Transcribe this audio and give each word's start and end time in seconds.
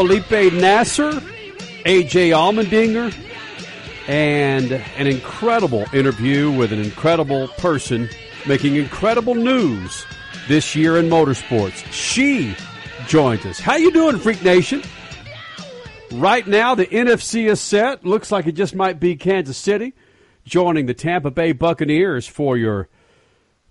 Felipe 0.00 0.50
Nasr, 0.54 1.10
AJ 1.84 2.32
Allmendinger, 2.32 3.14
and 4.08 4.72
an 4.72 5.06
incredible 5.06 5.84
interview 5.92 6.50
with 6.50 6.72
an 6.72 6.78
incredible 6.78 7.48
person 7.58 8.08
making 8.48 8.76
incredible 8.76 9.34
news 9.34 10.06
this 10.48 10.74
year 10.74 10.96
in 10.96 11.10
motorsports. 11.10 11.84
She 11.92 12.56
joins 13.08 13.44
us. 13.44 13.60
How 13.60 13.76
you 13.76 13.92
doing, 13.92 14.18
Freak 14.18 14.42
Nation? 14.42 14.82
Right 16.12 16.46
now, 16.46 16.74
the 16.74 16.86
NFC 16.86 17.50
is 17.50 17.60
set. 17.60 18.02
Looks 18.02 18.32
like 18.32 18.46
it 18.46 18.52
just 18.52 18.74
might 18.74 19.00
be 19.00 19.16
Kansas 19.16 19.58
City 19.58 19.92
joining 20.44 20.86
the 20.86 20.94
Tampa 20.94 21.30
Bay 21.30 21.52
Buccaneers 21.52 22.26
for 22.26 22.56
your 22.56 22.88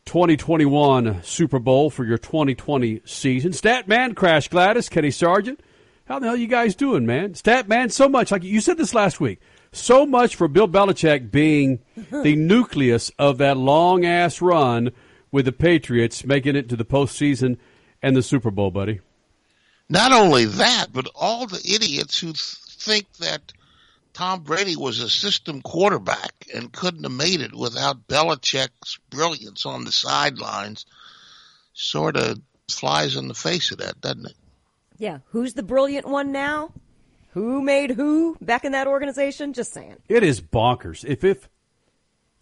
2021 0.05 1.23
Super 1.23 1.57
Bowl 1.57 1.89
for 1.89 2.05
your 2.05 2.19
2020 2.19 3.01
season. 3.03 3.51
Statman, 3.51 4.15
Crash 4.15 4.47
Gladys, 4.47 4.89
Kenny 4.89 5.09
Sargent. 5.09 5.59
How 6.09 6.17
the 6.17 6.25
hell 6.25 6.33
are 6.33 6.37
you 6.39 6.47
guys 6.47 6.73
doing, 6.73 7.05
man? 7.05 7.35
Stat 7.35 7.67
man, 7.67 7.91
so 7.91 8.09
much. 8.09 8.31
Like 8.31 8.43
you 8.43 8.61
said 8.61 8.77
this 8.77 8.95
last 8.95 9.19
week. 9.19 9.39
So 9.71 10.07
much 10.07 10.35
for 10.35 10.47
Bill 10.47 10.67
Belichick 10.67 11.29
being 11.29 11.81
the 12.11 12.35
nucleus 12.35 13.11
of 13.19 13.37
that 13.37 13.57
long 13.57 14.05
ass 14.05 14.41
run 14.41 14.89
with 15.31 15.45
the 15.45 15.51
Patriots 15.51 16.25
making 16.25 16.55
it 16.55 16.67
to 16.69 16.75
the 16.75 16.83
postseason 16.83 17.57
and 18.01 18.15
the 18.15 18.23
Super 18.23 18.49
Bowl, 18.49 18.71
buddy. 18.71 19.01
Not 19.87 20.11
only 20.11 20.45
that, 20.45 20.87
but 20.91 21.07
all 21.13 21.45
the 21.45 21.61
idiots 21.63 22.19
who 22.19 22.27
th- 22.27 22.37
think 22.37 23.05
that 23.19 23.53
Tom 24.13 24.41
Brady 24.41 24.75
was 24.75 25.01
a 25.01 25.09
system 25.11 25.61
quarterback 25.61 26.47
and 26.51 26.73
couldn't 26.73 27.03
have 27.03 27.11
made 27.11 27.41
it 27.41 27.53
without 27.53 28.07
Belichick's 28.07 28.97
brilliance 29.11 29.63
on 29.63 29.85
the 29.85 29.91
sidelines 29.91 30.87
sort 31.73 32.17
of 32.17 32.41
flies 32.67 33.15
in 33.15 33.27
the 33.27 33.35
face 33.35 33.69
of 33.69 33.77
that, 33.77 34.01
doesn't 34.01 34.25
it? 34.25 34.35
Yeah. 34.99 35.19
Who's 35.29 35.55
the 35.55 35.63
brilliant 35.63 36.07
one 36.07 36.31
now? 36.31 36.73
Who 37.31 37.61
made 37.61 37.91
who 37.91 38.37
back 38.41 38.65
in 38.65 38.73
that 38.73 38.85
organization? 38.85 39.53
Just 39.53 39.73
saying. 39.73 39.95
It 40.07 40.23
is 40.23 40.41
bonkers. 40.41 41.05
If 41.05 41.23
if 41.23 41.49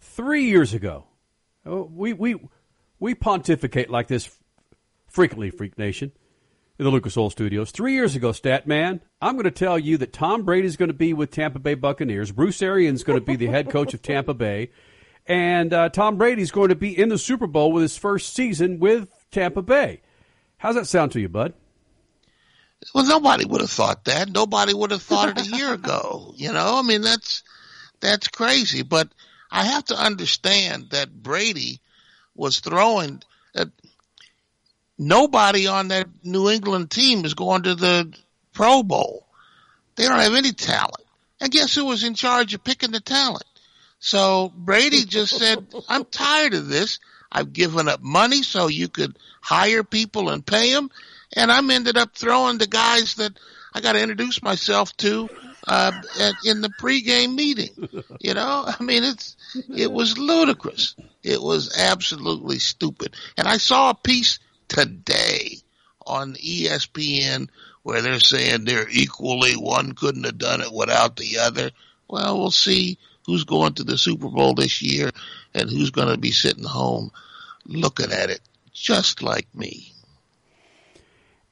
three 0.00 0.44
years 0.44 0.74
ago, 0.74 1.06
oh, 1.64 1.88
we 1.90 2.12
we 2.12 2.36
we 2.98 3.14
pontificate 3.14 3.90
like 3.90 4.08
this 4.08 4.28
frequently, 5.06 5.50
Freak 5.50 5.78
Nation, 5.78 6.10
in 6.78 6.84
the 6.84 6.90
Lucas 6.90 7.16
Oil 7.16 7.30
Studios. 7.30 7.70
Three 7.70 7.92
years 7.92 8.16
ago, 8.16 8.32
Stat 8.32 8.66
Man, 8.66 9.00
I'm 9.20 9.34
going 9.34 9.44
to 9.44 9.50
tell 9.50 9.78
you 9.78 9.98
that 9.98 10.12
Tom 10.12 10.42
Brady 10.42 10.66
is 10.66 10.76
going 10.76 10.90
to 10.90 10.94
be 10.94 11.12
with 11.12 11.30
Tampa 11.30 11.58
Bay 11.58 11.74
Buccaneers. 11.74 12.32
Bruce 12.32 12.60
Arians 12.62 13.00
is 13.00 13.04
going 13.04 13.20
to 13.20 13.24
be 13.24 13.36
the 13.36 13.46
head 13.46 13.70
coach 13.70 13.94
of 13.94 14.02
Tampa 14.02 14.34
Bay, 14.34 14.70
and 15.26 15.72
uh, 15.72 15.90
Tom 15.90 16.16
Brady 16.16 16.42
is 16.42 16.50
going 16.50 16.70
to 16.70 16.74
be 16.74 16.98
in 16.98 17.08
the 17.08 17.18
Super 17.18 17.46
Bowl 17.46 17.72
with 17.72 17.82
his 17.82 17.96
first 17.98 18.34
season 18.34 18.78
with 18.80 19.10
Tampa 19.30 19.62
Bay. 19.62 20.00
How's 20.56 20.74
that 20.74 20.86
sound 20.86 21.12
to 21.12 21.20
you, 21.20 21.28
bud? 21.28 21.52
Well, 22.94 23.06
nobody 23.06 23.44
would 23.44 23.60
have 23.60 23.70
thought 23.70 24.04
that. 24.04 24.30
Nobody 24.30 24.72
would 24.72 24.90
have 24.90 25.02
thought 25.02 25.36
it 25.36 25.46
a 25.46 25.56
year 25.56 25.72
ago. 25.74 26.32
You 26.36 26.52
know, 26.52 26.78
I 26.78 26.82
mean, 26.82 27.02
that's, 27.02 27.42
that's 28.00 28.28
crazy. 28.28 28.82
But 28.82 29.08
I 29.50 29.64
have 29.64 29.84
to 29.86 29.96
understand 29.96 30.90
that 30.90 31.22
Brady 31.22 31.80
was 32.34 32.60
throwing 32.60 33.22
that 33.54 33.68
nobody 34.96 35.66
on 35.66 35.88
that 35.88 36.08
New 36.22 36.48
England 36.48 36.90
team 36.90 37.24
is 37.24 37.34
going 37.34 37.62
to 37.62 37.74
the 37.74 38.12
Pro 38.52 38.82
Bowl. 38.82 39.26
They 39.96 40.04
don't 40.04 40.20
have 40.20 40.34
any 40.34 40.52
talent. 40.52 41.04
And 41.40 41.52
guess 41.52 41.74
who 41.74 41.84
was 41.84 42.04
in 42.04 42.14
charge 42.14 42.54
of 42.54 42.64
picking 42.64 42.90
the 42.90 43.00
talent? 43.00 43.44
So 44.00 44.52
Brady 44.54 45.04
just 45.04 45.36
said, 45.36 45.66
I'm 45.88 46.04
tired 46.10 46.54
of 46.54 46.68
this. 46.68 47.00
I've 47.30 47.52
given 47.52 47.88
up 47.88 48.00
money 48.02 48.42
so 48.42 48.68
you 48.68 48.88
could 48.88 49.18
hire 49.40 49.84
people 49.84 50.30
and 50.30 50.44
pay 50.44 50.72
them 50.72 50.90
and 51.34 51.50
I'm 51.50 51.70
ended 51.70 51.96
up 51.96 52.14
throwing 52.14 52.58
the 52.58 52.66
guys 52.66 53.14
that 53.14 53.32
I 53.74 53.80
got 53.80 53.92
to 53.92 54.02
introduce 54.02 54.42
myself 54.42 54.96
to 54.98 55.28
uh, 55.66 55.92
at, 56.20 56.34
in 56.44 56.60
the 56.62 56.70
pregame 56.80 57.34
meeting. 57.34 57.70
You 58.20 58.34
know, 58.34 58.64
I 58.78 58.82
mean, 58.82 59.04
it's 59.04 59.36
it 59.74 59.92
was 59.92 60.18
ludicrous. 60.18 60.96
It 61.22 61.40
was 61.40 61.76
absolutely 61.78 62.58
stupid. 62.58 63.14
And 63.36 63.46
I 63.46 63.58
saw 63.58 63.90
a 63.90 63.94
piece 63.94 64.38
today 64.68 65.58
on 66.06 66.34
ESPN 66.34 67.48
where 67.82 68.02
they're 68.02 68.20
saying 68.20 68.64
they're 68.64 68.88
equally 68.88 69.52
one 69.52 69.92
couldn't 69.92 70.24
have 70.24 70.38
done 70.38 70.62
it 70.62 70.72
without 70.72 71.16
the 71.16 71.38
other. 71.38 71.70
Well, 72.08 72.38
we'll 72.38 72.50
see 72.50 72.98
who's 73.26 73.44
going 73.44 73.74
to 73.74 73.84
the 73.84 73.98
Super 73.98 74.28
Bowl 74.28 74.54
this 74.54 74.80
year 74.80 75.10
and 75.54 75.68
who's 75.68 75.90
going 75.90 76.08
to 76.08 76.18
be 76.18 76.30
sitting 76.30 76.64
home 76.64 77.10
looking 77.66 78.12
at 78.12 78.30
it 78.30 78.40
just 78.72 79.22
like 79.22 79.46
me. 79.54 79.92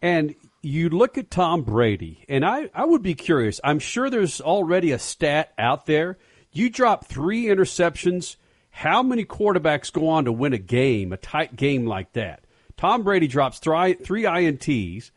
And 0.07 0.37
you 0.63 0.89
look 0.89 1.19
at 1.19 1.33
Tom 1.33 1.63
Brady, 1.63 2.25
and 2.29 2.45
I, 2.45 2.71
I 2.73 2.85
would 2.85 3.03
be 3.03 3.17
curious. 3.17 3.61
I'm 3.65 3.81
sure 3.81 4.09
there's 4.09 4.41
already 4.41 4.93
a 4.93 5.01
stat 5.01 5.53
out 5.59 5.87
there. 5.87 6.17
You 6.53 6.71
drop 6.71 7.07
three 7.07 7.47
interceptions. 7.47 8.37
How 8.71 9.03
many 9.03 9.25
quarterbacks 9.25 9.93
go 9.93 10.09
on 10.09 10.27
to 10.27 10.33
win 10.33 10.53
a 10.53 10.59
game, 10.59 11.13
a 11.13 11.17
tight 11.17 11.57
game 11.57 11.87
like 11.87 12.13
that? 12.13 12.45
Tom 12.77 13.03
Brady 13.03 13.27
drops 13.27 13.59
three, 13.59 13.95
three 13.95 14.23
INTs, 14.23 15.11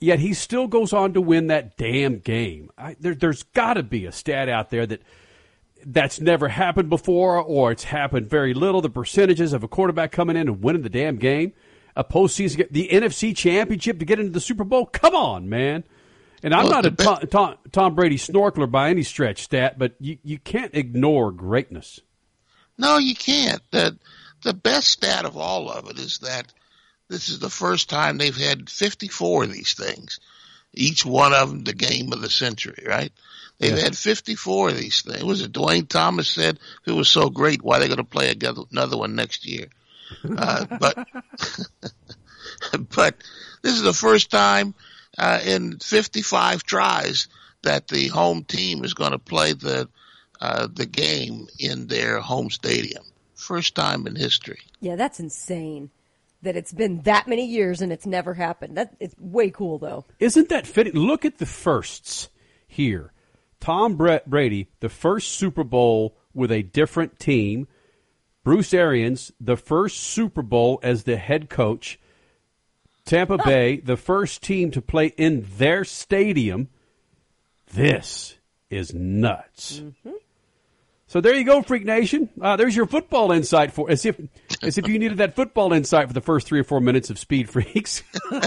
yet 0.00 0.18
he 0.18 0.34
still 0.34 0.66
goes 0.66 0.92
on 0.92 1.14
to 1.14 1.22
win 1.22 1.46
that 1.46 1.78
damn 1.78 2.18
game. 2.18 2.68
I, 2.76 2.96
there, 3.00 3.14
there's 3.14 3.44
got 3.44 3.74
to 3.74 3.82
be 3.82 4.04
a 4.04 4.12
stat 4.12 4.50
out 4.50 4.68
there 4.68 4.84
that 4.84 5.00
that's 5.86 6.20
never 6.20 6.48
happened 6.48 6.90
before, 6.90 7.38
or 7.38 7.72
it's 7.72 7.84
happened 7.84 8.28
very 8.28 8.52
little. 8.52 8.82
The 8.82 8.90
percentages 8.90 9.54
of 9.54 9.64
a 9.64 9.68
quarterback 9.68 10.12
coming 10.12 10.36
in 10.36 10.46
and 10.46 10.62
winning 10.62 10.82
the 10.82 10.90
damn 10.90 11.16
game 11.16 11.54
a 11.96 12.04
postseason, 12.04 12.70
the 12.70 12.88
NFC 12.92 13.36
Championship 13.36 13.98
to 13.98 14.04
get 14.04 14.20
into 14.20 14.32
the 14.32 14.40
Super 14.40 14.64
Bowl. 14.64 14.86
Come 14.86 15.14
on, 15.14 15.48
man. 15.48 15.84
And 16.42 16.54
I'm 16.54 16.64
well, 16.64 16.72
not 16.72 16.86
a 16.86 16.90
Tom, 16.90 17.18
Tom, 17.30 17.54
Tom, 17.70 17.94
Brady 17.94 18.16
snorkeler 18.16 18.70
by 18.70 18.90
any 18.90 19.02
stretch, 19.02 19.42
stat, 19.42 19.78
but 19.78 19.94
you, 20.00 20.18
you 20.24 20.38
can't 20.38 20.74
ignore 20.74 21.30
greatness. 21.32 22.00
No, 22.78 22.96
you 22.96 23.14
can't. 23.14 23.60
The, 23.70 23.98
the 24.42 24.54
best 24.54 24.88
stat 24.88 25.26
of 25.26 25.36
all 25.36 25.70
of 25.70 25.90
it 25.90 25.98
is 25.98 26.18
that 26.20 26.52
this 27.08 27.28
is 27.28 27.40
the 27.40 27.50
first 27.50 27.90
time 27.90 28.16
they've 28.16 28.34
had 28.34 28.70
54 28.70 29.44
of 29.44 29.52
these 29.52 29.74
things. 29.74 30.20
Each 30.72 31.04
one 31.04 31.34
of 31.34 31.50
them 31.50 31.64
the 31.64 31.74
game 31.74 32.12
of 32.12 32.20
the 32.20 32.30
century, 32.30 32.84
right? 32.86 33.12
They've 33.58 33.76
yeah. 33.76 33.82
had 33.82 33.98
54 33.98 34.70
of 34.70 34.78
these 34.78 35.02
things. 35.02 35.24
Was 35.24 35.42
it 35.42 35.52
Duane 35.52 35.86
Thomas 35.86 36.30
said 36.30 36.58
if 36.82 36.88
it 36.88 36.92
was 36.92 37.08
so 37.08 37.28
great, 37.28 37.62
why 37.62 37.76
are 37.76 37.80
they 37.80 37.88
going 37.88 37.98
to 37.98 38.04
play 38.04 38.34
another 38.70 38.96
one 38.96 39.14
next 39.14 39.46
year? 39.46 39.66
Uh, 40.36 40.64
but 40.78 41.06
but 42.94 43.16
this 43.62 43.74
is 43.74 43.82
the 43.82 43.92
first 43.92 44.30
time 44.30 44.74
uh, 45.18 45.40
in 45.44 45.78
55 45.78 46.62
tries 46.62 47.28
that 47.62 47.88
the 47.88 48.08
home 48.08 48.44
team 48.44 48.84
is 48.84 48.94
going 48.94 49.12
to 49.12 49.18
play 49.18 49.52
the 49.52 49.88
uh, 50.40 50.66
the 50.72 50.86
game 50.86 51.46
in 51.58 51.86
their 51.86 52.20
home 52.20 52.50
stadium. 52.50 53.04
First 53.34 53.74
time 53.74 54.06
in 54.06 54.16
history. 54.16 54.60
Yeah, 54.80 54.96
that's 54.96 55.20
insane. 55.20 55.90
That 56.42 56.56
it's 56.56 56.72
been 56.72 57.02
that 57.02 57.28
many 57.28 57.44
years 57.44 57.82
and 57.82 57.92
it's 57.92 58.06
never 58.06 58.32
happened. 58.32 58.78
That 58.78 58.96
it's 59.00 59.14
way 59.18 59.50
cool 59.50 59.78
though. 59.78 60.06
Isn't 60.18 60.48
that 60.48 60.66
fitting? 60.66 60.94
Look 60.94 61.26
at 61.26 61.38
the 61.38 61.46
firsts 61.46 62.30
here. 62.66 63.12
Tom 63.60 63.96
Brady, 63.96 64.68
the 64.80 64.88
first 64.88 65.32
Super 65.32 65.64
Bowl 65.64 66.16
with 66.32 66.50
a 66.50 66.62
different 66.62 67.18
team 67.18 67.68
Bruce 68.50 68.74
Arians, 68.74 69.30
the 69.40 69.56
first 69.56 69.96
Super 70.00 70.42
Bowl 70.42 70.80
as 70.82 71.04
the 71.04 71.16
head 71.16 71.48
coach. 71.48 72.00
Tampa 73.04 73.38
Bay, 73.38 73.76
the 73.76 73.96
first 73.96 74.42
team 74.42 74.72
to 74.72 74.82
play 74.82 75.14
in 75.16 75.46
their 75.56 75.84
stadium. 75.84 76.68
This 77.72 78.38
is 78.68 78.92
nuts. 78.92 79.78
Mm-hmm. 79.78 80.14
So 81.06 81.20
there 81.20 81.36
you 81.36 81.44
go, 81.44 81.62
Freak 81.62 81.84
Nation. 81.84 82.28
Uh, 82.40 82.56
there's 82.56 82.74
your 82.74 82.86
football 82.86 83.30
insight 83.30 83.70
for 83.70 83.88
as 83.88 84.04
if 84.04 84.20
as 84.64 84.76
if 84.78 84.88
you 84.88 84.98
needed 84.98 85.18
that 85.18 85.36
football 85.36 85.72
insight 85.72 86.08
for 86.08 86.14
the 86.14 86.20
first 86.20 86.48
three 86.48 86.58
or 86.58 86.64
four 86.64 86.80
minutes 86.80 87.08
of 87.08 87.20
Speed 87.20 87.48
Freaks. 87.48 88.02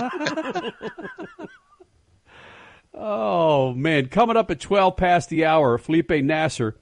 oh 2.94 3.74
man, 3.74 4.08
coming 4.08 4.36
up 4.36 4.52
at 4.52 4.60
twelve 4.60 4.98
past 4.98 5.30
the 5.30 5.46
hour, 5.46 5.78
Felipe 5.78 6.12
Nasr 6.12 6.76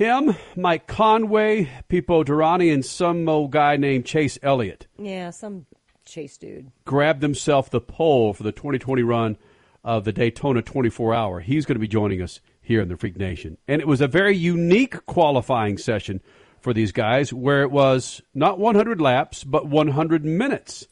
Him, 0.00 0.34
Mike 0.56 0.86
Conway, 0.86 1.68
Pipo 1.90 2.24
Derani, 2.24 2.72
and 2.72 2.82
some 2.82 3.28
old 3.28 3.50
guy 3.50 3.76
named 3.76 4.06
Chase 4.06 4.38
Elliott 4.42 4.86
Yeah, 4.98 5.28
some 5.28 5.66
chase 6.06 6.38
dude. 6.38 6.72
grabbed 6.86 7.22
himself 7.22 7.68
the 7.68 7.82
pole 7.82 8.32
for 8.32 8.42
the 8.42 8.50
2020 8.50 9.02
run 9.02 9.36
of 9.84 10.04
the 10.04 10.12
Daytona 10.12 10.62
24 10.62 11.12
hour. 11.12 11.40
He's 11.40 11.66
going 11.66 11.74
to 11.74 11.80
be 11.80 11.86
joining 11.86 12.22
us 12.22 12.40
here 12.62 12.80
in 12.80 12.88
the 12.88 12.96
Freak 12.96 13.18
Nation. 13.18 13.58
And 13.68 13.82
it 13.82 13.86
was 13.86 14.00
a 14.00 14.08
very 14.08 14.34
unique 14.34 15.04
qualifying 15.04 15.76
session 15.76 16.22
for 16.60 16.72
these 16.72 16.92
guys 16.92 17.30
where 17.30 17.60
it 17.60 17.70
was 17.70 18.22
not 18.32 18.58
100 18.58 19.02
laps, 19.02 19.44
but 19.44 19.66
100 19.66 20.24
minutes 20.24 20.88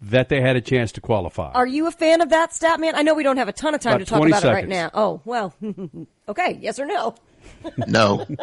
that 0.00 0.30
they 0.30 0.40
had 0.40 0.56
a 0.56 0.62
chance 0.62 0.92
to 0.92 1.02
qualify. 1.02 1.52
Are 1.52 1.66
you 1.66 1.86
a 1.86 1.90
fan 1.90 2.22
of 2.22 2.30
that 2.30 2.54
stat, 2.54 2.80
man? 2.80 2.94
I 2.94 3.02
know 3.02 3.12
we 3.12 3.22
don't 3.22 3.36
have 3.36 3.48
a 3.48 3.52
ton 3.52 3.74
of 3.74 3.82
time 3.82 3.96
About 3.96 4.06
to 4.06 4.10
talk 4.10 4.18
20 4.20 4.32
about 4.32 4.44
it 4.44 4.48
right 4.48 4.66
now. 4.66 4.90
Oh, 4.94 5.20
well. 5.26 5.54
okay, 6.30 6.58
yes 6.58 6.78
or 6.78 6.86
no? 6.86 7.14
No. 7.86 8.26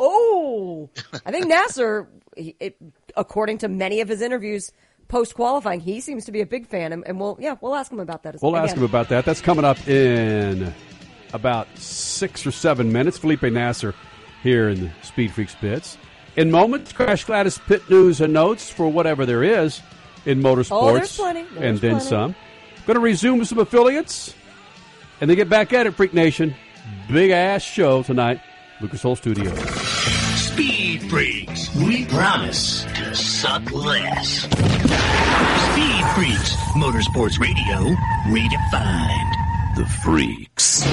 Oh, 0.00 0.90
I 1.24 1.30
think 1.30 1.46
Nasr, 1.46 2.08
he, 2.36 2.56
it, 2.58 2.76
according 3.16 3.58
to 3.58 3.68
many 3.68 4.00
of 4.00 4.08
his 4.08 4.20
interviews 4.20 4.72
post 5.08 5.34
qualifying, 5.34 5.78
he 5.80 6.00
seems 6.00 6.24
to 6.24 6.32
be 6.32 6.40
a 6.40 6.46
big 6.46 6.66
fan, 6.66 6.92
and, 6.92 7.04
and 7.06 7.20
we'll 7.20 7.36
yeah 7.40 7.54
we'll 7.60 7.74
ask 7.76 7.92
him 7.92 8.00
about 8.00 8.24
that. 8.24 8.34
As 8.34 8.42
well 8.42 8.50
We'll 8.52 8.60
again. 8.60 8.70
ask 8.70 8.76
him 8.76 8.82
about 8.84 9.08
that. 9.10 9.24
That's 9.24 9.40
coming 9.40 9.64
up 9.64 9.86
in 9.86 10.74
about 11.32 11.68
six 11.78 12.44
or 12.46 12.50
seven 12.50 12.90
minutes. 12.92 13.18
Felipe 13.18 13.42
Nasr 13.42 13.94
here 14.42 14.68
in 14.68 14.80
the 14.80 14.90
Speed 15.02 15.32
Freaks 15.32 15.54
pits. 15.54 15.96
In 16.36 16.50
moments, 16.50 16.92
Crash 16.92 17.24
Gladys 17.24 17.58
pit 17.58 17.88
news 17.88 18.20
and 18.20 18.32
notes 18.32 18.68
for 18.68 18.88
whatever 18.88 19.24
there 19.26 19.44
is 19.44 19.80
in 20.26 20.40
motorsports. 20.42 20.68
Oh, 20.72 20.94
there's 20.94 21.16
plenty. 21.16 21.42
There's 21.44 21.56
and 21.62 21.78
then 21.78 21.90
plenty. 21.92 22.06
some. 22.06 22.34
Going 22.86 22.94
to 22.96 23.00
resume 23.00 23.44
some 23.44 23.58
affiliates 23.58 24.34
and 25.20 25.30
then 25.30 25.36
get 25.36 25.48
back 25.48 25.72
at 25.72 25.86
it, 25.86 25.92
Freak 25.94 26.14
Nation. 26.14 26.54
Big 27.10 27.30
ass 27.30 27.62
show 27.62 28.02
tonight, 28.02 28.40
Lucas 28.80 29.04
Oil 29.04 29.16
Studios. 29.16 29.58
Speed 30.38 31.02
Freaks. 31.10 31.74
We 31.76 32.04
promise 32.06 32.84
to 32.84 33.14
suck 33.14 33.70
less. 33.70 34.42
Speed 34.42 36.04
Freaks. 36.14 36.56
Motorsports 36.76 37.38
Radio 37.38 37.94
redefined. 38.28 39.32
The 39.76 39.86
Freaks. 40.02 40.84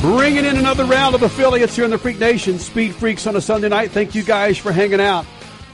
Bringing 0.00 0.44
in 0.44 0.56
another 0.56 0.84
round 0.84 1.14
of 1.14 1.22
affiliates 1.22 1.74
here 1.74 1.84
in 1.84 1.90
the 1.90 1.98
Freak 1.98 2.18
Nation. 2.18 2.58
Speed 2.58 2.94
Freaks 2.94 3.26
on 3.26 3.36
a 3.36 3.40
Sunday 3.40 3.68
night. 3.68 3.90
Thank 3.90 4.14
you 4.14 4.22
guys 4.22 4.58
for 4.58 4.72
hanging 4.72 5.00
out. 5.00 5.26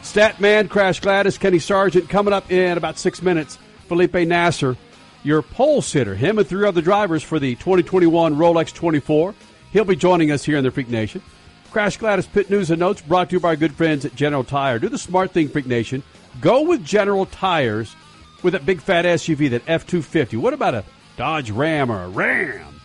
Statman, 0.02 0.69
Crash 0.69 1.00
Gladys, 1.00 1.38
Kenny 1.38 1.58
Sargent 1.58 2.08
coming 2.08 2.32
up 2.32 2.50
in 2.50 2.76
about 2.76 2.98
six 2.98 3.22
minutes. 3.22 3.58
Felipe 3.88 4.14
Nasr, 4.14 4.76
your 5.22 5.42
pole 5.42 5.82
sitter, 5.82 6.14
him 6.14 6.38
and 6.38 6.46
three 6.46 6.66
other 6.66 6.80
drivers 6.80 7.22
for 7.22 7.38
the 7.38 7.54
2021 7.56 8.36
Rolex 8.36 8.72
24. 8.74 9.34
He'll 9.72 9.84
be 9.84 9.96
joining 9.96 10.30
us 10.30 10.44
here 10.44 10.58
in 10.58 10.64
the 10.64 10.70
Freak 10.70 10.88
Nation. 10.88 11.22
Crash 11.70 11.96
Gladys 11.96 12.26
Pit 12.26 12.50
News 12.50 12.70
and 12.70 12.80
Notes 12.80 13.00
brought 13.00 13.30
to 13.30 13.36
you 13.36 13.40
by 13.40 13.48
our 13.48 13.56
good 13.56 13.74
friends 13.74 14.04
at 14.04 14.14
General 14.14 14.44
Tire. 14.44 14.78
Do 14.78 14.88
the 14.88 14.98
smart 14.98 15.30
thing, 15.30 15.48
Freak 15.48 15.66
Nation. 15.66 16.02
Go 16.40 16.62
with 16.62 16.84
General 16.84 17.24
Tires 17.26 17.94
with 18.42 18.52
that 18.52 18.66
big 18.66 18.80
fat 18.82 19.04
SUV, 19.04 19.50
that 19.50 19.62
F 19.66 19.86
250. 19.86 20.36
What 20.36 20.52
about 20.52 20.74
a 20.74 20.84
Dodge 21.16 21.50
Ram 21.50 21.90
or 21.90 22.02
a 22.02 22.08
Ram? 22.08 22.80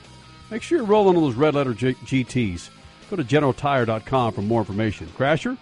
Make 0.49 0.61
sure 0.61 0.77
you're 0.77 0.87
rolling 0.87 1.17
on 1.17 1.23
those 1.23 1.35
red 1.35 1.55
letter 1.55 1.73
G- 1.73 1.95
GTs. 1.95 2.69
Go 3.09 3.17
to 3.17 3.23
generaltire.com 3.23 4.33
for 4.33 4.41
more 4.41 4.61
information. 4.61 5.07
Crasher? 5.07 5.57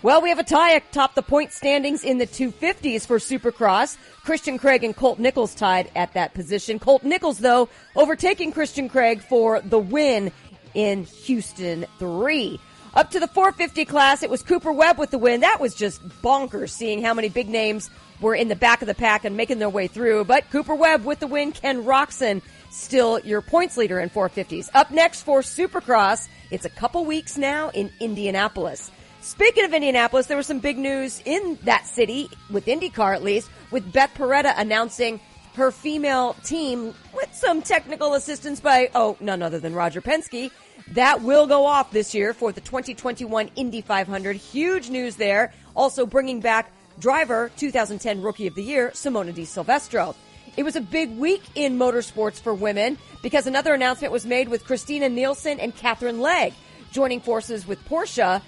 Well, 0.00 0.22
we 0.22 0.28
have 0.28 0.38
a 0.38 0.44
tie 0.44 0.72
atop 0.72 1.16
the 1.16 1.22
point 1.22 1.52
standings 1.52 2.04
in 2.04 2.18
the 2.18 2.26
250s 2.26 3.04
for 3.04 3.18
Supercross. 3.18 3.96
Christian 4.28 4.58
Craig 4.58 4.84
and 4.84 4.94
Colt 4.94 5.18
Nichols 5.18 5.54
tied 5.54 5.90
at 5.96 6.12
that 6.12 6.34
position. 6.34 6.78
Colt 6.78 7.02
Nichols, 7.02 7.38
though, 7.38 7.70
overtaking 7.96 8.52
Christian 8.52 8.90
Craig 8.90 9.22
for 9.22 9.62
the 9.62 9.78
win 9.78 10.30
in 10.74 11.04
Houston 11.04 11.86
3. 11.98 12.60
Up 12.92 13.10
to 13.12 13.20
the 13.20 13.26
450 13.26 13.86
class, 13.86 14.22
it 14.22 14.28
was 14.28 14.42
Cooper 14.42 14.70
Webb 14.70 14.98
with 14.98 15.12
the 15.12 15.16
win. 15.16 15.40
That 15.40 15.60
was 15.60 15.74
just 15.74 16.06
bonkers 16.20 16.68
seeing 16.68 17.02
how 17.02 17.14
many 17.14 17.30
big 17.30 17.48
names 17.48 17.88
were 18.20 18.34
in 18.34 18.48
the 18.48 18.54
back 18.54 18.82
of 18.82 18.86
the 18.86 18.94
pack 18.94 19.24
and 19.24 19.34
making 19.34 19.60
their 19.60 19.70
way 19.70 19.86
through. 19.86 20.26
But 20.26 20.50
Cooper 20.50 20.74
Webb 20.74 21.06
with 21.06 21.20
the 21.20 21.26
win, 21.26 21.52
Ken 21.52 21.84
Roczen 21.84 22.42
still 22.68 23.18
your 23.20 23.40
points 23.40 23.78
leader 23.78 23.98
in 23.98 24.10
450s. 24.10 24.68
Up 24.74 24.90
next 24.90 25.22
for 25.22 25.40
Supercross, 25.40 26.28
it's 26.50 26.66
a 26.66 26.70
couple 26.70 27.06
weeks 27.06 27.38
now 27.38 27.70
in 27.70 27.90
Indianapolis. 27.98 28.90
Speaking 29.28 29.66
of 29.66 29.74
Indianapolis, 29.74 30.24
there 30.24 30.38
was 30.38 30.46
some 30.46 30.58
big 30.58 30.78
news 30.78 31.20
in 31.26 31.58
that 31.64 31.86
city, 31.86 32.30
with 32.48 32.64
IndyCar 32.64 33.14
at 33.14 33.22
least, 33.22 33.50
with 33.70 33.92
Beth 33.92 34.14
Paretta 34.14 34.54
announcing 34.56 35.20
her 35.54 35.70
female 35.70 36.32
team 36.44 36.94
with 37.12 37.28
some 37.34 37.60
technical 37.60 38.14
assistance 38.14 38.58
by, 38.58 38.88
oh, 38.94 39.18
none 39.20 39.42
other 39.42 39.58
than 39.60 39.74
Roger 39.74 40.00
Penske. 40.00 40.50
That 40.92 41.20
will 41.20 41.46
go 41.46 41.66
off 41.66 41.90
this 41.90 42.14
year 42.14 42.32
for 42.32 42.52
the 42.52 42.62
2021 42.62 43.50
Indy 43.54 43.82
500. 43.82 44.34
Huge 44.34 44.88
news 44.88 45.16
there. 45.16 45.52
Also 45.76 46.06
bringing 46.06 46.40
back 46.40 46.72
driver 46.98 47.50
2010 47.58 48.22
Rookie 48.22 48.46
of 48.46 48.54
the 48.54 48.62
Year, 48.62 48.92
Simona 48.94 49.34
de 49.34 49.44
Silvestro. 49.44 50.16
It 50.56 50.62
was 50.62 50.74
a 50.74 50.80
big 50.80 51.14
week 51.18 51.42
in 51.54 51.78
motorsports 51.78 52.40
for 52.40 52.54
women 52.54 52.96
because 53.22 53.46
another 53.46 53.74
announcement 53.74 54.10
was 54.10 54.24
made 54.24 54.48
with 54.48 54.64
Christina 54.64 55.10
Nielsen 55.10 55.60
and 55.60 55.76
Katherine 55.76 56.18
Legge 56.18 56.54
joining 56.92 57.20
forces 57.20 57.66
with 57.66 57.78
Porsche 57.86 58.40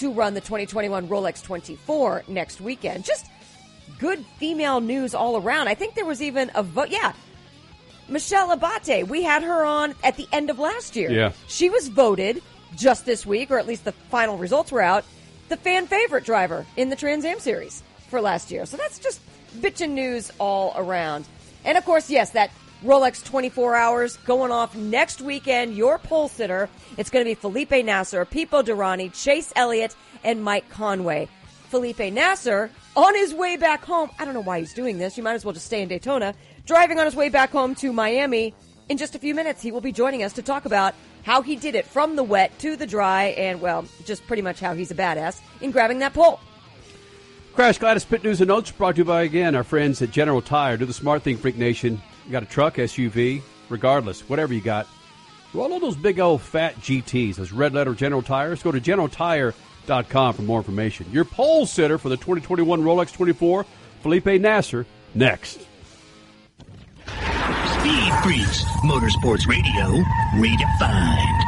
to 0.00 0.10
run 0.10 0.32
the 0.32 0.40
2021 0.40 1.08
Rolex 1.08 1.42
24 1.42 2.24
next 2.26 2.60
weekend. 2.60 3.04
Just 3.04 3.26
good 3.98 4.24
female 4.38 4.80
news 4.80 5.14
all 5.14 5.36
around. 5.36 5.68
I 5.68 5.74
think 5.74 5.94
there 5.94 6.06
was 6.06 6.22
even 6.22 6.50
a 6.54 6.62
vote. 6.62 6.88
Yeah. 6.88 7.12
Michelle 8.08 8.50
Abate, 8.50 9.06
we 9.06 9.22
had 9.22 9.42
her 9.42 9.62
on 9.62 9.94
at 10.02 10.16
the 10.16 10.26
end 10.32 10.48
of 10.48 10.58
last 10.58 10.96
year. 10.96 11.10
Yeah. 11.10 11.32
She 11.48 11.68
was 11.68 11.88
voted 11.88 12.42
just 12.76 13.04
this 13.04 13.26
week, 13.26 13.50
or 13.50 13.58
at 13.58 13.66
least 13.66 13.84
the 13.84 13.92
final 13.92 14.38
results 14.38 14.72
were 14.72 14.80
out, 14.80 15.04
the 15.50 15.56
fan 15.58 15.86
favorite 15.86 16.24
driver 16.24 16.64
in 16.76 16.88
the 16.88 16.96
Trans 16.96 17.24
Am 17.26 17.38
series 17.38 17.82
for 18.08 18.22
last 18.22 18.50
year. 18.50 18.64
So 18.64 18.78
that's 18.78 18.98
just 18.98 19.20
bitchin' 19.58 19.90
news 19.90 20.32
all 20.38 20.72
around. 20.76 21.26
And 21.64 21.76
of 21.76 21.84
course, 21.84 22.08
yes, 22.08 22.30
that 22.30 22.50
Rolex 22.84 23.22
24 23.24 23.76
hours 23.76 24.16
going 24.18 24.50
off 24.50 24.74
next 24.74 25.20
weekend. 25.20 25.76
Your 25.76 25.98
pole 25.98 26.28
sitter. 26.28 26.68
It's 26.96 27.10
going 27.10 27.24
to 27.24 27.30
be 27.30 27.34
Felipe 27.34 27.70
Nasr, 27.70 28.24
Pipo 28.24 28.62
Derani, 28.64 29.12
Chase 29.12 29.52
Elliott, 29.54 29.94
and 30.24 30.42
Mike 30.42 30.68
Conway. 30.70 31.28
Felipe 31.68 31.98
Nasr 31.98 32.70
on 32.96 33.14
his 33.14 33.34
way 33.34 33.56
back 33.56 33.84
home. 33.84 34.10
I 34.18 34.24
don't 34.24 34.34
know 34.34 34.42
why 34.42 34.60
he's 34.60 34.72
doing 34.72 34.98
this. 34.98 35.16
You 35.16 35.22
might 35.22 35.34
as 35.34 35.44
well 35.44 35.52
just 35.52 35.66
stay 35.66 35.82
in 35.82 35.88
Daytona. 35.88 36.34
Driving 36.64 36.98
on 36.98 37.04
his 37.04 37.14
way 37.14 37.28
back 37.28 37.50
home 37.50 37.74
to 37.76 37.92
Miami. 37.92 38.54
In 38.88 38.96
just 38.96 39.14
a 39.14 39.18
few 39.18 39.34
minutes, 39.34 39.62
he 39.62 39.70
will 39.70 39.80
be 39.80 39.92
joining 39.92 40.22
us 40.22 40.32
to 40.32 40.42
talk 40.42 40.64
about 40.64 40.94
how 41.22 41.42
he 41.42 41.56
did 41.56 41.74
it 41.74 41.86
from 41.86 42.16
the 42.16 42.24
wet 42.24 42.58
to 42.60 42.76
the 42.76 42.86
dry 42.86 43.26
and, 43.36 43.60
well, 43.60 43.84
just 44.04 44.26
pretty 44.26 44.42
much 44.42 44.58
how 44.58 44.74
he's 44.74 44.90
a 44.90 44.94
badass 44.94 45.40
in 45.60 45.70
grabbing 45.70 45.98
that 46.00 46.14
pole. 46.14 46.40
Crash 47.52 47.78
Gladys 47.78 48.04
Pit 48.04 48.24
News 48.24 48.40
and 48.40 48.48
Notes 48.48 48.70
brought 48.70 48.96
to 48.96 49.02
you 49.02 49.04
by, 49.04 49.22
again, 49.22 49.54
our 49.54 49.64
friends 49.64 50.00
at 50.00 50.10
General 50.10 50.40
Tire. 50.40 50.76
Do 50.76 50.86
the 50.86 50.92
smart 50.92 51.22
thing, 51.22 51.36
Freak 51.36 51.56
Nation. 51.56 52.00
You 52.30 52.34
got 52.34 52.44
a 52.44 52.46
truck, 52.46 52.76
SUV, 52.76 53.42
regardless, 53.68 54.20
whatever 54.28 54.54
you 54.54 54.60
got. 54.60 54.86
All 55.52 55.72
of 55.72 55.80
those 55.80 55.96
big 55.96 56.20
old 56.20 56.40
fat 56.40 56.76
GTs, 56.76 57.34
those 57.34 57.50
red 57.50 57.74
letter 57.74 57.92
General 57.92 58.22
Tires, 58.22 58.62
go 58.62 58.70
to 58.70 58.80
generaltire.com 58.80 60.34
for 60.34 60.42
more 60.42 60.58
information. 60.60 61.06
Your 61.10 61.24
pole 61.24 61.66
sitter 61.66 61.98
for 61.98 62.08
the 62.08 62.16
2021 62.16 62.82
Rolex 62.82 63.12
24, 63.12 63.66
Felipe 64.02 64.26
Nasr, 64.26 64.86
next. 65.12 65.54
Speed 67.80 68.12
Freaks. 68.22 68.62
Motorsports 68.84 69.48
Radio 69.48 70.00
redefined. 70.36 71.40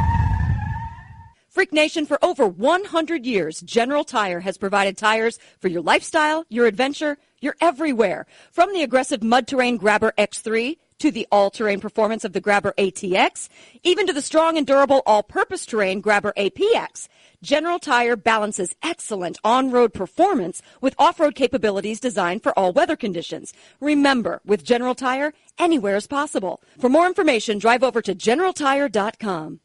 Freak 1.48 1.72
Nation, 1.72 2.06
for 2.06 2.18
over 2.24 2.48
100 2.48 3.24
years, 3.24 3.60
General 3.60 4.02
Tire 4.02 4.40
has 4.40 4.58
provided 4.58 4.96
tires 4.96 5.38
for 5.60 5.68
your 5.68 5.82
lifestyle, 5.82 6.44
your 6.48 6.66
adventure, 6.66 7.18
your 7.42 7.56
everywhere. 7.60 8.26
From 8.50 8.72
the 8.72 8.82
aggressive 8.82 9.22
mud 9.22 9.46
terrain 9.46 9.76
Grabber 9.76 10.12
X3 10.16 10.76
to 10.98 11.10
the 11.10 11.26
all-terrain 11.32 11.80
performance 11.80 12.24
of 12.24 12.32
the 12.32 12.40
Grabber 12.40 12.72
ATX, 12.78 13.48
even 13.82 14.06
to 14.06 14.12
the 14.12 14.22
strong 14.22 14.56
and 14.56 14.64
durable 14.66 15.02
all-purpose 15.04 15.66
terrain 15.66 16.00
Grabber 16.00 16.32
APX. 16.36 17.08
General 17.42 17.80
Tire 17.80 18.14
balances 18.14 18.76
excellent 18.84 19.36
on-road 19.42 19.92
performance 19.92 20.62
with 20.80 20.94
off-road 21.00 21.34
capabilities 21.34 21.98
designed 21.98 22.44
for 22.44 22.56
all 22.56 22.72
weather 22.72 22.94
conditions. 22.94 23.52
Remember, 23.80 24.40
with 24.46 24.62
General 24.62 24.94
Tire, 24.94 25.34
anywhere 25.58 25.96
is 25.96 26.06
possible. 26.06 26.62
For 26.78 26.88
more 26.88 27.08
information, 27.08 27.58
drive 27.58 27.82
over 27.82 28.00
to 28.00 28.14
generaltire.com. 28.14 29.58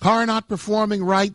Car 0.00 0.24
not 0.24 0.48
performing 0.48 1.04
right, 1.04 1.34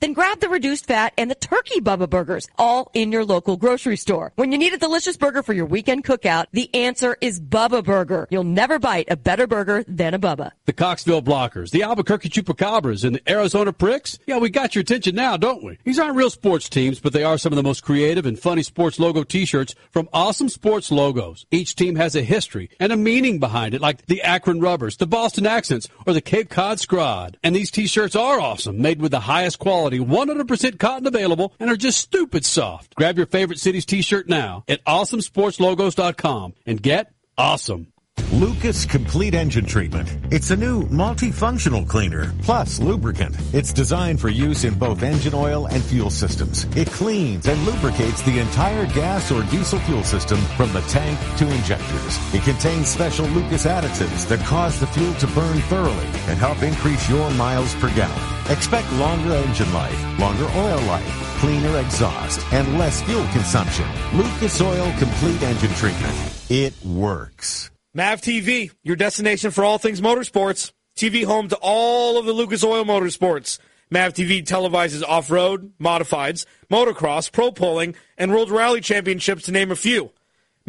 Then 0.00 0.14
grab 0.14 0.40
the 0.40 0.48
reduced 0.48 0.86
fat 0.86 1.12
and 1.18 1.30
the 1.30 1.34
turkey 1.34 1.80
Bubba 1.82 2.08
burgers, 2.08 2.48
all 2.56 2.90
in 2.94 3.12
your 3.12 3.22
local 3.22 3.58
grocery 3.58 3.98
store. 3.98 4.32
When 4.36 4.50
you 4.50 4.56
need 4.56 4.72
a 4.72 4.78
delicious 4.78 5.18
burger 5.18 5.42
for 5.42 5.52
your 5.52 5.66
weekend 5.66 6.04
cookout, 6.04 6.46
the 6.52 6.74
answer 6.74 7.18
is 7.20 7.38
Bubba 7.38 7.84
Burger. 7.84 8.26
You'll 8.30 8.44
never 8.44 8.78
bite 8.78 9.10
a 9.10 9.16
better 9.16 9.46
burger 9.46 9.84
than 9.86 10.14
a 10.14 10.18
Bubba. 10.18 10.52
The 10.64 10.72
Coxville 10.72 11.22
Blockers, 11.22 11.70
the 11.70 11.82
Albuquerque 11.82 12.30
Chupacabras, 12.30 13.04
and 13.04 13.16
the 13.16 13.30
Arizona 13.30 13.74
Pricks. 13.74 14.18
Yeah, 14.26 14.38
we 14.38 14.48
got 14.48 14.74
your 14.74 14.80
attention 14.80 15.14
now, 15.14 15.36
don't 15.36 15.62
we? 15.62 15.76
These 15.84 15.98
aren't 15.98 16.16
real 16.16 16.30
sports 16.30 16.70
teams, 16.70 16.98
but 16.98 17.12
they 17.12 17.24
are 17.24 17.36
some 17.36 17.52
of 17.52 17.56
the 17.56 17.62
most 17.62 17.82
creative 17.82 18.24
and 18.24 18.38
funny 18.38 18.62
sports 18.62 18.98
logo 18.98 19.22
t-shirts 19.22 19.74
from 19.90 20.08
awesome 20.14 20.48
sports 20.48 20.90
logos. 20.90 21.44
Each 21.50 21.76
team 21.76 21.96
has 21.96 22.16
a 22.16 22.22
history 22.22 22.70
and 22.80 22.90
a 22.90 22.96
meaning 22.96 23.38
behind 23.38 23.74
it, 23.74 23.82
like 23.82 24.06
the 24.06 24.22
Akron 24.22 24.60
Rubbers, 24.60 24.96
the 24.96 25.06
Boston 25.06 25.46
Accents, 25.46 25.88
or 26.06 26.14
the 26.14 26.22
Cape 26.22 26.48
Cod 26.48 26.78
Scrod. 26.78 27.34
And 27.42 27.54
these 27.54 27.70
t-shirts 27.70 28.16
are 28.16 28.40
awesome, 28.40 28.80
made 28.80 29.02
with 29.02 29.10
the 29.10 29.20
highest 29.20 29.58
quality 29.58 29.89
100% 29.98 30.78
cotton 30.78 31.06
available, 31.06 31.52
and 31.58 31.70
are 31.70 31.76
just 31.76 31.98
stupid 31.98 32.44
soft. 32.44 32.94
Grab 32.94 33.16
your 33.16 33.26
favorite 33.26 33.58
city's 33.58 33.86
t-shirt 33.86 34.28
now 34.28 34.64
at 34.68 34.84
awesomesportslogos.com 34.84 36.54
and 36.66 36.82
get 36.82 37.12
awesome. 37.36 37.88
Lucas 38.32 38.86
Complete 38.86 39.34
Engine 39.34 39.66
Treatment. 39.66 40.08
It's 40.30 40.52
a 40.52 40.56
new 40.56 40.84
multifunctional 40.84 41.86
cleaner 41.88 42.32
plus 42.42 42.78
lubricant. 42.78 43.36
It's 43.52 43.72
designed 43.72 44.20
for 44.20 44.28
use 44.28 44.62
in 44.62 44.74
both 44.74 45.02
engine 45.02 45.34
oil 45.34 45.66
and 45.66 45.82
fuel 45.82 46.10
systems. 46.10 46.64
It 46.76 46.88
cleans 46.88 47.46
and 47.46 47.60
lubricates 47.66 48.22
the 48.22 48.38
entire 48.38 48.86
gas 48.86 49.32
or 49.32 49.42
diesel 49.44 49.80
fuel 49.80 50.04
system 50.04 50.38
from 50.56 50.72
the 50.72 50.82
tank 50.82 51.18
to 51.38 51.50
injectors. 51.50 52.34
It 52.34 52.42
contains 52.44 52.88
special 52.88 53.26
Lucas 53.26 53.66
additives 53.66 54.28
that 54.28 54.40
cause 54.46 54.78
the 54.78 54.86
fuel 54.86 55.12
to 55.14 55.26
burn 55.28 55.58
thoroughly 55.62 56.06
and 56.28 56.38
help 56.38 56.62
increase 56.62 57.10
your 57.10 57.30
miles 57.32 57.74
per 57.76 57.92
gallon. 57.96 58.39
Expect 58.50 58.92
longer 58.94 59.34
engine 59.34 59.72
life, 59.72 60.18
longer 60.18 60.44
oil 60.56 60.80
life, 60.80 61.38
cleaner 61.38 61.78
exhaust, 61.78 62.44
and 62.52 62.80
less 62.80 63.00
fuel 63.02 63.24
consumption. 63.28 63.86
Lucas 64.12 64.60
Oil 64.60 64.92
Complete 64.98 65.40
Engine 65.40 65.72
Treatment. 65.74 66.16
It 66.48 66.74
works. 66.84 67.70
MAV 67.94 68.20
TV, 68.20 68.72
your 68.82 68.96
destination 68.96 69.52
for 69.52 69.62
all 69.62 69.78
things 69.78 70.00
motorsports. 70.00 70.72
TV 70.98 71.24
home 71.24 71.46
to 71.46 71.58
all 71.62 72.18
of 72.18 72.26
the 72.26 72.32
Lucas 72.32 72.64
Oil 72.64 72.84
Motorsports. 72.84 73.60
MAV 73.88 74.14
TV 74.14 74.44
televises 74.44 75.04
off-road, 75.04 75.72
modifieds, 75.80 76.44
motocross, 76.68 77.30
pro 77.30 77.52
pulling, 77.52 77.94
and 78.18 78.32
World 78.32 78.50
Rally 78.50 78.80
Championships 78.80 79.44
to 79.44 79.52
name 79.52 79.70
a 79.70 79.76
few. 79.76 80.10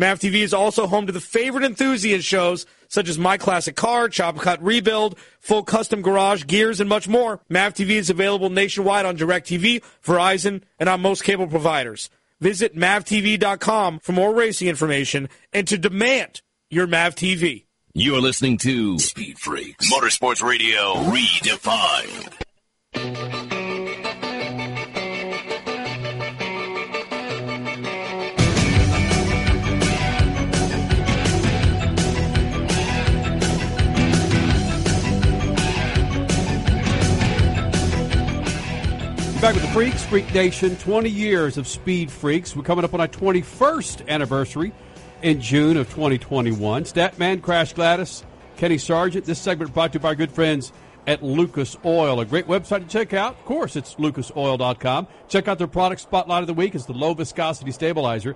MAV 0.02 0.20
TV 0.20 0.42
is 0.42 0.52
also 0.52 0.88
home 0.88 1.06
to 1.06 1.12
the 1.14 1.22
favorite 1.22 1.64
enthusiast 1.64 2.28
shows 2.28 2.66
such 2.88 3.08
as 3.08 3.20
My 3.20 3.38
Classic 3.38 3.76
Car, 3.76 4.10
Chop 4.10 4.40
Cut 4.40 4.60
Rebuild, 4.64 5.16
Full 5.42 5.62
Custom 5.62 6.02
Garage, 6.02 6.46
Gears, 6.48 6.80
and 6.80 6.90
much 6.90 7.08
more. 7.08 7.40
MAV 7.50 7.76
TV 7.76 7.92
is 7.92 8.10
available 8.10 8.50
nationwide 8.50 9.06
on 9.06 9.16
DirecTV, 9.16 9.84
Verizon, 10.04 10.64
and 10.80 10.90
on 10.90 11.02
most 11.02 11.24
cable 11.24 11.46
providers. 11.46 12.10
Visit 12.40 12.76
MAVTV.com 12.76 14.00
for 14.00 14.12
more 14.14 14.34
racing 14.34 14.68
information 14.68 15.30
and 15.54 15.68
to 15.68 15.78
demand 15.78 16.42
your 16.72 16.88
MAV 16.88 17.14
TV. 17.14 17.66
You're 17.94 18.22
listening 18.22 18.58
to 18.60 18.98
Speed 18.98 19.38
Freaks 19.38 19.94
Motorsports 19.94 20.42
Radio 20.42 20.96
Redefined. 21.12 22.34
Back 39.42 39.56
with 39.56 39.64
the 39.64 39.70
Freaks, 39.70 40.06
Freak 40.06 40.32
Nation, 40.36 40.76
20 40.76 41.10
years 41.10 41.58
of 41.58 41.68
Speed 41.68 42.12
Freaks. 42.12 42.56
We're 42.56 42.62
coming 42.62 42.86
up 42.86 42.94
on 42.94 43.02
our 43.02 43.08
21st 43.08 44.08
anniversary 44.08 44.72
in 45.24 45.42
June 45.42 45.78
of 45.78 45.90
2021. 45.90 46.84
Statman, 46.84 47.42
Crash 47.42 47.74
Gladys, 47.74 48.24
Kenny 48.58 48.78
Sargent. 48.78 49.26
This 49.26 49.40
segment 49.40 49.74
brought 49.74 49.94
to 49.94 49.98
you 49.98 50.00
by 50.04 50.10
our 50.10 50.16
good 50.16 50.32
friends 50.32 50.72
at 51.08 51.24
Lucas 51.24 51.76
Oil. 51.84 52.20
A 52.20 52.26
great 52.26 52.46
website 52.46 52.82
to 52.82 52.88
check 52.88 53.14
out. 53.14 53.34
Of 53.34 53.46
course, 53.46 53.76
it's 53.76 53.96
lucasoil.com. 53.96 55.08
Check 55.28 55.48
out 55.48 55.58
their 55.58 55.66
product 55.66 56.02
spotlight 56.02 56.42
of 56.42 56.48
the 56.48 56.54
week. 56.54 56.76
It's 56.76 56.86
the 56.86 56.94
low 56.94 57.16
viscosity 57.16 57.72
stabilizer. 57.72 58.36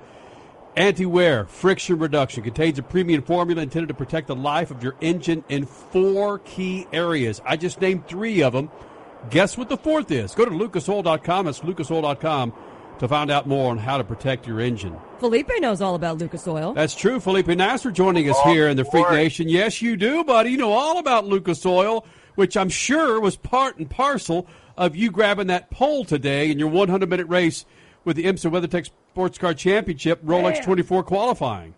Anti-wear, 0.76 1.46
friction 1.46 2.00
reduction, 2.00 2.42
contains 2.42 2.80
a 2.80 2.84
premium 2.84 3.22
formula 3.22 3.62
intended 3.62 3.90
to 3.90 3.94
protect 3.94 4.26
the 4.26 4.36
life 4.36 4.72
of 4.72 4.82
your 4.82 4.96
engine 5.02 5.44
in 5.50 5.68
four 5.68 6.40
key 6.40 6.88
areas. 6.92 7.44
I 7.46 7.58
just 7.58 7.80
named 7.80 8.08
three 8.08 8.42
of 8.42 8.54
them. 8.54 8.72
Guess 9.30 9.58
what 9.58 9.70
the 9.70 9.78
fourth 9.78 10.12
is? 10.12 10.36
Go 10.36 10.46
to 10.46 10.52
lucasoil.com. 10.52 11.46
That's 11.46 11.60
lucasoil.com 11.60 12.54
to 13.00 13.08
find 13.08 13.30
out 13.30 13.48
more 13.48 13.72
on 13.72 13.78
how 13.78 13.98
to 13.98 14.04
protect 14.04 14.48
your 14.48 14.62
engine. 14.62 14.96
Felipe 15.20 15.50
knows 15.60 15.82
all 15.82 15.96
about 15.96 16.18
Lucas 16.18 16.48
Oil. 16.48 16.74
That's 16.74 16.96
true. 16.96 17.20
Felipe 17.20 17.48
Nasr 17.48 17.92
joining 17.92 18.30
us 18.30 18.40
here 18.44 18.68
in 18.68 18.78
the 18.78 18.86
Freak 18.86 19.10
Nation. 19.12 19.50
Yes, 19.50 19.82
you 19.82 19.98
do, 19.98 20.24
buddy. 20.24 20.52
You 20.52 20.58
know 20.58 20.72
all 20.72 20.98
about 21.00 21.26
Lucas 21.26 21.66
Oil, 21.66 22.06
which 22.36 22.56
I'm 22.56 22.70
sure 22.70 23.20
was 23.20 23.36
part 23.36 23.78
and 23.78 23.90
parcel 23.90 24.48
of 24.78 24.96
you 24.96 25.12
grabbing 25.12 25.48
that 25.48 25.72
pole 25.72 26.06
today 26.06 26.52
in 26.52 26.60
your 26.60 26.70
100 26.70 27.10
minute 27.10 27.28
race 27.28 27.66
with 28.04 28.18
the 28.18 28.26
IMSA 28.26 28.52
WeatherTech 28.52 28.86
Sports 28.86 29.38
Car 29.38 29.54
Championship 29.54 30.24
Rolex 30.24 30.64
24 30.64 31.04
qualifying. 31.04 31.74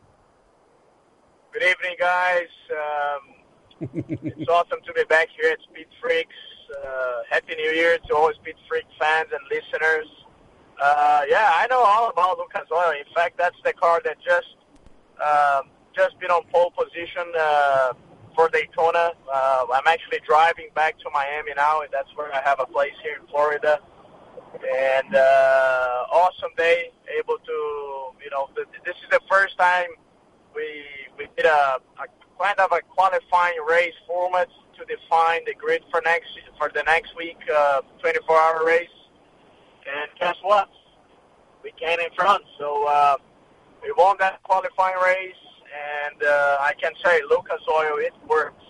Good 1.54 1.64
evening, 1.64 1.96
guys. 2.00 2.48
Um, 2.72 3.94
it's 4.24 4.50
awesome 4.50 4.80
to 4.86 4.94
be 4.94 5.04
back 5.06 5.28
here 5.40 5.52
at 5.52 5.60
Speed 5.62 5.88
Freaks. 6.02 6.36
Uh, 6.70 7.22
Happy 7.30 7.56
New 7.56 7.72
Year 7.72 7.98
to 8.08 8.16
all 8.16 8.32
Speed 8.34 8.56
Freak 8.68 8.86
fans 9.00 9.30
and 9.32 9.40
listeners. 9.50 10.08
Uh, 10.82 11.22
yeah, 11.28 11.52
I 11.56 11.68
know 11.70 11.80
all 11.80 12.10
about 12.10 12.38
Lucas 12.38 12.68
Oil. 12.72 12.92
In 12.92 13.14
fact, 13.16 13.38
that's 13.38 13.56
the 13.64 13.74
car 13.74 14.02
that 14.04 14.18
just 14.20 14.56
um, 15.22 15.70
just 15.96 16.20
been 16.20 16.30
on 16.30 16.44
pole 16.52 16.72
position 16.72 17.24
uh, 17.40 17.94
for 18.36 18.50
Daytona. 18.50 19.14
Uh, 19.32 19.66
I'm 19.74 19.88
actually 19.88 20.20
driving 20.28 20.68
back 20.76 21.00
to 21.00 21.10
Miami 21.14 21.54
now, 21.56 21.82
and 21.82 21.90
that's 21.92 22.10
where 22.16 22.34
I 22.34 22.42
have 22.42 22.60
a 22.60 22.66
place 22.66 22.94
here 23.02 23.18
in 23.20 23.28
Florida. 23.28 23.80
And 24.54 25.16
uh, 25.16 26.06
awesome 26.12 26.52
day, 26.58 26.92
able 27.18 27.38
to 27.38 27.52
you 28.24 28.30
know 28.32 28.50
th- 28.56 28.68
this 28.86 28.96
is 28.96 29.10
the 29.10 29.22
first 29.30 29.58
time 29.58 29.88
we 30.54 30.84
we 31.18 31.28
did 31.38 31.46
a, 31.46 31.80
a 32.00 32.08
kind 32.40 32.60
of 32.60 32.72
a 32.72 32.82
qualifying 32.94 33.58
race 33.68 33.96
format 34.06 34.50
to 34.78 34.86
define 34.86 35.42
the 35.46 35.54
grid 35.54 35.84
for 35.92 36.02
next 36.06 36.30
for 36.58 36.70
the 36.74 36.84
next 36.84 37.16
week, 37.16 37.38
uh, 37.54 37.82
24-hour 38.04 38.66
race. 38.66 38.90
And 39.86 40.10
guess 40.20 40.36
what? 40.42 40.70
We 41.64 41.72
came 41.80 42.00
in 42.00 42.10
front, 42.16 42.44
so 42.58 42.88
uh, 42.88 43.18
we 43.84 43.92
won 43.98 44.16
that 44.20 44.42
qualifying 44.44 44.98
race. 45.04 45.36
And 46.10 46.24
uh, 46.24 46.58
I 46.60 46.74
can 46.82 46.94
say, 47.04 47.22
Lucas 47.30 47.62
Oil, 47.70 47.98
it 47.98 48.14
works. 48.28 48.64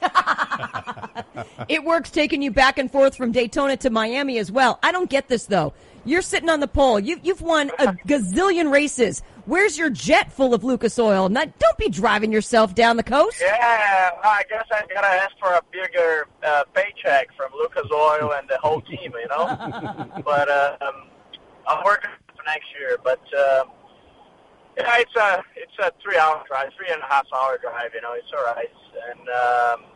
it 1.68 1.82
works 1.84 2.10
taking 2.10 2.42
you 2.42 2.50
back 2.50 2.78
and 2.78 2.90
forth 2.90 3.16
from 3.16 3.32
Daytona 3.32 3.76
to 3.78 3.90
Miami 3.90 4.38
as 4.38 4.50
well. 4.50 4.78
I 4.82 4.92
don't 4.92 5.08
get 5.08 5.28
this 5.28 5.46
though. 5.46 5.72
You're 6.08 6.22
sitting 6.22 6.48
on 6.48 6.60
the 6.60 6.68
pole. 6.68 6.98
You, 6.98 7.20
you've 7.22 7.42
won 7.42 7.70
a 7.78 7.92
gazillion 8.06 8.72
races. 8.72 9.22
Where's 9.44 9.76
your 9.76 9.90
jet 9.90 10.32
full 10.32 10.54
of 10.54 10.64
Lucas 10.64 10.98
Oil? 10.98 11.28
Not, 11.28 11.58
don't 11.58 11.76
be 11.76 11.90
driving 11.90 12.32
yourself 12.32 12.74
down 12.74 12.96
the 12.96 13.02
coast. 13.02 13.40
Yeah, 13.42 14.10
I 14.24 14.42
guess 14.48 14.64
I 14.72 14.82
gotta 14.92 15.06
ask 15.06 15.32
for 15.38 15.52
a 15.52 15.62
bigger 15.70 16.26
uh, 16.42 16.64
paycheck 16.74 17.28
from 17.36 17.52
Lucas 17.58 17.86
Oil 17.92 18.32
and 18.32 18.48
the 18.48 18.56
whole 18.58 18.80
team, 18.80 19.12
you 19.20 19.28
know. 19.28 20.20
but 20.24 20.48
uh, 20.48 20.76
um, 20.80 21.08
I'm 21.66 21.84
working 21.84 22.10
for 22.34 22.42
next 22.46 22.66
year. 22.78 22.96
But 23.04 23.20
um, 23.34 23.70
yeah, 24.78 24.96
it's 24.98 25.16
a 25.16 25.42
it's 25.56 25.78
a 25.78 25.92
three 26.02 26.16
hour 26.16 26.42
drive, 26.48 26.70
three 26.76 26.88
and 26.90 27.02
a 27.02 27.06
half 27.06 27.26
hour 27.34 27.58
drive. 27.58 27.90
You 27.94 28.00
know, 28.00 28.14
it's 28.14 28.32
all 28.36 28.44
right, 28.44 28.68
and 29.10 29.28
um, 29.28 29.90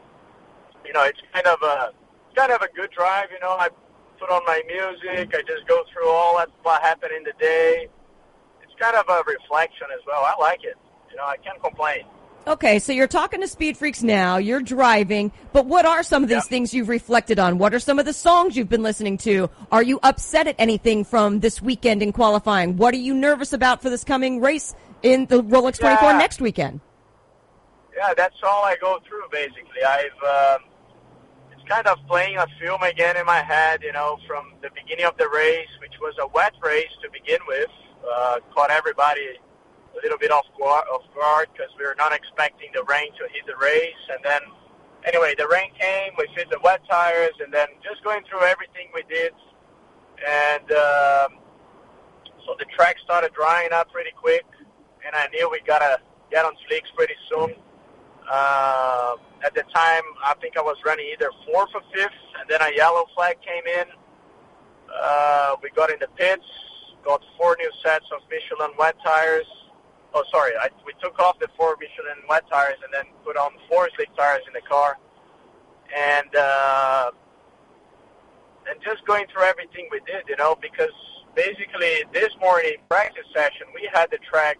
you 0.84 0.92
know, 0.92 1.04
it's 1.04 1.20
kind 1.32 1.46
of 1.46 1.62
a 1.62 1.92
kind 2.34 2.52
of 2.52 2.60
a 2.60 2.68
good 2.74 2.90
drive. 2.90 3.28
You 3.32 3.40
know, 3.40 3.56
I 3.58 3.68
put 4.22 4.30
on 4.30 4.42
my 4.46 4.62
music. 4.66 5.34
I 5.34 5.42
just 5.42 5.66
go 5.66 5.82
through 5.92 6.08
all 6.08 6.36
that 6.38 6.48
what 6.62 6.80
happened 6.82 7.12
in 7.16 7.24
the 7.24 7.32
day. 7.38 7.88
It's 8.62 8.72
kind 8.80 8.96
of 8.96 9.04
a 9.08 9.22
reflection 9.28 9.86
as 9.94 10.00
well. 10.06 10.22
I 10.24 10.34
like 10.40 10.62
it. 10.64 10.76
You 11.10 11.16
know, 11.16 11.24
I 11.24 11.36
can't 11.38 11.60
complain. 11.62 12.04
Okay, 12.46 12.78
so 12.80 12.92
you're 12.92 13.06
talking 13.06 13.40
to 13.40 13.46
Speed 13.46 13.76
Freaks 13.76 14.02
now. 14.02 14.36
You're 14.36 14.60
driving, 14.62 15.30
but 15.52 15.66
what 15.66 15.86
are 15.86 16.02
some 16.02 16.22
of 16.24 16.28
these 16.28 16.36
Yeah. 16.38 16.52
things 16.52 16.74
you've 16.74 16.88
reflected 16.88 17.38
on? 17.38 17.58
What 17.58 17.72
are 17.72 17.78
some 17.78 17.98
of 18.00 18.04
the 18.04 18.12
songs 18.12 18.56
you've 18.56 18.68
been 18.68 18.82
listening 18.82 19.16
to? 19.18 19.48
Are 19.70 19.82
you 19.82 20.00
upset 20.02 20.48
at 20.48 20.56
anything 20.58 21.04
from 21.04 21.38
this 21.40 21.62
weekend 21.62 22.02
in 22.02 22.12
qualifying? 22.12 22.76
What 22.76 22.94
are 22.94 22.98
you 22.98 23.14
nervous 23.14 23.52
about 23.52 23.80
for 23.80 23.90
this 23.90 24.02
coming 24.02 24.40
race 24.40 24.74
in 25.04 25.26
the 25.26 25.42
Rolex 25.42 25.78
24 25.78 26.10
Yeah. 26.12 26.18
next 26.18 26.40
weekend? 26.40 26.80
Yeah, 27.96 28.12
that's 28.16 28.36
all 28.42 28.64
I 28.64 28.76
go 28.80 28.98
through 29.06 29.22
basically. 29.30 29.84
I've 29.86 30.56
um, 30.56 30.64
kind 31.72 31.86
of 31.86 31.96
playing 32.06 32.36
a 32.36 32.46
film 32.60 32.82
again 32.82 33.16
in 33.16 33.24
my 33.24 33.40
head, 33.40 33.82
you 33.82 33.92
know, 33.92 34.18
from 34.26 34.52
the 34.60 34.68
beginning 34.76 35.06
of 35.06 35.16
the 35.16 35.28
race, 35.28 35.72
which 35.80 35.94
was 36.02 36.12
a 36.20 36.26
wet 36.28 36.52
race 36.62 36.92
to 37.02 37.08
begin 37.10 37.38
with. 37.48 37.70
Uh, 38.04 38.36
caught 38.54 38.70
everybody 38.70 39.24
a 39.94 39.96
little 40.02 40.18
bit 40.18 40.30
off 40.30 40.44
guard, 40.58 40.84
off 40.92 41.02
guard 41.14 41.48
because 41.52 41.72
we 41.78 41.84
were 41.86 41.94
not 41.96 42.12
expecting 42.12 42.68
the 42.74 42.84
rain 42.84 43.08
to 43.16 43.24
hit 43.32 43.46
the 43.46 43.56
race. 43.56 44.02
And 44.12 44.20
then, 44.22 44.42
anyway, 45.06 45.34
the 45.38 45.48
rain 45.48 45.70
came. 45.80 46.12
We 46.18 46.28
fit 46.36 46.50
the 46.50 46.60
wet 46.62 46.82
tires, 46.90 47.32
and 47.40 47.50
then 47.50 47.68
just 47.82 48.04
going 48.04 48.22
through 48.28 48.42
everything 48.42 48.92
we 48.92 49.02
did, 49.08 49.32
and 50.28 50.68
um, 50.72 51.30
so 52.44 52.54
the 52.58 52.66
track 52.76 52.96
started 53.02 53.32
drying 53.32 53.72
up 53.72 53.90
pretty 53.90 54.12
quick, 54.14 54.44
and 55.06 55.16
I 55.16 55.26
knew 55.28 55.48
we 55.48 55.60
gotta 55.66 56.00
get 56.30 56.44
on 56.44 56.52
slicks 56.68 56.90
pretty 56.94 57.16
soon. 57.30 57.54
Uh, 58.30 59.16
at 59.44 59.54
the 59.54 59.62
time, 59.74 60.02
I 60.24 60.34
think 60.40 60.56
I 60.56 60.62
was 60.62 60.76
running 60.84 61.06
either 61.12 61.30
fourth 61.46 61.70
or 61.74 61.82
fifth, 61.92 62.12
and 62.38 62.48
then 62.48 62.60
a 62.62 62.74
yellow 62.76 63.04
flag 63.14 63.36
came 63.42 63.66
in. 63.66 63.86
Uh, 64.92 65.56
we 65.62 65.70
got 65.70 65.90
in 65.90 65.98
the 66.00 66.08
pits, 66.16 66.44
got 67.04 67.22
four 67.36 67.56
new 67.58 67.70
sets 67.82 68.06
of 68.14 68.20
Michelin 68.30 68.70
wet 68.78 68.96
tires. 69.04 69.46
Oh, 70.14 70.24
sorry, 70.30 70.52
I, 70.60 70.68
we 70.86 70.92
took 71.02 71.18
off 71.18 71.38
the 71.38 71.48
four 71.56 71.76
Michelin 71.80 72.22
wet 72.28 72.44
tires 72.50 72.76
and 72.84 72.92
then 72.92 73.10
put 73.24 73.36
on 73.36 73.52
four 73.68 73.88
slick 73.96 74.14
tires 74.16 74.42
in 74.46 74.52
the 74.52 74.60
car, 74.60 74.98
and 75.96 76.36
uh, 76.36 77.10
and 78.68 78.80
just 78.82 79.04
going 79.06 79.26
through 79.32 79.44
everything 79.44 79.88
we 79.90 80.00
did, 80.00 80.22
you 80.28 80.36
know, 80.36 80.56
because 80.60 80.92
basically 81.34 82.04
this 82.12 82.28
morning 82.40 82.74
practice 82.88 83.24
session 83.34 83.66
we 83.74 83.88
had 83.92 84.10
the 84.10 84.18
track 84.18 84.58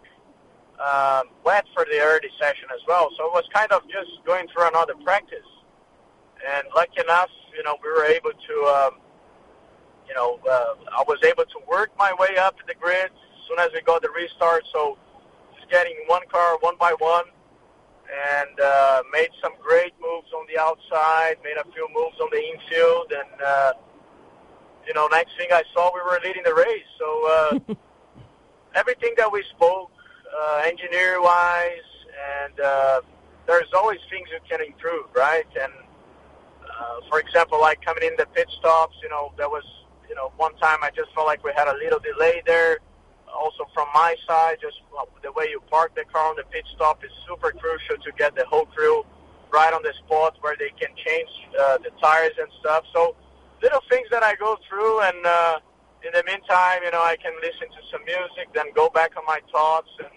um, 0.80 1.28
wet 1.44 1.64
for 1.74 1.84
the 1.84 1.98
early 2.00 2.30
session 2.38 2.68
as 2.72 2.80
well. 2.86 3.10
So 3.16 3.26
it 3.26 3.32
was 3.32 3.44
kind 3.52 3.70
of 3.72 3.82
just 3.88 4.10
going 4.24 4.48
through 4.48 4.68
another 4.68 4.94
practice. 5.04 5.46
And 6.42 6.66
lucky 6.74 7.00
enough, 7.00 7.30
you 7.56 7.62
know, 7.62 7.76
we 7.82 7.90
were 7.90 8.04
able 8.04 8.32
to, 8.32 8.54
um, 8.66 8.98
you 10.08 10.14
know, 10.14 10.40
uh, 10.48 10.74
I 10.98 11.04
was 11.06 11.18
able 11.24 11.44
to 11.44 11.58
work 11.68 11.90
my 11.98 12.12
way 12.18 12.36
up 12.36 12.56
to 12.58 12.64
the 12.66 12.74
grid 12.74 13.06
as 13.06 13.48
soon 13.48 13.58
as 13.58 13.70
we 13.72 13.80
got 13.82 14.02
the 14.02 14.10
restart. 14.10 14.64
So 14.72 14.98
just 15.56 15.70
getting 15.70 15.94
one 16.06 16.22
car 16.30 16.58
one 16.60 16.76
by 16.78 16.94
one 16.98 17.24
and 18.12 18.60
uh, 18.60 19.02
made 19.12 19.30
some 19.40 19.52
great 19.62 19.92
moves 20.00 20.32
on 20.32 20.46
the 20.52 20.60
outside, 20.60 21.36
made 21.44 21.56
a 21.56 21.64
few 21.72 21.86
moves 21.94 22.18
on 22.20 22.28
the 22.30 22.42
infield. 22.42 23.12
And, 23.12 23.42
uh, 23.42 23.72
you 24.86 24.94
know, 24.94 25.06
next 25.08 25.36
thing 25.36 25.48
I 25.52 25.62
saw, 25.72 25.92
we 25.94 26.00
were 26.00 26.18
leading 26.24 26.42
the 26.42 26.54
race. 26.54 26.90
So 26.98 27.28
uh, 27.28 27.74
everything 28.74 29.14
that 29.16 29.30
we 29.30 29.44
spoke, 29.54 29.91
uh, 30.32 30.62
engineer-wise, 30.66 31.88
and 32.44 32.60
uh, 32.60 33.00
there's 33.46 33.72
always 33.74 33.98
things 34.10 34.28
you 34.30 34.40
can 34.48 34.64
improve, 34.64 35.06
right? 35.14 35.46
And 35.60 35.72
uh, 36.62 37.00
for 37.08 37.20
example, 37.20 37.60
like 37.60 37.84
coming 37.84 38.04
in 38.04 38.14
the 38.16 38.26
pit 38.34 38.48
stops, 38.58 38.96
you 39.02 39.08
know, 39.08 39.32
there 39.36 39.48
was, 39.48 39.64
you 40.08 40.14
know, 40.14 40.32
one 40.36 40.54
time 40.56 40.78
I 40.82 40.90
just 40.90 41.12
felt 41.14 41.26
like 41.26 41.44
we 41.44 41.52
had 41.54 41.68
a 41.68 41.74
little 41.74 41.98
delay 41.98 42.42
there. 42.46 42.78
Also 43.32 43.64
from 43.74 43.88
my 43.94 44.14
side, 44.28 44.58
just 44.60 44.76
the 45.22 45.32
way 45.32 45.46
you 45.48 45.60
park 45.70 45.94
the 45.94 46.04
car 46.04 46.28
on 46.28 46.36
the 46.36 46.44
pit 46.44 46.64
stop 46.74 47.02
is 47.02 47.10
super 47.26 47.50
crucial 47.50 47.96
to 48.04 48.12
get 48.18 48.34
the 48.36 48.44
whole 48.44 48.66
crew 48.66 49.04
right 49.50 49.72
on 49.72 49.82
the 49.82 49.92
spot 50.04 50.36
where 50.40 50.56
they 50.58 50.70
can 50.78 50.90
change 51.06 51.28
uh, 51.58 51.78
the 51.78 51.90
tires 52.02 52.36
and 52.38 52.48
stuff. 52.60 52.84
So 52.92 53.16
little 53.62 53.80
things 53.88 54.06
that 54.10 54.22
I 54.22 54.34
go 54.36 54.58
through, 54.68 55.00
and 55.00 55.26
uh, 55.26 55.58
in 56.04 56.12
the 56.12 56.22
meantime, 56.24 56.80
you 56.84 56.90
know, 56.90 57.02
I 57.02 57.16
can 57.16 57.32
listen 57.40 57.68
to 57.68 57.82
some 57.90 58.04
music, 58.04 58.52
then 58.54 58.66
go 58.74 58.88
back 58.90 59.16
on 59.16 59.24
my 59.26 59.40
thoughts 59.50 59.88
and 59.98 60.08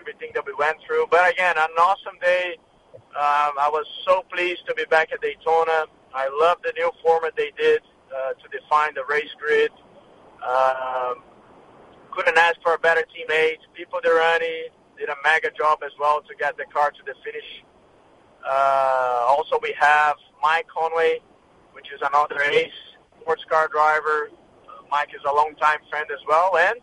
everything 0.00 0.30
that 0.34 0.44
we 0.46 0.54
went 0.54 0.78
through. 0.86 1.06
But 1.10 1.30
again, 1.32 1.56
an 1.58 1.68
awesome 1.78 2.18
day. 2.20 2.56
Um, 2.94 3.52
I 3.58 3.68
was 3.70 3.86
so 4.06 4.22
pleased 4.32 4.62
to 4.66 4.74
be 4.74 4.84
back 4.86 5.12
at 5.12 5.20
Daytona. 5.20 5.86
I 6.14 6.28
love 6.40 6.58
the 6.64 6.72
new 6.76 6.90
format 7.02 7.34
they 7.36 7.52
did 7.56 7.82
uh, 8.14 8.32
to 8.34 8.48
define 8.48 8.94
the 8.94 9.04
race 9.08 9.30
grid. 9.38 9.70
Um, 10.46 11.22
couldn't 12.12 12.38
ask 12.38 12.56
for 12.62 12.74
a 12.74 12.78
better 12.78 13.04
teammate. 13.14 13.58
Pipo 13.76 14.00
Derani 14.02 14.70
did 14.98 15.08
a 15.08 15.16
mega 15.22 15.50
job 15.50 15.80
as 15.84 15.92
well 15.98 16.20
to 16.22 16.34
get 16.36 16.56
the 16.56 16.64
car 16.72 16.90
to 16.90 17.02
the 17.06 17.14
finish. 17.24 17.64
Uh, 18.46 19.26
also, 19.28 19.58
we 19.62 19.74
have 19.78 20.16
Mike 20.42 20.66
Conway, 20.68 21.20
which 21.72 21.86
is 21.94 22.00
another 22.02 22.40
ace 22.42 22.72
sports 23.20 23.44
car 23.48 23.68
driver. 23.68 24.30
Uh, 24.66 24.82
Mike 24.90 25.10
is 25.14 25.20
a 25.28 25.32
longtime 25.32 25.78
friend 25.90 26.06
as 26.12 26.20
well, 26.26 26.56
and 26.56 26.80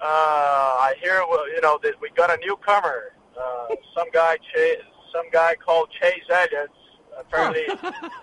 uh, 0.00 0.76
I 0.80 0.94
hear 1.00 1.22
you 1.54 1.60
know 1.60 1.78
that 1.82 2.00
we 2.00 2.10
got 2.16 2.30
a 2.30 2.38
newcomer, 2.44 3.12
uh, 3.40 3.74
some 3.94 4.10
guy, 4.12 4.38
Chase, 4.54 4.78
some 5.12 5.28
guy 5.30 5.54
called 5.56 5.90
Chase 6.00 6.24
Elliott, 6.30 6.70
apparently 7.18 7.64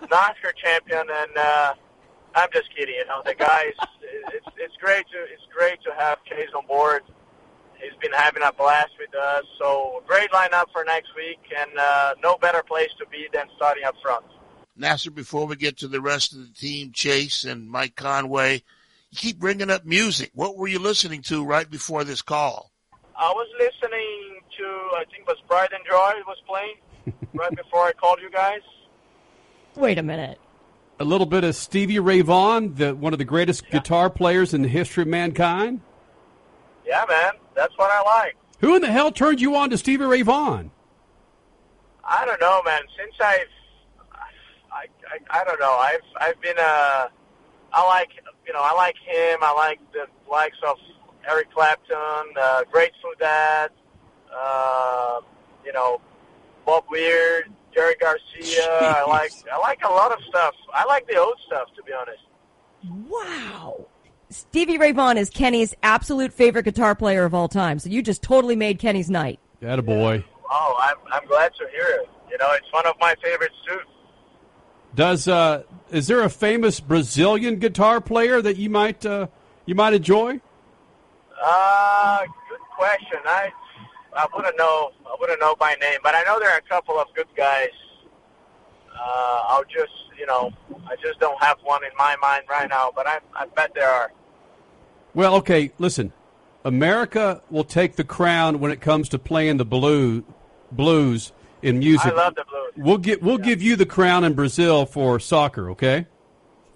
NASCAR 0.08 0.54
champion, 0.62 1.06
and 1.10 1.36
uh, 1.36 1.74
I'm 2.34 2.48
just 2.52 2.74
kidding. 2.76 2.96
You 2.96 3.06
know, 3.06 3.22
the 3.24 3.34
guys, 3.34 3.74
it's 4.02 4.46
it's 4.56 4.76
great 4.80 5.04
to 5.12 5.18
it's 5.32 5.46
great 5.56 5.82
to 5.84 5.92
have 5.98 6.22
Chase 6.24 6.50
on 6.56 6.66
board. 6.66 7.02
He's 7.80 7.96
been 8.02 8.12
having 8.12 8.42
a 8.42 8.52
blast 8.52 8.90
with 8.98 9.14
us. 9.14 9.44
So 9.58 10.02
great 10.06 10.30
lineup 10.30 10.64
for 10.72 10.84
next 10.84 11.14
week, 11.14 11.38
and 11.56 11.70
uh, 11.78 12.14
no 12.22 12.36
better 12.36 12.62
place 12.62 12.90
to 12.98 13.06
be 13.06 13.28
than 13.32 13.46
starting 13.56 13.84
up 13.84 13.94
front. 14.02 14.24
Nasr, 14.76 15.10
before 15.10 15.46
we 15.46 15.56
get 15.56 15.76
to 15.78 15.88
the 15.88 16.00
rest 16.00 16.32
of 16.32 16.40
the 16.40 16.52
team, 16.54 16.92
Chase 16.92 17.44
and 17.44 17.68
Mike 17.68 17.96
Conway, 17.96 18.62
you 19.10 19.16
keep 19.16 19.38
bringing 19.38 19.70
up 19.70 19.84
music. 19.84 20.30
What 20.34 20.56
were 20.56 20.68
you 20.68 20.78
listening 20.78 21.22
to 21.22 21.44
right 21.44 21.68
before 21.68 22.04
this 22.04 22.22
call? 22.22 22.70
I 23.16 23.30
was 23.30 23.48
listening 23.58 24.40
to, 24.58 24.64
I 24.96 25.04
think 25.10 25.22
it 25.22 25.26
was 25.26 25.38
Pride 25.48 25.70
and 25.72 25.84
Joy 25.88 26.12
it 26.18 26.26
was 26.26 26.38
playing 26.46 27.18
right 27.34 27.54
before 27.56 27.84
I 27.84 27.92
called 27.92 28.20
you 28.22 28.30
guys. 28.30 28.60
Wait 29.74 29.98
a 29.98 30.02
minute. 30.02 30.38
A 31.00 31.04
little 31.04 31.26
bit 31.26 31.44
of 31.44 31.54
Stevie 31.54 32.00
Ray 32.00 32.20
Vaughan, 32.20 32.74
the, 32.74 32.94
one 32.94 33.12
of 33.12 33.18
the 33.18 33.24
greatest 33.24 33.64
yeah. 33.64 33.78
guitar 33.78 34.10
players 34.10 34.52
in 34.52 34.62
the 34.62 34.68
history 34.68 35.02
of 35.02 35.08
mankind. 35.08 35.80
Yeah, 36.84 37.04
man, 37.08 37.32
that's 37.54 37.76
what 37.76 37.90
I 37.90 38.02
like. 38.02 38.36
Who 38.60 38.74
in 38.74 38.82
the 38.82 38.90
hell 38.90 39.12
turned 39.12 39.40
you 39.40 39.54
on 39.56 39.70
to 39.70 39.78
Stevie 39.78 40.04
Ray 40.04 40.22
Vaughan? 40.22 40.70
I 42.04 42.24
don't 42.24 42.40
know, 42.40 42.62
man. 42.64 42.80
Since 42.96 43.14
I've, 43.20 43.46
I, 44.72 44.86
I, 45.08 45.40
I 45.40 45.44
don't 45.44 45.60
know. 45.60 45.76
I've, 45.76 46.00
I've 46.20 46.40
been 46.40 46.58
uh, 46.58 47.08
I 47.72 47.86
like, 47.88 48.10
you 48.48 48.54
know, 48.54 48.62
I 48.62 48.72
like 48.72 48.96
him. 48.96 49.38
I 49.42 49.52
like 49.52 49.78
the 49.92 50.06
likes 50.28 50.56
of 50.66 50.78
Eric 51.28 51.52
Clapton, 51.52 52.32
uh, 52.40 52.62
Grateful 52.72 53.10
Dead, 53.20 53.70
uh, 54.34 55.20
you 55.64 55.72
know, 55.74 56.00
Bob 56.64 56.84
Weir, 56.90 57.46
Jerry 57.74 57.94
Garcia. 58.00 58.62
Jeez. 58.62 58.94
I 58.94 59.04
like, 59.06 59.32
I 59.52 59.58
like 59.58 59.84
a 59.84 59.92
lot 59.92 60.12
of 60.12 60.18
stuff. 60.28 60.54
I 60.72 60.86
like 60.86 61.06
the 61.06 61.18
old 61.18 61.36
stuff, 61.46 61.68
to 61.76 61.82
be 61.82 61.92
honest. 61.92 62.22
Wow. 63.06 63.86
Stevie 64.30 64.78
Ray 64.78 64.92
Vaughan 64.92 65.18
is 65.18 65.28
Kenny's 65.28 65.74
absolute 65.82 66.32
favorite 66.32 66.64
guitar 66.64 66.94
player 66.94 67.24
of 67.24 67.34
all 67.34 67.48
time. 67.48 67.78
So 67.78 67.90
you 67.90 68.02
just 68.02 68.22
totally 68.22 68.56
made 68.56 68.78
Kenny's 68.78 69.10
night. 69.10 69.38
That 69.60 69.78
a 69.78 69.82
boy. 69.82 70.24
Oh, 70.50 70.76
I'm, 70.80 70.96
I'm 71.12 71.28
glad 71.28 71.52
to 71.54 71.66
hear 71.70 72.00
it. 72.00 72.08
You 72.30 72.38
know, 72.38 72.50
it's 72.52 72.70
one 72.72 72.86
of 72.86 72.94
my 72.98 73.14
favorites 73.22 73.56
too. 73.66 73.80
Does 74.94 75.28
uh, 75.28 75.62
is 75.90 76.06
there 76.06 76.22
a 76.22 76.30
famous 76.30 76.80
Brazilian 76.80 77.58
guitar 77.58 78.00
player 78.00 78.42
that 78.42 78.56
you 78.56 78.70
might 78.70 79.04
uh, 79.04 79.28
you 79.66 79.74
might 79.74 79.94
enjoy? 79.94 80.40
Uh, 81.42 82.20
good 82.48 82.58
question. 82.76 83.18
I 83.24 83.50
I 84.14 84.26
wouldn't 84.34 84.56
know. 84.58 84.90
I 85.06 85.16
wouldn't 85.20 85.40
know 85.40 85.54
by 85.56 85.74
name, 85.80 86.00
but 86.02 86.14
I 86.14 86.22
know 86.22 86.38
there 86.38 86.50
are 86.50 86.58
a 86.58 86.68
couple 86.68 86.98
of 86.98 87.06
good 87.14 87.28
guys. 87.36 87.68
Uh, 88.92 89.42
I'll 89.48 89.64
just 89.64 89.92
you 90.18 90.26
know 90.26 90.52
I 90.86 90.96
just 90.96 91.20
don't 91.20 91.40
have 91.42 91.58
one 91.62 91.84
in 91.84 91.90
my 91.96 92.16
mind 92.16 92.44
right 92.50 92.68
now, 92.68 92.92
but 92.94 93.06
I 93.06 93.20
I 93.34 93.46
bet 93.46 93.72
there 93.74 93.90
are. 93.90 94.12
Well, 95.14 95.36
okay. 95.36 95.72
Listen, 95.78 96.12
America 96.64 97.42
will 97.50 97.64
take 97.64 97.96
the 97.96 98.04
crown 98.04 98.60
when 98.60 98.70
it 98.70 98.80
comes 98.80 99.08
to 99.10 99.18
playing 99.18 99.58
the 99.58 99.64
blue 99.64 100.24
blues 100.72 101.32
in 101.62 101.78
music. 101.78 102.12
I 102.12 102.14
love 102.14 102.34
the 102.34 102.44
blues. 102.44 102.72
We'll 102.76 102.98
get 102.98 103.22
we'll 103.22 103.38
yeah. 103.40 103.46
give 103.46 103.62
you 103.62 103.76
the 103.76 103.86
crown 103.86 104.24
in 104.24 104.34
Brazil 104.34 104.86
for 104.86 105.18
soccer, 105.18 105.70
okay? 105.70 106.06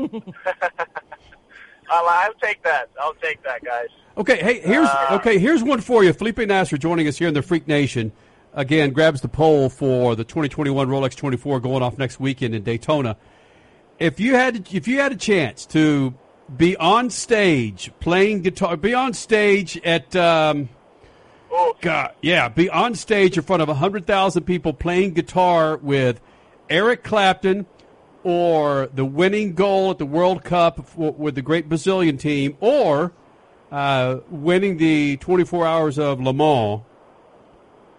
I'll, 1.91 2.09
I'll, 2.09 2.35
take 2.43 2.63
that. 2.63 2.89
I'll 3.01 3.15
take 3.15 3.43
that, 3.43 3.63
guys. 3.63 3.89
Okay, 4.17 4.43
hey, 4.43 4.61
here's 4.61 4.89
uh, 4.89 5.19
okay. 5.21 5.39
Here's 5.39 5.63
one 5.63 5.81
for 5.81 6.03
you. 6.05 6.13
Felipe 6.13 6.39
Nasr 6.39 6.79
joining 6.79 7.07
us 7.07 7.19
here 7.19 7.29
in 7.29 7.35
the 7.35 7.43
Freak 7.43 7.69
Nation. 7.69 8.13
Again, 8.55 8.91
grabs 8.91 9.21
the 9.21 9.29
pole 9.29 9.69
for 9.71 10.15
the 10.15 10.25
2021 10.25 10.89
Rolex 10.89 11.15
24 11.17 11.61
going 11.61 11.83
off 11.83 11.97
next 11.97 12.21
weekend 12.21 12.55
in 12.55 12.63
Daytona. 12.63 13.17
If 13.99 14.21
you 14.21 14.35
had 14.35 14.69
if 14.73 14.89
you 14.89 15.01
had 15.01 15.13
a 15.13 15.17
chance 15.17 15.65
to 15.67 16.15
be 16.55 16.77
on 16.77 17.11
stage 17.11 17.91
playing 18.01 18.43
guitar, 18.43 18.77
be 18.77 18.95
on 18.95 19.15
stage 19.15 19.79
at 19.85 20.15
um, 20.17 20.69
God, 21.81 22.15
yeah, 22.23 22.49
be 22.49 22.71
on 22.71 22.95
stage 22.95 23.37
in 23.37 23.43
front 23.45 23.63
of 23.63 23.69
100,000 23.69 24.45
people 24.45 24.73
playing 24.73 25.13
guitar 25.13 25.77
with 25.77 26.21
Eric 26.71 27.03
Clapton 27.03 27.67
or 28.25 28.89
the 28.95 29.05
winning 29.05 29.55
goal 29.55 29.91
at 29.91 29.99
the 29.99 30.07
World 30.07 30.45
Cup 30.45 30.87
for, 30.87 31.13
with 31.13 31.35
the 31.35 31.43
great 31.43 31.69
Brazilian 31.69 32.17
team 32.17 32.57
or 32.61 33.13
uh, 33.71 34.19
winning 34.31 34.77
the 34.77 35.17
24 35.19 35.67
hours 35.67 35.99
of 35.99 36.21
Le 36.21 36.33
Mans, 36.33 36.83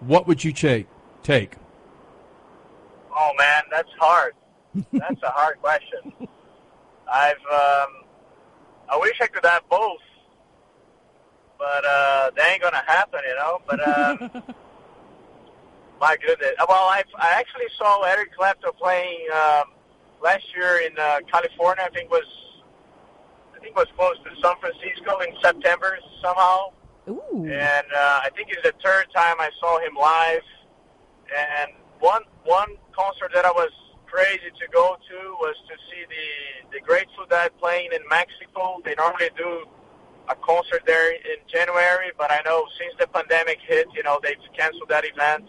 what 0.00 0.26
would 0.26 0.42
you 0.42 0.52
take? 0.52 0.86
Take? 1.22 1.56
Oh 3.16 3.30
man, 3.38 3.62
that's 3.70 3.90
hard. 3.98 4.34
That's 4.92 5.22
a 5.22 5.30
hard 5.30 5.58
question. 5.62 6.12
I've 7.12 7.36
um, 7.36 8.04
I 8.88 8.98
wish 9.00 9.16
I 9.20 9.26
could 9.26 9.44
have 9.44 9.62
both, 9.68 10.00
but 11.58 11.84
uh, 11.84 12.30
that 12.36 12.52
ain't 12.52 12.62
gonna 12.62 12.82
happen, 12.86 13.20
you 13.28 13.34
know. 13.36 13.60
But 13.66 13.80
um, 13.86 14.42
my 16.00 16.16
goodness, 16.16 16.52
well, 16.68 16.88
I 16.88 17.02
I 17.18 17.30
actually 17.38 17.68
saw 17.78 18.02
Eric 18.02 18.34
Clapton 18.36 18.72
playing 18.80 19.26
um, 19.32 19.64
last 20.22 20.44
year 20.56 20.82
in 20.86 20.98
uh, 20.98 21.20
California. 21.30 21.84
I 21.84 21.90
think 21.90 22.10
was 22.10 22.26
I 23.54 23.60
think 23.60 23.76
was 23.76 23.86
close 23.96 24.16
to 24.24 24.30
San 24.42 24.56
Francisco 24.60 25.20
in 25.20 25.34
September 25.42 25.98
somehow. 26.22 26.72
Ooh. 27.08 27.44
And 27.44 27.86
uh, 27.94 28.20
I 28.24 28.30
think 28.34 28.48
it's 28.50 28.62
the 28.62 28.72
third 28.82 29.06
time 29.14 29.36
I 29.38 29.50
saw 29.60 29.78
him 29.80 29.94
live. 29.94 30.42
And 31.28 31.72
one 32.00 32.22
one 32.44 32.76
concert 32.96 33.32
that 33.34 33.44
I 33.44 33.50
was 33.50 33.70
crazy 34.06 34.50
to 34.60 34.66
go 34.72 34.96
to 34.96 35.18
was 35.40 35.56
to 35.68 35.74
see 35.90 36.04
the 36.08 36.78
the 36.78 36.80
Grateful 36.84 37.26
Dead 37.28 37.50
playing 37.60 37.90
in 37.92 38.00
Mexico. 38.10 38.80
They 38.84 38.94
normally 38.96 39.30
do 39.36 39.64
a 40.28 40.34
concert 40.36 40.82
there 40.86 41.12
in 41.12 41.38
January, 41.52 42.10
but 42.16 42.30
I 42.30 42.40
know 42.44 42.64
since 42.78 42.94
the 42.98 43.06
pandemic 43.06 43.58
hit, 43.66 43.86
you 43.94 44.02
know, 44.02 44.18
they've 44.22 44.36
canceled 44.56 44.88
that 44.88 45.04
event. 45.04 45.48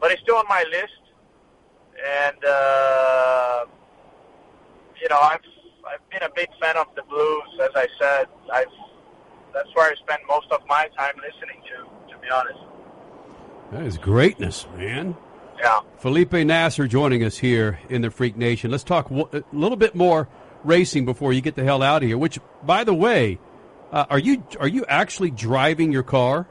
But 0.00 0.12
it's 0.12 0.22
still 0.22 0.36
on 0.36 0.46
my 0.48 0.64
list, 0.70 1.00
and 2.02 2.44
uh, 2.44 3.64
you 5.00 5.08
know, 5.10 5.18
I've 5.20 5.40
I've 5.86 6.10
been 6.10 6.22
a 6.22 6.30
big 6.34 6.48
fan 6.60 6.76
of 6.78 6.86
the 6.96 7.02
blues. 7.02 7.60
As 7.62 7.70
I 7.74 7.86
said, 8.00 8.26
I've 8.52 8.66
that's 9.52 9.68
where 9.74 9.90
I 9.90 9.94
spend 9.96 10.20
most 10.28 10.46
of 10.50 10.60
my 10.68 10.88
time 10.96 11.14
listening 11.16 11.62
to. 11.68 12.14
To 12.14 12.18
be 12.20 12.30
honest. 12.30 12.58
That 13.72 13.82
is 13.84 13.98
greatness, 13.98 14.66
man. 14.76 15.16
Yeah. 15.60 15.80
Felipe 15.98 16.32
Nasr 16.32 16.86
joining 16.86 17.22
us 17.22 17.38
here 17.38 17.78
in 17.88 18.00
the 18.00 18.10
Freak 18.10 18.36
Nation. 18.36 18.70
Let's 18.70 18.84
talk 18.84 19.10
a 19.10 19.44
little 19.52 19.76
bit 19.76 19.94
more 19.94 20.28
racing 20.64 21.04
before 21.04 21.32
you 21.32 21.40
get 21.40 21.54
the 21.54 21.64
hell 21.64 21.82
out 21.82 22.02
of 22.02 22.08
here. 22.08 22.16
Which, 22.18 22.38
by 22.62 22.84
the 22.84 22.94
way, 22.94 23.38
uh, 23.92 24.06
are 24.10 24.18
you 24.18 24.42
are 24.58 24.68
you 24.68 24.84
actually 24.88 25.30
driving 25.30 25.92
your 25.92 26.02
car? 26.02 26.46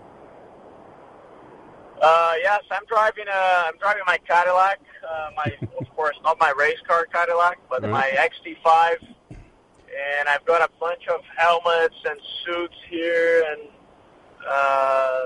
Uh, 2.02 2.34
yes, 2.42 2.62
I'm 2.72 2.86
driving. 2.88 3.26
Uh, 3.28 3.64
I'm 3.68 3.78
driving 3.78 4.04
my 4.08 4.18
Cadillac. 4.20 4.80
Uh, 5.04 5.30
my, 5.36 5.52
of 5.80 5.90
course, 5.96 6.16
not 6.24 6.40
my 6.40 6.54
race 6.58 6.78
car 6.88 7.06
Cadillac, 7.12 7.60
but 7.70 7.82
Right. 7.84 7.92
my 7.92 8.30
XT5. 8.30 8.96
And 9.32 10.30
I've 10.30 10.46
got 10.46 10.62
a 10.62 10.70
bunch 10.80 11.08
of 11.08 11.20
helmets 11.36 11.96
and 12.06 12.18
suits 12.46 12.76
here, 12.90 13.44
and 13.52 13.62
uh, 14.48 15.22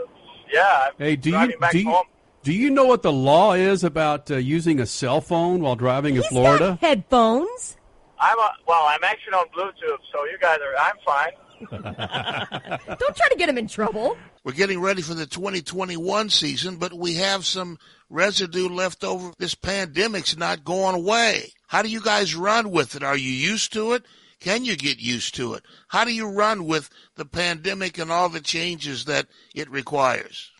yeah, 0.51 0.87
I'm 0.87 0.93
Hey, 0.97 1.15
do 1.15 1.29
you 1.31 1.57
back 1.59 1.71
do 1.73 1.79
you, 1.79 1.89
home. 1.91 2.05
do 2.43 2.53
you 2.53 2.69
know 2.71 2.85
what 2.85 3.01
the 3.03 3.11
law 3.11 3.53
is 3.53 3.83
about 3.83 4.31
uh, 4.31 4.37
using 4.37 4.79
a 4.79 4.85
cell 4.85 5.21
phone 5.21 5.61
while 5.61 5.75
driving 5.75 6.15
in 6.15 6.23
Florida? 6.23 6.77
Headphones. 6.81 7.77
I'm 8.19 8.39
a, 8.39 8.51
well. 8.67 8.85
I'm 8.87 9.03
actually 9.03 9.33
on 9.33 9.45
Bluetooth, 9.49 9.99
so 10.11 10.23
you 10.25 10.37
guys 10.39 10.59
are. 10.59 10.75
I'm 10.81 10.95
fine. 11.05 11.31
Don't 11.71 13.15
try 13.15 13.29
to 13.29 13.35
get 13.37 13.49
him 13.49 13.57
in 13.57 13.67
trouble. 13.67 14.17
We're 14.43 14.53
getting 14.53 14.81
ready 14.81 15.01
for 15.01 15.13
the 15.13 15.25
2021 15.25 16.29
season, 16.29 16.77
but 16.77 16.93
we 16.93 17.15
have 17.15 17.45
some 17.45 17.77
residue 18.09 18.69
left 18.69 19.03
over. 19.03 19.31
This 19.37 19.55
pandemic's 19.55 20.37
not 20.37 20.63
going 20.63 20.95
away. 20.95 21.53
How 21.67 21.81
do 21.81 21.89
you 21.89 22.01
guys 22.01 22.35
run 22.35 22.71
with 22.71 22.95
it? 22.95 23.03
Are 23.03 23.17
you 23.17 23.31
used 23.31 23.73
to 23.73 23.93
it? 23.93 24.03
Can 24.39 24.65
you 24.65 24.75
get 24.75 24.99
used 24.99 25.35
to 25.35 25.53
it? 25.53 25.63
How 25.87 26.03
do 26.03 26.13
you 26.13 26.29
run 26.29 26.65
with 26.65 26.89
the 27.15 27.25
pandemic 27.25 27.97
and 27.97 28.11
all 28.11 28.27
the 28.27 28.41
changes 28.41 29.05
that 29.05 29.27
it 29.55 29.71
requires? 29.71 30.51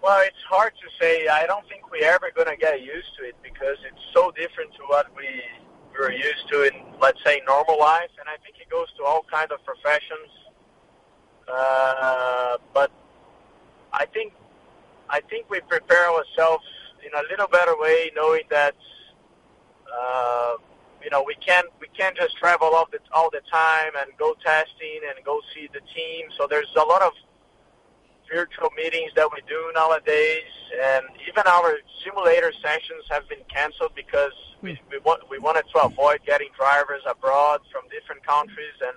Well, 0.00 0.20
it's 0.22 0.42
hard 0.48 0.72
to 0.74 0.88
say. 1.00 1.26
I 1.26 1.46
don't 1.46 1.66
think 1.68 1.90
we're 1.90 2.04
ever 2.06 2.30
going 2.34 2.48
to 2.48 2.56
get 2.56 2.80
used 2.80 3.14
to 3.18 3.24
it 3.26 3.34
because 3.42 3.78
it's 3.86 4.02
so 4.14 4.30
different 4.30 4.72
to 4.74 4.82
what 4.86 5.06
we 5.16 5.26
were 5.98 6.12
used 6.12 6.48
to 6.50 6.62
in, 6.62 6.72
let's 7.00 7.18
say, 7.24 7.42
normal 7.46 7.78
life. 7.78 8.10
And 8.18 8.28
I 8.28 8.36
think 8.42 8.56
it 8.60 8.70
goes 8.70 8.86
to 8.98 9.04
all 9.04 9.26
kinds 9.30 9.50
of 9.52 9.58
professions. 9.64 10.30
Uh, 11.52 12.56
but 12.72 12.90
I 13.92 14.06
think 14.06 14.32
I 15.10 15.20
think 15.20 15.50
we 15.50 15.60
prepare 15.60 16.10
ourselves 16.10 16.64
in 17.04 17.12
a 17.14 17.22
little 17.30 17.48
better 17.48 17.74
way, 17.78 18.10
knowing 18.16 18.44
that 18.50 18.74
uh, 19.92 20.54
you 21.02 21.10
know 21.10 21.22
we 21.26 21.34
can't 21.34 21.66
we 21.80 21.88
can't 21.96 22.16
just 22.16 22.36
travel 22.38 22.68
all 22.74 22.88
the 22.90 22.98
all 23.12 23.28
the 23.30 23.42
time 23.50 23.92
and 24.00 24.10
go 24.18 24.34
testing 24.44 25.00
and 25.14 25.24
go 25.24 25.40
see 25.54 25.68
the 25.72 25.80
team. 25.94 26.26
So 26.38 26.46
there's 26.48 26.72
a 26.76 26.84
lot 26.84 27.02
of 27.02 27.12
virtual 28.32 28.70
meetings 28.76 29.12
that 29.14 29.28
we 29.30 29.42
do 29.46 29.70
nowadays, 29.74 30.48
and 30.82 31.04
even 31.28 31.42
our 31.46 31.76
simulator 32.02 32.52
sessions 32.62 33.04
have 33.10 33.28
been 33.28 33.44
canceled 33.52 33.92
because 33.94 34.32
we 34.62 34.80
we, 34.90 34.98
want, 35.04 35.28
we 35.28 35.38
wanted 35.38 35.64
to 35.74 35.82
avoid 35.82 36.20
getting 36.24 36.48
drivers 36.56 37.02
abroad 37.06 37.60
from 37.70 37.82
different 37.90 38.24
countries, 38.26 38.76
and 38.80 38.96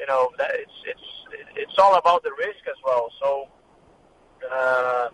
you 0.00 0.06
know 0.06 0.30
that 0.38 0.50
it's 0.54 0.78
it's 0.86 1.08
it's 1.54 1.78
all 1.78 1.94
about 1.96 2.22
the 2.24 2.32
risk 2.38 2.62
as 2.66 2.80
well. 2.84 3.10
So. 3.20 3.48
Uh, 4.50 5.10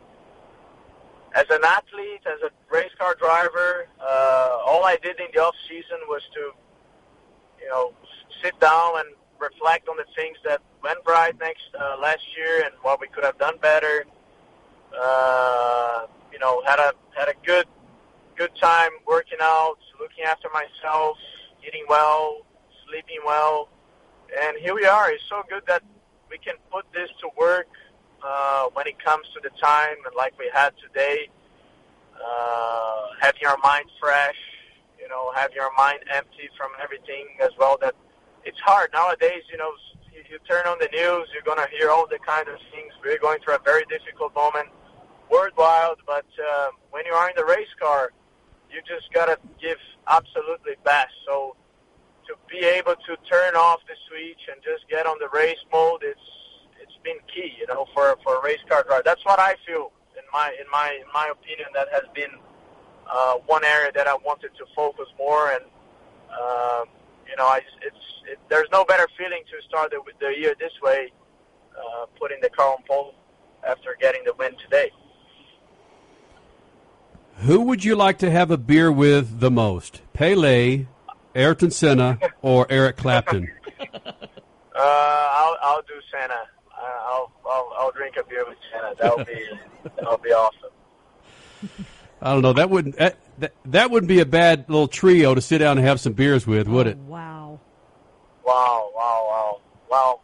as 1.35 1.45
an 1.51 1.61
athlete, 1.65 2.23
as 2.25 2.41
a 2.43 2.51
race 2.75 2.91
car 2.99 3.15
driver, 3.15 3.89
uh, 4.01 4.59
all 4.65 4.85
I 4.85 4.97
did 5.03 5.21
in 5.21 5.27
the 5.35 5.43
off 5.43 5.55
season 5.69 5.99
was 6.09 6.23
to, 6.33 6.53
you 7.61 7.69
know, 7.69 7.93
sit 8.43 8.59
down 8.59 9.01
and 9.01 9.09
reflect 9.39 9.89
on 9.89 9.97
the 9.99 10.07
things 10.17 10.39
that 10.45 10.63
went 10.83 10.99
right 11.07 11.39
next 11.39 11.65
uh, 11.79 11.97
last 12.01 12.25
year 12.37 12.63
and 12.65 12.73
what 12.81 13.01
we 13.01 13.09
could 13.09 13.25
have 13.25 13.39
done 13.39 13.59
better. 13.61 14.07
Uh, 14.99 16.07
you 16.33 16.39
know, 16.39 16.63
had 16.65 16.79
a 16.79 16.93
had 17.15 17.29
a 17.29 17.35
good 17.45 17.67
good 18.37 18.55
time 18.61 18.91
working 19.07 19.39
out, 19.43 19.77
looking 20.01 20.25
after 20.25 20.49
myself, 20.55 21.19
eating 21.67 21.85
well, 21.89 22.47
sleeping 22.89 23.21
well, 23.27 23.69
and 24.43 24.57
here 24.59 24.75
we 24.75 24.85
are. 24.85 25.11
It's 25.11 25.25
so 25.29 25.43
good 25.49 25.63
that 25.67 25.83
we 26.31 26.39
can 26.39 26.55
put 26.71 26.85
this 26.93 27.11
to 27.21 27.29
work 27.39 27.69
uh, 28.23 28.67
when 28.73 28.87
it 28.87 29.03
comes 29.03 29.27
to 29.35 29.41
the 29.43 29.51
time, 29.61 29.97
and 30.05 30.15
like 30.15 30.39
we 30.39 30.51
had 30.53 30.73
today, 30.83 31.29
uh, 32.15 33.07
having 33.21 33.47
our 33.47 33.59
mind 33.63 33.87
fresh, 34.01 34.37
you 35.01 35.09
know, 35.09 35.33
having 35.35 35.59
our 35.61 35.71
mind 35.77 36.01
empty 36.13 36.49
from 36.57 36.71
everything 36.83 37.27
as 37.41 37.51
well. 37.59 37.79
That 37.81 37.95
it's 38.45 38.59
hard 38.61 38.91
nowadays. 38.93 39.43
You 39.51 39.59
know, 39.59 39.71
you, 40.13 40.23
you 40.31 40.39
turn 40.49 40.67
on 40.67 40.79
the 40.79 40.89
news, 40.93 41.29
you're 41.33 41.45
gonna 41.45 41.69
hear 41.79 41.91
all 41.91 42.07
the 42.07 42.19
kind 42.19 42.49
of 42.49 42.57
things. 42.73 42.93
We're 43.05 43.19
going 43.19 43.41
through 43.45 43.57
a 43.57 43.65
very 43.65 43.85
difficult 43.89 44.35
moment 44.35 44.69
worldwide, 45.31 45.97
but 46.07 46.27
uh, 46.39 46.69
when 46.91 47.05
you 47.07 47.13
are 47.13 47.29
in 47.29 47.37
the 47.37 47.45
race 47.45 47.73
car, 47.81 48.13
you 48.71 48.81
just 48.87 49.13
gotta 49.13 49.39
give 49.61 49.79
absolutely 50.09 50.75
best. 50.85 51.13
So 51.27 51.57
to 52.29 52.35
be 52.51 52.65
able 52.65 52.95
to 52.95 53.17
turn 53.31 53.55
off 53.55 53.81
the 53.87 53.95
switch 54.09 54.41
and 54.51 54.63
just 54.63 54.89
get 54.89 55.07
on 55.07 55.17
the 55.19 55.29
race 55.33 55.63
mode, 55.73 56.03
it's 56.03 56.21
it's 56.81 56.99
been 57.03 57.19
key, 57.33 57.53
you 57.59 57.67
know, 57.67 57.87
for 57.95 58.17
for 58.23 58.39
a 58.39 58.43
race 58.43 58.61
car 58.69 58.85
driver. 58.87 59.03
That's 59.05 59.25
what 59.25 59.39
I 59.39 59.55
feel 59.67 59.93
in 60.17 60.25
my 60.33 60.55
in 60.61 60.67
my 60.71 60.91
in 61.01 61.09
my 61.13 61.31
opinion. 61.31 61.69
That 61.75 61.89
has 61.93 62.05
been 62.15 62.31
uh, 63.11 63.35
one 63.47 63.65
area 63.65 63.93
that 63.95 64.07
I 64.07 64.15
wanted 64.25 64.51
to 64.59 64.65
focus 64.75 65.07
more, 65.19 65.53
and 65.53 65.65
um, 66.31 66.89
you 67.29 67.37
know, 67.37 67.47
I 67.47 67.61
it's 67.83 68.05
it, 68.27 68.39
there's 68.49 68.69
no 68.73 68.85
better 68.85 69.07
feeling 69.17 69.43
to 69.51 69.67
start 69.69 69.93
the, 69.93 70.01
the 70.21 70.39
year 70.39 70.55
this 70.59 70.73
way, 70.83 71.13
uh, 71.77 72.07
putting 72.19 72.41
the 72.41 72.51
car 72.51 72.73
on 72.73 72.83
pole 72.89 73.15
after 73.67 73.97
getting 74.01 74.25
the 74.25 74.35
win 74.35 74.53
today. 74.63 74.91
Who 77.41 77.61
would 77.61 77.85
you 77.85 77.95
like 77.95 78.19
to 78.19 78.31
have 78.31 78.51
a 78.51 78.57
beer 78.57 78.91
with 78.91 79.41
the 79.41 79.51
most? 79.51 80.01
Pele, 80.15 80.87
Ayrton 81.37 81.71
Senna, 81.71 82.19
or 82.43 82.67
Eric 82.71 82.97
Clapton? 82.97 83.51
Uh, 84.79 84.81
I'll 84.83 85.57
I'll 85.63 85.83
do 85.83 85.95
Senna. 86.13 86.35
Uh, 86.71 86.85
I'll, 86.85 87.33
I'll 87.47 87.73
I'll 87.79 87.93
drink 87.93 88.17
a 88.21 88.25
beer 88.29 88.45
with 88.47 88.59
Senna. 88.71 88.93
That'll 89.01 89.25
be 89.25 89.49
that'll 89.97 90.19
be 90.19 90.29
awesome. 90.29 90.71
I 92.21 92.35
don't 92.35 92.43
know. 92.43 92.53
That 92.53 92.69
wouldn't 92.69 92.97
that, 92.99 93.17
that, 93.39 93.55
that 93.65 93.91
wouldn't 93.91 94.09
be 94.09 94.21
a 94.21 94.27
bad 94.27 94.67
little 94.69 94.87
trio 94.89 95.35
to 95.35 95.41
sit 95.41 95.59
down 95.59 95.79
and 95.79 95.87
have 95.87 95.99
some 95.99 96.13
beers 96.13 96.47
with, 96.47 96.69
would 96.69 96.87
it? 96.87 96.99
Wow. 96.99 97.61
Wow, 98.45 98.91
wow, 98.95 99.27
wow, 99.31 99.61
wow. 99.91 100.21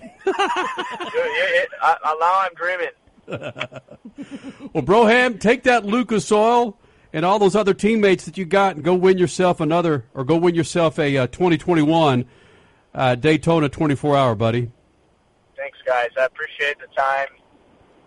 you, 0.00 0.02
you, 0.26 1.22
you, 1.24 1.66
I, 1.82 1.96
I, 2.04 2.16
now 2.20 2.40
I'm 2.40 2.54
dreaming. 2.54 3.80
Well, 4.74 4.82
Broham, 4.84 5.40
take 5.40 5.62
that 5.62 5.86
Lucas 5.86 6.30
Oil 6.30 6.76
and 7.12 7.24
all 7.24 7.38
those 7.38 7.56
other 7.56 7.74
teammates 7.74 8.24
that 8.24 8.36
you 8.36 8.44
got 8.44 8.76
and 8.76 8.84
go 8.84 8.94
win 8.94 9.18
yourself 9.18 9.60
another, 9.60 10.04
or 10.14 10.24
go 10.24 10.36
win 10.36 10.54
yourself 10.54 10.98
a 10.98 11.16
uh, 11.16 11.26
2021 11.28 12.26
uh, 12.94 13.14
Daytona 13.14 13.68
24 13.68 14.16
hour, 14.16 14.34
buddy. 14.34 14.70
Thanks, 15.56 15.78
guys. 15.86 16.10
I 16.18 16.24
appreciate 16.24 16.76
the 16.78 16.86
time. 16.96 17.28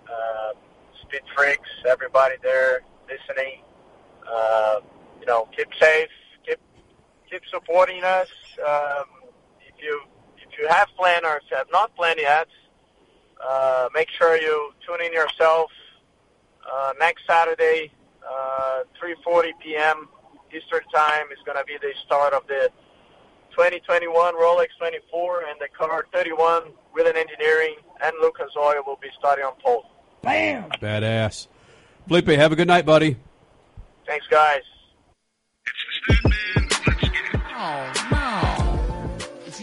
Uh, 0.07 0.53
Speed 1.01 1.21
Freaks, 1.35 1.69
everybody 1.87 2.35
there 2.41 2.81
listening. 3.09 3.61
Uh, 4.29 4.79
you 5.19 5.25
know, 5.25 5.47
keep 5.55 5.67
safe. 5.79 6.09
Keep 6.45 6.59
keep 7.29 7.41
supporting 7.49 8.03
us. 8.03 8.29
Um, 8.59 9.05
if 9.61 9.81
you 9.81 10.01
if 10.37 10.59
you 10.59 10.67
have 10.67 10.87
planned 10.97 11.25
or 11.25 11.41
have 11.51 11.67
not 11.71 11.95
planned 11.95 12.19
yet, 12.19 12.47
uh, 13.45 13.89
make 13.93 14.09
sure 14.09 14.37
you 14.37 14.71
tune 14.85 15.01
in 15.05 15.13
yourself 15.13 15.71
uh, 16.71 16.93
next 16.99 17.25
Saturday, 17.27 17.91
Uh, 18.21 18.83
3:40 19.01 19.51
p.m. 19.63 20.07
Eastern 20.55 20.81
Time 20.93 21.25
is 21.31 21.39
going 21.45 21.57
to 21.57 21.63
be 21.65 21.77
the 21.81 21.93
start 22.05 22.33
of 22.33 22.45
the 22.47 22.69
2021 23.51 24.35
Rolex 24.35 24.67
24 24.79 25.43
and 25.49 25.59
the 25.59 25.67
car 25.77 26.05
31 26.13 26.63
Whelen 26.93 27.15
Engineering 27.17 27.75
and 28.03 28.13
Lucas 28.21 28.51
Oil 28.57 28.81
will 28.85 28.99
be 29.01 29.09
starting 29.17 29.45
on 29.45 29.53
pole. 29.63 29.85
Bam! 30.21 30.69
Badass. 30.81 31.47
Felipe, 32.07 32.27
have 32.27 32.51
a 32.51 32.55
good 32.55 32.67
night, 32.67 32.85
buddy. 32.85 33.17
Thanks, 34.05 34.25
guys. 34.27 34.61
Oh, 37.63 37.93
no. 38.11 38.17
If 38.17 38.20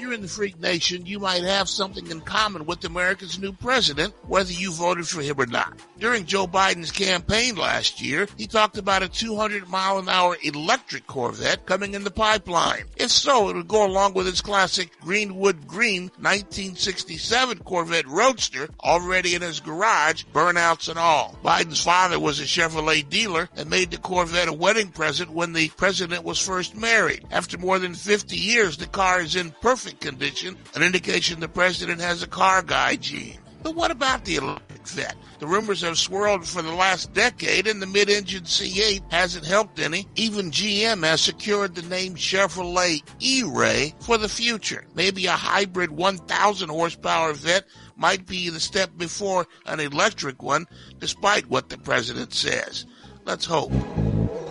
you're 0.09 0.15
in 0.15 0.23
the 0.23 0.29
Freak 0.29 0.59
Nation, 0.59 1.05
you 1.05 1.19
might 1.19 1.43
have 1.43 1.69
something 1.69 2.11
in 2.11 2.23
common 2.23 2.65
with 2.65 2.83
America's 2.87 3.39
new 3.39 3.53
president, 3.53 4.15
whether 4.27 4.53
you 4.53 4.73
voted 4.73 5.07
for 5.07 5.21
him 5.21 5.39
or 5.39 5.45
not. 5.45 5.79
During 5.99 6.25
Joe 6.25 6.47
Biden's 6.47 6.91
campaign 6.91 7.57
last 7.57 8.01
year, 8.01 8.27
he 8.39 8.47
talked 8.47 8.79
about 8.79 9.03
a 9.03 9.09
200 9.09 9.69
mile 9.69 9.99
an 9.99 10.09
hour 10.09 10.39
electric 10.43 11.07
Corvette 11.07 11.67
coming 11.67 11.93
in 11.93 12.05
the 12.05 12.11
pipeline. 12.11 12.85
If 12.97 13.11
so, 13.11 13.51
it 13.51 13.57
would 13.57 13.69
go 13.69 13.85
along 13.85 14.15
with 14.15 14.25
his 14.25 14.41
classic 14.41 14.99
Goodwood 15.05 15.67
Green 15.67 16.05
1967 16.21 17.59
Corvette 17.59 18.07
Roadster 18.07 18.71
already 18.83 19.35
in 19.35 19.43
his 19.43 19.61
garage, 19.61 20.25
burnouts 20.33 20.89
and 20.89 20.99
all. 20.99 21.37
Biden's 21.45 21.83
father 21.83 22.19
was 22.19 22.41
a 22.41 22.45
Chevrolet 22.45 23.07
dealer 23.07 23.51
and 23.57 23.69
made 23.69 23.91
the 23.91 23.99
Corvette 23.99 24.49
a 24.49 24.53
wedding 24.55 24.89
present 24.89 25.31
when 25.31 25.53
the 25.53 25.69
president 25.71 26.25
was 26.25 26.39
first 26.39 26.75
married. 26.75 27.27
After 27.31 27.59
more 27.59 27.79
than 27.79 27.95
50 27.95 28.37
years, 28.37 28.79
the 28.79 28.87
car 28.87 29.21
is 29.21 29.37
in 29.37 29.51
perfect 29.61 29.98
condition, 30.01 30.57
an 30.75 30.83
indication 30.83 31.41
the 31.41 31.49
president 31.49 32.01
has 32.01 32.23
a 32.23 32.27
car 32.27 32.63
guy 32.63 32.97
gene. 32.97 33.39
But 33.63 33.75
what 33.75 33.91
about 33.91 34.25
the 34.25 34.37
electric 34.37 34.87
vet? 34.87 35.17
The 35.41 35.47
rumors 35.47 35.83
have 35.83 35.99
swirled 35.99 36.47
for 36.47 36.63
the 36.63 36.73
last 36.73 37.13
decade, 37.13 37.67
and 37.67 37.83
the 37.83 37.87
mid-engine 37.87 38.45
C8 38.45 39.13
hasn't 39.13 39.47
helped 39.47 39.81
any. 39.81 40.07
Even 40.15 40.51
GM 40.51 41.05
has 41.05 41.21
secured 41.21 41.75
the 41.75 41.83
name 41.83 42.15
Chevrolet 42.15 43.03
E-Ray 43.19 43.95
for 44.01 44.17
the 44.17 44.29
future. 44.29 44.85
Maybe 44.95 45.27
a 45.27 45.33
hybrid 45.33 45.91
1,000 45.91 46.69
horsepower 46.69 47.33
vet 47.33 47.67
might 47.97 48.27
be 48.27 48.49
the 48.49 48.61
step 48.61 48.91
before 48.97 49.47
an 49.67 49.81
electric 49.81 50.43
one, 50.43 50.67
despite 50.99 51.49
what 51.49 51.69
the 51.69 51.79
president 51.79 52.33
says. 52.33 52.87
Let's 53.25 53.45
hope. 53.45 53.73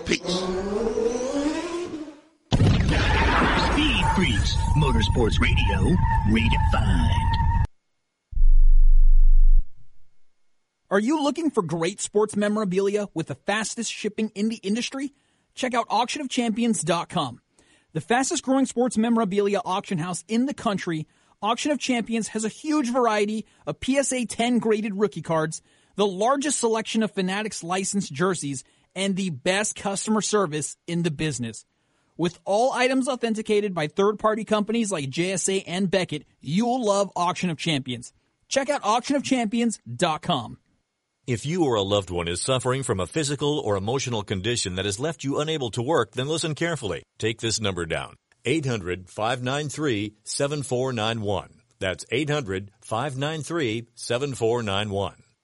Peace. 0.05 1.26
Freaks, 4.47 4.55
Motorsports 4.75 5.39
Radio, 5.39 5.95
redefined. 6.27 7.63
Are 10.89 10.99
you 10.99 11.21
looking 11.21 11.49
for 11.49 11.61
great 11.61 11.99
sports 11.99 12.35
memorabilia 12.35 13.07
with 13.13 13.27
the 13.27 13.35
fastest 13.35 13.91
shipping 13.91 14.31
in 14.35 14.49
the 14.49 14.57
industry? 14.57 15.13
Check 15.53 15.73
out 15.73 15.89
auctionofchampions.com. 15.89 17.41
The 17.93 18.01
fastest 18.01 18.43
growing 18.43 18.65
sports 18.65 18.97
memorabilia 18.97 19.59
auction 19.65 19.97
house 19.97 20.23
in 20.27 20.45
the 20.45 20.53
country, 20.53 21.07
Auction 21.41 21.71
of 21.71 21.79
Champions 21.79 22.29
has 22.29 22.45
a 22.45 22.49
huge 22.49 22.91
variety 22.91 23.45
of 23.65 23.77
PSA 23.83 24.25
10 24.27 24.59
graded 24.59 24.95
rookie 24.95 25.21
cards, 25.21 25.61
the 25.95 26.07
largest 26.07 26.59
selection 26.59 27.03
of 27.03 27.11
Fanatics 27.11 27.63
licensed 27.63 28.13
jerseys, 28.13 28.63
and 28.95 29.15
the 29.15 29.29
best 29.29 29.75
customer 29.75 30.21
service 30.21 30.77
in 30.87 31.03
the 31.03 31.11
business. 31.11 31.65
With 32.17 32.39
all 32.45 32.73
items 32.73 33.07
authenticated 33.07 33.75
by 33.75 33.87
third 33.87 34.17
party 34.17 34.43
companies 34.43 34.91
like 34.91 35.09
JSA 35.09 35.63
and 35.67 35.89
Beckett, 35.89 36.25
you'll 36.41 36.83
love 36.83 37.11
Auction 37.15 37.51
of 37.51 37.57
Champions. 37.57 38.11
Check 38.47 38.69
out 38.69 38.81
auctionofchampions.com. 38.81 40.57
If 41.27 41.45
you 41.45 41.65
or 41.65 41.75
a 41.75 41.81
loved 41.81 42.09
one 42.09 42.27
is 42.27 42.41
suffering 42.41 42.83
from 42.83 42.99
a 42.99 43.05
physical 43.05 43.59
or 43.59 43.75
emotional 43.75 44.23
condition 44.23 44.75
that 44.75 44.85
has 44.85 44.99
left 44.99 45.23
you 45.23 45.39
unable 45.39 45.69
to 45.71 45.81
work, 45.81 46.13
then 46.13 46.27
listen 46.27 46.55
carefully. 46.55 47.03
Take 47.19 47.41
this 47.41 47.59
number 47.59 47.85
down. 47.85 48.15
800 48.45 49.09
593 49.09 50.15
7491. 50.23 51.49
That's 51.79 52.05
800 52.09 52.71
593 52.81 53.87
7491. 53.93 55.26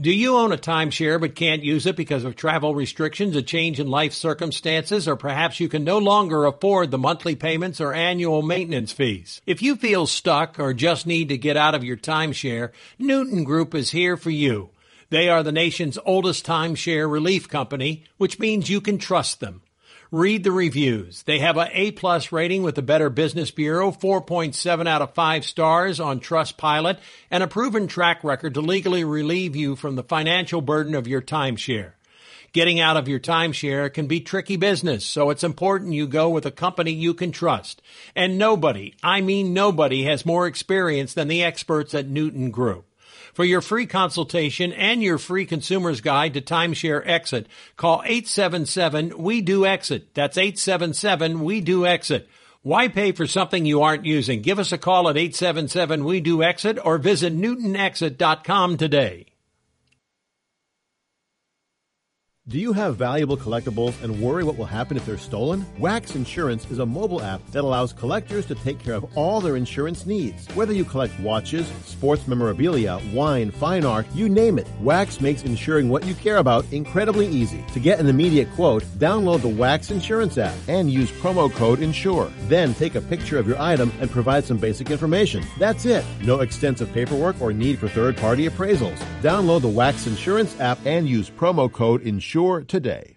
Do 0.00 0.12
you 0.12 0.36
own 0.36 0.52
a 0.52 0.56
timeshare 0.56 1.20
but 1.20 1.34
can't 1.34 1.64
use 1.64 1.84
it 1.84 1.96
because 1.96 2.22
of 2.22 2.36
travel 2.36 2.72
restrictions, 2.72 3.34
a 3.34 3.42
change 3.42 3.80
in 3.80 3.90
life 3.90 4.12
circumstances, 4.12 5.08
or 5.08 5.16
perhaps 5.16 5.58
you 5.58 5.68
can 5.68 5.82
no 5.82 5.98
longer 5.98 6.44
afford 6.44 6.92
the 6.92 6.98
monthly 6.98 7.34
payments 7.34 7.80
or 7.80 7.92
annual 7.92 8.40
maintenance 8.40 8.92
fees? 8.92 9.42
If 9.44 9.60
you 9.60 9.74
feel 9.74 10.06
stuck 10.06 10.60
or 10.60 10.72
just 10.72 11.04
need 11.04 11.30
to 11.30 11.36
get 11.36 11.56
out 11.56 11.74
of 11.74 11.82
your 11.82 11.96
timeshare, 11.96 12.70
Newton 12.96 13.42
Group 13.42 13.74
is 13.74 13.90
here 13.90 14.16
for 14.16 14.30
you. 14.30 14.70
They 15.10 15.28
are 15.28 15.42
the 15.42 15.50
nation's 15.50 15.98
oldest 16.04 16.46
timeshare 16.46 17.10
relief 17.10 17.48
company, 17.48 18.04
which 18.18 18.38
means 18.38 18.70
you 18.70 18.80
can 18.80 18.98
trust 18.98 19.40
them. 19.40 19.62
Read 20.10 20.42
the 20.42 20.52
reviews. 20.52 21.22
They 21.24 21.38
have 21.40 21.58
a 21.58 21.68
A 21.70 21.90
plus 21.90 22.32
rating 22.32 22.62
with 22.62 22.76
the 22.76 22.80
Better 22.80 23.10
Business 23.10 23.50
Bureau, 23.50 23.90
4.7 23.90 24.88
out 24.88 25.02
of 25.02 25.12
5 25.12 25.44
stars 25.44 26.00
on 26.00 26.18
Trustpilot, 26.18 26.98
and 27.30 27.42
a 27.42 27.46
proven 27.46 27.86
track 27.88 28.24
record 28.24 28.54
to 28.54 28.62
legally 28.62 29.04
relieve 29.04 29.54
you 29.54 29.76
from 29.76 29.96
the 29.96 30.02
financial 30.02 30.62
burden 30.62 30.94
of 30.94 31.06
your 31.06 31.20
timeshare. 31.20 31.92
Getting 32.54 32.80
out 32.80 32.96
of 32.96 33.06
your 33.06 33.20
timeshare 33.20 33.92
can 33.92 34.06
be 34.06 34.20
tricky 34.20 34.56
business, 34.56 35.04
so 35.04 35.28
it's 35.28 35.44
important 35.44 35.92
you 35.92 36.06
go 36.06 36.30
with 36.30 36.46
a 36.46 36.50
company 36.50 36.92
you 36.92 37.12
can 37.12 37.30
trust. 37.30 37.82
And 38.16 38.38
nobody, 38.38 38.94
I 39.02 39.20
mean 39.20 39.52
nobody, 39.52 40.04
has 40.04 40.24
more 40.24 40.46
experience 40.46 41.12
than 41.12 41.28
the 41.28 41.44
experts 41.44 41.92
at 41.92 42.08
Newton 42.08 42.50
Group. 42.50 42.87
For 43.38 43.44
your 43.44 43.60
free 43.60 43.86
consultation 43.86 44.72
and 44.72 45.00
your 45.00 45.16
free 45.16 45.46
consumer's 45.46 46.00
guide 46.00 46.34
to 46.34 46.40
timeshare 46.40 47.00
exit, 47.06 47.46
call 47.76 48.02
877 48.04 49.16
We 49.16 49.42
Do 49.42 49.64
Exit. 49.64 50.12
That's 50.12 50.36
877 50.36 51.44
We 51.44 51.60
Do 51.60 51.86
Exit. 51.86 52.28
Why 52.62 52.88
pay 52.88 53.12
for 53.12 53.28
something 53.28 53.64
you 53.64 53.82
aren't 53.82 54.04
using? 54.04 54.42
Give 54.42 54.58
us 54.58 54.72
a 54.72 54.76
call 54.76 55.08
at 55.08 55.16
877 55.16 56.04
We 56.04 56.18
Do 56.18 56.42
Exit 56.42 56.84
or 56.84 56.98
visit 56.98 57.32
newtonexit.com 57.32 58.76
today. 58.76 59.26
Do 62.48 62.58
you 62.58 62.72
have 62.72 62.96
valuable 62.96 63.36
collectibles 63.36 64.02
and 64.02 64.22
worry 64.22 64.42
what 64.42 64.56
will 64.56 64.64
happen 64.64 64.96
if 64.96 65.04
they're 65.04 65.18
stolen? 65.18 65.66
Wax 65.78 66.14
Insurance 66.14 66.64
is 66.70 66.78
a 66.78 66.86
mobile 66.86 67.20
app 67.20 67.46
that 67.50 67.62
allows 67.62 67.92
collectors 67.92 68.46
to 68.46 68.54
take 68.54 68.78
care 68.78 68.94
of 68.94 69.04
all 69.18 69.42
their 69.42 69.54
insurance 69.54 70.06
needs. 70.06 70.46
Whether 70.54 70.72
you 70.72 70.86
collect 70.86 71.20
watches, 71.20 71.66
sports 71.84 72.26
memorabilia, 72.26 73.02
wine, 73.12 73.50
fine 73.50 73.84
art, 73.84 74.06
you 74.14 74.30
name 74.30 74.58
it, 74.58 74.66
Wax 74.80 75.20
makes 75.20 75.42
insuring 75.42 75.90
what 75.90 76.06
you 76.06 76.14
care 76.14 76.38
about 76.38 76.64
incredibly 76.72 77.26
easy. 77.26 77.62
To 77.74 77.80
get 77.80 78.00
an 78.00 78.06
immediate 78.06 78.50
quote, 78.52 78.82
download 78.96 79.42
the 79.42 79.48
Wax 79.48 79.90
Insurance 79.90 80.38
app 80.38 80.56
and 80.68 80.90
use 80.90 81.10
promo 81.10 81.52
code 81.52 81.80
INSURE. 81.80 82.32
Then 82.44 82.72
take 82.72 82.94
a 82.94 83.02
picture 83.02 83.36
of 83.36 83.46
your 83.46 83.60
item 83.60 83.92
and 84.00 84.10
provide 84.10 84.46
some 84.46 84.56
basic 84.56 84.90
information. 84.90 85.44
That's 85.58 85.84
it. 85.84 86.02
No 86.22 86.40
extensive 86.40 86.90
paperwork 86.94 87.42
or 87.42 87.52
need 87.52 87.78
for 87.78 87.88
third-party 87.88 88.48
appraisals. 88.48 88.98
Download 89.20 89.62
the 89.62 89.68
Wax 89.68 90.06
Insurance 90.06 90.58
app 90.60 90.78
and 90.84 91.08
use 91.08 91.28
promo 91.28 91.72
code 91.72 92.02
INSURE 92.02 92.62
today. 92.62 93.16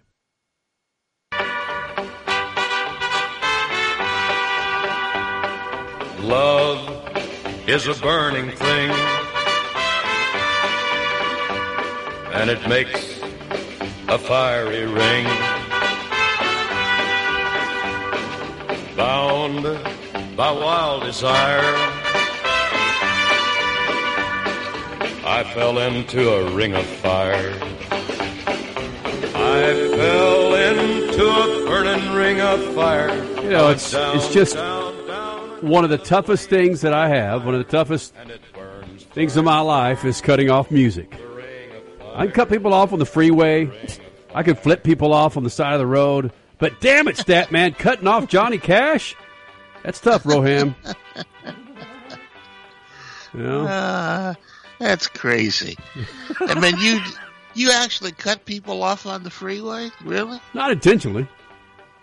Love 6.18 7.08
is 7.68 7.86
a 7.86 7.94
burning 8.02 8.50
thing, 8.50 8.90
and 12.32 12.50
it 12.50 12.68
makes 12.68 13.20
a 14.08 14.18
fiery 14.18 14.86
ring. 14.86 15.26
Bound 18.96 19.62
by 20.36 20.50
wild 20.50 21.04
desire, 21.04 21.91
I 25.32 25.44
fell 25.54 25.78
into 25.78 26.30
a 26.30 26.52
ring 26.52 26.74
of 26.74 26.84
fire. 26.84 27.56
I 29.34 29.72
fell 29.96 30.54
into 30.54 31.26
a 31.26 31.64
burning 31.64 32.12
ring 32.12 32.38
of 32.42 32.62
fire. 32.74 33.08
You 33.42 33.48
know, 33.48 33.70
it's 33.70 33.94
it's 33.96 34.30
just 34.30 34.56
one 35.62 35.84
of 35.84 35.90
the 35.90 35.96
toughest 35.96 36.50
things 36.50 36.82
that 36.82 36.92
I 36.92 37.08
have. 37.08 37.46
One 37.46 37.54
of 37.54 37.66
the 37.66 37.72
toughest 37.72 38.12
things 39.14 39.34
in 39.38 39.46
my 39.46 39.60
life 39.60 40.04
is 40.04 40.20
cutting 40.20 40.50
off 40.50 40.70
music. 40.70 41.18
I 42.14 42.26
can 42.26 42.34
cut 42.34 42.50
people 42.50 42.74
off 42.74 42.92
on 42.92 42.98
the 42.98 43.06
freeway. 43.06 43.70
I 44.34 44.42
can 44.42 44.54
flip 44.54 44.84
people 44.84 45.14
off 45.14 45.38
on 45.38 45.44
the 45.44 45.50
side 45.50 45.72
of 45.72 45.78
the 45.78 45.86
road. 45.86 46.30
But 46.58 46.78
damn 46.82 47.08
it, 47.08 47.16
stat 47.16 47.50
man, 47.50 47.72
cutting 47.72 48.06
off 48.06 48.28
Johnny 48.28 48.58
Cash. 48.58 49.16
That's 49.82 49.98
tough, 49.98 50.24
Roham. 50.24 50.74
You 53.34 53.42
know? 53.42 53.66
Uh, 53.66 54.34
that's 54.82 55.06
crazy. 55.08 55.76
I 56.40 56.58
mean, 56.58 56.76
you 56.78 57.00
you 57.54 57.70
actually 57.72 58.12
cut 58.12 58.44
people 58.44 58.82
off 58.82 59.06
on 59.06 59.22
the 59.22 59.30
freeway? 59.30 59.90
Really? 60.04 60.38
Not 60.54 60.72
intentionally. 60.72 61.28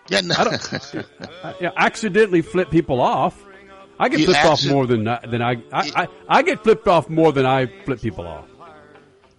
Yeah, 0.08 0.20
no. 0.22 0.34
I 0.38 0.44
don't. 0.44 0.94
I, 1.44 1.54
yeah, 1.60 1.70
accidentally 1.76 2.42
flip 2.42 2.70
people 2.70 3.00
off. 3.00 3.40
I 3.98 4.08
get 4.08 4.20
You 4.20 4.26
flipped 4.26 4.44
off 4.44 4.64
more 4.66 4.86
than 4.86 5.06
I- 5.06 5.24
than 5.26 5.42
I, 5.42 5.52
I, 5.72 5.92
I 5.94 6.08
I 6.28 6.42
get 6.42 6.62
flipped 6.64 6.88
off 6.88 7.08
more 7.10 7.32
than 7.32 7.44
I 7.46 7.66
flip 7.84 8.00
people 8.00 8.26
off. 8.26 8.46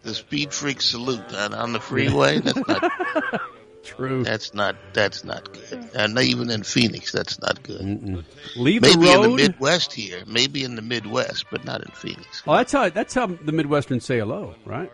the 0.03 0.13
speed 0.13 0.53
freak 0.53 0.81
salute 0.81 1.33
on, 1.33 1.53
on 1.53 1.73
the 1.73 1.79
freeway. 1.79 2.39
That's 2.39 2.67
not 2.67 2.91
true. 3.83 4.23
That's 4.23 4.53
not 4.53 4.75
that's 4.93 5.23
not 5.23 5.51
good. 5.53 5.89
And 5.95 6.17
even 6.19 6.49
in 6.49 6.63
Phoenix, 6.63 7.11
that's 7.11 7.39
not 7.41 7.61
good. 7.63 8.25
Leave 8.55 8.81
the 8.81 8.97
maybe 8.97 9.11
in 9.11 9.21
the? 9.21 9.29
Midwest 9.29 9.93
here, 9.93 10.23
maybe 10.27 10.63
in 10.63 10.75
the 10.75 10.81
Midwest, 10.81 11.45
but 11.51 11.65
not 11.65 11.81
in 11.81 11.91
Phoenix. 11.91 12.43
Oh, 12.47 12.55
that's 12.55 12.71
how 12.71 12.89
that's 12.89 13.13
how 13.13 13.27
the 13.27 13.51
Midwestern 13.51 13.99
say 13.99 14.19
hello, 14.19 14.55
right? 14.65 14.91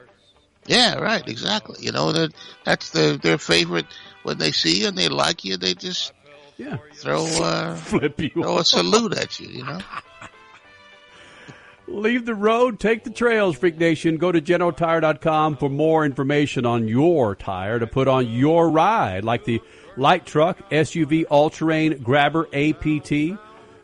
Yeah, 0.65 0.95
right, 0.95 1.25
exactly. 1.27 1.83
You 1.83 1.91
know 1.91 2.11
that 2.11 2.33
that's 2.65 2.91
their 2.91 3.17
their 3.17 3.37
favorite 3.37 3.85
when 4.23 4.37
they 4.37 4.51
see 4.51 4.81
you 4.81 4.87
and 4.89 4.97
they 4.97 5.07
like 5.07 5.45
you, 5.45 5.57
they 5.57 5.73
just 5.73 6.11
yeah 6.57 6.77
throw 6.93 7.25
uh, 7.25 7.75
flip 7.91 8.19
you 8.19 8.29
throw 8.29 8.59
a 8.59 8.65
salute 8.65 9.17
at 9.17 9.39
you. 9.39 9.47
You 9.47 9.63
know. 9.65 9.79
Leave 11.87 12.25
the 12.25 12.35
road, 12.35 12.81
take 12.81 13.05
the 13.05 13.09
trails, 13.09 13.57
Freak 13.57 13.77
Nation. 13.77 14.17
Go 14.17 14.29
to 14.31 14.41
GeneralTire.com 14.41 15.55
for 15.55 15.69
more 15.69 16.05
information 16.05 16.65
on 16.65 16.85
your 16.87 17.33
tire 17.33 17.79
to 17.79 17.87
put 17.87 18.09
on 18.09 18.29
your 18.29 18.69
ride, 18.69 19.23
like 19.23 19.45
the 19.45 19.61
light 19.95 20.25
truck, 20.25 20.69
SUV, 20.69 21.23
all-terrain, 21.29 22.03
grabber, 22.03 22.47
APT, 22.47 23.39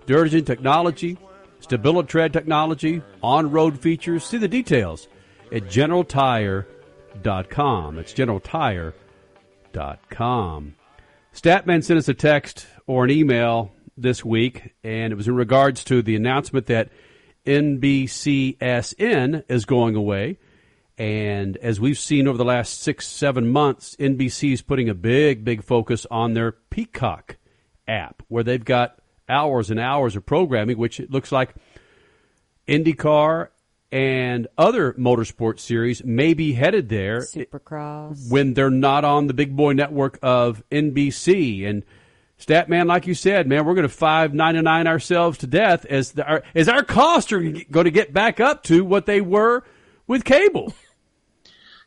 Duragen 0.06 0.46
technology, 0.46 1.18
Stabilitread 1.62 2.34
technology, 2.34 3.02
on-road 3.22 3.80
features. 3.80 4.26
See 4.26 4.38
the 4.38 4.50
details 4.50 5.08
at 5.50 5.64
GeneralTire.com. 5.64 8.00
It's 8.00 8.14
GeneralTire.com. 8.14 10.76
Statman 11.34 11.84
sent 11.84 11.98
us 11.98 12.10
a 12.10 12.14
text 12.14 12.68
or 12.86 13.06
an 13.06 13.12
email 13.12 13.72
this 13.98 14.26
week, 14.26 14.74
and 14.84 15.14
it 15.14 15.16
was 15.16 15.30
in 15.30 15.36
regards 15.36 15.86
to 15.86 16.02
the 16.02 16.18
announcement 16.18 16.66
that 16.66 16.90
NBCSN 17.46 19.44
is 19.48 19.66
going 19.66 19.96
away. 19.96 20.38
And 20.98 21.58
as 21.58 21.80
we've 21.80 21.98
seen 21.98 22.28
over 22.28 22.38
the 22.38 22.46
last 22.46 22.82
six, 22.82 23.08
seven 23.08 23.50
months, 23.50 23.96
NBC 23.98 24.54
is 24.54 24.62
putting 24.62 24.90
a 24.90 24.94
big, 24.94 25.44
big 25.44 25.64
focus 25.64 26.06
on 26.12 26.34
their 26.34 26.52
Peacock 26.52 27.38
app, 27.88 28.22
where 28.28 28.44
they've 28.44 28.64
got 28.64 29.00
hours 29.28 29.72
and 29.72 29.80
hours 29.80 30.16
of 30.16 30.26
programming, 30.26 30.78
which 30.78 31.00
it 31.00 31.10
looks 31.10 31.32
like 31.32 31.56
IndyCar 32.68 33.50
and 33.92 34.48
other 34.58 34.94
motorsport 34.94 35.60
series 35.60 36.04
may 36.04 36.34
be 36.34 36.54
headed 36.54 36.90
there 36.90 37.20
Supercross. 37.20 38.30
when 38.30 38.54
they're 38.54 38.70
not 38.72 39.06
on 39.06 39.28
the 39.28 39.34
big 39.34 39.56
boy 39.56 39.74
network 39.74 40.18
of 40.24 40.64
NBC. 40.72 41.68
And 41.68 41.84
Statman, 42.46 42.88
like 42.88 43.08
you 43.08 43.14
said, 43.14 43.48
man, 43.48 43.66
we're 43.66 43.76
going 43.76 43.88
to 43.88 43.94
five 43.94 44.34
ninety 44.34 44.62
nine 44.62 44.88
ourselves 44.88 45.38
to 45.40 45.48
death 45.48 45.86
as 45.86 46.12
the, 46.12 46.26
our, 46.26 46.44
as 46.54 46.68
our 46.68 46.84
costs 46.84 47.32
are 47.32 47.40
going 47.40 47.86
to 47.86 47.92
get 47.92 48.12
back 48.12 48.40
up 48.40 48.64
to 48.64 48.84
what 48.84 49.06
they 49.06 49.22
were 49.22 49.64
with 50.08 50.26
cable. 50.26 50.74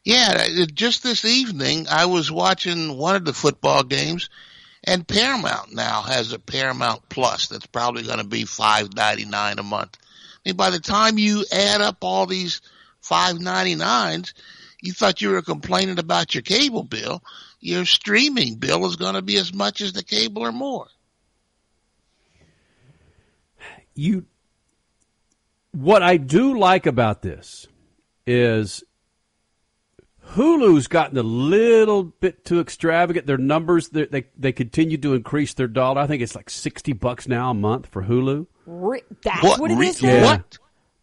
Yeah, 0.05 0.47
just 0.73 1.03
this 1.03 1.25
evening 1.25 1.87
I 1.91 2.07
was 2.07 2.31
watching 2.31 2.97
one 2.97 3.17
of 3.17 3.25
the 3.25 3.33
football 3.33 3.83
games, 3.83 4.31
and 4.85 5.07
Paramount 5.07 5.75
now 5.75 6.03
has 6.03 6.33
a 6.33 6.39
Paramount 6.39 7.09
Plus 7.09 7.49
that's 7.49 7.67
probably 7.67 8.05
going 8.05 8.19
to 8.19 8.25
be 8.25 8.45
five 8.45 8.95
ninety 8.95 9.25
nine 9.25 9.59
a 9.59 9.65
month. 9.65 9.99
I 10.01 10.51
mean, 10.51 10.57
by 10.57 10.71
the 10.71 10.79
time 10.79 11.19
you 11.19 11.45
add 11.53 11.81
up 11.81 11.99
all 12.03 12.27
these 12.27 12.61
five 13.01 13.41
ninety 13.41 13.75
nines, 13.75 14.33
you 14.81 14.93
thought 14.93 15.21
you 15.21 15.31
were 15.31 15.43
complaining 15.43 15.99
about 15.99 16.35
your 16.35 16.43
cable 16.43 16.85
bill. 16.85 17.23
Your 17.61 17.85
streaming 17.85 18.57
bill 18.57 18.87
is 18.87 18.97
going 18.97 19.15
to 19.15 19.23
be 19.23 19.37
as 19.37 19.53
much 19.53 19.81
as 19.81 19.93
the 19.93 20.03
cable 20.03 20.43
or 20.43 20.53
more. 20.53 20.87
You, 23.95 24.27
what 25.73 26.03
I 26.03 26.19
do 26.19 26.59
like 26.59 26.87
about 26.87 27.23
this 27.23 27.67
is 28.27 28.85
Hulu's 30.33 30.87
gotten 30.87 31.17
a 31.17 31.23
little 31.23 32.05
bit 32.05 32.45
too 32.45 32.61
extravagant. 32.61 33.27
Their 33.27 33.39
numbers, 33.39 33.89
they 33.89 34.05
they, 34.05 34.25
they 34.37 34.53
continue 34.53 34.99
to 34.99 35.15
increase 35.15 35.55
their 35.55 35.69
dollar. 35.69 36.03
I 36.03 36.07
think 36.07 36.23
it's 36.23 36.35
like 36.35 36.51
sixty 36.51 36.93
bucks 36.93 37.27
now 37.27 37.51
a 37.51 37.55
month 37.55 37.87
for 37.87 38.03
Hulu. 38.03 38.47
Re- 38.67 39.03
that's 39.23 39.43
What? 39.43 39.61
what, 39.61 39.71
it 39.71 39.77
Re- 39.77 39.89
is. 39.89 40.03
now? 40.03 40.09
Yeah. 40.09 40.39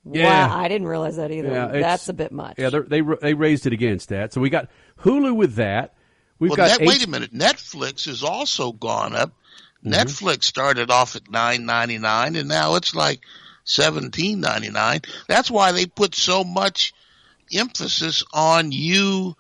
Yeah. 0.05 0.47
Wow, 0.49 0.59
I 0.59 0.67
didn't 0.67 0.87
realize 0.87 1.15
that 1.15 1.31
either. 1.31 1.49
Yeah, 1.49 1.67
that's 1.67 2.09
a 2.09 2.13
bit 2.13 2.33
much. 2.33 2.59
Yeah, 2.59 2.69
they 2.69 3.01
they 3.01 3.33
raised 3.33 3.65
it 3.65 3.71
against 3.73 4.09
that. 4.09 4.33
So 4.33 4.41
we 4.41 4.49
got 4.49 4.69
Hulu 4.99 5.33
with 5.33 5.55
that. 5.55 5.95
We've 6.43 6.49
well, 6.49 6.57
got 6.57 6.79
net, 6.79 6.81
H- 6.81 6.87
wait 6.89 7.05
a 7.05 7.09
minute. 7.09 7.33
Netflix 7.33 8.05
has 8.07 8.21
also 8.21 8.73
gone 8.73 9.15
up. 9.15 9.29
Mm-hmm. 9.85 9.93
Netflix 9.93 10.43
started 10.43 10.91
off 10.91 11.15
at 11.15 11.31
nine 11.31 11.65
ninety 11.65 11.97
nine, 11.99 12.35
and 12.35 12.49
now 12.49 12.75
it's 12.75 12.93
like 12.93 13.21
seventeen 13.63 14.41
ninety 14.41 14.69
nine. 14.69 14.99
That's 15.27 15.49
why 15.49 15.71
they 15.71 15.85
put 15.85 16.15
so 16.15 16.43
much 16.43 16.93
emphasis 17.53 18.25
on 18.33 18.73
you 18.73 19.35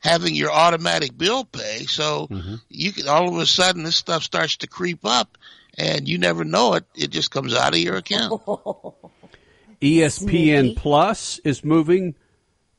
having 0.00 0.34
your 0.34 0.50
automatic 0.50 1.16
bill 1.16 1.44
pay. 1.44 1.86
So 1.86 2.26
Mm-hmm. 2.28 2.54
you 2.68 2.92
can 2.92 3.06
all 3.06 3.28
of 3.28 3.36
a 3.40 3.46
sudden 3.46 3.84
this 3.84 3.94
stuff 3.96 4.24
starts 4.24 4.56
to 4.58 4.66
creep 4.66 5.04
up, 5.04 5.38
and 5.76 6.08
you 6.08 6.18
never 6.18 6.42
know 6.44 6.74
it. 6.74 6.84
It 6.96 7.10
just 7.10 7.30
comes 7.30 7.54
out 7.54 7.72
of 7.72 7.78
your 7.78 7.96
account. 7.96 8.42
ESPN 9.80 10.76
Plus 10.76 11.38
is 11.44 11.64
moving 11.64 12.16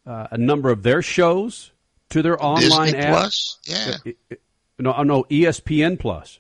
uh, 0.06 0.28
a 0.32 0.38
number 0.38 0.70
of 0.70 0.84
their 0.84 1.02
shows 1.02 1.72
to 2.10 2.22
their 2.22 2.42
online 2.44 2.86
Disney 2.88 3.00
app. 3.00 3.14
Plus? 3.14 3.60
Yeah. 3.66 3.96
Uh, 4.32 4.36
No, 4.80 5.04
no, 5.04 5.24
ESPN 5.26 6.00
Plus. 6.00 6.40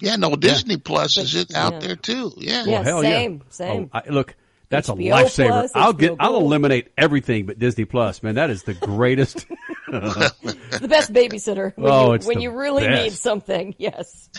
Yeah, 0.00 0.16
no, 0.16 0.34
Disney 0.36 0.76
Plus 0.78 1.16
is 1.18 1.34
it 1.34 1.54
out 1.54 1.74
yeah. 1.74 1.78
there 1.80 1.96
too. 1.96 2.32
Yeah. 2.36 2.66
Well, 2.66 2.82
hell 2.82 3.04
yeah. 3.04 3.10
same, 3.10 3.42
same. 3.50 3.90
Oh, 3.92 4.00
I, 4.04 4.08
look, 4.08 4.34
that's 4.70 4.88
a 4.88 4.92
lifesaver. 4.92 5.48
Plus, 5.48 5.72
I'll 5.74 5.92
get. 5.92 6.12
HBO 6.12 6.16
I'll 6.20 6.36
eliminate 6.36 6.88
everything 6.96 7.44
but 7.46 7.58
Disney 7.58 7.84
Plus. 7.84 8.22
Man, 8.22 8.36
that 8.36 8.48
is 8.50 8.62
the 8.62 8.74
greatest. 8.74 9.46
The 9.90 10.86
best 10.88 11.12
babysitter 11.12 11.72
when, 11.76 11.90
Oh, 11.92 12.06
you, 12.06 12.12
it's 12.12 12.24
when 12.26 12.36
the 12.36 12.44
you 12.44 12.52
really 12.52 12.84
best. 12.86 13.02
need 13.02 13.12
something. 13.12 13.74
Yes. 13.76 14.30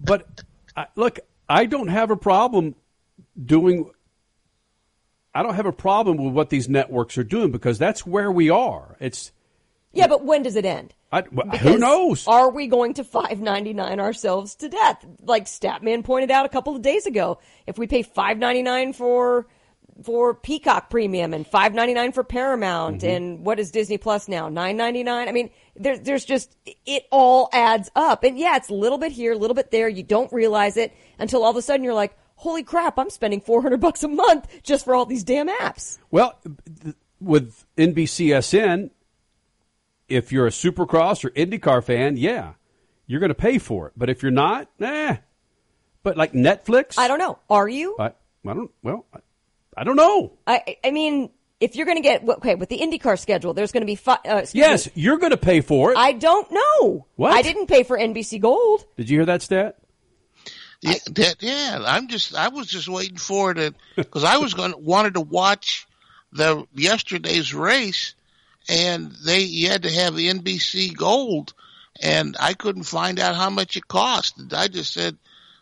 but 0.00 0.26
I, 0.74 0.86
look, 0.94 1.18
I 1.46 1.66
don't 1.66 1.88
have 1.88 2.10
a 2.10 2.16
problem 2.16 2.74
doing. 3.42 3.90
I 5.36 5.42
don't 5.42 5.54
have 5.54 5.66
a 5.66 5.72
problem 5.72 6.16
with 6.16 6.32
what 6.32 6.50
these 6.50 6.68
networks 6.68 7.18
are 7.18 7.24
doing 7.24 7.50
because 7.50 7.78
that's 7.78 8.06
where 8.06 8.32
we 8.32 8.48
are. 8.50 8.96
It's 9.00 9.32
Yeah, 9.92 10.06
but 10.06 10.24
when 10.24 10.42
does 10.42 10.56
it 10.56 10.64
end? 10.64 10.94
I, 11.12 11.24
well, 11.30 11.46
who 11.58 11.78
knows? 11.78 12.26
Are 12.26 12.50
we 12.50 12.66
going 12.66 12.94
to 12.94 13.04
five 13.18 13.40
ninety 13.40 13.72
nine 13.72 14.00
ourselves 14.00 14.54
to 14.56 14.68
death? 14.68 15.04
Like 15.22 15.44
Statman 15.44 16.04
pointed 16.04 16.30
out 16.30 16.46
a 16.46 16.48
couple 16.48 16.74
of 16.74 16.82
days 16.82 17.06
ago, 17.06 17.38
if 17.66 17.78
we 17.78 17.86
pay 17.86 18.02
five 18.02 18.38
ninety 18.38 18.62
nine 18.62 18.92
for 18.92 19.46
for 20.02 20.34
Peacock 20.34 20.90
Premium 20.90 21.32
and 21.32 21.46
five 21.46 21.72
ninety 21.74 21.94
nine 21.94 22.12
for 22.12 22.24
Paramount, 22.24 22.98
Mm-hmm. 23.02 23.08
and 23.08 23.46
what 23.46 23.58
is 23.58 23.70
Disney 23.70 23.98
Plus 23.98 24.28
now? 24.28 24.48
Nine 24.48 24.76
ninety 24.76 25.02
nine. 25.02 25.28
I 25.28 25.32
mean, 25.32 25.50
there's 25.76 26.00
there's 26.00 26.24
just 26.24 26.56
it 26.84 27.04
all 27.10 27.48
adds 27.52 27.90
up, 27.94 28.24
and 28.24 28.38
yeah, 28.38 28.56
it's 28.56 28.68
a 28.68 28.74
little 28.74 28.98
bit 28.98 29.12
here, 29.12 29.32
a 29.32 29.38
little 29.38 29.54
bit 29.54 29.70
there. 29.70 29.88
You 29.88 30.02
don't 30.02 30.32
realize 30.32 30.76
it 30.76 30.92
until 31.18 31.44
all 31.44 31.50
of 31.50 31.56
a 31.56 31.62
sudden 31.62 31.84
you're 31.84 31.94
like, 31.94 32.16
holy 32.36 32.62
crap, 32.62 32.98
I'm 32.98 33.10
spending 33.10 33.40
four 33.40 33.62
hundred 33.62 33.80
bucks 33.80 34.02
a 34.02 34.08
month 34.08 34.62
just 34.62 34.84
for 34.84 34.94
all 34.94 35.04
these 35.06 35.24
damn 35.24 35.48
apps. 35.48 35.98
Well, 36.10 36.38
th- 36.82 36.94
with 37.20 37.64
NBCSN, 37.76 38.90
if 40.08 40.32
you're 40.32 40.46
a 40.46 40.50
Supercross 40.50 41.24
or 41.24 41.30
IndyCar 41.30 41.82
fan, 41.82 42.16
yeah, 42.16 42.52
you're 43.06 43.20
going 43.20 43.28
to 43.30 43.34
pay 43.34 43.58
for 43.58 43.88
it. 43.88 43.94
But 43.96 44.10
if 44.10 44.22
you're 44.22 44.30
not, 44.32 44.68
nah. 44.78 45.16
But 46.02 46.16
like 46.16 46.32
Netflix, 46.32 46.98
I 46.98 47.08
don't 47.08 47.18
know. 47.18 47.38
Are 47.50 47.68
you? 47.68 47.96
I, 47.98 48.06
I 48.46 48.54
don't. 48.54 48.70
Well, 48.82 49.06
I, 49.12 49.18
I 49.78 49.84
don't 49.84 49.96
know. 49.96 50.34
I 50.46 50.76
I 50.84 50.90
mean, 50.92 51.30
if 51.58 51.74
you're 51.74 51.86
going 51.86 51.96
to 51.96 52.02
get 52.02 52.28
okay 52.28 52.54
with 52.54 52.68
the 52.68 52.78
IndyCar 52.78 53.18
schedule, 53.18 53.54
there's 53.54 53.72
going 53.72 53.80
to 53.80 53.86
be 53.86 53.96
five. 53.96 54.18
Uh, 54.24 54.44
Yes, 54.52 54.86
me. 54.86 54.92
you're 55.02 55.18
going 55.18 55.30
to 55.32 55.36
pay 55.36 55.60
for 55.62 55.92
it. 55.92 55.96
I 55.98 56.12
don't 56.12 56.48
know. 56.52 57.06
What? 57.16 57.32
I 57.32 57.42
didn't 57.42 57.66
pay 57.66 57.82
for 57.82 57.98
NBC 57.98 58.40
Gold. 58.40 58.84
Did 58.96 59.10
you 59.10 59.18
hear 59.18 59.26
that 59.26 59.42
stat? 59.42 59.78
Yeah, 60.82 60.94
that, 61.12 61.36
yeah. 61.40 61.82
I'm 61.86 62.08
just, 62.08 62.34
I 62.34 62.48
was 62.48 62.66
just 62.66 62.88
waiting 62.88 63.16
for 63.16 63.52
it 63.56 63.74
because 63.96 64.24
I 64.24 64.38
was 64.38 64.54
going 64.54 64.74
wanted 64.78 65.14
to 65.14 65.20
watch 65.20 65.86
the 66.32 66.66
yesterday's 66.74 67.54
race, 67.54 68.14
and 68.68 69.12
they 69.24 69.40
you 69.40 69.68
had 69.68 69.82
to 69.84 69.92
have 69.92 70.14
NBC 70.14 70.96
Gold, 70.96 71.54
and 72.00 72.36
I 72.38 72.54
couldn't 72.54 72.84
find 72.84 73.18
out 73.18 73.36
how 73.36 73.50
much 73.50 73.76
it 73.76 73.88
cost. 73.88 74.38
And 74.38 74.52
I 74.52 74.68
just 74.68 74.92
said, 74.92 75.16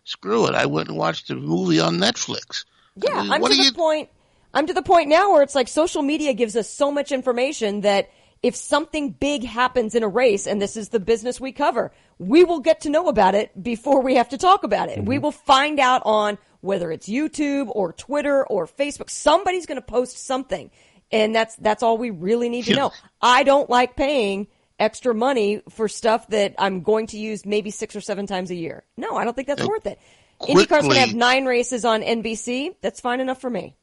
"Screw 0.04 0.46
it!" 0.46 0.54
I 0.54 0.66
went 0.66 0.88
and 0.88 0.98
watched 0.98 1.28
the 1.28 1.36
movie 1.36 1.80
on 1.80 1.98
Netflix. 1.98 2.64
Yeah, 2.96 3.18
I 3.18 3.22
mean, 3.22 3.40
what 3.40 3.50
to 3.52 3.56
the 3.56 3.64
you? 3.64 3.72
point. 3.72 4.08
I'm 4.52 4.66
to 4.68 4.74
the 4.74 4.82
point 4.82 5.08
now 5.08 5.32
where 5.32 5.42
it's 5.42 5.54
like 5.54 5.66
social 5.68 6.02
media 6.02 6.32
gives 6.32 6.54
us 6.54 6.70
so 6.70 6.92
much 6.92 7.10
information 7.10 7.80
that 7.80 8.08
if 8.44 8.54
something 8.54 9.08
big 9.08 9.42
happens 9.42 9.94
in 9.94 10.02
a 10.02 10.08
race, 10.08 10.46
and 10.46 10.60
this 10.60 10.76
is 10.76 10.90
the 10.90 11.00
business 11.00 11.40
we 11.40 11.50
cover, 11.50 11.92
we 12.18 12.44
will 12.44 12.60
get 12.60 12.82
to 12.82 12.90
know 12.90 13.08
about 13.08 13.34
it 13.34 13.62
before 13.62 14.02
we 14.02 14.16
have 14.16 14.28
to 14.28 14.36
talk 14.36 14.64
about 14.64 14.90
it. 14.90 15.02
We 15.02 15.14
mm-hmm. 15.16 15.24
will 15.24 15.32
find 15.32 15.80
out 15.80 16.02
on 16.04 16.36
whether 16.60 16.92
it's 16.92 17.08
YouTube 17.08 17.70
or 17.74 17.94
Twitter 17.94 18.46
or 18.46 18.66
Facebook. 18.66 19.08
Somebody's 19.08 19.64
going 19.64 19.76
to 19.76 19.86
post 19.86 20.18
something, 20.18 20.70
and 21.10 21.34
that's 21.34 21.56
that's 21.56 21.82
all 21.82 21.96
we 21.96 22.10
really 22.10 22.50
need 22.50 22.66
to 22.66 22.76
know. 22.76 22.92
I 23.22 23.44
don't 23.44 23.70
like 23.70 23.96
paying 23.96 24.48
extra 24.78 25.14
money 25.14 25.62
for 25.70 25.88
stuff 25.88 26.28
that 26.28 26.54
I'm 26.58 26.82
going 26.82 27.06
to 27.08 27.18
use 27.18 27.46
maybe 27.46 27.70
six 27.70 27.96
or 27.96 28.02
seven 28.02 28.26
times 28.26 28.50
a 28.50 28.54
year. 28.54 28.84
No, 28.98 29.16
I 29.16 29.24
don't 29.24 29.34
think 29.34 29.48
that's 29.48 29.62
Yeah. 29.62 29.68
worth 29.68 29.86
it. 29.86 29.98
IndyCar's 30.42 30.82
going 30.82 30.90
to 30.90 31.00
have 31.00 31.14
nine 31.14 31.46
races 31.46 31.86
on 31.86 32.02
NBC. 32.02 32.74
That's 32.82 33.00
fine 33.00 33.20
enough 33.20 33.40
for 33.40 33.48
me. 33.48 33.74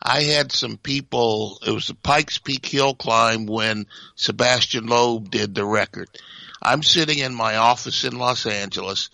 I 0.00 0.22
had 0.22 0.52
some 0.52 0.76
people. 0.76 1.58
It 1.66 1.70
was 1.70 1.88
the 1.88 1.94
Pikes 1.94 2.38
Peak 2.38 2.64
Hill 2.64 2.94
climb 2.94 3.46
when 3.46 3.86
Sébastien 4.16 4.88
Loeb 4.88 5.30
did 5.30 5.54
the 5.54 5.64
record. 5.64 6.08
I'm 6.62 6.82
sitting 6.82 7.18
in 7.18 7.34
my 7.34 7.56
office 7.56 8.04
in 8.04 8.18
Los 8.18 8.46
Angeles, 8.46 9.10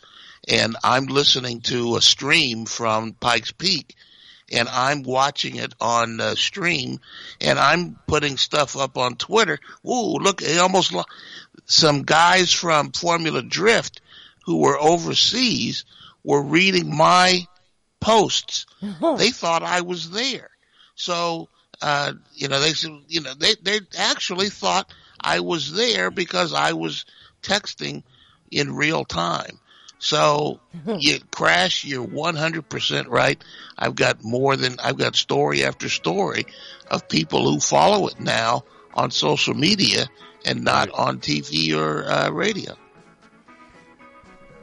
and 0.48 0.76
I'm 0.84 1.06
listening 1.06 1.60
to 1.62 1.96
a 1.96 2.02
stream 2.02 2.66
from 2.66 3.12
Pikes 3.12 3.52
Peak, 3.52 3.94
and 4.52 4.68
I'm 4.68 5.02
watching 5.02 5.56
it 5.56 5.72
on 5.80 6.20
uh, 6.20 6.34
stream, 6.34 7.00
and 7.40 7.58
I'm 7.58 7.98
putting 8.06 8.36
stuff 8.36 8.76
up 8.76 8.98
on 8.98 9.16
Twitter. 9.16 9.58
Ooh, 9.86 10.16
look! 10.18 10.42
It 10.42 10.58
almost 10.58 10.92
lo- 10.92 11.04
some 11.66 12.02
guys 12.02 12.52
from 12.52 12.92
Formula 12.92 13.42
Drift 13.42 14.00
who 14.44 14.58
were 14.58 14.78
overseas 14.78 15.84
were 16.22 16.42
reading 16.42 16.94
my 16.94 17.46
posts. 18.00 18.66
They 19.16 19.30
thought 19.30 19.62
I 19.62 19.80
was 19.80 20.10
there. 20.10 20.50
So, 20.94 21.48
uh, 21.82 22.12
you 22.34 22.48
know, 22.48 22.60
they 22.60 22.72
said, 22.72 22.92
you 23.08 23.20
know, 23.20 23.34
they, 23.34 23.54
they 23.62 23.80
actually 23.98 24.48
thought 24.48 24.92
I 25.20 25.40
was 25.40 25.72
there 25.72 26.10
because 26.10 26.52
I 26.52 26.72
was 26.72 27.04
texting 27.42 28.02
in 28.50 28.74
real 28.74 29.04
time. 29.04 29.58
So 29.98 30.60
you 30.98 31.18
crash, 31.30 31.84
you're 31.84 32.06
100% 32.06 33.08
right. 33.08 33.42
I've 33.78 33.94
got 33.94 34.22
more 34.22 34.56
than, 34.56 34.76
I've 34.82 34.98
got 34.98 35.16
story 35.16 35.64
after 35.64 35.88
story 35.88 36.46
of 36.90 37.08
people 37.08 37.50
who 37.50 37.60
follow 37.60 38.06
it 38.08 38.20
now 38.20 38.64
on 38.94 39.10
social 39.10 39.54
media 39.54 40.06
and 40.44 40.62
not 40.62 40.90
on 40.90 41.18
TV 41.18 41.76
or 41.76 42.04
uh, 42.04 42.30
radio. 42.30 42.76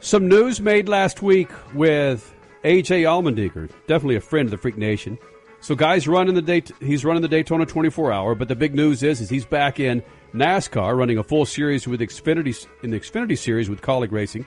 Some 0.00 0.28
news 0.28 0.60
made 0.60 0.88
last 0.88 1.22
week 1.22 1.48
with 1.74 2.34
AJ 2.64 3.02
Allmendinger, 3.02 3.70
definitely 3.86 4.16
a 4.16 4.20
friend 4.20 4.46
of 4.46 4.50
the 4.50 4.58
Freak 4.58 4.76
Nation. 4.76 5.18
So, 5.62 5.76
guys, 5.76 6.08
running 6.08 6.34
the 6.34 6.42
Dayt- 6.42 6.72
he's 6.80 7.04
running 7.04 7.22
the 7.22 7.28
Daytona 7.28 7.64
24 7.64 8.12
Hour, 8.12 8.34
but 8.34 8.48
the 8.48 8.56
big 8.56 8.74
news 8.74 9.04
is, 9.04 9.20
is 9.20 9.30
he's 9.30 9.44
back 9.44 9.78
in 9.78 10.02
NASCAR, 10.34 10.98
running 10.98 11.18
a 11.18 11.22
full 11.22 11.46
series 11.46 11.86
with 11.86 12.00
Xfinity 12.00 12.66
in 12.82 12.90
the 12.90 12.98
Xfinity 12.98 13.38
Series 13.38 13.70
with 13.70 13.80
Kaulig 13.80 14.10
Racing, 14.10 14.44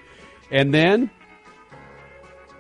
and 0.51 0.73
then 0.73 1.09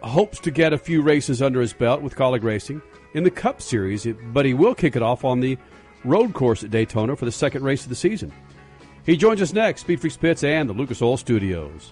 hopes 0.01 0.39
to 0.39 0.51
get 0.51 0.71
a 0.71 0.77
few 0.77 1.01
races 1.01 1.41
under 1.41 1.59
his 1.59 1.73
belt 1.73 2.01
with 2.01 2.15
Kaulig 2.15 2.43
Racing 2.43 2.81
in 3.13 3.23
the 3.23 3.29
Cup 3.29 3.61
Series. 3.61 4.07
But 4.31 4.45
he 4.45 4.53
will 4.53 4.73
kick 4.73 4.95
it 4.95 5.01
off 5.01 5.25
on 5.25 5.41
the 5.41 5.57
road 6.05 6.33
course 6.33 6.63
at 6.63 6.71
Daytona 6.71 7.17
for 7.17 7.25
the 7.25 7.33
second 7.33 7.65
race 7.65 7.83
of 7.83 7.89
the 7.89 7.95
season. 7.95 8.31
He 9.05 9.17
joins 9.17 9.41
us 9.41 9.51
next, 9.51 9.81
Speed 9.81 9.99
Freaks 9.99 10.15
Pits 10.15 10.45
and 10.45 10.69
the 10.69 10.73
Lucas 10.73 11.01
Oil 11.01 11.17
Studios. 11.17 11.91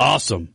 awesome. 0.00 0.54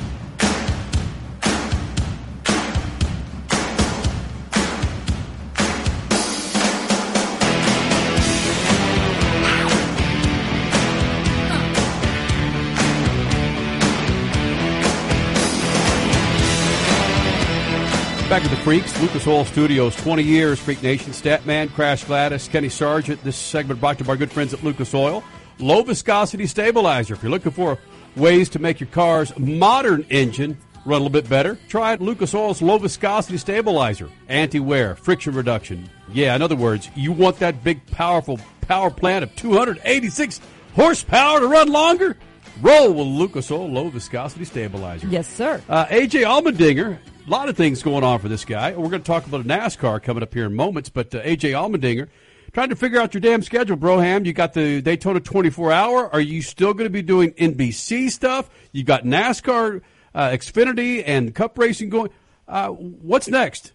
Freaks, 18.71 19.01
Lucas 19.01 19.27
Oil 19.27 19.43
Studios, 19.43 19.97
20 19.97 20.23
years, 20.23 20.57
Freak 20.57 20.81
Nation, 20.81 21.11
Statman, 21.11 21.69
Crash 21.73 22.05
Gladys, 22.05 22.47
Kenny 22.47 22.69
Sargent. 22.69 23.21
This 23.21 23.35
segment 23.35 23.81
brought 23.81 23.97
to 23.97 24.05
you 24.05 24.07
by 24.07 24.13
our 24.13 24.17
good 24.17 24.31
friends 24.31 24.53
at 24.53 24.63
Lucas 24.63 24.93
Oil. 24.93 25.25
Low 25.59 25.83
viscosity 25.83 26.47
stabilizer. 26.47 27.15
If 27.15 27.21
you're 27.21 27.31
looking 27.31 27.51
for 27.51 27.77
ways 28.15 28.47
to 28.51 28.59
make 28.59 28.79
your 28.79 28.87
car's 28.87 29.37
modern 29.37 30.05
engine 30.09 30.57
run 30.85 31.01
a 31.01 31.03
little 31.03 31.09
bit 31.09 31.27
better, 31.27 31.59
try 31.67 31.95
Lucas 31.95 32.33
Oil's 32.33 32.61
low 32.61 32.77
viscosity 32.77 33.37
stabilizer. 33.37 34.09
Anti 34.29 34.61
wear, 34.61 34.95
friction 34.95 35.33
reduction. 35.35 35.89
Yeah, 36.13 36.33
in 36.33 36.41
other 36.41 36.55
words, 36.55 36.89
you 36.95 37.11
want 37.11 37.39
that 37.39 37.65
big, 37.65 37.85
powerful 37.87 38.39
power 38.61 38.89
plant 38.89 39.23
of 39.23 39.35
286 39.35 40.39
horsepower 40.75 41.41
to 41.41 41.47
run 41.47 41.67
longer? 41.67 42.15
Roll 42.61 42.93
with 42.93 43.07
Lucas 43.07 43.51
Oil 43.51 43.69
low 43.69 43.89
viscosity 43.89 44.45
stabilizer. 44.45 45.07
Yes, 45.07 45.27
sir. 45.27 45.61
Uh, 45.67 45.87
AJ 45.87 46.23
Allmendinger, 46.23 46.99
a 47.25 47.29
lot 47.29 47.49
of 47.49 47.57
things 47.57 47.83
going 47.83 48.03
on 48.03 48.19
for 48.19 48.27
this 48.27 48.45
guy. 48.45 48.71
We're 48.71 48.89
going 48.89 49.01
to 49.01 49.07
talk 49.07 49.25
about 49.25 49.41
a 49.41 49.43
NASCAR 49.43 50.01
coming 50.01 50.23
up 50.23 50.33
here 50.33 50.45
in 50.45 50.55
moments, 50.55 50.89
but 50.89 51.13
uh, 51.13 51.21
AJ 51.21 51.51
Allmendinger, 51.51 52.07
trying 52.51 52.69
to 52.69 52.75
figure 52.75 52.99
out 52.99 53.13
your 53.13 53.21
damn 53.21 53.41
schedule, 53.41 53.77
Broham. 53.77 54.25
You 54.25 54.33
got 54.33 54.53
the 54.53 54.81
Daytona 54.81 55.19
24 55.19 55.71
hour. 55.71 56.13
Are 56.13 56.21
you 56.21 56.41
still 56.41 56.73
going 56.73 56.85
to 56.85 56.91
be 56.91 57.01
doing 57.01 57.31
NBC 57.33 58.09
stuff? 58.11 58.49
You 58.71 58.83
got 58.83 59.03
NASCAR, 59.03 59.81
uh, 60.13 60.29
Xfinity, 60.29 61.03
and 61.05 61.33
Cup 61.35 61.57
racing 61.57 61.89
going. 61.89 62.09
Uh, 62.47 62.69
what's 62.69 63.27
next? 63.27 63.73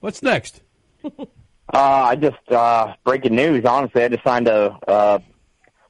What's 0.00 0.22
next? 0.22 0.62
Uh, 1.72 1.78
I 1.78 2.16
just 2.16 2.50
uh, 2.50 2.92
breaking 3.02 3.34
news. 3.34 3.64
Honestly, 3.64 4.04
I 4.04 4.08
just 4.08 4.22
signed 4.24 4.46
a 4.46 4.76
uh, 4.86 5.18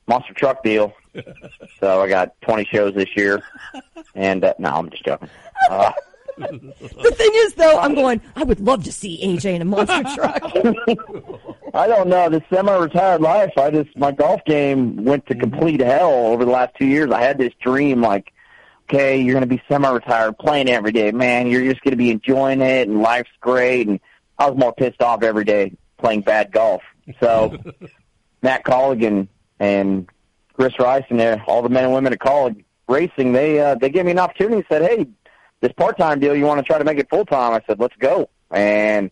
monster 0.07 0.33
truck 0.33 0.63
deal, 0.63 0.93
so 1.81 2.01
I 2.01 2.09
got 2.09 2.41
20 2.43 2.67
shows 2.67 2.95
this 2.95 3.09
year. 3.17 3.43
And 4.15 4.45
uh, 4.45 4.55
no, 4.61 4.69
I'm 4.69 4.91
just 4.91 5.05
joking. 5.05 5.29
The 6.39 7.15
thing 7.17 7.31
is, 7.35 7.55
though, 7.55 7.79
I'm 7.79 7.95
going. 7.95 8.21
I 8.37 8.45
would 8.45 8.61
love 8.61 8.85
to 8.85 8.93
see 8.93 9.21
AJ 9.25 9.55
in 9.55 9.63
a 9.63 9.65
monster 9.65 10.03
truck. 10.15 10.43
I 11.75 11.87
don't 11.87 12.09
know 12.09 12.29
this 12.29 12.43
semi-retired 12.53 13.21
life. 13.21 13.53
I 13.57 13.71
just 13.71 13.97
my 13.97 14.13
golf 14.13 14.45
game 14.45 15.05
went 15.05 15.27
to 15.27 15.35
complete 15.35 15.81
hell 15.81 16.11
over 16.27 16.45
the 16.45 16.51
last 16.51 16.75
two 16.79 16.87
years. 16.87 17.11
I 17.11 17.23
had 17.23 17.39
this 17.39 17.53
dream, 17.63 18.03
like, 18.03 18.33
okay, 18.89 19.21
you're 19.21 19.35
going 19.35 19.49
to 19.49 19.55
be 19.55 19.63
semi-retired, 19.69 20.39
playing 20.39 20.69
every 20.69 20.93
day, 20.93 21.13
man. 21.13 21.47
You're 21.47 21.65
just 21.65 21.83
going 21.83 21.93
to 21.93 21.97
be 21.97 22.11
enjoying 22.11 22.61
it, 22.61 22.89
and 22.89 23.01
life's 23.01 23.31
great. 23.41 23.89
And 23.89 24.01
I 24.39 24.51
was 24.51 24.59
more 24.59 24.73
pissed 24.75 25.01
off 25.01 25.23
every 25.23 25.45
day 25.45 25.73
playing 25.99 26.23
bad 26.23 26.53
golf. 26.53 26.83
So 27.21 27.57
Matt 28.43 28.65
Colligan 28.65 29.29
and 29.59 30.09
Chris 30.55 30.79
Rice 30.79 31.05
and 31.09 31.21
uh, 31.21 31.39
all 31.47 31.63
the 31.63 31.69
men 31.69 31.85
and 31.85 31.95
women 31.95 32.13
at 32.13 32.19
Kaulig 32.19 32.65
Racing, 32.89 33.33
they 33.33 33.59
uh, 33.61 33.77
they 33.77 33.89
gave 33.89 34.05
me 34.05 34.11
an 34.11 34.19
opportunity. 34.19 34.57
and 34.57 34.65
Said, 34.69 34.83
hey, 34.83 35.07
this 35.63 35.73
part-time 35.73 36.21
deal, 36.21 36.37
you 36.37 36.45
want 36.45 36.59
to 36.59 36.65
try 36.65 36.77
to 36.77 36.85
make 36.85 36.99
it 36.99 37.09
full-time? 37.09 37.55
I 37.55 37.63
said, 37.67 37.81
let's 37.81 37.97
go. 37.97 38.29
And 38.51 39.11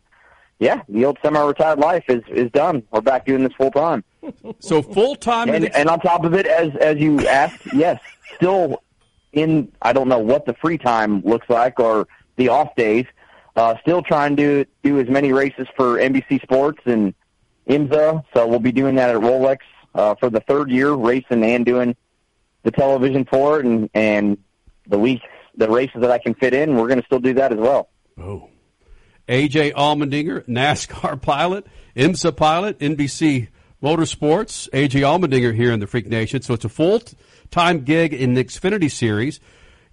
yeah, 0.59 0.83
the 0.89 1.07
old 1.07 1.17
semi-retired 1.23 1.79
life 1.79 2.05
is 2.09 2.23
is 2.29 2.51
done. 2.51 2.83
We're 2.91 3.01
back 3.01 3.25
doing 3.25 3.43
this 3.43 3.55
full-time. 3.55 4.05
So 4.61 4.83
full 4.83 5.17
time, 5.17 5.49
and, 5.49 5.75
and 5.75 5.89
on 5.89 6.01
top 6.01 6.25
of 6.25 6.35
it, 6.35 6.47
as 6.47 6.77
as 6.77 6.99
you 6.99 7.27
asked, 7.27 7.73
yes, 7.73 7.99
still 8.37 8.83
in. 9.33 9.73
I 9.81 9.95
don't 9.95 10.09
know 10.09 10.19
what 10.19 10.45
the 10.45 10.53
free 10.53 10.77
time 10.77 11.23
looks 11.23 11.49
like 11.49 11.81
or 11.81 12.07
the 12.37 12.49
off 12.49 12.75
days. 12.77 13.07
Uh, 13.57 13.77
still 13.81 14.03
trying 14.03 14.37
to 14.37 14.67
do 14.83 15.01
as 15.01 15.09
many 15.09 15.33
races 15.33 15.67
for 15.75 15.97
NBC 15.97 16.43
Sports 16.43 16.83
and 16.85 17.15
IMSA. 17.67 18.23
So 18.35 18.47
we'll 18.47 18.61
be 18.61 18.73
doing 18.73 18.97
that 18.97 19.09
at 19.09 19.17
Rolex 19.17 19.61
uh, 19.95 20.15
for 20.17 20.29
the 20.29 20.41
third 20.41 20.71
year, 20.71 20.93
racing 20.93 21.43
and 21.43 21.65
doing 21.65 21.97
the 22.63 22.71
television 22.71 23.25
for 23.25 23.59
it, 23.59 23.65
and 23.65 23.89
and 23.95 24.37
the 24.87 24.99
weeks, 24.99 25.25
the 25.61 25.71
races 25.71 26.01
that 26.01 26.11
I 26.11 26.19
can 26.19 26.35
fit 26.35 26.55
in, 26.55 26.75
we're 26.75 26.89
going 26.89 27.01
to 27.01 27.07
still 27.07 27.21
do 27.21 27.35
that 27.35 27.53
as 27.53 27.59
well. 27.59 27.89
Oh. 28.19 28.49
AJ 29.29 29.75
Allmendinger, 29.75 30.45
NASCAR 30.47 31.21
pilot, 31.23 31.67
IMSA 31.95 32.37
pilot, 32.37 32.79
NBC 32.81 33.49
Motorsports. 33.81 34.69
AJ 34.71 35.03
Allmendinger 35.03 35.55
here 35.55 35.73
in 35.73 35.79
the 35.79 35.87
Freak 35.87 36.09
Nation. 36.09 36.43
So 36.43 36.55
it's 36.55 36.65
a 36.65 36.69
full 36.69 37.01
time 37.51 37.85
gig 37.85 38.13
in 38.13 38.35
the 38.35 38.43
Xfinity 38.43 38.91
Series. 38.91 39.39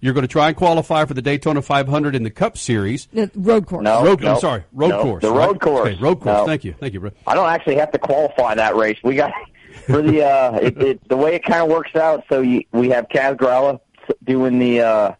You're 0.00 0.14
going 0.14 0.22
to 0.22 0.28
try 0.28 0.48
and 0.48 0.56
qualify 0.56 1.04
for 1.06 1.14
the 1.14 1.22
Daytona 1.22 1.60
500 1.60 2.14
in 2.14 2.22
the 2.22 2.30
Cup 2.30 2.56
Series. 2.56 3.06
The 3.12 3.30
road 3.34 3.66
course. 3.66 3.82
No, 3.82 4.04
road, 4.04 4.22
no, 4.22 4.34
I'm 4.34 4.40
sorry, 4.40 4.64
road 4.72 4.88
no, 4.88 5.02
course. 5.02 5.22
The 5.22 5.32
right? 5.32 5.46
road 5.48 5.60
course. 5.60 5.88
Okay, 5.88 6.00
road 6.00 6.20
course. 6.20 6.38
No. 6.38 6.46
Thank 6.46 6.64
you, 6.64 6.74
thank 6.78 6.94
you, 6.94 7.00
bro. 7.00 7.10
I 7.26 7.34
don't 7.34 7.48
actually 7.48 7.76
have 7.76 7.90
to 7.92 7.98
qualify 7.98 8.54
that 8.54 8.76
race. 8.76 8.96
We 9.02 9.16
got 9.16 9.32
for 9.86 10.00
the 10.00 10.24
uh, 10.24 10.58
it, 10.62 10.80
it, 10.80 11.08
the 11.08 11.16
way 11.16 11.34
it 11.34 11.44
kind 11.44 11.62
of 11.62 11.68
works 11.68 11.96
out. 11.96 12.24
So 12.28 12.42
you, 12.42 12.62
we 12.70 12.90
have 12.90 13.08
Kaz 13.08 13.36
Grala 13.36 13.80
doing 14.24 14.60
the 14.60 14.82
uh, 14.82 15.14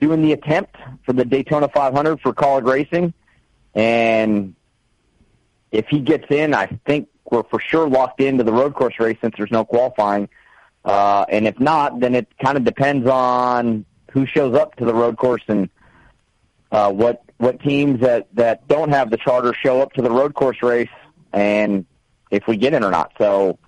doing 0.00 0.22
the 0.22 0.32
attempt 0.32 0.76
for 1.04 1.12
the 1.12 1.24
Daytona 1.24 1.68
500 1.68 2.20
for 2.20 2.32
Kaulig 2.32 2.66
Racing, 2.66 3.12
and 3.74 4.54
if 5.70 5.86
he 5.88 6.00
gets 6.00 6.26
in, 6.30 6.54
I 6.54 6.66
think 6.86 7.08
we're 7.30 7.44
for 7.44 7.60
sure 7.60 7.88
locked 7.88 8.20
into 8.20 8.42
the 8.42 8.52
road 8.52 8.74
course 8.74 8.98
race 8.98 9.18
since 9.20 9.34
there's 9.36 9.52
no 9.52 9.64
qualifying. 9.64 10.28
Uh, 10.84 11.24
and 11.28 11.46
if 11.46 11.60
not, 11.60 12.00
then 12.00 12.14
it 12.14 12.26
kind 12.42 12.56
of 12.56 12.64
depends 12.64 13.06
on 13.08 13.84
who 14.10 14.26
shows 14.26 14.56
up 14.56 14.74
to 14.76 14.84
the 14.84 14.94
road 14.94 15.16
course 15.16 15.42
and 15.46 15.68
uh, 16.72 16.90
what 16.90 17.22
what 17.38 17.60
teams 17.60 18.00
that 18.00 18.28
that 18.34 18.66
don't 18.68 18.90
have 18.90 19.10
the 19.10 19.16
charter 19.16 19.54
show 19.54 19.80
up 19.80 19.92
to 19.92 20.02
the 20.02 20.10
road 20.10 20.34
course 20.34 20.62
race, 20.62 20.88
and 21.32 21.86
if 22.30 22.46
we 22.46 22.56
get 22.56 22.74
in 22.74 22.84
or 22.84 22.90
not. 22.90 23.12
So, 23.18 23.58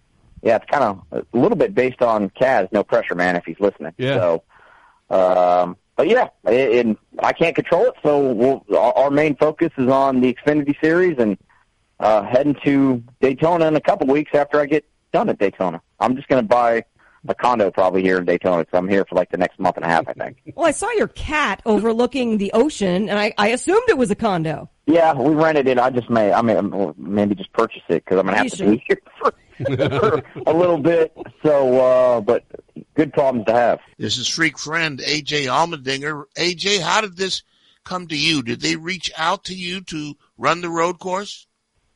yeah, 0.42 0.56
it's 0.56 0.66
kind 0.66 0.84
of 0.84 1.02
a 1.12 1.36
little 1.36 1.56
bit 1.56 1.74
based 1.74 2.02
on 2.02 2.30
Kaz. 2.30 2.70
No 2.72 2.82
pressure, 2.82 3.14
man, 3.14 3.36
if 3.36 3.44
he's 3.44 3.60
listening. 3.60 3.92
Yeah. 3.98 4.14
So, 4.14 4.42
um, 5.10 5.76
but 5.96 6.08
yeah, 6.08 6.28
and 6.44 6.96
I 7.20 7.32
can't 7.32 7.54
control 7.54 7.86
it. 7.86 7.94
So 8.02 8.32
we'll, 8.32 8.64
our, 8.76 8.92
our 8.94 9.10
main 9.10 9.36
focus 9.36 9.70
is 9.76 9.88
on 9.88 10.20
the 10.20 10.34
Xfinity 10.34 10.74
Series 10.82 11.18
and 11.18 11.36
uh, 12.00 12.22
heading 12.24 12.56
to 12.64 13.02
Daytona 13.20 13.66
in 13.66 13.76
a 13.76 13.80
couple 13.80 14.06
weeks 14.06 14.32
after 14.34 14.60
I 14.60 14.66
get 14.66 14.84
done 15.12 15.28
at 15.28 15.38
Daytona. 15.38 15.80
I'm 16.00 16.16
just 16.16 16.28
going 16.28 16.42
to 16.42 16.48
buy 16.48 16.84
a 17.28 17.34
condo 17.34 17.70
probably 17.70 18.02
here 18.02 18.18
in 18.18 18.24
Daytona 18.24 18.64
because 18.64 18.76
I'm 18.76 18.88
here 18.88 19.04
for 19.04 19.14
like 19.14 19.30
the 19.30 19.36
next 19.36 19.60
month 19.60 19.76
and 19.76 19.84
a 19.84 19.88
half, 19.88 20.08
I 20.08 20.12
think. 20.14 20.38
Well, 20.56 20.66
I 20.66 20.72
saw 20.72 20.90
your 20.92 21.08
cat 21.08 21.62
overlooking 21.64 22.38
the 22.38 22.50
ocean, 22.52 23.08
and 23.08 23.18
I, 23.18 23.32
I 23.38 23.48
assumed 23.48 23.84
it 23.88 23.96
was 23.96 24.10
a 24.10 24.16
condo. 24.16 24.68
Yeah, 24.86 25.14
we 25.14 25.32
rented 25.34 25.68
it. 25.68 25.78
I 25.78 25.90
just 25.90 26.10
may, 26.10 26.32
I 26.32 26.42
mean, 26.42 26.94
maybe 26.96 27.34
just 27.36 27.52
purchase 27.52 27.82
it 27.88 28.04
because 28.04 28.18
I'm 28.18 28.24
gonna 28.26 28.38
have 28.38 28.46
You 28.46 28.50
to 28.50 28.56
should. 28.56 28.70
be 28.70 28.84
here 28.88 29.00
for 29.20 29.32
a 30.46 30.52
little 30.52 30.78
bit. 30.78 31.16
So, 31.42 31.80
uh, 31.80 32.20
but 32.20 32.44
good 32.94 33.12
problems 33.12 33.46
to 33.46 33.52
have. 33.52 33.80
This 33.98 34.18
is 34.18 34.28
freak 34.28 34.58
friend 34.58 34.98
AJ 34.98 35.46
Allmendinger. 35.46 36.24
AJ, 36.36 36.80
how 36.80 37.00
did 37.00 37.16
this 37.16 37.42
come 37.84 38.06
to 38.08 38.16
you? 38.16 38.42
Did 38.42 38.60
they 38.60 38.76
reach 38.76 39.10
out 39.16 39.44
to 39.44 39.54
you 39.54 39.80
to 39.82 40.14
run 40.38 40.60
the 40.60 40.70
road 40.70 40.98
course? 40.98 41.46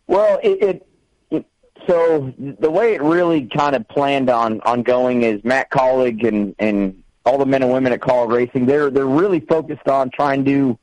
Well, 0.07 0.39
it, 0.43 0.63
it, 0.63 0.89
it 1.31 1.47
so 1.87 2.33
the 2.39 2.71
way 2.71 2.95
it 2.95 3.03
really 3.03 3.47
kind 3.47 3.75
of 3.75 3.87
planned 3.89 4.31
on 4.31 4.61
on 4.63 4.83
going 4.83 5.23
is 5.23 5.43
Matt 5.45 5.71
Kaulig 5.71 6.27
and 6.27 6.55
and 6.59 7.03
all 7.25 7.39
the 7.39 7.47
men 7.47 7.63
and 7.63 7.73
women 7.73 7.93
at 7.93 8.01
Kaulig 8.01 8.33
Racing. 8.33 8.67
They're 8.67 8.91
they're 8.91 9.07
really 9.07 9.41
focused 9.41 9.89
on 9.89 10.11
trying 10.11 10.45
to 10.45 10.79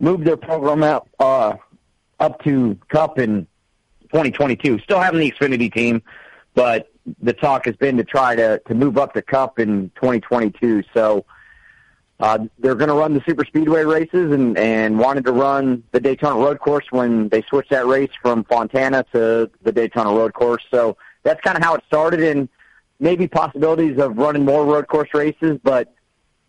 move 0.00 0.24
their 0.24 0.36
program 0.36 0.82
up 0.82 1.08
uh, 1.18 1.54
up 2.18 2.42
to 2.44 2.76
Cup 2.88 3.18
in 3.18 3.46
2022. 4.16 4.78
Still 4.78 4.98
having 4.98 5.20
the 5.20 5.30
Xfinity 5.30 5.70
team, 5.70 6.00
but 6.54 6.90
the 7.20 7.34
talk 7.34 7.66
has 7.66 7.76
been 7.76 7.98
to 7.98 8.04
try 8.04 8.34
to 8.34 8.58
to 8.66 8.74
move 8.74 8.96
up 8.96 9.12
to 9.12 9.22
Cup 9.22 9.58
in 9.58 9.90
2022. 9.96 10.82
So. 10.94 11.24
Uh, 12.18 12.46
they're 12.60 12.74
going 12.74 12.88
to 12.88 12.94
run 12.94 13.12
the 13.12 13.22
super 13.28 13.44
speedway 13.44 13.84
races 13.84 14.32
and, 14.32 14.56
and 14.56 14.98
wanted 14.98 15.22
to 15.22 15.32
run 15.32 15.82
the 15.92 16.00
Daytona 16.00 16.34
road 16.42 16.58
course 16.60 16.86
when 16.88 17.28
they 17.28 17.42
switched 17.42 17.68
that 17.68 17.86
race 17.86 18.08
from 18.22 18.42
Fontana 18.44 19.04
to 19.12 19.50
the 19.62 19.70
Daytona 19.70 20.08
road 20.08 20.32
course. 20.32 20.64
So 20.70 20.96
that's 21.24 21.42
kind 21.42 21.58
of 21.58 21.62
how 21.62 21.74
it 21.74 21.84
started 21.86 22.20
and 22.20 22.48
maybe 23.00 23.28
possibilities 23.28 23.98
of 23.98 24.16
running 24.16 24.46
more 24.46 24.64
road 24.64 24.88
course 24.88 25.10
races, 25.12 25.58
but, 25.62 25.92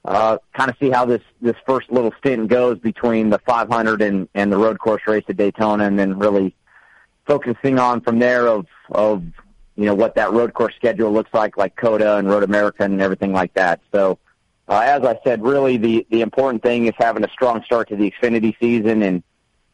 uh, 0.05 0.37
kind 0.53 0.69
of 0.69 0.77
see 0.79 0.89
how 0.89 1.03
this 1.03 1.21
this 1.41 1.57
first 1.65 1.91
little 1.91 2.13
stint 2.17 2.47
goes 2.47 2.79
between 2.79 3.29
the 3.29 3.39
500 3.39 4.01
and 4.01 4.29
and 4.35 4.49
the 4.49 4.57
road 4.57 4.79
course 4.79 5.01
race 5.05 5.25
at 5.27 5.35
Daytona, 5.35 5.83
and 5.83 5.99
then 5.99 6.17
really 6.17 6.55
focusing 7.27 7.77
on 7.77 8.01
from 8.01 8.17
there 8.17 8.47
of 8.47 8.65
of 8.91 9.23
you 9.75 9.85
know 9.85 9.93
what 9.93 10.15
that 10.15 10.31
road 10.31 10.53
course 10.53 10.73
schedule 10.75 11.11
looks 11.11 11.31
like, 11.33 11.57
like 11.57 11.75
COTA 11.75 12.17
and 12.17 12.27
Road 12.27 12.43
America 12.43 12.83
and 12.83 12.99
everything 12.99 13.31
like 13.31 13.53
that. 13.53 13.79
So, 13.93 14.17
uh, 14.67 14.79
as 14.79 15.03
I 15.03 15.19
said, 15.23 15.43
really 15.43 15.77
the 15.77 16.07
the 16.09 16.21
important 16.21 16.63
thing 16.63 16.87
is 16.87 16.93
having 16.97 17.23
a 17.23 17.29
strong 17.29 17.63
start 17.63 17.89
to 17.89 17.95
the 17.95 18.11
Xfinity 18.11 18.55
season, 18.59 19.03
and 19.03 19.23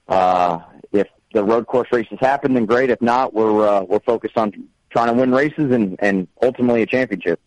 uh, 0.10 0.60
if 0.91 1.08
the 1.34 1.43
road 1.43 1.68
course 1.68 1.88
races 1.91 2.18
happen, 2.20 2.54
then 2.54 2.66
great. 2.66 2.89
If 2.89 3.01
not, 3.01 3.34
we're 3.34 3.66
uh, 3.66 3.84
we're 3.84 4.01
focused 4.01 4.38
on 4.38 4.51
trying 4.89 5.08
to 5.08 5.14
win 5.14 5.32
races 5.32 5.72
and 5.72 5.95
and 5.99 6.28
ultimately 6.41 6.82
a 6.82 6.86
championship 6.86 7.39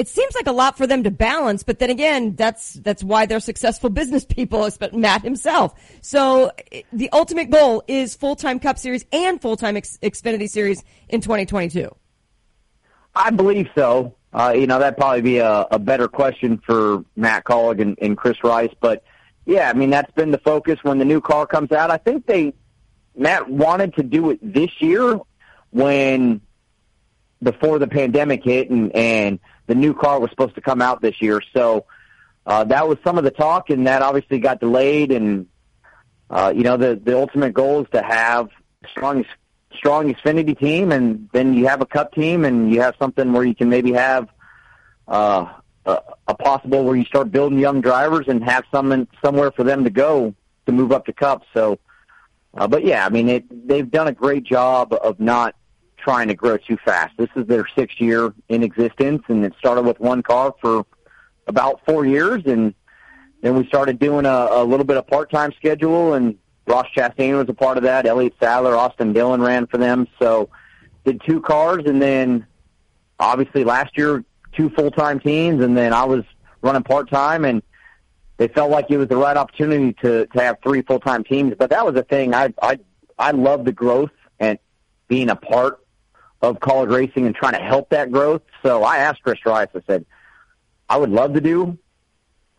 it 0.00 0.08
seems 0.08 0.34
like 0.34 0.46
a 0.46 0.52
lot 0.52 0.78
for 0.78 0.86
them 0.86 1.02
to 1.02 1.10
balance, 1.10 1.62
but 1.62 1.78
then 1.78 1.90
again, 1.90 2.34
that's 2.34 2.72
that's 2.72 3.04
why 3.04 3.26
they're 3.26 3.38
successful 3.38 3.90
business 3.90 4.24
people, 4.24 4.66
but 4.80 4.94
Matt 4.94 5.20
himself. 5.20 5.74
So 6.00 6.52
the 6.90 7.10
ultimate 7.12 7.50
goal 7.50 7.82
is 7.86 8.14
full 8.14 8.34
time 8.34 8.60
Cup 8.60 8.78
Series 8.78 9.04
and 9.12 9.42
full 9.42 9.58
time 9.58 9.74
Xfinity 9.74 10.48
Series 10.48 10.82
in 11.10 11.20
2022. 11.20 11.94
I 13.14 13.28
believe 13.28 13.68
so. 13.74 14.14
Uh, 14.32 14.54
you 14.56 14.66
know, 14.66 14.78
that'd 14.78 14.96
probably 14.96 15.20
be 15.20 15.36
a, 15.36 15.66
a 15.70 15.78
better 15.78 16.08
question 16.08 16.62
for 16.64 17.04
Matt 17.14 17.44
Kaulig 17.44 17.82
and, 17.82 17.98
and 18.00 18.16
Chris 18.16 18.42
Rice, 18.42 18.72
but 18.80 19.04
yeah, 19.44 19.68
I 19.68 19.74
mean 19.74 19.90
that's 19.90 20.12
been 20.12 20.30
the 20.30 20.38
focus 20.38 20.78
when 20.82 20.96
the 20.96 21.04
new 21.04 21.20
car 21.20 21.46
comes 21.46 21.72
out. 21.72 21.90
I 21.90 21.98
think 21.98 22.24
they 22.24 22.54
Matt 23.14 23.50
wanted 23.50 23.96
to 23.96 24.02
do 24.02 24.30
it 24.30 24.38
this 24.40 24.70
year 24.80 25.20
when 25.72 26.40
before 27.42 27.78
the 27.78 27.86
pandemic 27.86 28.44
hit 28.44 28.70
and 28.70 28.96
and 28.96 29.40
the 29.70 29.74
new 29.76 29.94
car 29.94 30.18
was 30.18 30.30
supposed 30.30 30.56
to 30.56 30.60
come 30.60 30.82
out 30.82 31.00
this 31.00 31.22
year. 31.22 31.40
So 31.54 31.86
uh, 32.44 32.64
that 32.64 32.88
was 32.88 32.98
some 33.04 33.18
of 33.18 33.24
the 33.24 33.30
talk, 33.30 33.70
and 33.70 33.86
that 33.86 34.02
obviously 34.02 34.40
got 34.40 34.58
delayed. 34.58 35.12
And 35.12 35.46
uh, 36.28 36.52
you 36.54 36.64
know, 36.64 36.76
the 36.76 36.96
the 36.96 37.16
ultimate 37.16 37.54
goal 37.54 37.82
is 37.82 37.88
to 37.92 38.02
have 38.02 38.48
strong 38.90 39.24
strong 39.72 40.12
Xfinity 40.12 40.58
team, 40.58 40.90
and 40.90 41.28
then 41.32 41.54
you 41.54 41.68
have 41.68 41.80
a 41.80 41.86
Cup 41.86 42.12
team, 42.12 42.44
and 42.44 42.72
you 42.72 42.80
have 42.80 42.96
something 42.98 43.32
where 43.32 43.44
you 43.44 43.54
can 43.54 43.68
maybe 43.68 43.92
have 43.92 44.28
uh, 45.06 45.46
a, 45.86 45.98
a 46.26 46.34
possible 46.34 46.82
where 46.84 46.96
you 46.96 47.04
start 47.04 47.30
building 47.30 47.60
young 47.60 47.80
drivers 47.80 48.26
and 48.26 48.42
have 48.42 48.64
someone 48.72 49.06
somewhere 49.24 49.52
for 49.52 49.62
them 49.62 49.84
to 49.84 49.90
go 49.90 50.34
to 50.66 50.72
move 50.72 50.90
up 50.90 51.06
to 51.06 51.12
Cup. 51.12 51.44
So. 51.54 51.78
Uh, 52.52 52.66
but 52.66 52.84
yeah, 52.84 53.06
I 53.06 53.10
mean, 53.10 53.28
it, 53.28 53.68
they've 53.68 53.88
done 53.88 54.08
a 54.08 54.12
great 54.12 54.42
job 54.42 54.92
of 54.92 55.20
not 55.20 55.54
trying 56.02 56.28
to 56.28 56.34
grow 56.34 56.56
too 56.56 56.76
fast. 56.84 57.16
This 57.16 57.28
is 57.36 57.46
their 57.46 57.66
sixth 57.74 58.00
year 58.00 58.32
in 58.48 58.62
existence, 58.62 59.22
and 59.28 59.44
it 59.44 59.54
started 59.58 59.82
with 59.82 60.00
one 60.00 60.22
car 60.22 60.54
for 60.60 60.84
about 61.46 61.80
four 61.84 62.06
years, 62.06 62.42
and 62.46 62.74
then 63.42 63.56
we 63.56 63.66
started 63.66 63.98
doing 63.98 64.26
a, 64.26 64.48
a 64.50 64.64
little 64.64 64.84
bit 64.84 64.96
of 64.96 65.06
part-time 65.06 65.52
schedule, 65.52 66.14
and 66.14 66.36
Ross 66.66 66.86
Chastain 66.94 67.36
was 67.36 67.48
a 67.48 67.54
part 67.54 67.76
of 67.76 67.82
that. 67.84 68.06
Elliott 68.06 68.34
Sadler, 68.38 68.76
Austin 68.76 69.12
Dillon 69.12 69.40
ran 69.40 69.66
for 69.66 69.78
them, 69.78 70.06
so 70.18 70.50
did 71.04 71.20
two 71.26 71.40
cars, 71.40 71.84
and 71.86 72.00
then 72.00 72.46
obviously 73.18 73.64
last 73.64 73.96
year 73.96 74.24
two 74.52 74.70
full-time 74.70 75.20
teams, 75.20 75.62
and 75.62 75.76
then 75.76 75.92
I 75.92 76.04
was 76.04 76.24
running 76.62 76.82
part-time, 76.82 77.44
and 77.44 77.62
they 78.36 78.48
felt 78.48 78.70
like 78.70 78.86
it 78.90 78.96
was 78.96 79.08
the 79.08 79.16
right 79.16 79.36
opportunity 79.36 79.92
to 80.02 80.26
to 80.26 80.40
have 80.40 80.56
three 80.62 80.82
full-time 80.82 81.24
teams. 81.24 81.54
But 81.58 81.70
that 81.70 81.84
was 81.84 81.94
the 81.94 82.02
thing. 82.02 82.34
I 82.34 82.52
I 82.62 82.78
I 83.18 83.32
love 83.32 83.64
the 83.64 83.72
growth 83.72 84.12
and 84.38 84.58
being 85.08 85.28
a 85.28 85.36
part 85.36 85.80
of 86.42 86.58
Kaulig 86.60 86.90
racing 86.90 87.26
and 87.26 87.34
trying 87.34 87.52
to 87.52 87.60
help 87.60 87.90
that 87.90 88.10
growth. 88.10 88.42
So 88.62 88.82
I 88.82 88.98
asked 88.98 89.22
Chris 89.22 89.44
Rice, 89.44 89.68
I 89.74 89.80
said, 89.86 90.04
I 90.88 90.96
would 90.96 91.10
love 91.10 91.34
to 91.34 91.40
do 91.40 91.78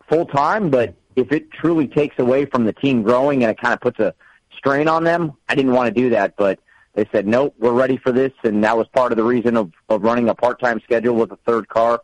full 0.08 0.26
time, 0.26 0.70
but 0.70 0.94
if 1.16 1.32
it 1.32 1.50
truly 1.50 1.86
takes 1.86 2.18
away 2.18 2.46
from 2.46 2.64
the 2.64 2.72
team 2.72 3.02
growing 3.02 3.42
and 3.42 3.50
it 3.50 3.60
kind 3.60 3.74
of 3.74 3.80
puts 3.80 3.98
a 3.98 4.14
strain 4.56 4.88
on 4.88 5.04
them, 5.04 5.32
I 5.48 5.54
didn't 5.54 5.72
want 5.72 5.94
to 5.94 6.00
do 6.00 6.10
that. 6.10 6.36
But 6.36 6.60
they 6.94 7.06
said, 7.12 7.26
nope, 7.26 7.54
we're 7.58 7.72
ready 7.72 7.96
for 7.96 8.12
this. 8.12 8.32
And 8.44 8.62
that 8.64 8.76
was 8.76 8.86
part 8.88 9.12
of 9.12 9.16
the 9.16 9.24
reason 9.24 9.56
of, 9.56 9.72
of 9.88 10.02
running 10.02 10.28
a 10.28 10.34
part 10.34 10.60
time 10.60 10.80
schedule 10.80 11.14
with 11.14 11.32
a 11.32 11.38
third 11.44 11.68
car. 11.68 12.00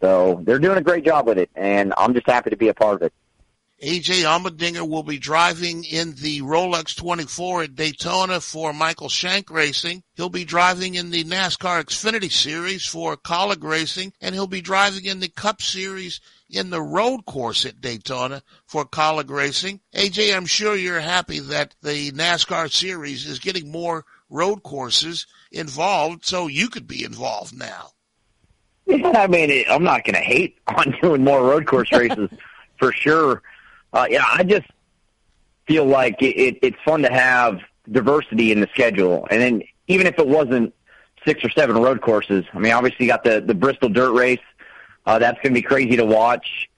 So 0.00 0.40
they're 0.44 0.58
doing 0.58 0.78
a 0.78 0.82
great 0.82 1.04
job 1.04 1.28
with 1.28 1.38
it, 1.38 1.48
and 1.54 1.94
I'm 1.96 2.12
just 2.12 2.26
happy 2.26 2.50
to 2.50 2.56
be 2.56 2.68
a 2.68 2.74
part 2.74 2.96
of 2.96 3.02
it. 3.02 3.12
AJ 3.82 4.22
Allmendinger 4.22 4.88
will 4.88 5.02
be 5.02 5.18
driving 5.18 5.82
in 5.82 6.14
the 6.14 6.40
Rolex 6.42 6.96
24 6.96 7.64
at 7.64 7.74
Daytona 7.74 8.40
for 8.40 8.72
Michael 8.72 9.08
Shank 9.08 9.50
Racing. 9.50 10.04
He'll 10.14 10.28
be 10.28 10.44
driving 10.44 10.94
in 10.94 11.10
the 11.10 11.24
NASCAR 11.24 11.82
Xfinity 11.82 12.30
Series 12.30 12.86
for 12.86 13.16
Kaulig 13.16 13.64
Racing, 13.64 14.12
and 14.20 14.36
he'll 14.36 14.46
be 14.46 14.60
driving 14.60 15.06
in 15.06 15.18
the 15.18 15.28
Cup 15.28 15.60
Series 15.60 16.20
in 16.48 16.70
the 16.70 16.80
road 16.80 17.26
course 17.26 17.64
at 17.64 17.80
Daytona 17.80 18.44
for 18.66 18.84
Kaulig 18.84 19.28
Racing. 19.28 19.80
AJ, 19.96 20.36
I'm 20.36 20.46
sure 20.46 20.76
you're 20.76 21.00
happy 21.00 21.40
that 21.40 21.74
the 21.82 22.12
NASCAR 22.12 22.70
Series 22.70 23.26
is 23.26 23.40
getting 23.40 23.72
more 23.72 24.04
road 24.30 24.62
courses 24.62 25.26
involved, 25.50 26.24
so 26.24 26.46
you 26.46 26.68
could 26.68 26.86
be 26.86 27.04
involved 27.04 27.58
now. 27.58 27.88
Yeah, 28.86 29.10
I 29.16 29.26
mean, 29.26 29.64
I'm 29.68 29.82
not 29.82 30.04
going 30.04 30.14
to 30.14 30.20
hate 30.20 30.60
on 30.68 30.96
doing 31.02 31.24
more 31.24 31.42
road 31.42 31.66
course 31.66 31.90
races 31.90 32.30
for 32.78 32.92
sure. 32.92 33.42
Uh, 33.92 34.06
yeah, 34.08 34.24
I 34.26 34.42
just 34.42 34.66
feel 35.66 35.84
like 35.84 36.22
it, 36.22 36.36
it, 36.38 36.58
it's 36.62 36.76
fun 36.84 37.02
to 37.02 37.12
have 37.12 37.60
diversity 37.90 38.52
in 38.52 38.60
the 38.60 38.68
schedule, 38.72 39.26
and 39.30 39.40
then 39.40 39.62
even 39.88 40.06
if 40.06 40.18
it 40.18 40.26
wasn't 40.26 40.74
six 41.26 41.44
or 41.44 41.50
seven 41.50 41.76
road 41.76 42.00
courses, 42.00 42.44
I 42.52 42.58
mean, 42.58 42.72
obviously 42.72 43.06
you 43.06 43.12
got 43.12 43.24
the 43.24 43.40
the 43.40 43.54
Bristol 43.54 43.88
Dirt 43.88 44.12
Race. 44.12 44.40
Uh, 45.04 45.18
that's 45.18 45.36
going 45.42 45.52
to 45.52 45.60
be 45.60 45.62
crazy 45.62 45.96
to 45.96 46.04
watch. 46.04 46.68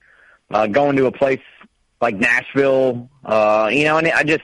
Uh, 0.49 0.67
going 0.67 0.95
to 0.95 1.05
a 1.05 1.11
place 1.11 1.41
like 2.01 2.15
Nashville, 2.15 3.09
uh, 3.23 3.69
you 3.71 3.83
know, 3.85 3.97
and 3.97 4.07
I 4.07 4.23
just 4.23 4.43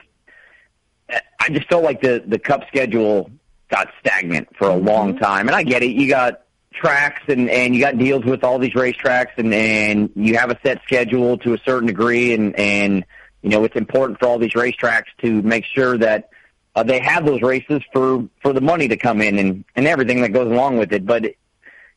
I 1.39 1.49
just 1.49 1.67
felt 1.67 1.84
like 1.84 2.01
the 2.01 2.24
the 2.26 2.39
Cup 2.39 2.67
schedule 2.67 3.32
got 3.69 3.89
stagnant 3.99 4.49
for 4.57 4.69
a 4.69 4.76
long 4.76 5.13
mm-hmm. 5.13 5.24
time, 5.24 5.47
and 5.47 5.55
I 5.55 5.63
get 5.63 5.84
it. 5.84 5.91
You 5.91 6.07
got 6.07 6.41
tracks 6.74 7.22
and 7.28 7.49
and 7.49 7.76
you 7.76 7.82
got 7.82 7.97
deals 7.97 8.24
with 8.24 8.43
all 8.43 8.57
these 8.57 8.74
racetracks 8.74 9.32
and 9.38 9.53
and 9.53 10.09
you 10.15 10.38
have 10.38 10.49
a 10.49 10.59
set 10.63 10.82
schedule 10.84 11.38
to 11.38 11.53
a 11.53 11.57
certain 11.59 11.88
degree 11.88 12.34
and 12.34 12.57
and 12.57 13.05
you 13.41 13.49
know 13.49 13.63
it's 13.63 13.76
important 13.76 14.17
for 14.19 14.28
all 14.28 14.39
these 14.39 14.53
racetracks 14.53 15.07
to 15.22 15.41
make 15.41 15.65
sure 15.65 15.97
that 15.97 16.30
uh, 16.76 16.84
they 16.84 16.99
have 16.99 17.26
those 17.26 17.41
races 17.41 17.82
for 17.91 18.28
for 18.41 18.53
the 18.53 18.61
money 18.61 18.88
to 18.88 18.97
come 18.97 19.22
in 19.22 19.38
and 19.39 19.65
and 19.76 19.88
everything 19.88 20.22
that 20.22 20.30
goes 20.30 20.47
along 20.47 20.78
with 20.78 20.93
it. 20.93 21.05
But 21.05 21.26
it, 21.26 21.38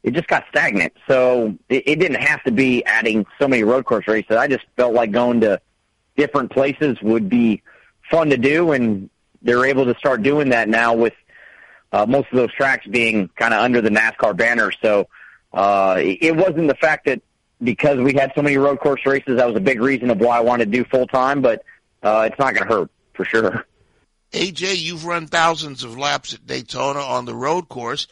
it 0.02 0.12
just 0.12 0.28
got 0.28 0.44
stagnant. 0.50 0.92
So 1.08 1.56
it, 1.68 1.84
it 1.86 1.98
didn't 1.98 2.20
have 2.20 2.42
to 2.44 2.52
be 2.52 2.84
adding 2.84 3.24
so 3.38 3.48
many 3.48 3.62
road 3.62 3.84
course 3.84 4.06
races. 4.08 4.36
I 4.36 4.48
just 4.48 4.64
felt 4.76 4.92
like 4.92 5.12
going 5.12 5.40
to 5.42 5.60
different 6.16 6.50
places 6.50 7.00
would 7.02 7.28
be 7.28 7.62
fun 8.10 8.30
to 8.30 8.36
do 8.36 8.72
and 8.72 9.08
they're 9.42 9.64
able 9.64 9.84
to 9.84 9.94
start 9.98 10.22
doing 10.22 10.50
that 10.50 10.68
now 10.68 10.94
with 10.94 11.14
uh, 11.94 12.04
most 12.04 12.26
of 12.32 12.36
those 12.36 12.52
tracks 12.52 12.84
being 12.88 13.28
kind 13.36 13.54
of 13.54 13.60
under 13.60 13.80
the 13.80 13.88
NASCAR 13.88 14.36
banner. 14.36 14.72
So 14.82 15.08
uh, 15.52 15.94
it 16.00 16.34
wasn't 16.34 16.66
the 16.66 16.74
fact 16.74 17.06
that 17.06 17.22
because 17.62 18.00
we 18.00 18.14
had 18.14 18.32
so 18.34 18.42
many 18.42 18.56
road 18.56 18.80
course 18.80 19.06
races, 19.06 19.36
that 19.36 19.46
was 19.46 19.56
a 19.56 19.60
big 19.60 19.80
reason 19.80 20.10
of 20.10 20.18
why 20.18 20.38
I 20.38 20.40
wanted 20.40 20.72
to 20.72 20.78
do 20.78 20.84
full 20.84 21.06
time. 21.06 21.40
But 21.40 21.64
uh, 22.02 22.28
it's 22.28 22.38
not 22.38 22.54
going 22.54 22.66
to 22.68 22.74
hurt 22.74 22.90
for 23.12 23.24
sure. 23.24 23.64
AJ, 24.32 24.78
you've 24.78 25.04
run 25.04 25.28
thousands 25.28 25.84
of 25.84 25.96
laps 25.96 26.34
at 26.34 26.44
Daytona 26.44 26.98
on 26.98 27.26
the 27.26 27.34
road 27.34 27.68
course. 27.68 28.08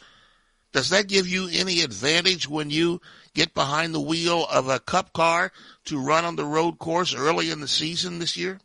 Does 0.71 0.89
that 0.91 1.09
give 1.09 1.27
you 1.27 1.49
any 1.51 1.81
advantage 1.81 2.47
when 2.47 2.69
you 2.69 3.01
get 3.33 3.53
behind 3.53 3.93
the 3.93 3.99
wheel 3.99 4.47
of 4.49 4.69
a 4.69 4.79
cup 4.79 5.11
car 5.11 5.51
to 5.85 5.99
run 5.99 6.23
on 6.23 6.37
the 6.37 6.45
road 6.45 6.79
course 6.79 7.13
early 7.13 7.51
in 7.51 7.59
the 7.59 7.67
season 7.67 8.19
this 8.19 8.37
year? 8.37 8.61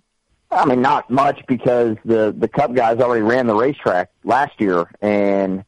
I 0.51 0.64
mean, 0.64 0.80
not 0.80 1.11
much 1.11 1.42
because 1.46 1.96
the 2.05 2.34
the 2.36 2.49
Cup 2.49 2.74
guys 2.74 2.99
already 2.99 3.22
ran 3.22 3.46
the 3.46 3.55
racetrack 3.55 4.11
last 4.24 4.61
year, 4.61 4.90
and 5.03 5.64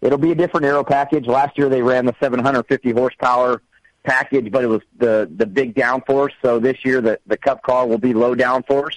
it'll 0.00 0.18
be 0.18 0.30
a 0.30 0.34
different 0.34 0.66
aero 0.66 0.84
package. 0.84 1.26
Last 1.26 1.58
year 1.58 1.68
they 1.68 1.82
ran 1.82 2.06
the 2.06 2.14
750 2.20 2.92
horsepower 2.92 3.62
package, 4.04 4.52
but 4.52 4.62
it 4.62 4.68
was 4.68 4.82
the 4.98 5.30
the 5.36 5.46
big 5.46 5.74
downforce. 5.74 6.30
So 6.42 6.60
this 6.60 6.84
year 6.84 7.00
the 7.00 7.18
the 7.26 7.36
Cup 7.36 7.62
car 7.62 7.86
will 7.86 7.98
be 7.98 8.14
low 8.14 8.36
downforce. 8.36 8.94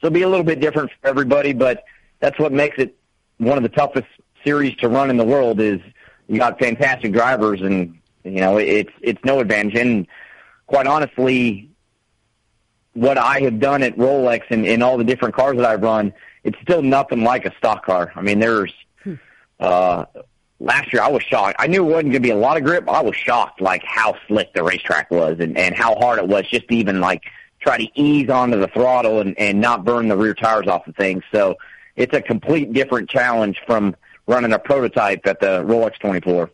So 0.00 0.08
it'll 0.08 0.14
be 0.14 0.22
a 0.22 0.28
little 0.28 0.44
bit 0.44 0.60
different 0.60 0.90
for 1.00 1.08
everybody, 1.08 1.52
but 1.52 1.84
that's 2.18 2.38
what 2.38 2.52
makes 2.52 2.78
it 2.78 2.96
one 3.38 3.56
of 3.56 3.62
the 3.62 3.68
toughest 3.68 4.08
series 4.44 4.74
to 4.76 4.88
run 4.88 5.10
in 5.10 5.16
the 5.16 5.24
world. 5.24 5.60
Is 5.60 5.80
you 6.26 6.38
got 6.38 6.58
fantastic 6.58 7.12
drivers, 7.12 7.60
and 7.60 7.98
you 8.24 8.40
know 8.40 8.58
it's 8.58 8.92
it's 9.00 9.24
no 9.24 9.38
advantage. 9.38 9.76
And 9.76 10.08
quite 10.66 10.88
honestly, 10.88 11.71
what 12.94 13.18
I 13.18 13.40
have 13.40 13.58
done 13.58 13.82
at 13.82 13.96
Rolex 13.96 14.42
and 14.50 14.66
in 14.66 14.82
all 14.82 14.98
the 14.98 15.04
different 15.04 15.34
cars 15.34 15.56
that 15.56 15.64
I've 15.64 15.82
run, 15.82 16.12
it's 16.44 16.58
still 16.60 16.82
nothing 16.82 17.22
like 17.22 17.46
a 17.46 17.56
stock 17.56 17.84
car. 17.84 18.12
I 18.14 18.22
mean, 18.22 18.38
there's 18.38 18.72
hmm. 19.02 19.14
uh 19.60 20.04
last 20.60 20.92
year 20.92 21.02
I 21.02 21.08
was 21.08 21.22
shocked. 21.22 21.56
I 21.58 21.66
knew 21.66 21.84
it 21.84 21.90
wasn't 21.90 22.12
going 22.12 22.12
to 22.12 22.20
be 22.20 22.30
a 22.30 22.36
lot 22.36 22.56
of 22.56 22.64
grip. 22.64 22.88
I 22.88 23.02
was 23.02 23.16
shocked 23.16 23.60
like 23.60 23.82
how 23.84 24.16
slick 24.28 24.52
the 24.54 24.62
racetrack 24.62 25.10
was 25.10 25.38
and 25.40 25.56
and 25.58 25.74
how 25.74 25.94
hard 25.96 26.18
it 26.18 26.28
was 26.28 26.46
just 26.48 26.68
to 26.68 26.74
even 26.74 27.00
like 27.00 27.24
try 27.60 27.78
to 27.78 28.00
ease 28.00 28.28
onto 28.28 28.58
the 28.58 28.68
throttle 28.68 29.20
and 29.20 29.38
and 29.38 29.60
not 29.60 29.84
burn 29.84 30.08
the 30.08 30.16
rear 30.16 30.34
tires 30.34 30.66
off 30.66 30.84
the 30.84 30.92
thing. 30.92 31.22
So 31.32 31.56
it's 31.96 32.14
a 32.14 32.22
complete 32.22 32.72
different 32.72 33.08
challenge 33.08 33.60
from 33.66 33.94
running 34.26 34.52
a 34.52 34.58
prototype 34.58 35.26
at 35.26 35.40
the 35.40 35.62
Rolex 35.64 35.98
24. 35.98 36.50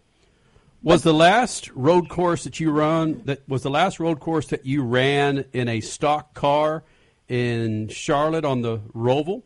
Was 0.82 1.02
the 1.02 1.14
last 1.14 1.70
road 1.70 2.08
course 2.08 2.44
that 2.44 2.60
you 2.60 2.70
run 2.70 3.22
that 3.24 3.46
was 3.48 3.62
the 3.62 3.70
last 3.70 3.98
road 3.98 4.20
course 4.20 4.46
that 4.48 4.64
you 4.64 4.82
ran 4.82 5.44
in 5.52 5.68
a 5.68 5.80
stock 5.80 6.34
car 6.34 6.84
in 7.28 7.88
Charlotte 7.88 8.44
on 8.44 8.62
the 8.62 8.78
Roval? 8.94 9.42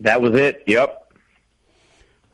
That 0.00 0.22
was 0.22 0.34
it. 0.34 0.62
Yep. 0.66 1.12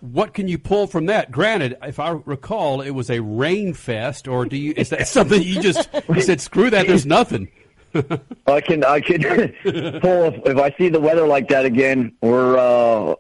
What 0.01 0.35
can 0.35 0.49
you 0.49 0.59
pull 0.59 0.87
from 0.87 1.07
that? 1.07 1.31
Granted, 1.31 1.77
if 1.83 2.01
I 2.01 2.11
recall, 2.11 2.81
it 2.83 2.91
was 2.91 3.11
a 3.11 3.21
rain 3.21 3.73
fest, 3.73 4.27
or 4.27 4.47
do 4.47 4.57
you? 4.57 4.75
Is 4.77 4.91
that 4.91 5.07
something 5.07 5.41
you 5.43 5.61
just 5.61 5.89
you 6.09 6.23
said? 6.23 6.41
Screw 6.41 6.71
that. 6.71 6.87
There's 6.87 7.07
nothing. 7.07 7.49
I 8.47 8.61
can 8.61 8.85
I 8.85 9.01
can 9.01 9.21
pull 10.01 10.25
if, 10.25 10.47
if 10.47 10.57
I 10.57 10.75
see 10.79 10.89
the 10.89 11.01
weather 11.01 11.27
like 11.27 11.49
that 11.49 11.65
again. 11.65 12.13
We're 12.21 12.59
uh, 12.59 13.15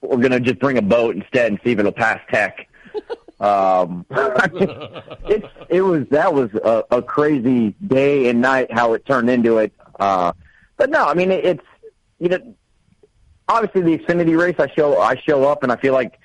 we're 0.00 0.16
gonna 0.18 0.40
just 0.40 0.58
bring 0.58 0.78
a 0.78 0.82
boat 0.82 1.14
instead 1.14 1.52
and 1.52 1.60
see 1.62 1.72
if 1.72 1.78
it'll 1.78 1.92
pass 1.92 2.20
tech. 2.30 2.68
Um, 3.40 4.06
it 4.10 5.44
it 5.68 5.80
was 5.82 6.06
that 6.10 6.32
was 6.32 6.50
a, 6.54 6.84
a 6.90 7.02
crazy 7.02 7.74
day 7.86 8.28
and 8.28 8.40
night 8.40 8.72
how 8.72 8.92
it 8.94 9.04
turned 9.04 9.28
into 9.28 9.58
it. 9.58 9.72
Uh, 9.98 10.32
but 10.76 10.90
no, 10.90 11.04
I 11.04 11.14
mean 11.14 11.30
it, 11.30 11.44
it's 11.44 11.64
you 12.18 12.28
know 12.28 12.54
obviously 13.48 13.82
the 13.82 13.98
Xfinity 13.98 14.38
race. 14.38 14.56
I 14.58 14.68
show 14.74 15.00
I 15.00 15.16
show 15.16 15.44
up 15.44 15.62
and 15.62 15.72
I 15.72 15.76
feel 15.76 15.94
like 15.94 16.18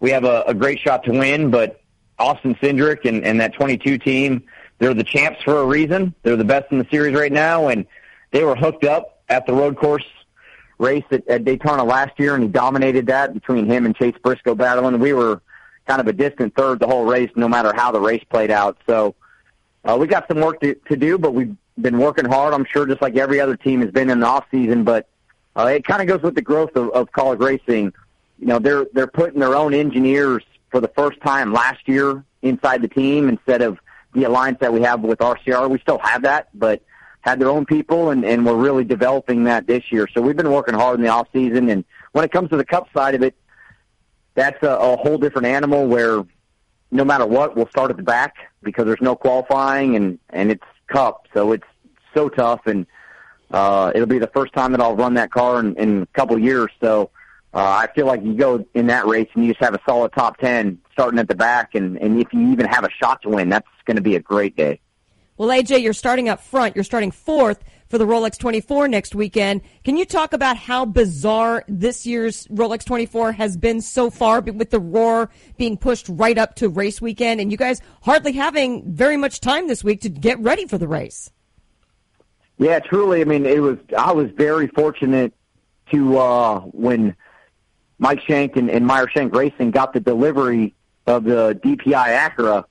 we 0.00 0.10
have 0.10 0.24
a, 0.24 0.42
a 0.46 0.54
great 0.54 0.80
shot 0.80 1.04
to 1.04 1.12
win. 1.12 1.50
But 1.50 1.80
Austin 2.18 2.54
Cindric 2.56 3.04
and, 3.04 3.24
and 3.24 3.40
that 3.40 3.54
22 3.54 3.98
team, 3.98 4.42
they're 4.78 4.94
the 4.94 5.04
champs 5.04 5.42
for 5.42 5.60
a 5.60 5.64
reason. 5.64 6.14
They're 6.22 6.36
the 6.36 6.44
best 6.44 6.72
in 6.72 6.78
the 6.78 6.86
series 6.90 7.14
right 7.14 7.32
now, 7.32 7.68
and 7.68 7.86
they 8.30 8.44
were 8.44 8.56
hooked 8.56 8.84
up 8.84 9.22
at 9.28 9.46
the 9.46 9.52
road 9.52 9.76
course 9.76 10.04
race 10.78 11.04
at, 11.10 11.26
at 11.28 11.44
Daytona 11.44 11.84
last 11.84 12.18
year, 12.18 12.34
and 12.34 12.42
he 12.42 12.48
dominated 12.48 13.06
that 13.06 13.34
between 13.34 13.66
him 13.66 13.86
and 13.86 13.96
Chase 13.96 14.14
Briscoe 14.22 14.54
battling. 14.54 14.98
We 14.98 15.12
were 15.12 15.40
kind 15.88 16.00
of 16.00 16.06
a 16.06 16.12
distant 16.12 16.54
third 16.54 16.78
the 16.78 16.86
whole 16.86 17.04
race, 17.04 17.30
no 17.34 17.48
matter 17.48 17.72
how 17.74 17.90
the 17.90 18.00
race 18.00 18.22
played 18.30 18.50
out. 18.50 18.76
So 18.86 19.14
uh, 19.84 19.96
we 19.98 20.06
got 20.06 20.28
some 20.28 20.40
work 20.40 20.60
to, 20.60 20.74
to 20.74 20.96
do, 20.96 21.18
but 21.18 21.32
we've 21.32 21.56
been 21.80 21.98
working 21.98 22.26
hard. 22.26 22.52
I'm 22.52 22.66
sure, 22.66 22.86
just 22.86 23.02
like 23.02 23.16
every 23.16 23.40
other 23.40 23.56
team 23.56 23.80
has 23.80 23.90
been 23.90 24.10
in 24.10 24.20
the 24.20 24.26
off 24.26 24.44
season. 24.50 24.84
But 24.84 25.08
uh, 25.56 25.66
it 25.66 25.84
kind 25.84 26.02
of 26.02 26.08
goes 26.08 26.22
with 26.22 26.34
the 26.34 26.42
growth 26.42 26.76
of, 26.76 26.90
of 26.90 27.10
Kaulig 27.12 27.40
racing. 27.40 27.92
You 28.38 28.46
know, 28.46 28.58
they're 28.58 28.86
they're 28.92 29.08
putting 29.08 29.40
their 29.40 29.56
own 29.56 29.74
engineers 29.74 30.44
for 30.70 30.80
the 30.80 30.88
first 30.88 31.20
time 31.22 31.52
last 31.52 31.88
year 31.88 32.22
inside 32.42 32.82
the 32.82 32.88
team 32.88 33.28
instead 33.28 33.62
of 33.62 33.78
the 34.14 34.24
alliance 34.24 34.58
that 34.60 34.72
we 34.72 34.82
have 34.82 35.00
with 35.00 35.18
RCR. 35.18 35.68
We 35.70 35.78
still 35.78 35.98
have 35.98 36.22
that, 36.22 36.48
but 36.54 36.82
had 37.20 37.40
their 37.40 37.48
own 37.48 37.66
people, 37.66 38.10
and, 38.10 38.24
and 38.24 38.44
we're 38.46 38.56
really 38.56 38.84
developing 38.84 39.44
that 39.44 39.66
this 39.66 39.90
year. 39.90 40.08
So 40.14 40.22
we've 40.22 40.36
been 40.36 40.52
working 40.52 40.74
hard 40.74 40.98
in 40.98 41.04
the 41.04 41.10
off 41.10 41.28
season. 41.32 41.68
And 41.68 41.84
when 42.12 42.24
it 42.24 42.30
comes 42.30 42.50
to 42.50 42.56
the 42.56 42.64
Cup 42.64 42.88
side 42.94 43.14
of 43.14 43.22
it, 43.22 43.34
that's 44.38 44.62
a, 44.62 44.70
a 44.70 44.96
whole 44.96 45.18
different 45.18 45.48
animal 45.48 45.86
where 45.88 46.24
no 46.90 47.04
matter 47.04 47.26
what, 47.26 47.56
we'll 47.56 47.68
start 47.68 47.90
at 47.90 47.96
the 47.96 48.02
back 48.02 48.36
because 48.62 48.86
there's 48.86 49.00
no 49.00 49.16
qualifying 49.16 49.96
and 49.96 50.18
and 50.30 50.50
it's 50.50 50.64
Cup, 50.86 51.26
so 51.34 51.52
it's 51.52 51.66
so 52.14 52.30
tough. 52.30 52.66
And 52.66 52.86
uh, 53.50 53.92
it'll 53.94 54.06
be 54.06 54.18
the 54.18 54.28
first 54.28 54.54
time 54.54 54.72
that 54.72 54.80
I'll 54.80 54.96
run 54.96 55.14
that 55.14 55.30
car 55.30 55.60
in, 55.60 55.74
in 55.76 56.02
a 56.02 56.06
couple 56.06 56.36
of 56.36 56.42
years. 56.42 56.70
So 56.80 57.10
uh, 57.52 57.58
I 57.58 57.88
feel 57.94 58.06
like 58.06 58.22
you 58.22 58.34
go 58.34 58.64
in 58.72 58.86
that 58.86 59.06
race 59.06 59.28
and 59.34 59.44
you 59.44 59.52
just 59.52 59.62
have 59.62 59.74
a 59.74 59.80
solid 59.86 60.12
top 60.12 60.38
ten 60.38 60.78
starting 60.92 61.18
at 61.18 61.28
the 61.28 61.34
back, 61.34 61.74
and 61.74 61.98
and 61.98 62.20
if 62.20 62.32
you 62.32 62.52
even 62.52 62.66
have 62.66 62.84
a 62.84 62.90
shot 62.90 63.20
to 63.22 63.28
win, 63.28 63.48
that's 63.48 63.68
going 63.84 63.96
to 63.96 64.02
be 64.02 64.14
a 64.14 64.20
great 64.20 64.56
day. 64.56 64.80
Well, 65.36 65.48
AJ, 65.50 65.82
you're 65.82 65.92
starting 65.92 66.28
up 66.28 66.40
front. 66.40 66.74
You're 66.74 66.84
starting 66.84 67.10
fourth 67.10 67.62
for 67.88 67.98
the 67.98 68.04
Rolex 68.04 68.38
24 68.38 68.88
next 68.88 69.14
weekend. 69.14 69.62
Can 69.84 69.96
you 69.96 70.04
talk 70.04 70.32
about 70.32 70.56
how 70.56 70.84
bizarre 70.84 71.64
this 71.68 72.06
year's 72.06 72.46
Rolex 72.48 72.84
24 72.84 73.32
has 73.32 73.56
been 73.56 73.80
so 73.80 74.10
far 74.10 74.40
with 74.40 74.70
the 74.70 74.80
roar 74.80 75.30
being 75.56 75.76
pushed 75.76 76.06
right 76.08 76.36
up 76.36 76.54
to 76.56 76.68
race 76.68 77.00
weekend 77.00 77.40
and 77.40 77.50
you 77.50 77.56
guys 77.56 77.80
hardly 78.02 78.32
having 78.32 78.92
very 78.92 79.16
much 79.16 79.40
time 79.40 79.68
this 79.68 79.82
week 79.82 80.00
to 80.02 80.08
get 80.08 80.38
ready 80.40 80.66
for 80.66 80.78
the 80.78 80.88
race? 80.88 81.30
Yeah, 82.58 82.80
truly. 82.80 83.20
I 83.20 83.24
mean, 83.24 83.46
it 83.46 83.60
was, 83.60 83.78
I 83.96 84.12
was 84.12 84.30
very 84.32 84.66
fortunate 84.68 85.32
to, 85.92 86.18
uh, 86.18 86.60
when 86.60 87.14
Mike 87.98 88.20
Shank 88.22 88.56
and, 88.56 88.70
and 88.70 88.86
Meyer 88.86 89.08
Shank 89.08 89.34
Racing 89.34 89.70
got 89.70 89.92
the 89.92 90.00
delivery 90.00 90.74
of 91.06 91.24
the 91.24 91.58
DPI 91.64 91.94
Acura 91.94 92.64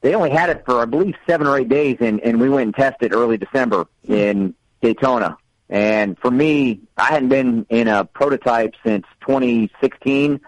they 0.00 0.14
only 0.14 0.30
had 0.30 0.50
it 0.50 0.64
for 0.64 0.80
I 0.80 0.84
believe 0.84 1.14
seven 1.26 1.46
or 1.46 1.58
eight 1.58 1.68
days, 1.68 1.96
and 2.00 2.20
and 2.20 2.40
we 2.40 2.48
went 2.48 2.66
and 2.66 2.74
tested 2.74 3.12
early 3.12 3.36
December 3.36 3.86
in 4.04 4.54
Daytona. 4.80 5.36
And 5.68 6.16
for 6.18 6.30
me, 6.30 6.80
I 6.96 7.06
hadn't 7.06 7.28
been 7.28 7.66
in 7.70 7.88
a 7.88 8.04
prototype 8.04 8.74
since 8.84 9.04
2016, 9.22 10.40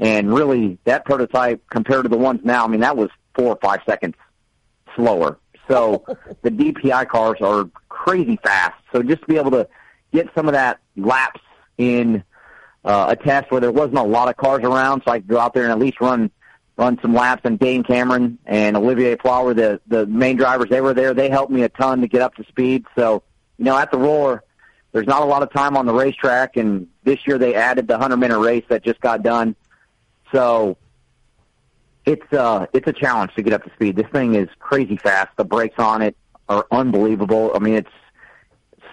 and 0.00 0.34
really 0.34 0.78
that 0.84 1.04
prototype 1.04 1.62
compared 1.70 2.04
to 2.04 2.08
the 2.08 2.16
ones 2.16 2.40
now, 2.42 2.64
I 2.64 2.68
mean 2.68 2.80
that 2.80 2.96
was 2.96 3.10
four 3.34 3.50
or 3.50 3.58
five 3.62 3.80
seconds 3.86 4.14
slower. 4.96 5.38
So 5.68 6.04
the 6.42 6.50
DPI 6.50 7.08
cars 7.08 7.38
are 7.40 7.68
crazy 7.88 8.38
fast. 8.42 8.74
So 8.92 9.02
just 9.02 9.22
to 9.22 9.28
be 9.28 9.36
able 9.36 9.52
to 9.52 9.68
get 10.12 10.28
some 10.34 10.46
of 10.46 10.52
that 10.52 10.80
laps 10.96 11.40
in 11.78 12.22
uh, 12.84 13.06
a 13.08 13.16
test 13.16 13.50
where 13.50 13.60
there 13.60 13.72
wasn't 13.72 13.98
a 13.98 14.02
lot 14.02 14.28
of 14.28 14.36
cars 14.36 14.62
around, 14.62 15.02
so 15.04 15.12
I 15.12 15.18
could 15.18 15.28
go 15.28 15.38
out 15.38 15.54
there 15.54 15.64
and 15.64 15.72
at 15.72 15.78
least 15.78 16.00
run 16.00 16.30
run 16.76 16.98
some 17.00 17.14
laps. 17.14 17.42
And 17.44 17.58
Dane 17.58 17.82
Cameron 17.82 18.38
and 18.46 18.76
Olivier 18.76 19.16
Flower, 19.16 19.54
the 19.54 19.80
the 19.86 20.06
main 20.06 20.36
drivers, 20.36 20.68
they 20.70 20.80
were 20.80 20.94
there. 20.94 21.14
They 21.14 21.30
helped 21.30 21.52
me 21.52 21.62
a 21.62 21.68
ton 21.68 22.00
to 22.00 22.08
get 22.08 22.22
up 22.22 22.34
to 22.36 22.44
speed. 22.44 22.84
So 22.96 23.22
you 23.58 23.64
know, 23.64 23.76
at 23.78 23.90
the 23.90 23.98
roar, 23.98 24.42
there's 24.92 25.06
not 25.06 25.22
a 25.22 25.26
lot 25.26 25.42
of 25.42 25.52
time 25.52 25.76
on 25.76 25.86
the 25.86 25.94
racetrack, 25.94 26.56
and 26.56 26.88
this 27.04 27.26
year 27.26 27.38
they 27.38 27.54
added 27.54 27.88
the 27.88 27.98
hundred 27.98 28.18
minute 28.18 28.38
race 28.38 28.64
that 28.68 28.84
just 28.84 29.00
got 29.00 29.22
done. 29.22 29.56
So 30.32 30.76
it's 32.04 32.32
uh 32.32 32.66
it's 32.72 32.86
a 32.86 32.92
challenge 32.92 33.34
to 33.34 33.42
get 33.42 33.52
up 33.52 33.64
to 33.64 33.70
speed. 33.74 33.96
This 33.96 34.08
thing 34.12 34.34
is 34.34 34.48
crazy 34.58 34.96
fast. 34.96 35.36
The 35.36 35.44
brakes 35.44 35.78
on 35.78 36.02
it 36.02 36.16
are 36.48 36.66
unbelievable. 36.70 37.52
I 37.54 37.58
mean, 37.58 37.74
it's 37.74 37.90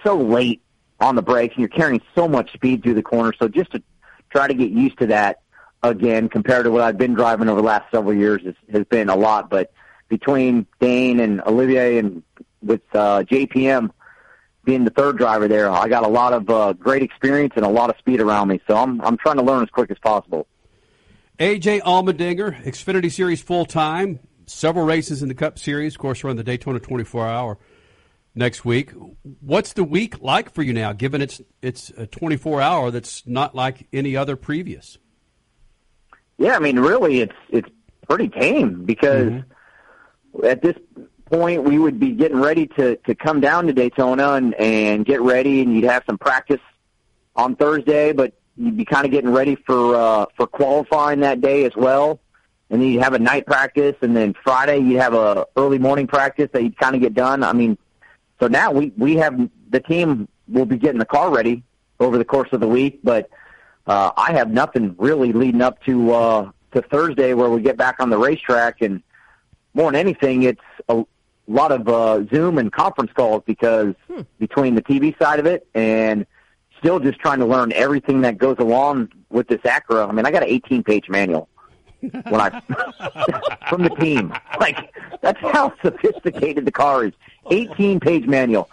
so 0.02 0.16
late 0.16 0.62
on 1.00 1.16
the 1.16 1.22
brakes, 1.22 1.54
and 1.54 1.60
you're 1.60 1.68
carrying 1.68 2.00
so 2.14 2.28
much 2.28 2.52
speed 2.52 2.82
through 2.82 2.94
the 2.94 3.02
corner. 3.02 3.32
So 3.38 3.48
just 3.48 3.72
to 3.72 3.82
try 4.30 4.46
to 4.46 4.54
get 4.54 4.70
used 4.70 4.98
to 4.98 5.06
that 5.08 5.41
again 5.82 6.28
compared 6.28 6.64
to 6.64 6.70
what 6.70 6.82
I've 6.82 6.98
been 6.98 7.14
driving 7.14 7.48
over 7.48 7.60
the 7.60 7.66
last 7.66 7.90
several 7.90 8.14
years 8.14 8.42
has, 8.44 8.54
has 8.70 8.84
been 8.84 9.08
a 9.08 9.16
lot. 9.16 9.50
But 9.50 9.72
between 10.08 10.66
Dane 10.80 11.20
and 11.20 11.40
Olivier 11.42 11.98
and 11.98 12.22
with 12.62 12.82
uh, 12.94 13.24
JPM 13.24 13.90
being 14.64 14.84
the 14.84 14.90
third 14.90 15.18
driver 15.18 15.48
there, 15.48 15.70
I 15.70 15.88
got 15.88 16.04
a 16.04 16.08
lot 16.08 16.32
of 16.32 16.48
uh, 16.48 16.72
great 16.74 17.02
experience 17.02 17.54
and 17.56 17.64
a 17.64 17.68
lot 17.68 17.90
of 17.90 17.96
speed 17.98 18.20
around 18.20 18.48
me. 18.48 18.60
So 18.66 18.76
I'm 18.76 19.00
I'm 19.00 19.16
trying 19.16 19.36
to 19.36 19.42
learn 19.42 19.62
as 19.62 19.70
quick 19.70 19.90
as 19.90 19.98
possible. 19.98 20.46
AJ 21.38 21.80
Allmendinger, 21.80 22.62
Xfinity 22.64 23.10
Series 23.10 23.42
full 23.42 23.64
time, 23.64 24.20
several 24.46 24.84
races 24.84 25.22
in 25.22 25.28
the 25.28 25.34
Cup 25.34 25.58
Series. 25.58 25.94
Of 25.94 25.98
course, 25.98 26.22
run 26.22 26.36
the 26.36 26.44
Daytona 26.44 26.78
24 26.78 27.26
Hour 27.26 27.58
next 28.34 28.64
week. 28.64 28.92
What's 29.40 29.72
the 29.72 29.84
week 29.84 30.20
like 30.22 30.52
for 30.54 30.62
you 30.62 30.72
now? 30.72 30.92
Given 30.92 31.22
it's 31.22 31.40
it's 31.60 31.90
a 31.96 32.06
24 32.06 32.60
hour 32.60 32.90
that's 32.90 33.26
not 33.26 33.54
like 33.54 33.88
any 33.92 34.16
other 34.16 34.36
previous. 34.36 34.98
Yeah, 36.42 36.56
I 36.56 36.58
mean, 36.58 36.80
really, 36.80 37.20
it's 37.20 37.36
it's 37.50 37.68
pretty 38.08 38.28
tame 38.28 38.84
because 38.84 39.30
mm-hmm. 39.30 40.44
at 40.44 40.60
this 40.60 40.76
point 41.26 41.62
we 41.62 41.78
would 41.78 42.00
be 42.00 42.10
getting 42.10 42.40
ready 42.40 42.66
to 42.66 42.96
to 42.96 43.14
come 43.14 43.38
down 43.38 43.68
to 43.68 43.72
Daytona 43.72 44.32
and 44.32 44.52
and 44.54 45.06
get 45.06 45.22
ready, 45.22 45.62
and 45.62 45.72
you'd 45.72 45.84
have 45.84 46.02
some 46.04 46.18
practice 46.18 46.60
on 47.36 47.54
Thursday, 47.54 48.12
but 48.12 48.32
you'd 48.56 48.76
be 48.76 48.84
kind 48.84 49.04
of 49.04 49.12
getting 49.12 49.30
ready 49.30 49.54
for 49.54 49.94
uh, 49.94 50.26
for 50.36 50.48
qualifying 50.48 51.20
that 51.20 51.40
day 51.40 51.64
as 51.64 51.76
well. 51.76 52.18
And 52.70 52.82
then 52.82 52.88
you'd 52.88 53.02
have 53.02 53.14
a 53.14 53.20
night 53.20 53.46
practice, 53.46 53.94
and 54.00 54.16
then 54.16 54.34
Friday 54.42 54.78
you'd 54.78 54.98
have 54.98 55.14
a 55.14 55.46
early 55.56 55.78
morning 55.78 56.08
practice 56.08 56.48
that 56.54 56.64
you'd 56.64 56.76
kind 56.76 56.96
of 56.96 57.00
get 57.00 57.14
done. 57.14 57.44
I 57.44 57.52
mean, 57.52 57.78
so 58.40 58.48
now 58.48 58.72
we 58.72 58.92
we 58.96 59.14
have 59.18 59.48
the 59.70 59.78
team 59.78 60.26
will 60.48 60.66
be 60.66 60.76
getting 60.76 60.98
the 60.98 61.06
car 61.06 61.30
ready 61.32 61.62
over 62.00 62.18
the 62.18 62.24
course 62.24 62.48
of 62.50 62.58
the 62.58 62.66
week, 62.66 62.98
but 63.04 63.30
uh, 63.86 64.10
I 64.16 64.32
have 64.32 64.50
nothing 64.50 64.94
really 64.98 65.32
leading 65.32 65.62
up 65.62 65.82
to 65.84 66.12
uh, 66.12 66.50
to 66.72 66.82
Thursday 66.82 67.34
where 67.34 67.50
we 67.50 67.60
get 67.62 67.76
back 67.76 67.96
on 68.00 68.10
the 68.10 68.18
racetrack, 68.18 68.80
and 68.80 69.02
more 69.74 69.90
than 69.90 69.98
anything, 70.00 70.44
it's 70.44 70.60
a 70.88 71.04
lot 71.48 71.72
of 71.72 71.88
uh, 71.88 72.24
Zoom 72.26 72.58
and 72.58 72.72
conference 72.72 73.12
calls 73.12 73.42
because 73.46 73.94
hmm. 74.08 74.22
between 74.38 74.74
the 74.74 74.82
TV 74.82 75.18
side 75.18 75.40
of 75.40 75.46
it 75.46 75.66
and 75.74 76.26
still 76.78 76.98
just 77.00 77.18
trying 77.18 77.38
to 77.38 77.46
learn 77.46 77.72
everything 77.72 78.20
that 78.22 78.38
goes 78.38 78.56
along 78.58 79.08
with 79.30 79.48
this 79.48 79.60
Acura. 79.60 80.08
I 80.08 80.12
mean, 80.12 80.26
I 80.26 80.30
got 80.30 80.42
an 80.42 80.48
18 80.48 80.82
page 80.82 81.08
manual 81.08 81.48
when 82.00 82.40
I 82.40 82.60
from 83.68 83.82
the 83.82 83.90
team. 84.00 84.32
Like 84.58 84.92
that's 85.20 85.40
how 85.40 85.72
sophisticated 85.82 86.64
the 86.64 86.72
car 86.72 87.04
is. 87.04 87.12
18 87.50 88.00
page 88.00 88.26
manual. 88.26 88.68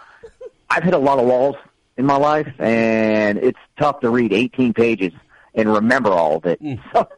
I've 0.68 0.84
hit 0.84 0.94
a 0.94 0.98
lot 0.98 1.18
of 1.18 1.26
walls 1.26 1.56
in 2.00 2.06
my 2.06 2.16
life, 2.16 2.48
and 2.58 3.38
it's 3.38 3.58
tough 3.78 4.00
to 4.00 4.10
read 4.10 4.32
18 4.32 4.72
pages 4.72 5.12
and 5.54 5.72
remember 5.72 6.10
all 6.10 6.36
of 6.36 6.46
it. 6.46 6.60
Mm. 6.60 6.80
So, 6.92 7.08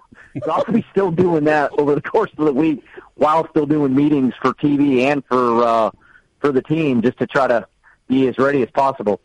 so 0.47 0.51
I'll 0.51 0.65
be 0.65 0.83
still 0.91 1.11
doing 1.11 1.45
that 1.45 1.73
over 1.79 1.95
the 1.95 2.01
course 2.01 2.31
of 2.39 2.47
the 2.47 2.55
week 2.55 2.83
while 3.17 3.47
still 3.51 3.67
doing 3.67 3.95
meetings 3.95 4.33
for 4.41 4.55
TV 4.55 5.01
and 5.01 5.23
for 5.27 5.63
uh, 5.63 5.91
for 6.39 6.53
the 6.53 6.63
team, 6.63 7.03
just 7.03 7.19
to 7.19 7.27
try 7.27 7.47
to 7.47 7.67
be 8.09 8.29
as 8.29 8.39
ready 8.39 8.63
as 8.63 8.71
possible. 8.71 9.21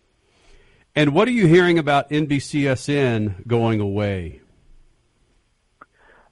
And 0.98 1.14
what 1.14 1.30
are 1.30 1.32
you 1.32 1.48
hearing 1.48 1.80
about 1.80 2.10
NBCSN 2.10 3.48
going 3.48 3.80
away? 3.80 4.42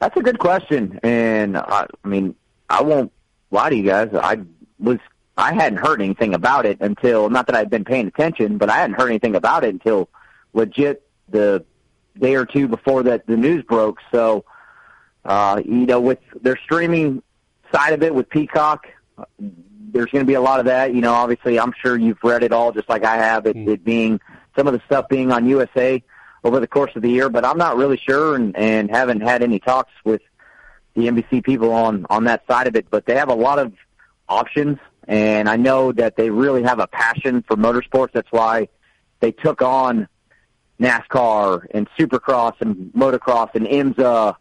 That's 0.02 0.18
a 0.18 0.22
good 0.22 0.40
question, 0.40 1.00
and 1.04 1.56
I, 1.58 1.88
I 2.04 2.08
mean, 2.08 2.36
I 2.70 2.84
won't 2.84 3.14
lie 3.52 3.70
to 3.70 3.76
you 3.78 3.84
guys. 3.84 4.10
I 4.14 4.42
was 4.78 5.00
I 5.38 5.54
hadn't 5.54 5.80
heard 5.80 6.02
anything 6.02 6.34
about 6.34 6.66
it 6.66 6.78
until 6.80 7.30
not 7.30 7.48
that 7.48 7.56
I'd 7.56 7.70
been 7.70 7.84
paying 7.84 8.08
attention, 8.08 8.58
but 8.58 8.70
I 8.70 8.78
hadn't 8.78 8.96
heard 8.96 9.10
anything 9.10 9.36
about 9.36 9.64
it 9.64 9.74
until 9.74 10.10
legit 10.54 11.06
the 11.30 11.66
day 12.20 12.36
or 12.36 12.46
two 12.46 12.68
before 12.68 13.04
that 13.04 13.28
the 13.28 13.36
news 13.36 13.64
broke. 13.64 14.00
So, 14.12 14.46
uh, 15.26 15.62
you 15.66 15.86
know, 15.86 16.00
with 16.00 16.20
their 16.42 16.58
streaming 16.58 17.22
side 17.74 17.94
of 17.94 18.02
it 18.02 18.16
with 18.16 18.30
Peacock, 18.30 18.88
there's 19.40 20.12
going 20.12 20.24
to 20.24 20.28
be 20.28 20.36
a 20.36 20.42
lot 20.42 20.60
of 20.60 20.66
that. 20.66 20.94
You 20.94 21.02
know, 21.02 21.14
obviously, 21.14 21.60
I'm 21.60 21.74
sure 21.82 21.98
you've 21.98 22.24
read 22.24 22.44
it 22.44 22.52
all, 22.52 22.72
just 22.72 22.88
like 22.88 23.04
I 23.04 23.18
have. 23.18 23.46
It, 23.46 23.58
it 23.58 23.84
being 23.84 24.20
some 24.56 24.68
of 24.68 24.74
the 24.74 24.82
stuff 24.86 25.10
being 25.10 25.32
on 25.32 25.48
USA 25.48 26.02
over 26.44 26.60
the 26.60 26.68
course 26.68 26.92
of 26.96 27.02
the 27.02 27.10
year, 27.10 27.28
but 27.30 27.44
I'm 27.44 27.58
not 27.58 27.76
really 27.76 27.98
sure, 27.98 28.36
and 28.36 28.56
and 28.56 28.90
haven't 28.90 29.22
had 29.22 29.42
any 29.42 29.60
talks 29.60 29.92
with 30.04 30.22
the 30.94 31.08
NBC 31.08 31.44
people 31.44 31.72
on 31.72 32.06
on 32.10 32.26
that 32.26 32.46
side 32.48 32.68
of 32.68 32.76
it. 32.76 32.88
But 32.90 33.06
they 33.06 33.16
have 33.16 33.30
a 33.30 33.36
lot 33.36 33.58
of 33.58 33.74
options, 34.30 34.78
and 35.08 35.50
I 35.50 35.56
know 35.56 35.92
that 35.92 36.16
they 36.18 36.30
really 36.30 36.64
have 36.64 36.80
a 36.80 36.88
passion 36.88 37.44
for 37.48 37.56
motorsports. 37.56 38.12
That's 38.14 38.32
why 38.32 38.70
they 39.20 39.32
took 39.32 39.62
on 39.62 40.08
NASCAR 40.80 41.68
and 41.72 41.88
Supercross 41.98 42.56
and 42.60 42.92
motocross 42.94 43.54
and 43.56 43.66
IMSA 43.66 44.36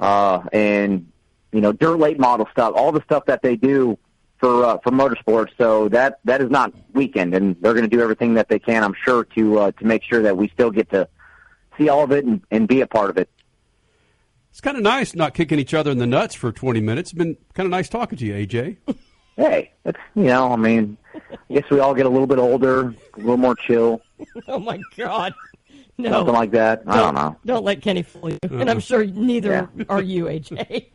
uh, 0.00 0.42
and 0.52 1.10
you 1.52 1.60
know 1.60 1.72
dirt 1.72 1.98
late 1.98 2.18
model 2.18 2.48
stuff, 2.52 2.72
all 2.74 2.92
the 2.92 3.02
stuff 3.02 3.26
that 3.26 3.42
they 3.42 3.56
do 3.56 3.98
for 4.38 4.64
uh, 4.64 4.78
for 4.78 4.90
motorsports. 4.90 5.50
So 5.56 5.88
that 5.90 6.20
that 6.24 6.40
is 6.40 6.50
not 6.50 6.72
weakened, 6.92 7.34
and 7.34 7.56
they're 7.60 7.74
going 7.74 7.88
to 7.88 7.96
do 7.96 8.02
everything 8.02 8.34
that 8.34 8.48
they 8.48 8.58
can, 8.58 8.84
I'm 8.84 8.94
sure, 9.04 9.24
to 9.24 9.58
uh, 9.58 9.72
to 9.72 9.84
make 9.84 10.02
sure 10.02 10.22
that 10.22 10.36
we 10.36 10.48
still 10.48 10.70
get 10.70 10.90
to 10.90 11.08
see 11.76 11.88
all 11.88 12.02
of 12.02 12.12
it 12.12 12.24
and, 12.24 12.42
and 12.50 12.66
be 12.66 12.80
a 12.80 12.86
part 12.86 13.10
of 13.10 13.18
it. 13.18 13.30
It's 14.50 14.60
kind 14.60 14.76
of 14.76 14.82
nice 14.82 15.14
not 15.14 15.34
kicking 15.34 15.58
each 15.58 15.74
other 15.74 15.90
in 15.90 15.98
the 15.98 16.06
nuts 16.06 16.34
for 16.34 16.50
20 16.50 16.80
minutes. 16.80 17.10
It's 17.10 17.18
been 17.18 17.36
kind 17.54 17.66
of 17.66 17.70
nice 17.70 17.88
talking 17.88 18.18
to 18.18 18.24
you, 18.24 18.34
AJ. 18.34 18.78
Hey, 19.38 19.70
it's 19.84 19.98
you 20.16 20.24
know, 20.24 20.52
I 20.52 20.56
mean, 20.56 20.96
I 21.14 21.36
guess 21.54 21.70
we 21.70 21.78
all 21.78 21.94
get 21.94 22.06
a 22.06 22.08
little 22.08 22.26
bit 22.26 22.38
older, 22.38 22.88
a 23.14 23.18
little 23.18 23.36
more 23.36 23.54
chill, 23.54 24.02
oh 24.48 24.58
my 24.58 24.80
God. 24.96 25.32
No. 25.96 26.10
something 26.10 26.34
like 26.34 26.50
that. 26.52 26.82
I 26.86 26.96
don't 26.96 27.14
know. 27.14 27.36
Don't 27.44 27.64
let 27.64 27.80
Kenny 27.82 28.02
fool 28.02 28.30
you. 28.30 28.38
And 28.42 28.70
I'm 28.70 28.78
sure 28.78 29.04
neither 29.04 29.68
are 29.88 30.02
you, 30.02 30.26
AJ. 30.26 30.86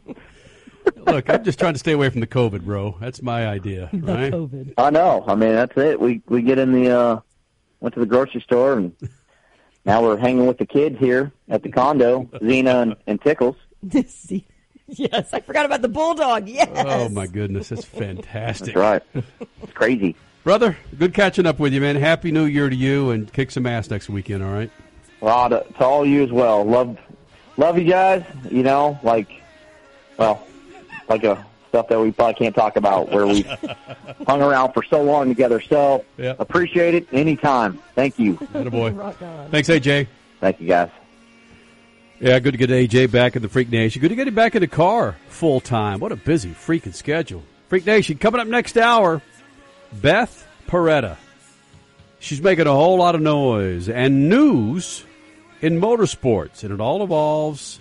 Look, 1.06 1.30
I'm 1.30 1.44
just 1.44 1.60
trying 1.60 1.74
to 1.74 1.80
stay 1.80 1.92
away 1.92 2.10
from 2.10 2.22
the 2.22 2.28
COVID, 2.28 2.62
bro. 2.62 2.98
That's 3.02 3.22
my 3.22 3.48
idea, 3.48 3.90
The 3.94 4.14
right? 4.14 4.34
COVID. 4.34 4.74
I 4.78 4.90
know. 4.90 5.24
I 5.28 5.36
mean, 5.36 5.54
that's 5.54 5.78
it. 5.78 6.00
We 6.00 6.22
we 6.28 6.42
get 6.42 6.58
in 6.60 6.72
the 6.74 6.90
uh 6.90 7.20
went 7.80 7.94
to 7.96 8.00
the 8.02 8.06
grocery 8.06 8.42
store 8.42 8.74
and 8.78 8.94
now 9.86 10.02
we're 10.04 10.18
hanging 10.18 10.48
with 10.48 10.58
the 10.58 10.66
kids 10.66 10.98
here 11.00 11.32
at 11.50 11.64
the 11.64 11.70
condo, 11.70 12.24
Xena 12.42 12.82
and, 12.84 12.96
and 13.08 13.22
Tickles. 13.22 13.56
yes, 14.88 15.34
I 15.34 15.40
forgot 15.40 15.66
about 15.66 15.82
the 15.82 15.88
bulldog. 15.90 16.48
Yes. 16.48 16.70
Oh 16.76 17.10
my 17.10 17.28
goodness, 17.28 17.70
that's 17.70 17.86
fantastic. 17.86 18.76
That's 18.76 19.04
right. 19.16 19.26
It's 19.62 19.74
crazy. 19.74 20.16
Brother, 20.44 20.78
good 21.00 21.14
catching 21.14 21.46
up 21.46 21.60
with 21.60 21.74
you, 21.74 21.80
man. 21.82 21.96
Happy 21.96 22.32
New 22.32 22.46
Year 22.46 22.70
to 22.70 22.76
you, 22.76 23.12
and 23.12 23.32
kick 23.32 23.50
some 23.52 23.66
ass 23.66 23.90
next 23.90 24.10
weekend. 24.10 24.44
All 24.44 24.52
right. 24.52 24.70
Well, 25.22 25.50
to, 25.50 25.64
to 25.78 25.86
all 25.86 26.06
you 26.06 26.22
as 26.24 26.32
well. 26.32 26.66
Love 26.66 26.98
love 27.56 27.78
you 27.78 27.86
guys. 27.86 28.24
You 28.52 28.64
know, 28.64 29.00
like 29.04 29.30
well, 30.18 30.46
like 31.08 31.24
a 31.24 31.46
stuff 31.70 31.88
that 31.88 32.00
we 32.00 32.12
probably 32.12 32.34
can't 32.36 32.54
talk 32.54 32.76
about 32.76 33.10
where 33.10 33.26
we 33.26 33.42
hung 34.28 34.42
around 34.42 34.74
for 34.74 34.84
so 34.84 35.02
long 35.02 35.28
together. 35.30 35.62
So 35.62 36.04
Yeah. 36.18 36.36
appreciate 36.40 36.94
it 36.94 37.08
anytime. 37.14 37.80
Thank 37.96 38.20
you. 38.20 38.34
boy. 38.54 38.92
Thanks, 39.50 39.70
AJ. 39.70 40.08
Thank 40.42 40.60
you, 40.60 40.68
guys. 40.68 40.90
Yeah, 42.20 42.40
good 42.40 42.52
to 42.52 42.58
get 42.58 42.70
AJ 42.70 43.12
back 43.12 43.36
in 43.36 43.42
the 43.42 43.50
Freak 43.50 43.70
Nation. 43.70 44.02
Good 44.02 44.10
to 44.10 44.16
get 44.16 44.28
him 44.28 44.36
back 44.36 44.56
in 44.56 44.62
the 44.62 44.68
car 44.68 45.16
full 45.28 45.60
time. 45.60 46.00
What 46.00 46.12
a 46.12 46.16
busy 46.16 46.52
freaking 46.52 46.94
schedule. 46.94 47.44
Freak 47.68 47.86
Nation 47.86 48.18
coming 48.18 48.40
up 48.40 48.48
next 48.48 48.78
hour. 48.78 49.22
Beth 49.92 50.48
Paretta. 50.68 51.18
She's 52.20 52.42
making 52.42 52.68
a 52.68 52.72
whole 52.72 52.98
lot 52.98 53.16
of 53.16 53.22
noise 53.22 53.90
and 53.90 54.30
news 54.30 55.06
in 55.62 55.80
motorsports, 55.80 56.64
and 56.64 56.72
it 56.72 56.80
all 56.80 57.02
involves 57.02 57.80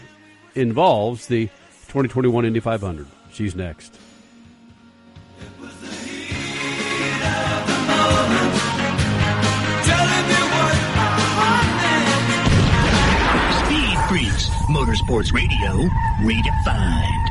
involves 0.54 1.26
the 1.26 1.46
2021 1.86 2.44
Indy 2.44 2.60
500. 2.60 3.06
She's 3.32 3.54
next. 3.54 3.98
Motorsports 14.72 15.32
Radio, 15.34 15.70
redefined. 16.24 17.28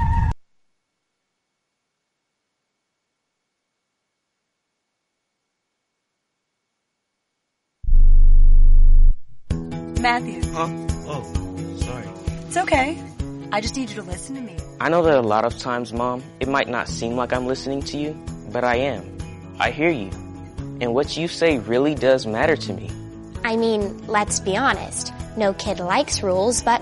Matthew, 9.99 10.41
Huh? 10.51 10.67
Oh, 11.07 11.75
sorry. 11.79 12.07
it's 12.47 12.57
okay. 12.57 13.01
I 13.51 13.61
just 13.61 13.75
need 13.75 13.89
you 13.89 13.95
to 13.97 14.03
listen 14.03 14.35
to 14.35 14.41
me. 14.41 14.57
I 14.79 14.89
know 14.89 15.03
that 15.03 15.15
a 15.17 15.21
lot 15.21 15.45
of 15.45 15.57
times, 15.57 15.93
Mom, 15.93 16.23
it 16.39 16.47
might 16.47 16.67
not 16.69 16.87
seem 16.87 17.15
like 17.15 17.33
I'm 17.33 17.45
listening 17.45 17.81
to 17.83 17.97
you, 17.97 18.17
but 18.51 18.63
I 18.63 18.75
am. 18.77 19.17
I 19.59 19.71
hear 19.71 19.89
you. 19.89 20.09
And 20.79 20.93
what 20.95 21.15
you 21.17 21.27
say 21.27 21.59
really 21.59 21.93
does 21.93 22.25
matter 22.25 22.55
to 22.55 22.73
me. 22.73 22.89
I 23.43 23.55
mean, 23.57 24.07
let's 24.07 24.39
be 24.39 24.57
honest. 24.57 25.13
No 25.37 25.53
kid 25.53 25.79
likes 25.79 26.23
rules, 26.23 26.61
but 26.63 26.81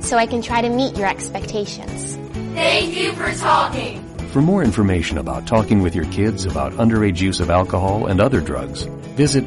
so 0.00 0.16
I 0.16 0.26
can 0.26 0.42
try 0.42 0.62
to 0.62 0.68
meet 0.68 0.96
your 0.96 1.08
expectations. 1.08 2.16
Thank 2.54 2.96
you 2.96 3.12
for 3.12 3.32
talking. 3.38 4.04
For 4.28 4.42
more 4.42 4.62
information 4.62 5.18
about 5.18 5.46
talking 5.46 5.82
with 5.82 5.94
your 5.94 6.04
kids 6.06 6.46
about 6.46 6.72
underage 6.74 7.20
use 7.20 7.40
of 7.40 7.50
alcohol 7.50 8.06
and 8.06 8.20
other 8.20 8.40
drugs, 8.40 8.84
visit 9.16 9.44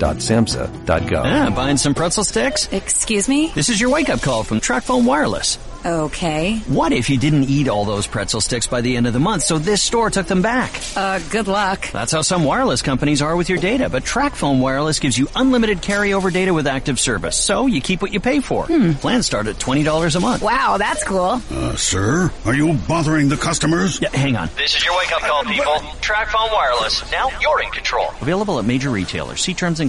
underagedrinking.samhsa.gov. 0.00 1.22
Ah, 1.24 1.50
buying 1.54 1.76
some 1.76 1.94
pretzel 1.94 2.24
sticks? 2.24 2.68
Excuse 2.72 3.28
me? 3.28 3.48
This 3.54 3.68
is 3.68 3.80
your 3.80 3.90
wake 3.90 4.08
up 4.08 4.20
call 4.22 4.44
from 4.44 4.60
TracFone 4.60 5.04
Wireless. 5.04 5.58
Okay. 5.84 6.58
What 6.66 6.92
if 6.92 7.08
you 7.08 7.16
didn't 7.16 7.44
eat 7.44 7.66
all 7.68 7.86
those 7.86 8.06
pretzel 8.06 8.42
sticks 8.42 8.66
by 8.66 8.82
the 8.82 8.96
end 8.96 9.06
of 9.06 9.14
the 9.14 9.18
month, 9.18 9.44
so 9.44 9.58
this 9.58 9.82
store 9.82 10.10
took 10.10 10.26
them 10.26 10.42
back? 10.42 10.78
Uh, 10.94 11.20
good 11.30 11.48
luck. 11.48 11.90
That's 11.90 12.12
how 12.12 12.20
some 12.20 12.44
wireless 12.44 12.82
companies 12.82 13.22
are 13.22 13.34
with 13.34 13.48
your 13.48 13.58
data, 13.58 13.88
but 13.88 14.04
TracFone 14.04 14.60
Wireless 14.60 14.98
gives 14.98 15.16
you 15.16 15.28
unlimited 15.34 15.78
carryover 15.78 16.30
data 16.30 16.52
with 16.52 16.66
active 16.66 17.00
service, 17.00 17.36
so 17.36 17.66
you 17.66 17.80
keep 17.80 18.02
what 18.02 18.12
you 18.12 18.20
pay 18.20 18.40
for. 18.40 18.66
Hmm. 18.66 18.92
Plans 18.92 19.24
start 19.24 19.46
at 19.46 19.56
$20 19.56 20.16
a 20.16 20.20
month. 20.20 20.42
Wow, 20.42 20.76
that's 20.76 21.02
cool. 21.04 21.40
Uh, 21.50 21.74
sir, 21.76 22.30
are 22.44 22.54
you 22.54 22.74
bothering 22.86 23.30
the 23.30 23.36
customers? 23.38 24.00
Yeah, 24.02 24.10
hang 24.10 24.36
on. 24.36 24.50
This 24.56 24.76
is 24.76 24.84
your 24.84 24.94
wake 24.98 25.12
up 25.12 25.22
call, 25.22 25.44
people. 25.44 25.72
TracFone 26.02 26.52
Wireless. 26.52 27.10
Now 27.10 27.30
you're 27.40 27.62
in 27.62 27.70
control. 27.70 28.08
Available 28.20 28.58
at 28.58 28.66
major 28.66 28.90
retailers. 28.90 29.40
See 29.40 29.54
terms 29.54 29.80
and 29.80 29.88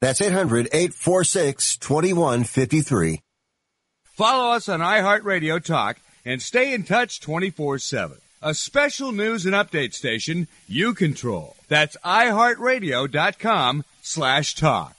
That's 0.00 0.20
800-846-2153. 0.20 3.18
Follow 4.04 4.52
us 4.52 4.68
on 4.68 4.78
iHeartRadio 4.80 5.64
Talk 5.64 5.98
and 6.24 6.40
stay 6.42 6.72
in 6.74 6.82
touch 6.84 7.20
24-7. 7.20 8.18
A 8.40 8.54
special 8.54 9.10
news 9.12 9.46
and 9.46 9.54
update 9.54 9.94
station 9.94 10.46
you 10.68 10.94
control. 10.94 11.56
That's 11.68 11.96
iHeartRadio.com 12.04 13.84
slash 14.02 14.54
talk. 14.54 14.94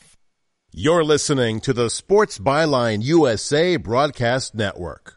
You're 0.72 1.04
listening 1.04 1.62
to 1.62 1.74
the 1.74 1.90
Sports 1.90 2.38
Byline 2.38 3.02
USA 3.02 3.76
Broadcast 3.78 4.54
Network. 4.54 5.16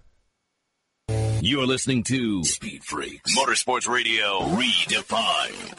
You're 1.40 1.66
listening 1.66 2.04
to 2.04 2.42
Speed 2.44 2.84
Freaks 2.84 3.36
Motorsports 3.36 3.86
Radio 3.88 4.40
Redefined. 4.56 5.78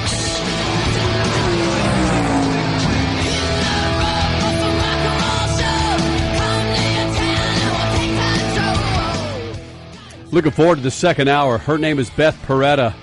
Looking 10.31 10.51
forward 10.51 10.77
to 10.77 10.81
the 10.81 10.91
second 10.91 11.27
hour. 11.27 11.57
Her 11.57 11.77
name 11.77 11.99
is 11.99 12.09
Beth 12.09 12.41
Paretta, 12.47 12.93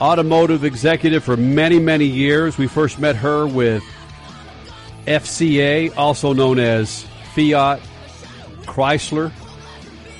automotive 0.00 0.62
executive 0.62 1.24
for 1.24 1.36
many, 1.36 1.80
many 1.80 2.04
years. 2.04 2.56
We 2.56 2.68
first 2.68 3.00
met 3.00 3.16
her 3.16 3.48
with 3.48 3.82
FCA, 5.08 5.96
also 5.96 6.32
known 6.32 6.60
as 6.60 7.04
Fiat 7.34 7.80
Chrysler. 8.62 9.32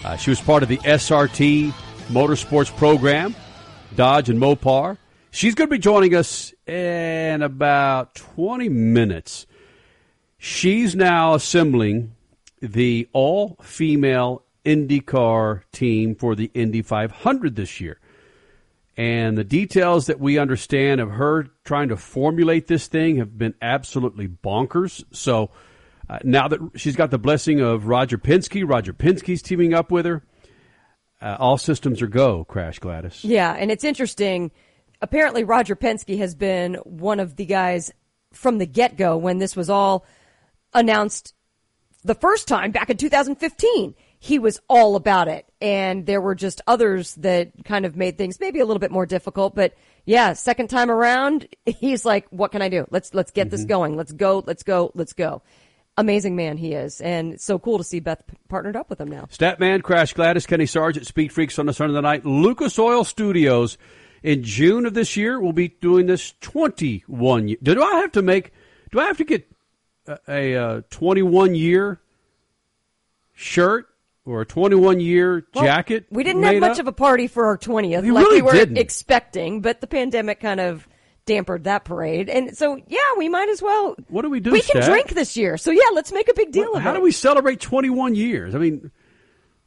Uh, 0.05 0.17
she 0.17 0.31
was 0.31 0.41
part 0.41 0.65
of 0.65 0.69
the 0.69 0.79
SRT 0.79 1.73
Motorsports 2.09 2.77
program, 2.77 3.37
Dodge 3.95 4.31
and 4.31 4.41
Mopar. 4.41 4.99
She's 5.31 5.55
going 5.55 5.71
to 5.71 5.77
be 5.77 5.79
joining 5.79 6.17
us 6.17 6.53
in 6.67 7.41
about 7.41 8.17
20 8.17 8.69
minutes. 8.69 9.47
She's 10.39 10.97
now 10.97 11.35
assembling 11.35 12.17
the 12.61 13.07
all 13.13 13.57
female 13.63 14.43
IndyCar 14.69 15.63
team 15.73 16.15
for 16.15 16.35
the 16.35 16.51
Indy 16.53 16.83
500 16.83 17.57
this 17.57 17.81
year. 17.81 17.99
And 18.99 19.39
the 19.39 19.45
details 19.45 20.07
that 20.07 20.21
we 20.21 20.39
understand 20.39 21.01
of 21.01 21.13
her 21.13 21.47
trying 21.65 21.89
to 21.89 21.97
formulate 21.97 22.67
this 22.67 22.87
thing 22.87 23.17
have 23.17 23.39
been 23.39 23.55
absolutely 23.63 24.29
bonkers. 24.29 25.05
So 25.11 25.51
uh, 26.11 26.19
now 26.23 26.49
that 26.49 26.61
she's 26.75 26.97
got 26.97 27.11
the 27.11 27.19
blessing 27.19 27.61
of 27.61 27.87
Roger 27.87 28.19
Penske, 28.19 28.69
Roger 28.69 28.93
Penske's 28.93 29.41
teaming 29.41 29.73
up 29.73 29.91
with 29.91 30.05
her. 30.05 30.23
Uh, 31.23 31.37
all 31.39 31.57
systems 31.57 32.03
are 32.03 32.09
go, 32.09 32.45
Crash 32.45 32.79
Gladys. 32.79 33.25
Yeah, 33.25 33.53
and 33.53 33.71
it's 33.71 33.85
interesting. 33.85 34.51
Apparently, 35.01 35.45
Roger 35.45 35.75
Penske 35.75 36.19
has 36.19 36.35
been 36.35 36.75
one 36.85 37.19
of 37.19 37.37
the 37.37 37.47
guys 37.47 37.91
from 38.33 38.59
the 38.59 38.67
get 38.67 38.97
go 38.97 39.17
when 39.17 39.39
this 39.39 39.57
was 39.57 39.71
all 39.71 40.05
announced 40.75 41.35
the 42.05 42.15
first 42.15 42.47
time 42.47 42.71
back 42.71 42.91
in 42.91 42.97
2015 42.97 43.95
he 44.19 44.39
was 44.39 44.61
all 44.69 44.97
about 44.97 45.29
it. 45.29 45.47
And 45.61 46.07
there 46.07 46.21
were 46.21 46.35
just 46.35 46.61
others 46.67 47.15
that 47.17 47.53
kind 47.65 47.87
of 47.87 47.97
made 47.97 48.19
things 48.19 48.41
maybe 48.41 48.61
a 48.61 48.67
little 48.67 48.81
bit 48.81 48.91
more 48.91 49.07
difficult. 49.07 49.55
But 49.55 49.75
yeah, 50.05 50.33
second 50.33 50.69
time 50.69 50.91
around, 50.91 51.49
he's 51.67 52.05
like, 52.05 52.27
what 52.31 52.53
can 52.53 52.63
I 52.63 52.69
do? 52.69 52.87
Let's, 52.91 53.15
let's 53.15 53.31
get 53.31 53.47
mm-hmm. 53.47 53.51
this 53.57 53.65
going. 53.65 53.97
Let's 53.97 54.13
go. 54.13 54.43
Let's 54.47 54.63
go. 54.63 54.91
Let's 54.95 55.13
go. 55.13 55.43
Amazing 55.97 56.37
man 56.37 56.57
he 56.57 56.75
is. 56.75 57.01
And 57.01 57.35
it's 57.35 57.45
so 57.45 57.59
cool 57.59 57.79
to 57.79 57.85
see 57.85 57.99
Beth 57.99 58.23
partnered 58.49 58.77
up 58.77 58.89
with 58.89 59.01
him 59.01 59.09
now. 59.09 59.25
Statman, 59.33 59.83
Crash 59.83 60.13
Gladys, 60.13 60.47
Kenny 60.47 60.67
Sargent, 60.67 61.07
Speed 61.07 61.33
Freaks 61.33 61.59
on 61.59 61.67
the 61.67 61.73
Sunday 61.73 62.01
night. 62.01 62.25
Lucas 62.25 62.79
Oil 62.79 63.03
Studios 63.03 63.79
in 64.23 64.45
June 64.45 64.87
of 64.87 64.95
this 64.95 65.17
year. 65.17 65.41
We'll 65.41 65.53
be 65.53 65.69
doing 65.69 66.07
this 66.07 66.35
21 66.41 67.49
years. 67.49 67.61
Do 67.63 67.83
I 67.83 67.97
have 67.97 68.13
to 68.13 68.23
make, 68.23 68.53
do 68.93 69.01
I 69.01 69.07
have 69.07 69.17
to 69.19 69.25
get 69.25 69.51
a, 70.07 70.19
a, 70.29 70.53
a 70.55 70.83
21 70.83 71.57
year 71.57 72.01
shirt 73.35 73.89
or 74.29 74.43
a 74.43 74.47
21 74.47 75.01
year 75.01 75.47
well, 75.55 75.65
jacket. 75.65 76.07
We 76.11 76.23
didn't 76.23 76.43
have 76.43 76.61
much 76.61 76.73
up? 76.73 76.81
of 76.81 76.89
a 76.89 76.93
party 76.93 77.27
for 77.27 77.47
our 77.47 77.59
20th 77.59 78.03
we 78.03 78.11
like 78.11 78.25
really 78.25 78.43
we 78.43 78.43
were 78.43 78.53
didn't. 78.53 78.77
expecting, 78.77 79.61
but 79.63 79.81
the 79.81 79.87
pandemic 79.87 80.41
kind 80.41 80.61
of 80.61 80.87
dampered 81.27 81.65
that 81.65 81.85
parade. 81.85 82.29
And 82.29 82.57
so, 82.57 82.81
yeah, 82.87 82.99
we 83.17 83.29
might 83.29 83.49
as 83.49 83.63
well. 83.63 83.97
What 84.09 84.23
do 84.23 84.31
we 84.31 84.41
do? 84.41 84.51
We 84.51 84.63
can 84.63 84.83
drink 84.83 85.11
this 85.11 85.37
year. 85.37 85.57
So, 85.57 85.71
yeah, 85.71 85.91
let's 85.95 86.13
make 86.13 86.29
a 86.29 86.35
big 86.35 86.53
deal 86.53 86.65
well, 86.65 86.77
of 86.77 86.83
how 86.83 86.91
it. 86.91 86.93
How 86.93 86.99
do 86.99 87.03
we 87.03 87.13
celebrate 87.13 87.61
21 87.61 88.15
years? 88.15 88.55
I 88.55 88.59
mean, 88.59 88.91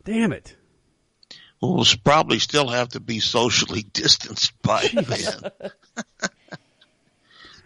damn 0.03 0.34
it. 0.34 0.55
Well, 1.62 1.76
we'll 1.76 1.86
probably 2.03 2.39
still 2.39 2.68
have 2.68 2.89
to 2.89 2.99
be 2.99 3.20
socially 3.20 3.84
distanced 3.93 4.59
by 4.62 4.88
then. 4.93 5.51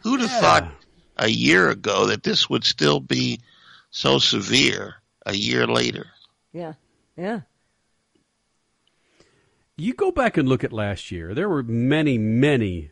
Who'd 0.04 0.22
have 0.22 0.30
yeah. 0.30 0.42
thought 0.42 0.72
a 1.18 1.30
year 1.30 1.70
ago 1.70 2.08
that 2.08 2.24
this 2.24 2.50
would 2.50 2.64
still 2.64 3.00
be 3.00 3.40
so 3.90 4.20
severe 4.20 4.96
a 5.26 5.34
year 5.34 5.66
later? 5.66 6.08
Yeah. 6.52 6.74
Yeah. 7.18 7.42
You 9.78 9.94
go 9.94 10.12
back 10.12 10.38
and 10.38 10.48
look 10.48 10.64
at 10.64 10.72
last 10.72 11.12
year. 11.12 11.34
There 11.34 11.50
were 11.50 11.64
many, 11.64 12.18
many 12.18 12.92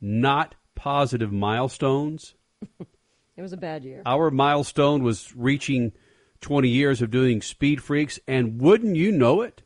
not 0.00 0.54
positive 0.74 1.32
milestones. 1.32 2.34
it 2.80 3.42
was 3.42 3.52
a 3.52 3.56
bad 3.56 3.84
year. 3.84 4.02
Our 4.06 4.30
milestone 4.30 5.02
was 5.02 5.34
reaching 5.36 5.92
20 6.40 6.68
years 6.68 7.02
of 7.02 7.10
doing 7.10 7.42
Speed 7.42 7.82
Freaks, 7.82 8.18
and 8.26 8.60
wouldn't 8.60 8.96
you 8.96 9.12
know 9.12 9.42
it? 9.42 9.62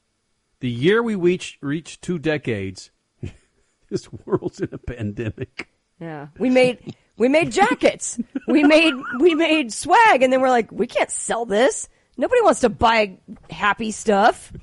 The 0.60 0.70
year 0.70 1.02
we 1.02 1.14
reached, 1.14 1.62
reached 1.62 2.02
two 2.02 2.18
decades, 2.18 2.90
this 3.90 4.08
world's 4.24 4.60
in 4.60 4.70
a 4.72 4.78
pandemic. 4.78 5.68
Yeah, 6.00 6.28
we 6.38 6.50
made 6.50 6.96
we 7.16 7.28
made 7.28 7.52
jackets, 7.52 8.18
we 8.48 8.64
made 8.64 8.94
we 9.20 9.34
made 9.34 9.72
swag, 9.72 10.22
and 10.22 10.32
then 10.32 10.40
we're 10.40 10.50
like, 10.50 10.72
we 10.72 10.86
can't 10.86 11.10
sell 11.10 11.46
this. 11.46 11.88
Nobody 12.22 12.40
wants 12.42 12.60
to 12.60 12.68
buy 12.68 13.18
happy 13.50 13.90
stuff. 13.90 14.52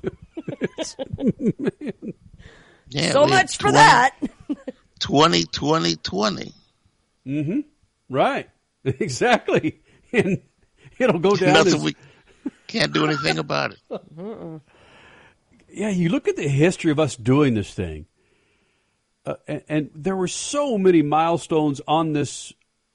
yeah, 2.88 3.12
so 3.12 3.26
much 3.26 3.58
20, 3.58 3.68
for 3.68 3.72
that. 3.72 4.16
20, 5.00 5.44
20, 5.44 5.96
20. 5.96 6.54
Mm-hmm. 7.26 7.60
Right. 8.08 8.48
Exactly. 8.82 9.78
And 10.10 10.40
it'll 10.98 11.18
go 11.18 11.36
down. 11.36 11.52
Nothing 11.52 11.74
as... 11.74 11.82
we 11.82 11.94
can't 12.66 12.94
do 12.94 13.04
anything 13.04 13.36
about 13.36 13.72
it. 13.72 13.78
Uh-uh. 13.90 14.60
Yeah, 15.68 15.90
you 15.90 16.08
look 16.08 16.28
at 16.28 16.36
the 16.36 16.48
history 16.48 16.90
of 16.90 16.98
us 16.98 17.14
doing 17.14 17.52
this 17.52 17.74
thing, 17.74 18.06
uh, 19.26 19.34
and, 19.46 19.62
and 19.68 19.90
there 19.94 20.16
were 20.16 20.28
so 20.28 20.78
many 20.78 21.02
milestones 21.02 21.82
on 21.86 22.14
this 22.14 22.54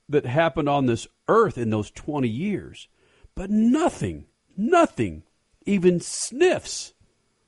that 0.09 0.26
happened 0.26 0.68
on 0.68 0.88
this 0.88 1.07
earth 1.28 1.59
in 1.59 1.70
those 1.70 1.91
20 1.91 2.28
years, 2.28 2.88
but 3.36 3.51
nothing 3.51 4.26
nothing 4.58 5.24
even 5.66 5.99
sniffs 5.99 6.93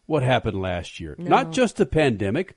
what 0.06 0.24
happened 0.24 0.60
last 0.62 1.00
year. 1.00 1.16
No. 1.18 1.30
Not 1.30 1.52
just 1.52 1.78
the 1.78 1.86
pandemic, 1.86 2.56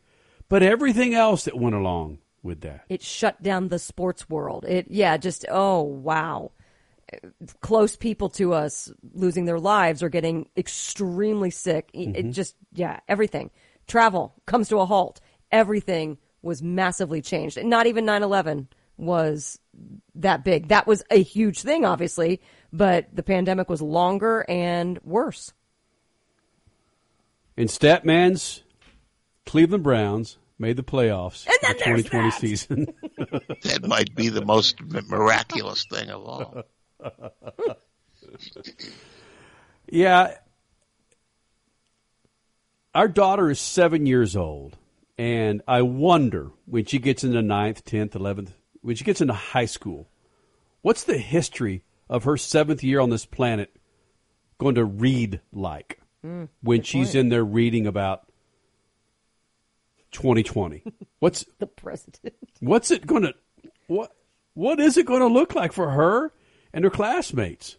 but 0.48 0.62
everything 0.62 1.14
else 1.14 1.44
that 1.44 1.58
went 1.58 1.74
along 1.74 2.18
with 2.42 2.62
that. 2.62 2.84
It 2.88 3.02
shut 3.02 3.42
down 3.42 3.68
the 3.68 3.78
sports 3.78 4.28
world. 4.28 4.64
It 4.66 4.86
yeah, 4.88 5.16
just 5.16 5.44
oh 5.50 5.82
wow. 5.82 6.52
Close 7.60 7.96
people 7.96 8.28
to 8.30 8.54
us 8.54 8.90
losing 9.14 9.44
their 9.44 9.58
lives 9.58 10.02
or 10.02 10.08
getting 10.08 10.48
extremely 10.56 11.50
sick. 11.50 11.90
Mm-hmm. 11.92 12.14
It 12.14 12.30
just 12.30 12.54
yeah, 12.72 13.00
everything. 13.08 13.50
Travel 13.86 14.34
comes 14.46 14.68
to 14.68 14.78
a 14.78 14.86
halt. 14.86 15.20
Everything 15.50 16.18
was 16.42 16.62
massively 16.62 17.20
changed. 17.20 17.58
And 17.58 17.68
not 17.68 17.86
even 17.86 18.06
9/11 18.06 18.68
was 18.96 19.58
that 20.14 20.44
big. 20.44 20.68
That 20.68 20.86
was 20.86 21.02
a 21.10 21.22
huge 21.22 21.62
thing 21.62 21.84
obviously, 21.84 22.40
but 22.72 23.08
the 23.12 23.22
pandemic 23.22 23.68
was 23.68 23.82
longer 23.82 24.44
and 24.48 24.98
worse. 25.02 25.52
In 27.56 27.68
Statman's 27.68 28.62
Cleveland 29.44 29.82
Browns, 29.82 30.38
made 30.60 30.76
the 30.76 30.82
playoffs 30.82 31.46
in 31.46 31.54
the 31.62 31.74
2020 31.74 32.30
season. 32.32 32.86
that 33.62 33.80
might 33.86 34.14
be 34.14 34.28
the 34.28 34.44
most 34.44 34.80
miraculous 34.82 35.86
thing 35.90 36.10
of 36.10 36.22
all. 36.22 36.62
yeah. 39.88 40.34
Our 42.94 43.08
daughter 43.08 43.50
is 43.50 43.58
seven 43.58 44.04
years 44.04 44.36
old, 44.36 44.76
and 45.16 45.62
I 45.66 45.82
wonder 45.82 46.50
when 46.66 46.84
she 46.84 46.98
gets 46.98 47.24
into 47.24 47.40
ninth, 47.40 47.84
10th, 47.84 48.10
11th, 48.10 48.50
when 48.82 48.96
she 48.96 49.04
gets 49.04 49.20
into 49.20 49.32
high 49.32 49.66
school, 49.66 50.10
what's 50.82 51.04
the 51.04 51.18
history 51.18 51.82
of 52.10 52.24
her 52.24 52.36
seventh 52.36 52.82
year 52.84 53.00
on 53.00 53.08
this 53.08 53.24
planet 53.24 53.74
going 54.58 54.74
to 54.74 54.84
read 54.84 55.40
like 55.52 55.96
Mm, 56.22 56.48
when 56.60 56.82
she's 56.82 57.08
point. 57.08 57.14
in 57.16 57.28
there 57.30 57.42
reading 57.44 57.86
about 57.86 58.26
2020? 60.12 60.82
What's 61.18 61.46
the 61.58 61.66
president? 61.66 62.34
What's 62.60 62.90
it 62.90 63.06
going 63.06 63.22
to 63.22 63.34
what 63.86 64.12
what 64.54 64.80
is 64.80 64.96
it 64.98 65.06
going 65.06 65.20
to 65.20 65.26
look 65.28 65.54
like 65.54 65.72
for 65.72 65.90
her 65.90 66.32
and 66.74 66.84
her 66.84 66.90
classmates? 66.90 67.76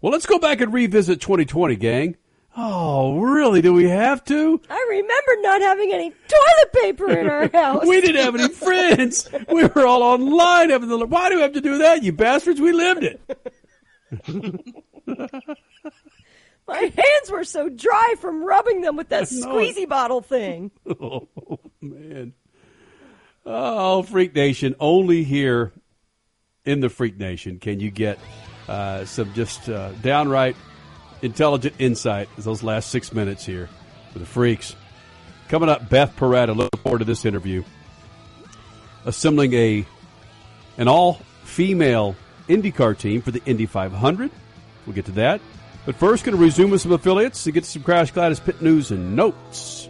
Well, 0.00 0.10
let's 0.12 0.24
go 0.26 0.38
back 0.38 0.62
and 0.62 0.72
revisit 0.72 1.20
2020, 1.20 1.76
gang. 1.76 2.16
Oh, 2.56 3.18
really? 3.20 3.62
Do 3.62 3.72
we 3.72 3.88
have 3.88 4.24
to? 4.24 4.60
I 4.68 4.86
remember 4.90 5.42
not 5.42 5.60
having 5.62 5.92
any 5.92 6.10
toilet 6.10 6.72
paper 6.72 7.10
in 7.10 7.28
our 7.30 7.48
house. 7.52 7.86
we 7.86 8.00
didn't 8.00 8.22
have 8.24 8.34
any 8.34 8.48
friends. 8.48 9.28
We 9.48 9.64
were 9.66 9.86
all 9.86 10.02
online 10.02 10.70
having 10.70 10.88
the. 10.88 10.98
Why 11.06 11.28
do 11.30 11.36
we 11.36 11.42
have 11.42 11.52
to 11.52 11.60
do 11.60 11.78
that, 11.78 12.02
you 12.02 12.12
bastards? 12.12 12.60
We 12.60 12.72
lived 12.72 13.04
it. 13.04 13.20
My 16.66 16.78
hands 16.78 17.30
were 17.30 17.44
so 17.44 17.68
dry 17.68 18.14
from 18.20 18.44
rubbing 18.44 18.80
them 18.80 18.96
with 18.96 19.08
that 19.08 19.24
squeezy 19.24 19.88
bottle 19.88 20.20
thing. 20.20 20.70
Oh 21.00 21.28
man. 21.80 22.34
Oh, 23.46 24.02
Freak 24.02 24.34
Nation! 24.34 24.74
Only 24.78 25.24
here 25.24 25.72
in 26.64 26.80
the 26.80 26.88
Freak 26.90 27.16
Nation 27.16 27.58
can 27.58 27.80
you 27.80 27.90
get 27.90 28.18
uh, 28.68 29.04
some 29.06 29.32
just 29.34 29.68
uh, 29.68 29.92
downright 30.02 30.56
intelligent 31.22 31.74
insight. 31.78 32.28
As 32.36 32.44
those 32.44 32.62
last 32.62 32.90
six 32.90 33.12
minutes 33.12 33.44
here 33.44 33.68
for 34.12 34.18
the 34.18 34.26
freaks. 34.26 34.74
Coming 35.48 35.68
up, 35.68 35.88
Beth 35.88 36.16
Paretta. 36.16 36.54
Look 36.54 36.76
forward 36.78 37.00
to 37.00 37.04
this 37.04 37.24
interview. 37.24 37.64
Assembling 39.04 39.52
a 39.54 39.86
an 40.78 40.88
all 40.88 41.14
female 41.44 42.16
IndyCar 42.48 42.96
team 42.96 43.22
for 43.22 43.30
the 43.30 43.42
Indy 43.44 43.66
500. 43.66 44.30
We'll 44.86 44.94
get 44.94 45.06
to 45.06 45.12
that. 45.12 45.40
But 45.86 45.96
first, 45.96 46.24
going 46.24 46.36
to 46.36 46.42
resume 46.42 46.70
with 46.70 46.82
some 46.82 46.92
affiliates 46.92 47.44
to 47.44 47.52
get 47.52 47.64
some 47.64 47.82
Crash 47.82 48.10
Gladys 48.10 48.40
pit 48.40 48.60
news 48.60 48.90
and 48.90 49.16
notes. 49.16 49.88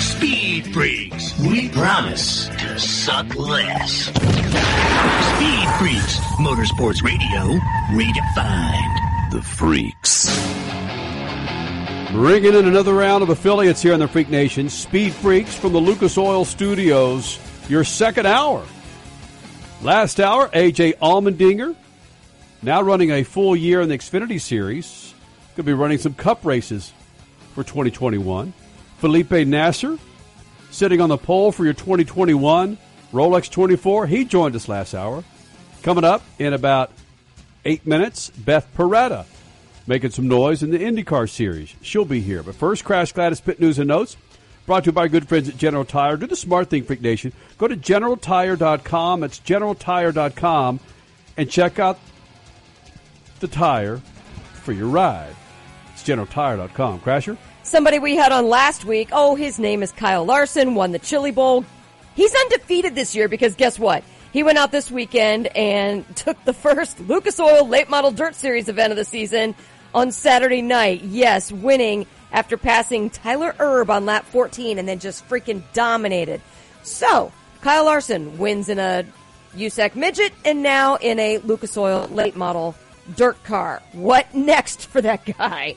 Speed 0.00 0.72
Freaks, 0.72 1.38
we 1.40 1.68
promise 1.68 2.48
to 2.48 2.78
suck 2.78 3.34
less. 3.36 4.10
Speed 5.68 5.90
Freaks, 5.90 6.18
Motorsports 6.38 7.02
Radio, 7.02 7.58
redefined. 7.90 9.30
The 9.30 9.42
Freaks. 9.42 10.26
Bringing 12.10 12.54
in 12.54 12.66
another 12.66 12.94
round 12.94 13.22
of 13.22 13.28
affiliates 13.28 13.82
here 13.82 13.92
in 13.92 14.00
the 14.00 14.08
Freak 14.08 14.30
Nation. 14.30 14.70
Speed 14.70 15.12
Freaks 15.12 15.54
from 15.54 15.72
the 15.74 15.78
Lucas 15.78 16.16
Oil 16.16 16.44
Studios. 16.44 17.38
Your 17.68 17.84
second 17.84 18.26
hour. 18.26 18.64
Last 19.82 20.20
hour, 20.20 20.48
AJ 20.48 20.96
Allmendinger. 20.98 21.76
Now 22.62 22.80
running 22.80 23.10
a 23.10 23.22
full 23.22 23.54
year 23.54 23.82
in 23.82 23.90
the 23.90 23.98
Xfinity 23.98 24.40
Series. 24.40 25.14
Going 25.54 25.56
to 25.56 25.62
be 25.64 25.74
running 25.74 25.98
some 25.98 26.14
cup 26.14 26.46
races 26.46 26.92
for 27.54 27.62
2021. 27.62 28.54
Felipe 28.98 29.32
Nasr 29.32 29.98
sitting 30.70 31.00
on 31.00 31.10
the 31.10 31.18
pole 31.18 31.52
for 31.52 31.64
your 31.64 31.74
2021 31.74 32.78
Rolex 33.12 33.50
24. 33.50 34.06
He 34.06 34.24
joined 34.24 34.56
us 34.56 34.66
last 34.66 34.94
hour. 34.94 35.24
Coming 35.82 36.04
up 36.04 36.22
in 36.38 36.52
about 36.52 36.92
eight 37.64 37.86
minutes, 37.86 38.30
Beth 38.30 38.66
Paretta 38.76 39.26
making 39.86 40.10
some 40.10 40.28
noise 40.28 40.62
in 40.62 40.70
the 40.70 40.78
IndyCar 40.78 41.28
series. 41.28 41.74
She'll 41.80 42.04
be 42.04 42.20
here. 42.20 42.42
But 42.42 42.54
first, 42.54 42.84
Crash 42.84 43.12
Gladys 43.12 43.40
Pit 43.40 43.58
News 43.58 43.78
and 43.78 43.88
Notes. 43.88 44.16
Brought 44.66 44.84
to 44.84 44.88
you 44.88 44.92
by 44.92 45.02
our 45.02 45.08
good 45.08 45.26
friends 45.26 45.48
at 45.48 45.56
General 45.56 45.86
Tire. 45.86 46.18
Do 46.18 46.26
the 46.26 46.36
smart 46.36 46.68
thing, 46.68 46.84
Freak 46.84 47.00
Nation. 47.00 47.32
Go 47.56 47.66
to 47.66 47.74
generaltire.com. 47.76 49.24
It's 49.24 49.40
generaltire.com 49.40 50.80
and 51.38 51.50
check 51.50 51.78
out 51.78 51.98
the 53.40 53.48
tire 53.48 54.02
for 54.52 54.72
your 54.72 54.88
ride. 54.88 55.34
It's 55.94 56.02
generaltire.com. 56.02 57.00
Crasher? 57.00 57.38
Somebody 57.62 57.98
we 57.98 58.16
had 58.16 58.30
on 58.30 58.46
last 58.46 58.84
week, 58.84 59.08
oh, 59.12 59.36
his 59.36 59.58
name 59.58 59.82
is 59.82 59.90
Kyle 59.92 60.24
Larson, 60.24 60.74
won 60.74 60.92
the 60.92 60.98
Chili 60.98 61.30
Bowl. 61.30 61.64
He's 62.14 62.34
undefeated 62.34 62.94
this 62.94 63.14
year 63.14 63.28
because 63.28 63.54
guess 63.54 63.78
what? 63.78 64.04
He 64.32 64.42
went 64.42 64.58
out 64.58 64.70
this 64.70 64.90
weekend 64.90 65.46
and 65.48 66.04
took 66.14 66.42
the 66.44 66.52
first 66.52 67.00
Lucas 67.00 67.40
Oil 67.40 67.66
Late 67.66 67.88
Model 67.88 68.10
Dirt 68.10 68.34
Series 68.34 68.68
event 68.68 68.90
of 68.90 68.96
the 68.96 69.04
season 69.04 69.54
on 69.94 70.12
Saturday 70.12 70.60
night. 70.60 71.02
Yes, 71.02 71.50
winning 71.50 72.06
after 72.30 72.58
passing 72.58 73.08
Tyler 73.08 73.54
Erb 73.58 73.90
on 73.90 74.04
lap 74.04 74.26
14 74.26 74.78
and 74.78 74.86
then 74.86 74.98
just 74.98 75.26
freaking 75.28 75.62
dominated. 75.72 76.42
So, 76.82 77.32
Kyle 77.62 77.86
Larson 77.86 78.36
wins 78.38 78.68
in 78.68 78.78
a 78.78 79.06
USAC 79.56 79.94
midget 79.94 80.32
and 80.44 80.62
now 80.62 80.96
in 80.96 81.18
a 81.18 81.38
Lucas 81.38 81.76
Oil 81.76 82.06
Late 82.08 82.36
Model 82.36 82.74
Dirt 83.16 83.42
car. 83.44 83.82
What 83.92 84.34
next 84.34 84.86
for 84.88 85.00
that 85.00 85.24
guy? 85.24 85.74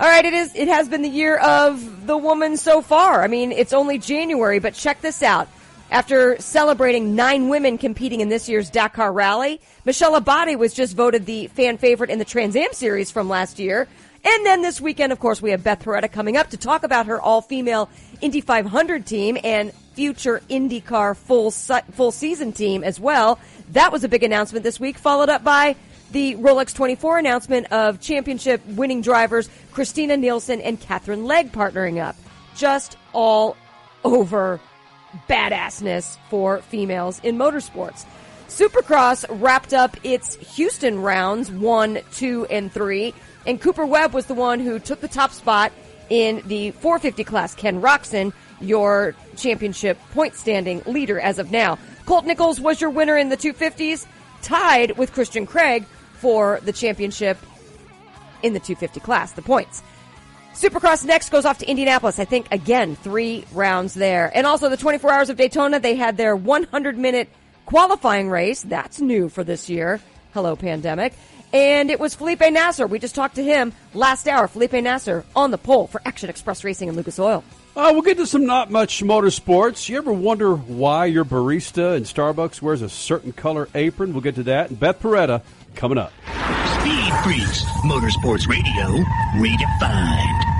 All 0.00 0.08
right, 0.08 0.24
it 0.24 0.34
is. 0.34 0.56
It 0.56 0.66
has 0.66 0.88
been 0.88 1.02
the 1.02 1.08
year 1.08 1.36
of 1.36 2.06
the 2.06 2.16
woman 2.16 2.56
so 2.56 2.82
far. 2.82 3.22
I 3.22 3.28
mean, 3.28 3.52
it's 3.52 3.72
only 3.72 3.98
January, 3.98 4.58
but 4.58 4.74
check 4.74 5.00
this 5.00 5.22
out. 5.22 5.48
After 5.92 6.40
celebrating 6.40 7.14
nine 7.14 7.50
women 7.50 7.76
competing 7.76 8.22
in 8.22 8.30
this 8.30 8.48
year's 8.48 8.70
Dakar 8.70 9.12
Rally, 9.12 9.60
Michele 9.84 10.18
Abbate 10.18 10.58
was 10.58 10.72
just 10.72 10.96
voted 10.96 11.26
the 11.26 11.48
fan 11.48 11.76
favorite 11.76 12.08
in 12.08 12.18
the 12.18 12.24
Trans 12.24 12.56
Am 12.56 12.72
series 12.72 13.10
from 13.10 13.28
last 13.28 13.58
year. 13.58 13.86
And 14.24 14.46
then 14.46 14.62
this 14.62 14.80
weekend, 14.80 15.12
of 15.12 15.20
course, 15.20 15.42
we 15.42 15.50
have 15.50 15.62
Beth 15.62 15.84
Paretta 15.84 16.10
coming 16.10 16.38
up 16.38 16.48
to 16.48 16.56
talk 16.56 16.82
about 16.82 17.04
her 17.06 17.20
all-female 17.20 17.90
Indy 18.22 18.40
500 18.40 19.04
team 19.04 19.36
and 19.44 19.70
future 19.92 20.40
IndyCar 20.48 21.14
full 21.14 21.50
full 21.50 22.10
season 22.10 22.52
team 22.52 22.82
as 22.84 22.98
well. 22.98 23.38
That 23.72 23.92
was 23.92 24.02
a 24.02 24.08
big 24.08 24.22
announcement 24.22 24.62
this 24.64 24.80
week, 24.80 24.96
followed 24.96 25.28
up 25.28 25.44
by 25.44 25.76
the 26.12 26.36
Rolex 26.36 26.74
24 26.74 27.18
announcement 27.18 27.70
of 27.70 28.00
championship 28.00 28.64
winning 28.66 29.02
drivers 29.02 29.50
Christina 29.72 30.16
Nielsen 30.16 30.62
and 30.62 30.80
Katherine 30.80 31.26
Legge 31.26 31.52
partnering 31.52 32.02
up. 32.02 32.16
Just 32.56 32.96
all 33.12 33.58
over 34.04 34.58
badassness 35.28 36.16
for 36.28 36.62
females 36.62 37.20
in 37.22 37.36
motorsports. 37.36 38.04
Supercross 38.48 39.24
wrapped 39.28 39.72
up 39.72 39.96
its 40.04 40.34
Houston 40.56 41.00
rounds 41.00 41.50
one, 41.50 42.00
two, 42.12 42.46
and 42.46 42.70
three, 42.70 43.14
and 43.46 43.60
Cooper 43.60 43.86
Webb 43.86 44.12
was 44.12 44.26
the 44.26 44.34
one 44.34 44.60
who 44.60 44.78
took 44.78 45.00
the 45.00 45.08
top 45.08 45.32
spot 45.32 45.72
in 46.10 46.42
the 46.46 46.72
450 46.72 47.24
class. 47.24 47.54
Ken 47.54 47.80
Roczen, 47.80 48.32
your 48.60 49.14
championship 49.36 49.98
point 50.12 50.34
standing 50.34 50.82
leader 50.86 51.18
as 51.18 51.38
of 51.38 51.50
now. 51.50 51.78
Colt 52.04 52.26
Nichols 52.26 52.60
was 52.60 52.80
your 52.80 52.90
winner 52.90 53.16
in 53.16 53.30
the 53.30 53.36
250s, 53.36 54.06
tied 54.42 54.98
with 54.98 55.12
Christian 55.12 55.46
Craig 55.46 55.86
for 56.14 56.60
the 56.64 56.72
championship 56.72 57.38
in 58.42 58.52
the 58.52 58.60
250 58.60 59.00
class, 59.00 59.32
the 59.32 59.42
points. 59.42 59.82
Supercross 60.54 61.04
next 61.04 61.30
goes 61.30 61.44
off 61.44 61.58
to 61.58 61.66
Indianapolis. 61.68 62.18
I 62.18 62.24
think 62.24 62.46
again, 62.52 62.94
three 62.96 63.44
rounds 63.52 63.94
there. 63.94 64.30
And 64.34 64.46
also 64.46 64.68
the 64.68 64.76
24 64.76 65.10
hours 65.10 65.30
of 65.30 65.36
Daytona, 65.36 65.80
they 65.80 65.96
had 65.96 66.16
their 66.16 66.36
100 66.36 66.98
minute 66.98 67.28
qualifying 67.64 68.28
race. 68.28 68.62
That's 68.62 69.00
new 69.00 69.28
for 69.28 69.44
this 69.44 69.70
year. 69.70 70.00
Hello, 70.34 70.54
pandemic. 70.54 71.14
And 71.52 71.90
it 71.90 72.00
was 72.00 72.14
Felipe 72.14 72.40
Nasr. 72.40 72.86
We 72.86 72.98
just 72.98 73.14
talked 73.14 73.34
to 73.36 73.42
him 73.42 73.72
last 73.92 74.28
hour. 74.28 74.48
Felipe 74.48 74.72
Nasr 74.72 75.24
on 75.36 75.50
the 75.50 75.58
pole 75.58 75.86
for 75.86 76.00
Action 76.04 76.30
Express 76.30 76.64
Racing 76.64 76.88
and 76.88 76.96
Lucas 76.96 77.18
Oil. 77.18 77.44
Uh, 77.74 77.88
we'll 77.92 78.02
get 78.02 78.18
to 78.18 78.26
some 78.26 78.44
not 78.44 78.70
much 78.70 79.02
motorsports. 79.02 79.88
You 79.88 79.96
ever 79.96 80.12
wonder 80.12 80.54
why 80.54 81.06
your 81.06 81.24
barista 81.24 81.96
in 81.96 82.02
Starbucks 82.02 82.60
wears 82.60 82.82
a 82.82 82.88
certain 82.88 83.32
color 83.32 83.68
apron? 83.74 84.12
We'll 84.12 84.22
get 84.22 84.34
to 84.34 84.42
that. 84.44 84.68
And 84.68 84.78
Beth 84.78 85.00
Paretta 85.00 85.42
coming 85.74 85.98
up. 85.98 86.12
Speed 86.80 87.12
Freaks, 87.24 87.64
Motorsports 87.84 88.48
Radio, 88.48 89.04
redefined. 89.36 90.51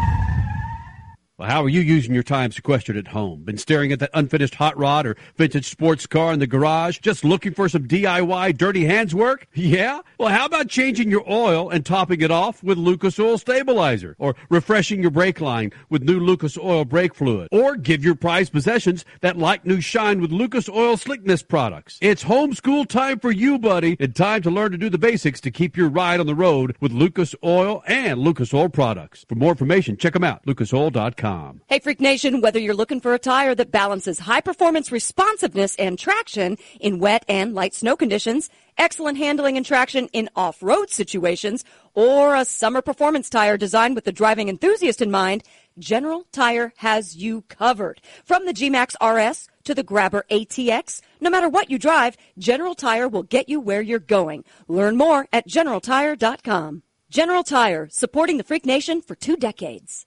Well, 1.43 1.51
how 1.51 1.64
are 1.64 1.69
you 1.69 1.81
using 1.81 2.14
your 2.14 2.23
time 2.23 2.52
sequestered 2.52 2.97
at 2.97 3.09
home? 3.09 3.43
Been 3.43 3.59
staring 3.59 3.90
at 3.90 3.98
that 3.98 4.10
unfinished 4.14 4.55
hot 4.55 4.78
rod 4.78 5.06
or 5.06 5.16
vintage 5.36 5.69
sports 5.69 6.06
car 6.06 6.32
in 6.32 6.39
the 6.39 6.47
garage, 6.47 7.01
just 7.01 7.24
looking 7.24 7.52
for 7.52 7.69
some 7.69 7.89
DIY 7.89 8.56
dirty 8.56 8.85
hands 8.85 9.12
work? 9.12 9.48
Yeah? 9.52 10.02
Well, 10.19 10.28
how 10.28 10.47
about 10.47 10.69
changing 10.69 11.10
your 11.10 11.28
oil 11.28 11.69
and 11.69 11.85
topping 11.85 12.20
it 12.20 12.31
off 12.31 12.62
with 12.62 12.78
Lucas 12.78 13.19
Oil 13.19 13.39
Stabilizer? 13.39 14.14
Or 14.20 14.36
refreshing 14.51 15.02
your 15.02 15.10
brake 15.10 15.40
line 15.40 15.73
with 15.90 16.05
new 16.05 16.20
Lucas 16.20 16.56
Oil 16.56 16.85
brake 16.85 17.12
fluid? 17.12 17.48
Or 17.51 17.74
give 17.74 18.05
your 18.05 18.14
prized 18.14 18.52
possessions 18.52 19.05
that 19.20 19.36
like 19.36 19.66
new 19.66 19.81
shine 19.81 20.20
with 20.20 20.31
Lucas 20.31 20.69
Oil 20.69 20.97
Slickness 20.97 21.43
products? 21.43 21.98
It's 22.01 22.23
homeschool 22.23 22.86
time 22.86 23.19
for 23.19 23.32
you, 23.32 23.59
buddy, 23.59 23.97
and 23.98 24.14
time 24.14 24.43
to 24.43 24.51
learn 24.51 24.70
to 24.70 24.78
do 24.78 24.89
the 24.89 24.97
basics 24.97 25.40
to 25.40 25.51
keep 25.51 25.77
your 25.77 25.89
ride 25.89 26.20
on 26.20 26.27
the 26.27 26.36
road 26.36 26.77
with 26.78 26.93
Lucas 26.93 27.35
Oil 27.43 27.82
and 27.89 28.20
Lucas 28.20 28.55
Oil 28.55 28.69
products. 28.69 29.27
For 29.28 29.35
more 29.35 29.51
information, 29.51 29.97
check 29.97 30.12
them 30.12 30.23
out, 30.23 30.47
lucasoil.com. 30.47 31.32
Hey, 31.69 31.79
Freak 31.79 32.01
Nation, 32.01 32.41
whether 32.41 32.59
you're 32.59 32.75
looking 32.75 33.01
for 33.01 33.15
a 33.15 33.19
tire 33.19 33.55
that 33.55 33.71
balances 33.71 34.19
high 34.19 34.41
performance 34.41 34.93
responsiveness 34.93 35.75
and 35.77 35.99
traction 35.99 36.59
in 36.81 36.99
wet 36.99 37.25
and 37.29 37.55
light 37.55 37.75
snow 37.75 37.97
conditions, 37.97 38.51
excellent 38.77 39.19
handling 39.19 39.57
and 39.57 39.65
traction 39.65 40.09
in 40.13 40.29
off 40.37 40.63
road 40.63 40.91
situations, 40.91 41.65
or 41.95 42.35
a 42.35 42.45
summer 42.45 42.83
performance 42.83 43.31
tire 43.31 43.57
designed 43.57 43.95
with 43.95 44.05
the 44.05 44.13
driving 44.13 44.49
enthusiast 44.49 45.01
in 45.01 45.11
mind, 45.11 45.43
General 45.79 46.27
Tire 46.33 46.73
has 46.77 47.17
you 47.17 47.43
covered. 47.49 48.01
From 48.25 48.45
the 48.45 48.53
G-Max 48.53 48.95
RS 49.03 49.49
to 49.65 49.75
the 49.75 49.83
Grabber 49.83 50.25
ATX, 50.31 51.01
no 51.21 51.31
matter 51.31 51.49
what 51.49 51.71
you 51.71 51.79
drive, 51.79 52.17
General 52.39 52.75
Tire 52.75 53.09
will 53.09 53.23
get 53.23 53.49
you 53.49 53.61
where 53.61 53.81
you're 53.81 53.99
going. 53.99 54.45
Learn 54.69 54.97
more 54.97 55.27
at 55.33 55.49
generaltire.com. 55.49 56.83
General 57.09 57.43
Tire, 57.43 57.89
supporting 57.91 58.37
the 58.39 58.45
Freak 58.45 58.67
Nation 58.67 59.01
for 59.01 59.15
two 59.15 59.37
decades. 59.37 60.07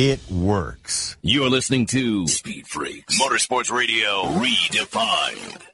It 0.00 0.20
works. 0.30 1.16
You're 1.22 1.50
listening 1.50 1.86
to 1.86 2.28
Speed 2.28 2.68
Freaks 2.68 3.20
Motorsports 3.20 3.68
Radio 3.68 4.26
Redefined. 4.38 5.67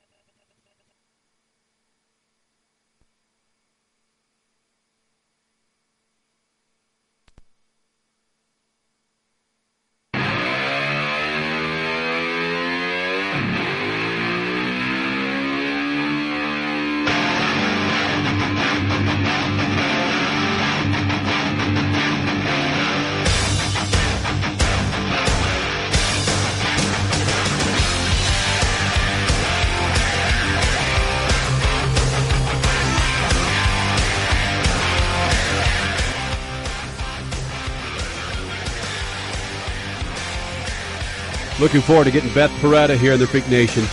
Looking 41.65 41.81
forward 41.81 42.05
to 42.05 42.11
getting 42.11 42.31
Beth 42.35 42.51
Paretta 42.61 42.95
here 42.95 43.15
in 43.15 43.19
the 43.19 43.27
Freak 43.27 43.49
Nation. 43.49 43.85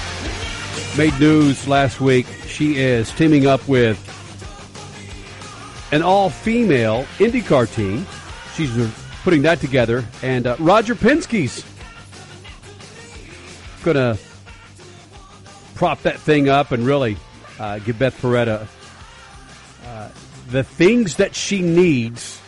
Made 0.98 1.18
news 1.22 1.70
last 1.70 2.02
week. 2.02 2.28
She 2.46 2.76
is 2.76 3.10
teaming 3.14 3.48
up 3.48 3.66
with 3.66 3.98
an 5.94 6.02
all-female 6.02 7.06
IndyCar 7.20 7.74
team. 7.74 8.06
She's 8.56 8.70
putting 9.24 9.44
that 9.44 9.62
together, 9.62 10.04
and 10.22 10.48
uh, 10.48 10.58
Roger 10.60 10.96
Penske's 10.96 11.64
going 13.86 13.96
to 13.96 14.22
prop 15.76 16.02
that 16.02 16.20
thing 16.20 16.50
up 16.50 16.74
and 16.74 16.86
really 16.86 17.16
uh, 17.58 17.80
give 17.80 17.98
Beth 17.98 18.22
Paretta 18.22 18.68
uh, 19.88 20.10
the 20.50 20.64
things 20.66 21.16
that 21.16 21.34
she 21.34 21.62
needs 21.62 22.42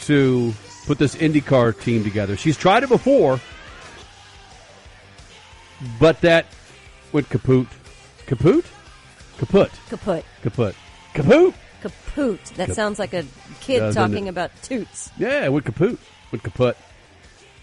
to 0.00 0.52
put 0.84 0.98
this 0.98 1.16
IndyCar 1.16 1.80
team 1.80 2.04
together. 2.04 2.36
She's 2.36 2.58
tried 2.58 2.82
it 2.82 2.90
before 2.90 3.40
but 6.00 6.20
that 6.22 6.46
went 7.12 7.28
kaput. 7.28 7.66
Kaput? 8.26 8.64
Kaput. 9.38 9.70
Kaput. 9.88 10.24
Kaput. 10.42 10.74
Kaput. 11.14 11.54
Kaput. 11.82 12.44
That 12.56 12.66
Kap- 12.66 12.74
sounds 12.76 12.98
like 12.98 13.14
a 13.14 13.24
kid 13.60 13.78
Doesn't 13.80 14.10
talking 14.10 14.26
it? 14.26 14.30
about 14.30 14.50
toots. 14.62 15.10
Yeah, 15.18 15.44
it 15.44 15.52
went 15.52 15.64
kaput. 15.64 15.98
Went 16.32 16.42
kaput. 16.42 16.76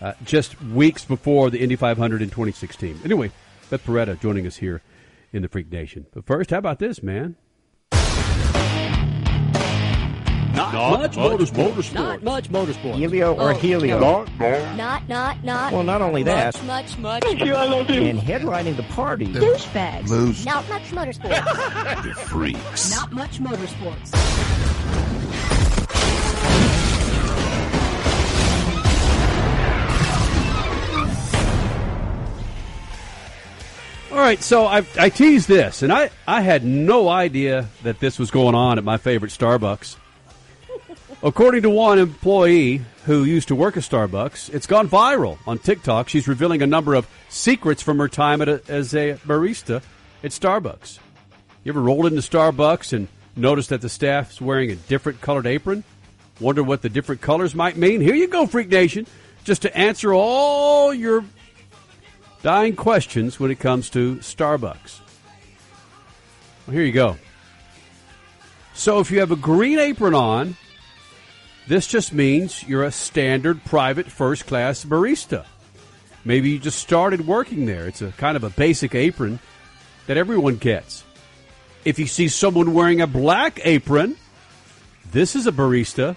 Uh, 0.01 0.13
just 0.23 0.61
weeks 0.61 1.05
before 1.05 1.49
the 1.49 1.59
Indy 1.59 1.75
500 1.75 2.21
in 2.21 2.29
2016. 2.29 3.01
Anyway, 3.05 3.31
Beth 3.69 3.83
Paretta 3.85 4.19
joining 4.19 4.45
us 4.45 4.57
here 4.57 4.81
in 5.33 5.41
the 5.41 5.47
Freak 5.47 5.71
Nation. 5.71 6.05
But 6.13 6.25
first, 6.25 6.49
how 6.51 6.57
about 6.57 6.79
this, 6.79 7.01
man? 7.03 7.35
Not, 10.55 10.73
not 10.73 10.99
much, 10.99 11.17
much 11.17 11.51
motorsport. 11.51 11.93
Not 11.93 12.23
much 12.23 12.49
motorsport. 12.49 12.95
Helio 12.95 13.33
or 13.35 13.51
oh, 13.51 13.53
Helio? 13.53 13.99
Not, 13.99 14.77
not, 14.77 15.07
not, 15.09 15.43
not. 15.43 15.73
Well, 15.73 15.83
not 15.83 16.01
only 16.01 16.23
that. 16.23 16.63
Much, 16.63 16.97
much, 16.97 17.23
Thank 17.23 17.43
you, 17.43 17.53
I 17.53 17.65
love 17.65 17.89
you. 17.89 18.03
And 18.03 18.19
headlining 18.19 18.77
the 18.77 18.83
party. 18.83 19.27
Douchebags. 19.27 20.09
Lose. 20.09 20.45
Not 20.45 20.67
much 20.69 20.83
motorsports. 20.91 22.03
the 22.03 22.13
freaks. 22.13 22.91
Not 22.91 23.11
much 23.11 23.39
motorsports. 23.39 24.11
All 34.11 34.21
right, 34.21 34.41
so 34.41 34.65
I, 34.65 34.85
I 34.97 35.09
teased 35.09 35.49
this, 35.49 35.81
and 35.81 35.91
I, 35.91 36.09
I 36.25 36.39
had 36.39 36.63
no 36.63 37.09
idea 37.09 37.67
that 37.83 37.99
this 37.99 38.17
was 38.17 38.31
going 38.31 38.55
on 38.55 38.77
at 38.77 38.85
my 38.85 38.95
favorite 38.95 39.33
Starbucks. 39.33 39.97
According 41.25 41.63
to 41.63 41.71
one 41.71 41.97
employee 41.97 42.81
who 43.05 43.23
used 43.23 43.47
to 43.47 43.55
work 43.55 43.75
at 43.77 43.81
Starbucks, 43.81 44.53
it's 44.53 44.67
gone 44.67 44.87
viral 44.87 45.39
on 45.47 45.57
TikTok. 45.57 46.07
She's 46.07 46.27
revealing 46.27 46.61
a 46.61 46.67
number 46.67 46.93
of 46.93 47.07
secrets 47.29 47.81
from 47.81 47.97
her 47.97 48.07
time 48.07 48.41
a, 48.41 48.61
as 48.67 48.93
a 48.93 49.15
barista 49.25 49.81
at 50.23 50.29
Starbucks. 50.29 50.99
You 51.63 51.71
ever 51.71 51.81
rolled 51.81 52.05
into 52.05 52.21
Starbucks 52.21 52.93
and 52.93 53.07
noticed 53.35 53.69
that 53.69 53.81
the 53.81 53.89
staff's 53.89 54.39
wearing 54.39 54.69
a 54.69 54.75
different 54.75 55.19
colored 55.19 55.47
apron? 55.47 55.83
Wonder 56.39 56.61
what 56.61 56.83
the 56.83 56.89
different 56.89 57.21
colors 57.21 57.55
might 57.55 57.75
mean? 57.75 58.01
Here 58.01 58.13
you 58.13 58.27
go, 58.27 58.45
Freak 58.45 58.69
Nation, 58.69 59.07
just 59.43 59.63
to 59.63 59.75
answer 59.75 60.13
all 60.13 60.93
your 60.93 61.25
dying 62.43 62.75
questions 62.75 63.39
when 63.39 63.49
it 63.49 63.59
comes 63.59 63.89
to 63.89 64.17
Starbucks. 64.17 64.99
Well, 66.67 66.75
here 66.75 66.83
you 66.83 66.91
go. 66.91 67.17
So 68.75 68.99
if 68.99 69.09
you 69.09 69.21
have 69.21 69.31
a 69.31 69.35
green 69.35 69.79
apron 69.79 70.13
on, 70.13 70.55
this 71.67 71.87
just 71.87 72.13
means 72.13 72.63
you're 72.63 72.83
a 72.83 72.91
standard 72.91 73.63
private 73.63 74.07
first 74.07 74.45
class 74.45 74.85
barista. 74.85 75.45
Maybe 76.23 76.51
you 76.51 76.59
just 76.59 76.79
started 76.79 77.25
working 77.25 77.65
there. 77.65 77.87
It's 77.87 78.01
a 78.01 78.11
kind 78.11 78.35
of 78.37 78.43
a 78.43 78.49
basic 78.49 78.95
apron 78.95 79.39
that 80.07 80.17
everyone 80.17 80.57
gets. 80.57 81.03
If 81.83 81.99
you 81.99 82.07
see 82.07 82.27
someone 82.27 82.73
wearing 82.73 83.01
a 83.01 83.07
black 83.07 83.59
apron, 83.63 84.15
this 85.11 85.35
is 85.35 85.47
a 85.47 85.51
barista. 85.51 86.15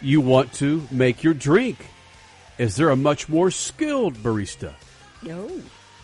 You 0.00 0.20
want 0.20 0.52
to 0.54 0.86
make 0.90 1.22
your 1.22 1.34
drink. 1.34 1.86
Is 2.58 2.76
there 2.76 2.90
a 2.90 2.96
much 2.96 3.28
more 3.28 3.50
skilled 3.50 4.14
barista? 4.16 4.74
No. 5.22 5.50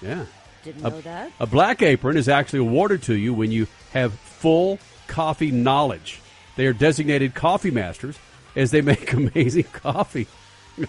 Yeah. 0.00 0.26
Didn't 0.62 0.84
a, 0.84 0.90
know 0.90 1.00
that. 1.02 1.32
A 1.40 1.46
black 1.46 1.82
apron 1.82 2.16
is 2.16 2.28
actually 2.28 2.60
awarded 2.60 3.02
to 3.04 3.14
you 3.14 3.32
when 3.32 3.50
you 3.50 3.66
have 3.92 4.12
full 4.14 4.78
coffee 5.06 5.50
knowledge. 5.50 6.20
They 6.56 6.66
are 6.66 6.72
designated 6.72 7.34
coffee 7.34 7.70
masters 7.70 8.18
as 8.56 8.70
they 8.70 8.80
make 8.80 9.12
amazing 9.12 9.64
coffee. 9.64 10.26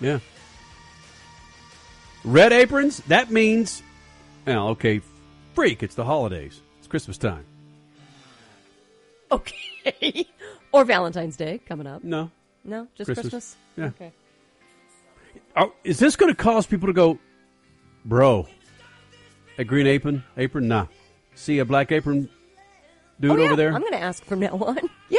yeah. 0.00 0.20
Red 2.24 2.52
aprons, 2.52 2.98
that 3.08 3.30
means, 3.30 3.82
well, 4.46 4.68
okay, 4.68 5.00
freak, 5.54 5.82
it's 5.82 5.96
the 5.96 6.04
holidays. 6.04 6.60
It's 6.78 6.86
Christmas 6.86 7.18
time. 7.18 7.44
Okay. 9.32 10.28
or 10.72 10.84
Valentine's 10.84 11.36
Day 11.36 11.60
coming 11.66 11.86
up. 11.86 12.04
No. 12.04 12.30
No, 12.64 12.86
just 12.94 13.08
Christmas. 13.08 13.24
Christmas. 13.24 13.56
Yeah. 13.76 13.86
Okay. 13.86 14.12
Oh, 15.56 15.72
is 15.82 15.98
this 15.98 16.14
going 16.16 16.32
to 16.32 16.40
cause 16.40 16.64
people 16.64 16.86
to 16.86 16.92
go, 16.92 17.18
bro, 18.04 18.46
a 19.58 19.64
green 19.64 19.86
apron? 19.86 20.22
Apron? 20.36 20.68
Nah. 20.68 20.86
See 21.34 21.58
a 21.58 21.64
black 21.64 21.90
apron 21.90 22.28
dude 23.22 23.30
Oh, 23.30 23.36
yeah. 23.36 23.44
over 23.46 23.56
there? 23.56 23.72
I'm 23.72 23.80
going 23.80 23.92
to 23.92 24.00
ask 24.02 24.22
from 24.24 24.40
now 24.40 24.48
on. 24.58 24.78
Yeah. 25.08 25.18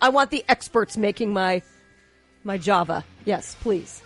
I 0.00 0.10
want 0.10 0.30
the 0.30 0.44
experts 0.48 0.96
making 0.96 1.32
my 1.32 1.62
my 2.44 2.56
Java. 2.58 3.04
Yes, 3.24 3.56
please. 3.60 4.02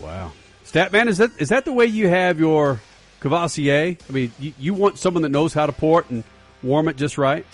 Wow. 0.00 0.32
Statman, 0.64 1.06
is 1.08 1.18
that 1.18 1.30
is 1.38 1.48
that 1.50 1.64
the 1.64 1.72
way 1.72 1.86
you 1.86 2.08
have 2.08 2.38
your 2.40 2.80
Courvoisier? 3.20 3.96
I 4.08 4.12
mean, 4.12 4.32
you, 4.38 4.52
you 4.58 4.74
want 4.74 4.98
someone 4.98 5.22
that 5.22 5.28
knows 5.30 5.54
how 5.54 5.66
to 5.66 5.72
pour 5.72 6.00
it 6.00 6.10
and 6.10 6.24
warm 6.62 6.88
it 6.88 6.96
just 6.96 7.18
right? 7.18 7.46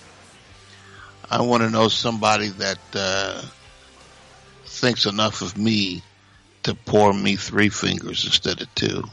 I 1.31 1.41
want 1.43 1.63
to 1.63 1.71
know 1.71 1.89
somebody 1.89 2.49
that 2.49 2.79
uh, 2.95 3.43
thinks 4.67 5.07
enough 5.07 5.41
of 5.43 5.57
me 5.57 6.03
to 6.65 6.75
pour 6.75 7.13
me 7.13 7.37
three 7.37 7.69
fingers 7.69 8.25
instead 8.25 8.61
of 8.63 8.75
two. 8.75 9.05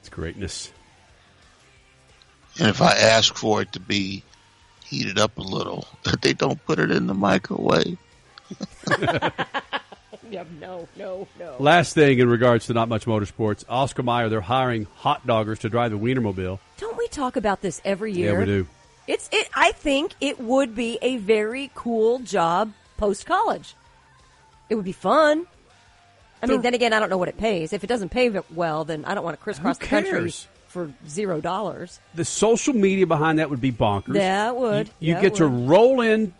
It's 0.00 0.08
greatness. 0.10 0.70
And 2.58 2.68
if 2.68 2.80
I 2.80 2.92
ask 2.92 3.34
for 3.34 3.62
it 3.62 3.72
to 3.72 3.80
be 3.80 4.22
heated 4.84 5.18
up 5.18 5.36
a 5.38 5.42
little, 5.42 5.86
that 6.04 6.20
they 6.22 6.32
don't 6.32 6.64
put 6.66 6.78
it 6.78 6.90
in 6.90 7.06
the 7.06 7.14
microwave. 7.14 7.98
Yeah, 10.30 10.44
no, 10.60 10.88
no, 10.96 11.28
no. 11.38 11.56
Last 11.58 11.94
thing 11.94 12.18
in 12.18 12.28
regards 12.28 12.66
to 12.66 12.74
not 12.74 12.88
much 12.88 13.04
motorsports, 13.06 13.64
Oscar 13.68 14.02
Mayer, 14.02 14.28
they're 14.28 14.40
hiring 14.40 14.86
hot 14.96 15.26
doggers 15.26 15.60
to 15.60 15.68
drive 15.68 15.92
the 15.92 15.98
Wienermobile. 15.98 16.58
Don't 16.78 16.98
we 16.98 17.06
talk 17.08 17.36
about 17.36 17.60
this 17.60 17.80
every 17.84 18.12
year? 18.12 18.32
Yeah, 18.32 18.38
we 18.38 18.44
do. 18.44 18.66
It's 19.06 19.28
it. 19.32 19.48
I 19.54 19.72
think 19.72 20.14
it 20.20 20.40
would 20.40 20.74
be 20.74 20.98
a 21.00 21.18
very 21.18 21.70
cool 21.74 22.18
job 22.18 22.72
post 22.96 23.24
college. 23.24 23.74
It 24.68 24.74
would 24.74 24.84
be 24.84 24.92
fun. 24.92 25.46
I 26.42 26.46
mean, 26.46 26.60
then 26.60 26.74
again, 26.74 26.92
I 26.92 27.00
don't 27.00 27.08
know 27.08 27.16
what 27.16 27.28
it 27.28 27.38
pays. 27.38 27.72
If 27.72 27.82
it 27.82 27.86
doesn't 27.86 28.10
pay 28.10 28.30
well, 28.52 28.84
then 28.84 29.04
I 29.04 29.14
don't 29.14 29.24
want 29.24 29.38
to 29.38 29.42
crisscross 29.42 29.78
the 29.78 29.86
country 29.86 30.10
cares? 30.10 30.48
For 30.76 30.92
zero 31.08 31.40
dollars. 31.40 31.98
The 32.14 32.24
social 32.26 32.74
media 32.74 33.06
behind 33.06 33.38
that 33.38 33.48
would 33.48 33.60
be 33.62 33.72
bonkers. 33.72 34.14
Yeah, 34.16 34.50
it 34.50 34.56
would. 34.56 34.90
You 35.00 35.14
Yeah, 35.14 35.18
it 35.18 35.22
get 35.22 35.34
to 35.36 35.46
roll 35.46 36.02
in 36.02 36.34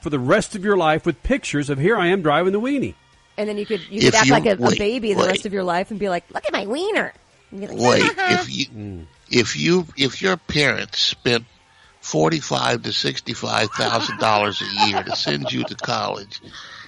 for 0.00 0.10
the 0.10 0.18
rest 0.18 0.56
of 0.56 0.64
your 0.64 0.76
life 0.76 1.06
with 1.06 1.22
pictures 1.22 1.70
of 1.70 1.78
here 1.78 1.96
I 1.96 2.08
am 2.08 2.22
driving 2.22 2.52
the 2.52 2.60
weenie. 2.60 2.94
And 3.38 3.48
then 3.48 3.56
you 3.56 3.64
could 3.64 3.80
you 3.88 3.98
If 4.00 4.04
could 4.06 4.14
act 4.16 4.26
you- 4.26 4.32
like 4.32 4.46
a, 4.46 4.52
a 4.54 4.56
wait, 4.56 4.78
baby 4.78 5.14
the 5.14 5.20
wait. 5.20 5.28
rest 5.28 5.46
of 5.46 5.52
your 5.52 5.62
life 5.62 5.90
and 5.92 6.00
be 6.00 6.08
like, 6.08 6.24
"Look 6.34 6.44
at 6.44 6.52
my 6.52 6.66
wiener." 6.66 7.12
And 7.52 7.60
like, 7.60 7.70
Wait, 7.78 8.12
if 8.18 8.50
you 8.52 9.06
if 9.30 9.56
you 9.56 9.86
if 9.96 10.20
your 10.20 10.36
parents 10.36 11.00
spent 11.00 11.44
forty 12.00 12.40
five 12.40 12.82
to 12.82 12.92
sixty 12.92 13.32
five 13.32 13.70
thousand 13.70 14.18
dollars 14.18 14.60
a 14.60 14.88
year 14.88 15.02
to 15.04 15.14
send 15.14 15.52
you 15.52 15.62
to 15.64 15.74
college, 15.76 16.40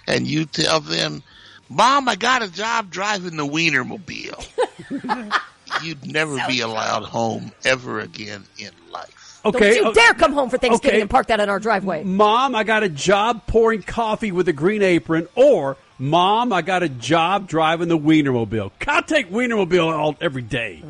and 0.08 0.26
you 0.26 0.44
tell 0.44 0.80
them, 0.80 1.22
"Mom, 1.68 2.08
I 2.08 2.16
got 2.16 2.42
a 2.42 2.50
job 2.50 2.90
driving 2.90 3.36
the 3.36 3.46
Wienermobile," 3.46 4.44
you'd 5.82 6.06
never 6.06 6.36
be 6.46 6.60
allowed 6.60 7.04
home 7.04 7.52
ever 7.64 8.00
again 8.00 8.44
in 8.58 8.70
life. 8.92 9.40
Okay, 9.44 9.74
Don't 9.74 9.76
you 9.76 9.90
o- 9.90 9.92
dare 9.94 10.14
come 10.14 10.32
home 10.32 10.48
for 10.48 10.56
Thanksgiving 10.58 10.96
okay. 10.96 11.00
and 11.02 11.10
park 11.10 11.26
that 11.26 11.38
in 11.40 11.48
our 11.50 11.60
driveway. 11.60 12.02
Mom, 12.04 12.54
I 12.54 12.64
got 12.64 12.82
a 12.82 12.88
job 12.88 13.46
pouring 13.46 13.82
coffee 13.82 14.32
with 14.32 14.48
a 14.48 14.52
green 14.54 14.82
apron, 14.82 15.28
or 15.34 15.76
Mom, 15.98 16.52
I 16.52 16.62
got 16.62 16.82
a 16.82 16.88
job 16.88 17.46
driving 17.46 17.88
the 17.88 17.98
Wienermobile. 17.98 18.72
I'll 18.88 19.02
take 19.02 19.30
Wienermobile 19.30 19.92
all 19.92 20.16
every 20.20 20.42
day. 20.42 20.82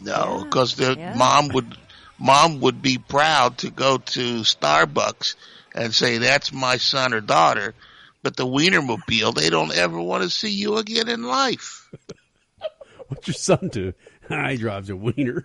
No, 0.00 0.42
because 0.44 0.76
their 0.76 0.92
Yeah. 0.96 1.14
mom 1.16 1.48
would 1.48 1.76
mom 2.18 2.60
would 2.60 2.80
be 2.82 2.98
proud 2.98 3.58
to 3.58 3.70
go 3.70 3.98
to 3.98 4.40
Starbucks 4.40 5.34
and 5.74 5.94
say 5.94 6.18
that's 6.18 6.52
my 6.52 6.76
son 6.76 7.12
or 7.12 7.20
daughter, 7.20 7.74
but 8.22 8.36
the 8.36 8.46
Wienermobile 8.46 9.34
they 9.34 9.50
don't 9.50 9.76
ever 9.76 10.00
want 10.00 10.22
to 10.22 10.30
see 10.30 10.50
you 10.50 10.76
again 10.76 11.08
in 11.08 11.22
life. 11.24 11.85
What's 13.08 13.28
your 13.28 13.34
son 13.34 13.68
do? 13.68 13.92
he 14.28 14.56
drives 14.56 14.90
a 14.90 14.96
wiener. 14.96 15.44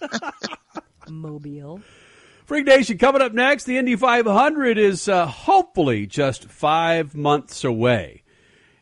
Mobile. 1.08 1.80
Freak 2.46 2.66
Nation 2.66 2.96
coming 2.98 3.22
up 3.22 3.32
next. 3.32 3.64
The 3.64 3.76
Indy 3.76 3.96
500 3.96 4.78
is 4.78 5.08
uh, 5.08 5.26
hopefully 5.26 6.06
just 6.06 6.44
five 6.44 7.14
months 7.14 7.64
away. 7.64 8.22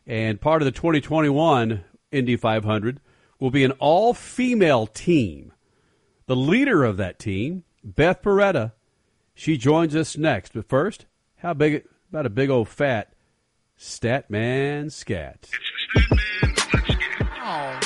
And 0.07 0.39
part 0.39 0.61
of 0.61 0.65
the 0.65 0.71
2021 0.71 1.83
Indy 2.11 2.35
500 2.35 3.01
will 3.39 3.51
be 3.51 3.63
an 3.63 3.71
all 3.73 4.13
female 4.13 4.87
team. 4.87 5.51
The 6.27 6.35
leader 6.35 6.83
of 6.83 6.97
that 6.97 7.19
team, 7.19 7.63
Beth 7.83 8.21
Paretta, 8.21 8.73
she 9.33 9.57
joins 9.57 9.95
us 9.95 10.15
next. 10.17 10.53
But 10.53 10.69
first, 10.69 11.05
how 11.37 11.53
big 11.53 11.85
about 12.09 12.25
a 12.25 12.29
big 12.29 12.49
old 12.49 12.69
fat 12.69 13.13
Statman 13.77 14.91
scat? 14.91 15.49
Oh 17.47 17.79
no! 17.79 17.79
If 17.79 17.84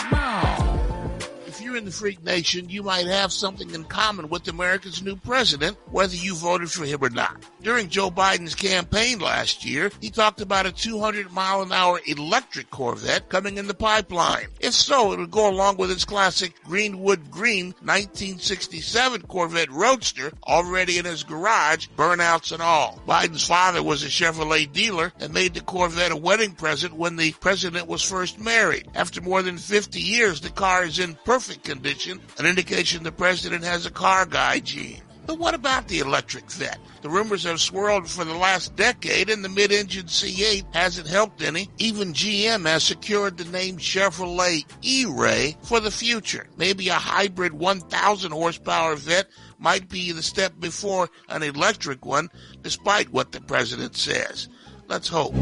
you're 1.70 1.78
in 1.78 1.86
the 1.86 1.92
Freak 1.92 2.24
Nation, 2.24 2.68
you 2.68 2.82
might 2.82 3.06
have 3.06 3.32
something 3.32 3.70
in 3.76 3.84
common 3.84 4.28
with 4.30 4.48
America's 4.48 5.04
new 5.04 5.16
president, 5.16 5.78
whether 5.92 6.16
you 6.16 6.34
voted 6.34 6.72
for 6.72 6.84
him 6.84 7.04
or 7.04 7.12
not. 7.12 7.46
During 7.62 7.90
Joe 7.90 8.10
Biden's 8.10 8.56
campaign 8.56 9.20
last 9.20 9.64
year, 9.64 9.92
he 10.02 10.10
talked 10.10 10.42
about 10.42 10.66
a 10.66 10.72
200 10.72 11.32
mile 11.32 11.62
an 11.62 11.72
hour 11.72 12.00
electric 12.08 12.72
Corvette 12.72 13.30
coming 13.30 13.58
in 13.60 13.68
the 13.68 13.76
pipeline. 13.76 14.48
If 14.60 14.74
so, 14.74 15.12
it 15.12 15.20
would 15.20 15.30
go 15.30 15.48
along 15.48 15.78
with 15.78 15.92
his 15.92 16.06
classic 16.06 16.56
Goodwood 16.68 17.30
Green 17.30 17.68
1967 17.84 19.22
Corvette 19.24 19.70
Roadster 19.70 20.32
already 20.48 20.98
in 20.98 21.06
his 21.06 21.24
garage, 21.24 21.88
burnouts 21.96 22.52
and 22.52 22.64
all. 22.64 23.00
Biden's 23.08 23.46
father 23.46 23.84
was 23.84 24.04
a 24.04 24.08
Chevrolet 24.08 24.72
dealer 24.72 25.14
and 25.20 25.34
made 25.34 25.54
the 25.54 25.62
Corvette 25.62 26.12
a 26.12 26.18
wedding 26.18 26.54
present 26.54 26.96
when 26.96 27.16
the 27.16 27.34
president 27.34 27.88
was 27.88 28.02
first 28.02 28.40
married. 28.40 28.88
After 28.96 29.22
more 29.22 29.44
than 29.44 29.60
50 29.60 30.00
years, 30.00 30.42
the 30.42 30.50
car 30.50 30.84
is 30.84 30.98
in 30.98 31.14
perfect 31.26 31.59
condition, 31.64 32.20
an 32.38 32.46
indication 32.46 33.04
the 33.04 33.12
president 33.12 33.64
has 33.64 33.86
a 33.86 33.92
car 33.92 34.26
guy 34.26 34.60
gene. 34.60 35.02
But 35.30 35.38
what 35.38 35.54
about 35.54 35.88
the 35.88 36.00
electric 36.00 36.50
vet? 36.50 36.80
The 37.04 37.10
rumors 37.10 37.44
have 37.44 37.62
swirled 37.62 38.10
for 38.10 38.26
the 38.26 38.34
last 38.34 38.76
decade 38.76 39.30
and 39.30 39.46
the 39.46 39.50
mid-engine 39.50 40.08
C8 40.08 40.74
hasn't 40.74 41.08
helped 41.08 41.44
any. 41.44 41.70
Even 41.78 42.14
GM 42.14 42.66
has 42.66 42.84
secured 42.84 43.38
the 43.38 43.46
name 43.46 43.78
Chevrolet 43.78 44.66
E-Ray 44.82 45.56
for 45.62 45.80
the 45.80 45.92
future. 45.92 46.48
Maybe 46.58 46.90
a 46.90 46.96
hybrid 46.96 47.54
1000 47.54 48.32
horsepower 48.32 48.96
vet 48.96 49.28
might 49.60 49.88
be 49.88 50.12
the 50.12 50.24
step 50.24 50.60
before 50.60 51.10
an 51.30 51.44
electric 51.44 52.08
one, 52.08 52.30
despite 52.64 53.14
what 53.14 53.32
the 53.32 53.42
president 53.42 53.96
says. 53.96 54.50
Let's 54.88 55.10
hope. 55.10 55.36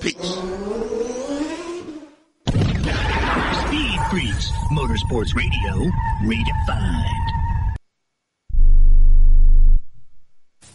Peace. 0.00 0.99
Freaks, 4.10 4.50
Motorsports 4.72 5.36
Radio, 5.36 5.88
redefined. 6.22 7.39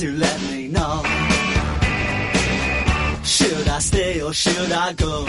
To 0.00 0.10
let 0.12 0.40
me 0.44 0.66
know. 0.68 1.02
Should 3.22 3.68
I 3.68 3.78
stay 3.80 4.22
or 4.22 4.32
should 4.32 4.72
I 4.72 4.94
go? 4.94 5.26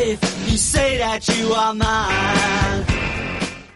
If 0.00 0.50
you 0.50 0.56
say 0.56 0.98
that 0.98 1.28
you 1.28 1.52
are 1.52 1.72
mine. 1.72 2.84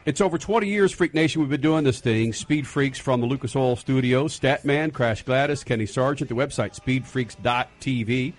It's 0.05 0.21
over 0.21 0.37
20 0.37 0.67
years, 0.67 0.91
Freak 0.91 1.15
Nation, 1.15 1.41
we've 1.41 1.49
been 1.49 1.61
doing 1.61 1.85
this 1.85 2.01
thing. 2.01 2.33
Speed 2.33 2.67
Freaks 2.67 2.99
from 2.99 3.21
the 3.21 3.27
Lucas 3.29 3.55
Oil 3.55 3.77
Studios, 3.77 4.37
Statman, 4.41 4.93
Crash 4.93 5.23
Gladys, 5.23 5.63
Kenny 5.63 5.87
Sargent, 5.87 6.29
the 6.29 6.35
website 6.35 6.77
speedfreaks.tv, 6.77 8.33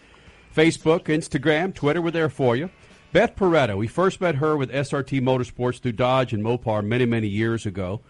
Facebook, 0.53 1.03
Instagram, 1.05 1.73
Twitter, 1.73 2.01
we're 2.01 2.11
there 2.11 2.27
for 2.27 2.57
you. 2.57 2.69
Beth 3.13 3.37
Paretta, 3.37 3.77
we 3.77 3.87
first 3.87 4.19
met 4.19 4.35
her 4.35 4.57
with 4.57 4.69
SRT 4.73 5.21
Motorsports 5.21 5.79
through 5.79 5.93
Dodge 5.93 6.33
and 6.33 6.43
Mopar 6.43 6.83
many, 6.83 7.05
many 7.05 7.29
years 7.29 7.65
ago. 7.65 8.01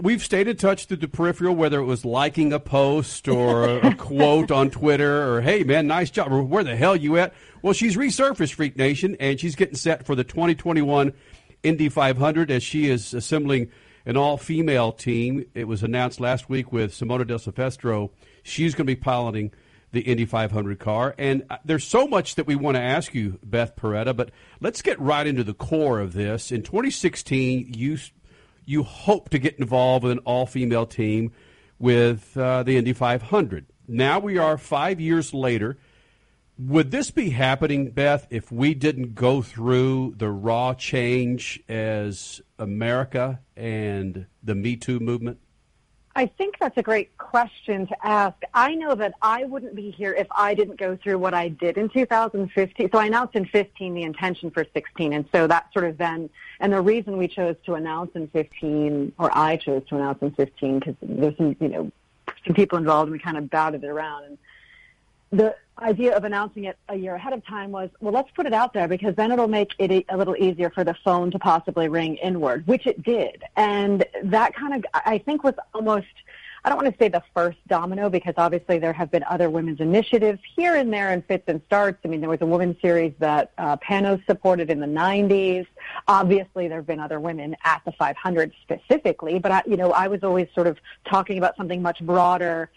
We've 0.00 0.22
stayed 0.22 0.46
in 0.46 0.56
touch 0.56 0.84
through 0.84 0.98
the 0.98 1.08
peripheral, 1.08 1.56
whether 1.56 1.80
it 1.80 1.84
was 1.84 2.04
liking 2.04 2.52
a 2.52 2.60
post 2.60 3.26
or 3.26 3.64
a, 3.64 3.88
a 3.88 3.94
quote 3.96 4.52
on 4.52 4.70
Twitter 4.70 5.34
or, 5.34 5.40
hey, 5.40 5.64
man, 5.64 5.88
nice 5.88 6.08
job, 6.08 6.32
or 6.32 6.40
where 6.40 6.62
the 6.62 6.76
hell 6.76 6.94
you 6.94 7.16
at? 7.18 7.34
Well, 7.62 7.72
she's 7.72 7.96
resurfaced, 7.96 8.54
Freak 8.54 8.76
Nation, 8.76 9.16
and 9.18 9.40
she's 9.40 9.56
getting 9.56 9.74
set 9.74 10.06
for 10.06 10.14
the 10.14 10.22
2021 10.22 11.12
Indy 11.64 11.88
500 11.88 12.50
as 12.52 12.62
she 12.62 12.88
is 12.88 13.12
assembling 13.12 13.72
an 14.06 14.16
all-female 14.16 14.92
team. 14.92 15.44
It 15.54 15.66
was 15.66 15.82
announced 15.82 16.20
last 16.20 16.48
week 16.48 16.72
with 16.72 16.92
Simona 16.92 17.26
de 17.26 17.36
Silvestro. 17.36 18.12
She's 18.44 18.74
going 18.74 18.86
to 18.86 18.94
be 18.94 19.00
piloting 19.00 19.50
the 19.90 20.02
Indy 20.02 20.26
500 20.26 20.78
car. 20.78 21.14
And 21.18 21.44
uh, 21.50 21.56
there's 21.64 21.84
so 21.84 22.06
much 22.06 22.36
that 22.36 22.46
we 22.46 22.54
want 22.54 22.76
to 22.76 22.80
ask 22.80 23.14
you, 23.14 23.38
Beth 23.42 23.74
Paretta, 23.74 24.14
but 24.14 24.30
let's 24.60 24.80
get 24.80 25.00
right 25.00 25.26
into 25.26 25.42
the 25.42 25.54
core 25.54 25.98
of 25.98 26.12
this. 26.12 26.52
In 26.52 26.62
2016, 26.62 27.72
you 27.74 27.98
you 28.68 28.82
hope 28.82 29.30
to 29.30 29.38
get 29.38 29.58
involved 29.58 30.04
with 30.04 30.12
an 30.12 30.18
all-female 30.20 30.86
team 30.86 31.32
with 31.78 32.36
uh, 32.36 32.62
the 32.62 32.76
Indy 32.76 32.92
500. 32.92 33.66
Now 33.86 34.18
we 34.18 34.36
are 34.36 34.58
five 34.58 35.00
years 35.00 35.32
later. 35.32 35.78
Would 36.58 36.90
this 36.90 37.10
be 37.10 37.30
happening, 37.30 37.90
Beth, 37.90 38.26
if 38.30 38.52
we 38.52 38.74
didn't 38.74 39.14
go 39.14 39.40
through 39.40 40.14
the 40.18 40.28
raw 40.28 40.74
change 40.74 41.60
as 41.68 42.42
America 42.58 43.40
and 43.56 44.26
the 44.42 44.54
Me 44.54 44.76
Too 44.76 45.00
movement? 45.00 45.38
I 46.18 46.26
think 46.26 46.58
that's 46.58 46.76
a 46.76 46.82
great 46.82 47.16
question 47.16 47.86
to 47.86 47.96
ask. 48.04 48.34
I 48.52 48.74
know 48.74 48.96
that 48.96 49.14
I 49.22 49.44
wouldn't 49.44 49.76
be 49.76 49.92
here 49.92 50.12
if 50.12 50.26
I 50.32 50.52
didn't 50.52 50.76
go 50.76 50.96
through 50.96 51.16
what 51.20 51.32
I 51.32 51.46
did 51.46 51.78
in 51.78 51.88
2015. 51.88 52.90
So 52.90 52.98
I 52.98 53.06
announced 53.06 53.36
in 53.36 53.44
15 53.44 53.94
the 53.94 54.02
intention 54.02 54.50
for 54.50 54.66
16. 54.74 55.12
And 55.12 55.26
so 55.30 55.46
that 55.46 55.72
sort 55.72 55.84
of 55.84 55.96
then, 55.96 56.28
and 56.58 56.72
the 56.72 56.80
reason 56.80 57.18
we 57.18 57.28
chose 57.28 57.54
to 57.66 57.74
announce 57.74 58.16
in 58.16 58.26
15, 58.26 59.12
or 59.16 59.30
I 59.32 59.58
chose 59.58 59.84
to 59.90 59.94
announce 59.94 60.20
in 60.20 60.32
15, 60.32 60.80
because 60.80 60.96
there's 61.00 61.36
some, 61.36 61.54
you 61.60 61.68
know, 61.68 61.92
some 62.44 62.56
people 62.56 62.78
involved 62.78 63.10
and 63.10 63.12
we 63.12 63.20
kind 63.20 63.38
of 63.38 63.48
batted 63.48 63.84
it 63.84 63.86
around. 63.86 64.24
And 64.24 64.38
the, 65.30 65.54
idea 65.82 66.16
of 66.16 66.24
announcing 66.24 66.64
it 66.64 66.78
a 66.88 66.96
year 66.96 67.14
ahead 67.14 67.32
of 67.32 67.44
time 67.46 67.70
was, 67.70 67.90
well, 68.00 68.12
let's 68.12 68.30
put 68.32 68.46
it 68.46 68.52
out 68.52 68.72
there 68.72 68.88
because 68.88 69.14
then 69.14 69.32
it'll 69.32 69.48
make 69.48 69.72
it 69.78 70.04
a 70.08 70.16
little 70.16 70.36
easier 70.36 70.70
for 70.70 70.84
the 70.84 70.94
phone 71.04 71.30
to 71.30 71.38
possibly 71.38 71.88
ring 71.88 72.16
inward, 72.16 72.66
which 72.66 72.86
it 72.86 73.02
did. 73.02 73.42
And 73.56 74.04
that 74.24 74.54
kind 74.54 74.74
of, 74.74 74.84
I 74.94 75.18
think 75.18 75.44
was 75.44 75.54
almost, 75.74 76.06
I 76.64 76.68
don't 76.68 76.82
want 76.82 76.92
to 76.92 76.98
say 76.98 77.08
the 77.08 77.22
first 77.34 77.58
domino 77.68 78.10
because 78.10 78.34
obviously 78.36 78.78
there 78.78 78.92
have 78.92 79.10
been 79.10 79.24
other 79.24 79.48
women's 79.48 79.80
initiatives 79.80 80.40
here 80.56 80.74
and 80.74 80.92
there 80.92 81.12
in 81.12 81.22
fits 81.22 81.44
and 81.46 81.60
starts. 81.66 81.98
I 82.04 82.08
mean, 82.08 82.20
there 82.20 82.30
was 82.30 82.40
a 82.40 82.46
women's 82.46 82.80
series 82.82 83.12
that 83.20 83.52
uh, 83.58 83.76
Panoz 83.76 84.24
supported 84.26 84.70
in 84.70 84.80
the 84.80 84.86
90s. 84.86 85.66
Obviously, 86.08 86.68
there 86.68 86.78
have 86.78 86.86
been 86.86 87.00
other 87.00 87.20
women 87.20 87.56
at 87.64 87.82
the 87.84 87.92
500 87.92 88.52
specifically, 88.62 89.38
but 89.38 89.52
I, 89.52 89.62
you 89.66 89.76
know, 89.76 89.92
I 89.92 90.08
was 90.08 90.24
always 90.24 90.48
sort 90.54 90.66
of 90.66 90.78
talking 91.08 91.38
about 91.38 91.56
something 91.56 91.80
much 91.80 92.00
broader 92.00 92.70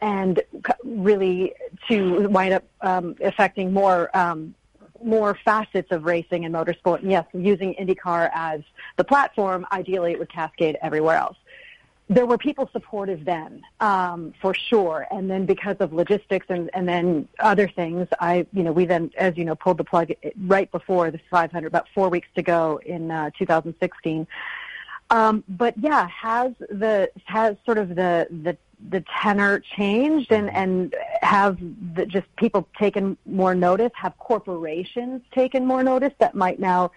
and 0.00 0.42
really 0.84 1.54
to 1.88 2.28
wind 2.28 2.54
up 2.54 2.64
um, 2.80 3.16
affecting 3.20 3.72
more 3.72 4.14
um, 4.16 4.54
more 5.02 5.38
facets 5.44 5.92
of 5.92 6.04
racing 6.04 6.44
and 6.44 6.54
motorsport. 6.54 7.02
And 7.02 7.10
yes, 7.10 7.26
using 7.32 7.74
IndyCar 7.74 8.30
as 8.34 8.62
the 8.96 9.04
platform, 9.04 9.66
ideally 9.72 10.12
it 10.12 10.18
would 10.18 10.30
cascade 10.30 10.78
everywhere 10.82 11.16
else. 11.16 11.36
There 12.08 12.24
were 12.24 12.38
people 12.38 12.70
supportive 12.72 13.24
then, 13.24 13.62
um, 13.80 14.32
for 14.40 14.54
sure. 14.54 15.08
And 15.10 15.28
then 15.28 15.44
because 15.44 15.76
of 15.80 15.92
logistics 15.92 16.46
and, 16.48 16.70
and 16.72 16.88
then 16.88 17.28
other 17.40 17.66
things, 17.66 18.06
I, 18.20 18.46
you 18.52 18.62
know, 18.62 18.70
we 18.70 18.86
then, 18.86 19.10
as 19.18 19.36
you 19.36 19.44
know, 19.44 19.56
pulled 19.56 19.78
the 19.78 19.84
plug 19.84 20.12
right 20.46 20.70
before 20.70 21.10
the 21.10 21.18
500, 21.30 21.66
about 21.66 21.88
four 21.94 22.08
weeks 22.08 22.28
to 22.36 22.42
go 22.42 22.80
in 22.86 23.10
uh, 23.10 23.30
2016. 23.36 24.26
Um, 25.10 25.44
but 25.48 25.74
yeah, 25.78 26.08
has 26.08 26.52
the 26.58 27.10
has 27.26 27.56
sort 27.64 27.78
of 27.78 27.90
the 27.90 28.26
the 28.42 28.56
the 28.90 29.04
tenor 29.22 29.60
changed 29.60 30.32
and 30.32 30.50
and 30.50 30.94
have 31.22 31.58
the, 31.94 32.06
just 32.06 32.26
people 32.36 32.68
taken 32.78 33.16
more 33.24 33.54
notice? 33.54 33.92
Have 33.94 34.18
corporations 34.18 35.22
taken 35.32 35.64
more 35.64 35.82
notice 35.82 36.12
that 36.18 36.34
might 36.34 36.58
now 36.58 36.90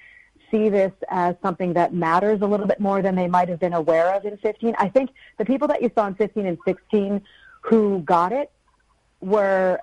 see 0.49 0.69
this 0.69 0.91
as 1.10 1.36
something 1.44 1.73
that 1.73 1.94
matters 1.94 2.41
a 2.41 2.45
little 2.48 2.65
bit 2.65 2.80
more 2.80 3.03
than 3.03 3.14
they 3.14 3.27
might 3.27 3.48
have 3.48 3.60
been 3.60 3.73
aware 3.73 4.15
of 4.15 4.26
in 4.26 4.38
15? 4.38 4.76
I 4.80 4.90
think 4.90 5.11
the 5.38 5.45
people 5.45 5.68
that 5.68 5.81
you 5.81 5.91
saw 5.94 6.07
in 6.07 6.15
15 6.15 6.48
and 6.48 6.57
16 6.65 7.22
who 7.61 7.99
got 7.99 8.31
it 8.31 8.52
were 9.22 9.80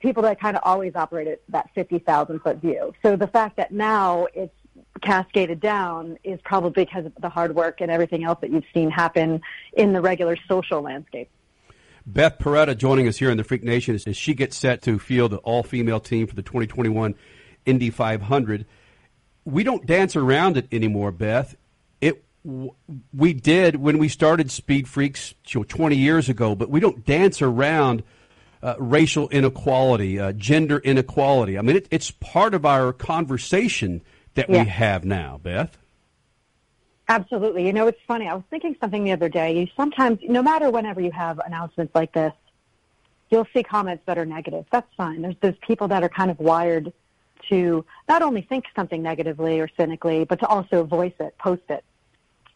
people 0.00 0.22
that 0.22 0.40
kind 0.40 0.56
of 0.56 0.62
always 0.64 0.94
operated 0.94 1.38
that 1.48 1.68
50,000 1.74 2.38
foot 2.40 2.58
view. 2.58 2.92
So 3.02 3.16
the 3.16 3.26
fact 3.26 3.56
that 3.56 3.72
now 3.72 4.26
it's 4.34 4.54
cascaded 5.00 5.60
down 5.60 6.18
is 6.24 6.40
probably 6.44 6.84
because 6.84 7.06
of 7.06 7.12
the 7.20 7.28
hard 7.28 7.54
work 7.54 7.80
and 7.80 7.90
everything 7.90 8.24
else 8.24 8.38
that 8.40 8.50
you've 8.50 8.64
seen 8.72 8.90
happen 8.90 9.40
in 9.74 9.92
the 9.92 10.00
regular 10.00 10.36
social 10.48 10.82
landscape. 10.82 11.28
Beth 12.06 12.38
Paretta 12.38 12.76
joining 12.76 13.08
us 13.08 13.16
here 13.16 13.30
in 13.30 13.36
the 13.36 13.44
Freak 13.44 13.64
Nation 13.64 13.94
as 13.94 14.16
she 14.16 14.34
gets 14.34 14.56
set 14.56 14.82
to 14.82 14.98
field 14.98 15.32
the 15.32 15.38
all 15.38 15.62
female 15.62 16.00
team 16.00 16.26
for 16.26 16.34
the 16.34 16.42
2021 16.42 17.14
Indy 17.64 17.90
500. 17.90 18.66
We 19.44 19.64
don't 19.64 19.86
dance 19.86 20.14
around 20.14 20.56
it 20.56 20.68
anymore, 20.70 21.12
Beth. 21.12 21.56
It 22.00 22.22
we 23.14 23.32
did 23.32 23.76
when 23.76 23.96
we 23.96 24.08
started 24.08 24.50
Speed 24.50 24.86
Freaks 24.86 25.34
20 25.44 25.96
years 25.96 26.28
ago, 26.28 26.54
but 26.54 26.68
we 26.68 26.78
don't 26.78 27.04
dance 27.06 27.40
around 27.40 28.02
uh, 28.62 28.74
racial 28.78 29.28
inequality, 29.30 30.20
uh, 30.20 30.32
gender 30.32 30.78
inequality. 30.78 31.58
I 31.58 31.62
mean, 31.62 31.76
it, 31.76 31.88
it's 31.90 32.10
part 32.10 32.52
of 32.52 32.66
our 32.66 32.92
conversation 32.92 34.02
that 34.34 34.50
yeah. 34.50 34.62
we 34.62 34.68
have 34.68 35.04
now, 35.04 35.40
Beth. 35.42 35.76
Absolutely. 37.08 37.66
You 37.66 37.72
know, 37.72 37.86
it's 37.86 38.00
funny. 38.06 38.28
I 38.28 38.34
was 38.34 38.44
thinking 38.50 38.76
something 38.80 39.04
the 39.04 39.12
other 39.12 39.28
day. 39.28 39.58
You 39.58 39.68
sometimes, 39.76 40.20
no 40.22 40.42
matter 40.42 40.70
whenever 40.70 41.00
you 41.00 41.10
have 41.10 41.38
announcements 41.38 41.94
like 41.94 42.12
this, 42.12 42.32
you'll 43.30 43.46
see 43.54 43.62
comments 43.62 44.04
that 44.06 44.16
are 44.16 44.24
negative. 44.24 44.64
That's 44.70 44.88
fine. 44.96 45.22
There's 45.22 45.36
those 45.40 45.56
people 45.66 45.88
that 45.88 46.02
are 46.02 46.08
kind 46.08 46.30
of 46.30 46.38
wired 46.38 46.92
to 47.50 47.84
not 48.08 48.22
only 48.22 48.40
think 48.42 48.64
something 48.74 49.02
negatively 49.02 49.60
or 49.60 49.68
cynically, 49.76 50.24
but 50.24 50.40
to 50.40 50.46
also 50.46 50.84
voice 50.84 51.12
it, 51.20 51.36
post 51.36 51.62
it. 51.68 51.84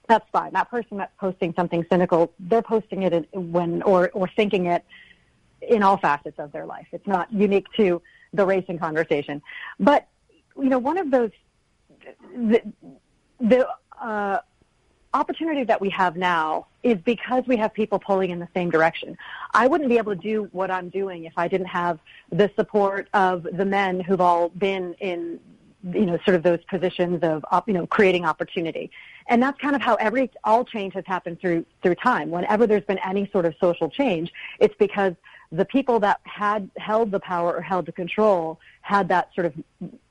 That's 0.08 0.28
fine. 0.32 0.52
That 0.54 0.70
person 0.70 0.96
that's 0.96 1.12
posting 1.18 1.52
something 1.54 1.84
cynical, 1.90 2.32
they're 2.38 2.62
posting 2.62 3.02
it 3.02 3.28
when 3.34 3.82
or 3.82 4.10
or 4.14 4.28
thinking 4.34 4.66
it 4.66 4.82
in 5.60 5.82
all 5.82 5.98
facets 5.98 6.38
of 6.38 6.52
their 6.52 6.64
life. 6.64 6.86
It's 6.92 7.06
not 7.06 7.30
unique 7.30 7.66
to 7.76 8.00
the 8.32 8.46
racing 8.46 8.78
conversation. 8.78 9.42
But 9.78 10.08
you 10.56 10.70
know, 10.70 10.78
one 10.78 10.96
of 10.96 11.10
those 11.10 11.30
the, 12.34 12.62
the 13.40 13.68
uh, 14.00 14.38
opportunity 15.14 15.64
that 15.64 15.80
we 15.80 15.90
have 15.90 16.16
now 16.16 16.66
is 16.82 16.98
because 16.98 17.44
we 17.46 17.56
have 17.56 17.72
people 17.72 17.98
pulling 17.98 18.30
in 18.30 18.38
the 18.38 18.48
same 18.54 18.70
direction. 18.70 19.16
I 19.52 19.66
wouldn't 19.66 19.88
be 19.88 19.98
able 19.98 20.14
to 20.14 20.20
do 20.20 20.48
what 20.52 20.70
I'm 20.70 20.88
doing 20.88 21.24
if 21.24 21.32
I 21.36 21.48
didn't 21.48 21.66
have 21.66 21.98
the 22.30 22.50
support 22.56 23.08
of 23.14 23.42
the 23.42 23.64
men 23.64 24.00
who've 24.00 24.20
all 24.20 24.50
been 24.50 24.94
in 24.94 25.40
you 25.92 26.06
know 26.06 26.18
sort 26.24 26.34
of 26.34 26.42
those 26.42 26.58
positions 26.64 27.22
of 27.22 27.44
you 27.68 27.72
know 27.72 27.86
creating 27.86 28.24
opportunity 28.24 28.90
and 29.28 29.40
that's 29.40 29.58
kind 29.60 29.76
of 29.76 29.80
how 29.80 29.94
every 29.94 30.28
all 30.42 30.64
change 30.64 30.92
has 30.92 31.04
happened 31.06 31.40
through 31.40 31.64
through 31.82 31.94
time 31.94 32.30
whenever 32.30 32.66
there's 32.66 32.82
been 32.84 32.98
any 32.98 33.30
sort 33.30 33.44
of 33.44 33.54
social 33.60 33.88
change 33.88 34.32
it's 34.58 34.74
because 34.80 35.14
the 35.52 35.64
people 35.64 36.00
that 36.00 36.20
had 36.24 36.68
held 36.76 37.12
the 37.12 37.20
power 37.20 37.54
or 37.54 37.62
held 37.62 37.86
the 37.86 37.92
control 37.92 38.58
had 38.82 39.08
that 39.08 39.32
sort 39.34 39.46
of 39.46 39.54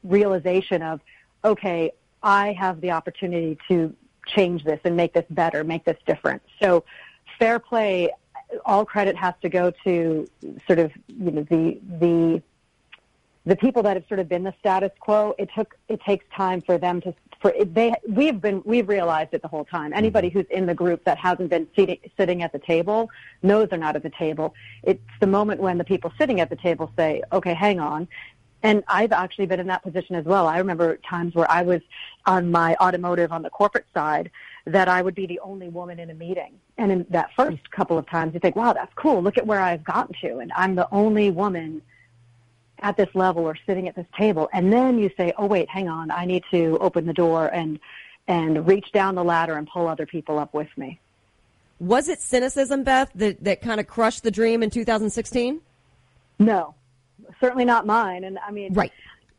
realization 0.04 0.82
of 0.82 1.02
okay, 1.44 1.92
I 2.24 2.54
have 2.54 2.82
the 2.82 2.92
opportunity 2.92 3.58
to 3.68 3.96
change 4.28 4.64
this 4.64 4.80
and 4.84 4.96
make 4.96 5.14
this 5.14 5.26
better, 5.30 5.64
make 5.64 5.86
this 5.86 5.98
different. 6.06 6.42
So 6.62 6.84
fair 7.40 7.60
play, 7.60 8.12
all 8.66 8.86
credit 8.86 9.16
has 9.16 9.34
to 9.42 9.50
go 9.50 9.72
to 9.84 10.28
sort 10.66 10.80
of, 10.80 10.92
you 11.08 11.32
know, 11.32 11.44
the, 11.44 11.80
the, 12.00 12.42
the 13.46 13.56
people 13.56 13.84
that 13.84 13.96
have 13.96 14.06
sort 14.08 14.20
of 14.20 14.28
been 14.28 14.44
the 14.44 14.54
status 14.60 14.92
quo. 15.00 15.36
It 15.38 15.50
took, 15.56 15.78
it 15.88 16.02
takes 16.02 16.26
time 16.36 16.62
for 16.62 16.78
them 16.78 17.02
to, 17.02 17.14
for 17.42 17.54
they, 17.64 17.94
we've 18.08 18.42
been, 18.42 18.62
we've 18.66 18.90
realized 18.90 19.30
it 19.34 19.42
the 19.42 19.48
whole 19.48 19.66
time. 19.66 19.92
Mm-hmm. 19.92 19.98
Anybody 19.98 20.30
who's 20.30 20.46
in 20.50 20.66
the 20.66 20.74
group 20.74 21.04
that 21.06 21.18
hasn't 21.18 21.50
been 21.50 21.68
sitting, 21.76 21.98
sitting 22.18 22.42
at 22.42 22.52
the 22.52 22.60
table 22.60 23.10
knows 23.44 23.70
they're 23.70 23.80
not 23.80 23.96
at 23.96 24.04
the 24.04 24.10
table. 24.10 24.54
It's 24.84 25.00
the 25.20 25.28
moment 25.28 25.62
when 25.62 25.78
the 25.78 25.84
people 25.84 26.12
sitting 26.18 26.40
at 26.42 26.50
the 26.50 26.56
table 26.56 26.92
say, 26.98 27.22
okay, 27.32 27.54
hang 27.54 27.80
on. 27.80 28.08
And 28.64 28.84
I've 28.88 29.12
actually 29.12 29.46
been 29.46 29.60
in 29.60 29.68
that 29.68 29.84
position 29.84 30.16
as 30.16 30.26
well. 30.26 30.48
I 30.48 30.58
remember 30.58 30.98
times 30.98 31.36
where 31.36 31.50
I 31.50 31.62
was 31.62 31.82
on 32.26 32.52
my 32.52 32.76
automotive 32.82 33.32
on 33.32 33.44
the 33.44 33.50
corporate 33.50 33.86
side 33.94 34.32
that 34.66 34.88
I 34.88 35.02
would 35.02 35.16
be 35.16 35.26
the 35.26 35.40
only 35.40 35.70
woman 35.70 36.00
in 36.00 36.10
a 36.10 36.14
meeting. 36.14 36.54
And 36.78 36.92
in 36.92 37.06
that 37.10 37.30
first 37.36 37.70
couple 37.72 37.98
of 37.98 38.08
times 38.10 38.34
you 38.34 38.40
think, 38.40 38.56
wow, 38.56 38.74
that's 38.74 38.94
cool. 38.96 39.22
Look 39.22 39.38
at 39.38 39.46
where 39.46 39.62
I've 39.62 39.84
gotten 39.84 40.14
to. 40.22 40.40
And 40.40 40.52
I'm 40.56 40.76
the 40.76 40.88
only 40.92 41.30
woman 41.32 41.82
at 42.80 42.98
this 42.98 43.10
level 43.14 43.44
or 43.44 43.56
sitting 43.66 43.88
at 43.88 43.96
this 43.96 44.06
table. 44.18 44.50
And 44.54 44.72
then 44.72 45.00
you 45.00 45.10
say, 45.18 45.34
oh, 45.38 45.46
wait, 45.46 45.70
hang 45.70 45.88
on. 45.88 46.12
I 46.12 46.26
need 46.26 46.44
to 46.52 46.78
open 46.80 47.06
the 47.06 47.14
door 47.14 47.48
and, 47.48 47.80
and 48.28 48.68
reach 48.68 48.92
down 48.92 49.16
the 49.16 49.24
ladder 49.24 49.56
and 49.56 49.68
pull 49.68 49.88
other 49.88 50.06
people 50.06 50.38
up 50.38 50.54
with 50.54 50.70
me. 50.78 51.00
Was 51.80 52.10
it 52.10 52.20
cynicism, 52.20 52.84
Beth, 52.84 53.12
that, 53.16 53.44
that 53.44 53.62
kind 53.62 53.80
of 53.80 53.88
crushed 53.88 54.24
the 54.24 54.32
dream 54.32 54.64
in 54.64 54.70
2016? 54.70 55.62
No, 56.40 56.76
certainly 57.40 57.66
not 57.66 57.86
mine. 57.86 58.24
And 58.24 58.40
I 58.40 58.52
mean, 58.52 58.74
right. 58.74 58.92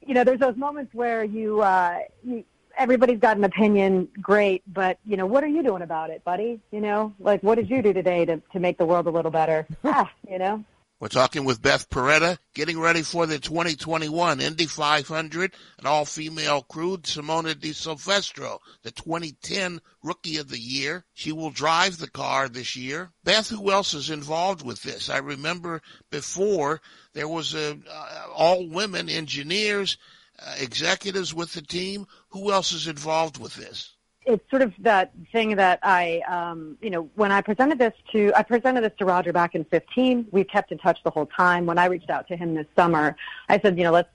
You 0.06 0.14
know, 0.14 0.24
there's 0.24 0.40
those 0.40 0.56
moments 0.56 0.94
where 0.94 1.22
you, 1.22 1.60
uh, 1.60 1.98
you 2.24 2.42
everybody's 2.78 3.18
got 3.18 3.36
an 3.36 3.44
opinion, 3.44 4.08
great, 4.22 4.62
but 4.72 4.98
you 5.04 5.16
know, 5.16 5.26
what 5.26 5.44
are 5.44 5.48
you 5.48 5.62
doing 5.62 5.82
about 5.82 6.10
it, 6.10 6.24
buddy? 6.24 6.60
You 6.70 6.80
know, 6.80 7.14
like 7.18 7.42
what 7.42 7.56
did 7.56 7.68
you 7.68 7.82
do 7.82 7.92
today 7.92 8.24
to 8.24 8.40
to 8.52 8.60
make 8.60 8.78
the 8.78 8.86
world 8.86 9.06
a 9.06 9.10
little 9.10 9.30
better? 9.30 9.66
ah, 9.84 10.10
you 10.30 10.38
know. 10.38 10.64
We're 11.00 11.06
talking 11.06 11.44
with 11.44 11.62
Beth 11.62 11.88
Paretta, 11.90 12.38
getting 12.54 12.80
ready 12.80 13.02
for 13.02 13.24
the 13.24 13.38
2021 13.38 14.40
Indy 14.40 14.66
500, 14.66 15.54
an 15.78 15.86
all-female 15.86 16.62
crew. 16.62 16.96
Simona 16.96 17.54
de 17.54 17.72
Silvestro, 17.72 18.58
the 18.82 18.90
2010 18.90 19.80
Rookie 20.02 20.38
of 20.38 20.48
the 20.48 20.58
Year. 20.58 21.04
She 21.14 21.30
will 21.30 21.52
drive 21.52 21.98
the 21.98 22.10
car 22.10 22.48
this 22.48 22.74
year. 22.74 23.12
Beth, 23.22 23.48
who 23.48 23.70
else 23.70 23.94
is 23.94 24.10
involved 24.10 24.66
with 24.66 24.82
this? 24.82 25.08
I 25.08 25.18
remember 25.18 25.82
before 26.10 26.80
there 27.12 27.28
was 27.28 27.54
a, 27.54 27.78
uh, 27.88 28.26
all 28.34 28.68
women 28.68 29.08
engineers, 29.08 29.98
uh, 30.40 30.56
executives 30.58 31.32
with 31.32 31.52
the 31.52 31.62
team. 31.62 32.08
Who 32.30 32.50
else 32.50 32.72
is 32.72 32.88
involved 32.88 33.38
with 33.38 33.54
this? 33.54 33.94
It's 34.28 34.48
sort 34.50 34.60
of 34.60 34.74
that 34.80 35.10
thing 35.32 35.56
that 35.56 35.78
I, 35.82 36.20
um, 36.28 36.76
you 36.82 36.90
know, 36.90 37.08
when 37.14 37.32
I 37.32 37.40
presented 37.40 37.78
this 37.78 37.94
to, 38.12 38.30
I 38.36 38.42
presented 38.42 38.84
this 38.84 38.92
to 38.98 39.06
Roger 39.06 39.32
back 39.32 39.54
in 39.54 39.64
15. 39.64 40.26
We've 40.30 40.46
kept 40.46 40.70
in 40.70 40.76
touch 40.76 41.02
the 41.02 41.10
whole 41.10 41.24
time. 41.24 41.64
When 41.64 41.78
I 41.78 41.86
reached 41.86 42.10
out 42.10 42.28
to 42.28 42.36
him 42.36 42.54
this 42.54 42.66
summer, 42.76 43.16
I 43.48 43.58
said, 43.58 43.78
you 43.78 43.84
know, 43.84 43.90
let's 43.90 44.10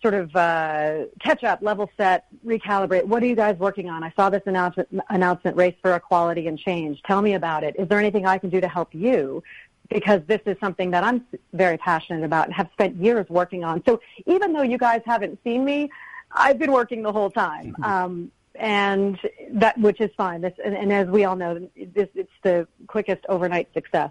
sort 0.00 0.14
of 0.14 0.34
uh, 0.36 1.06
catch 1.18 1.42
up, 1.42 1.62
level 1.62 1.90
set, 1.96 2.26
recalibrate. 2.46 3.04
What 3.04 3.24
are 3.24 3.26
you 3.26 3.34
guys 3.34 3.58
working 3.58 3.90
on? 3.90 4.04
I 4.04 4.12
saw 4.14 4.30
this 4.30 4.42
announcement, 4.46 4.88
announcement, 5.10 5.56
Race 5.56 5.74
for 5.82 5.96
Equality 5.96 6.46
and 6.46 6.56
Change. 6.56 7.02
Tell 7.02 7.20
me 7.20 7.34
about 7.34 7.64
it. 7.64 7.74
Is 7.76 7.88
there 7.88 7.98
anything 7.98 8.24
I 8.24 8.38
can 8.38 8.50
do 8.50 8.60
to 8.60 8.68
help 8.68 8.94
you? 8.94 9.42
Because 9.88 10.20
this 10.28 10.40
is 10.46 10.56
something 10.60 10.92
that 10.92 11.02
I'm 11.02 11.26
very 11.54 11.76
passionate 11.76 12.24
about 12.24 12.46
and 12.46 12.54
have 12.54 12.68
spent 12.72 12.94
years 12.96 13.28
working 13.28 13.64
on. 13.64 13.82
So 13.84 14.00
even 14.26 14.52
though 14.52 14.62
you 14.62 14.78
guys 14.78 15.02
haven't 15.04 15.40
seen 15.42 15.64
me, 15.64 15.90
I've 16.30 16.58
been 16.58 16.72
working 16.72 17.02
the 17.02 17.12
whole 17.12 17.30
time. 17.30 17.74
Um, 17.82 18.30
and 18.58 19.18
that 19.52 19.78
which 19.78 20.00
is 20.00 20.10
fine. 20.16 20.40
This, 20.40 20.54
and, 20.64 20.74
and 20.74 20.92
as 20.92 21.08
we 21.08 21.24
all 21.24 21.36
know, 21.36 21.68
this 21.76 22.08
it's 22.14 22.30
the 22.42 22.66
quickest 22.86 23.24
overnight 23.28 23.72
success, 23.74 24.10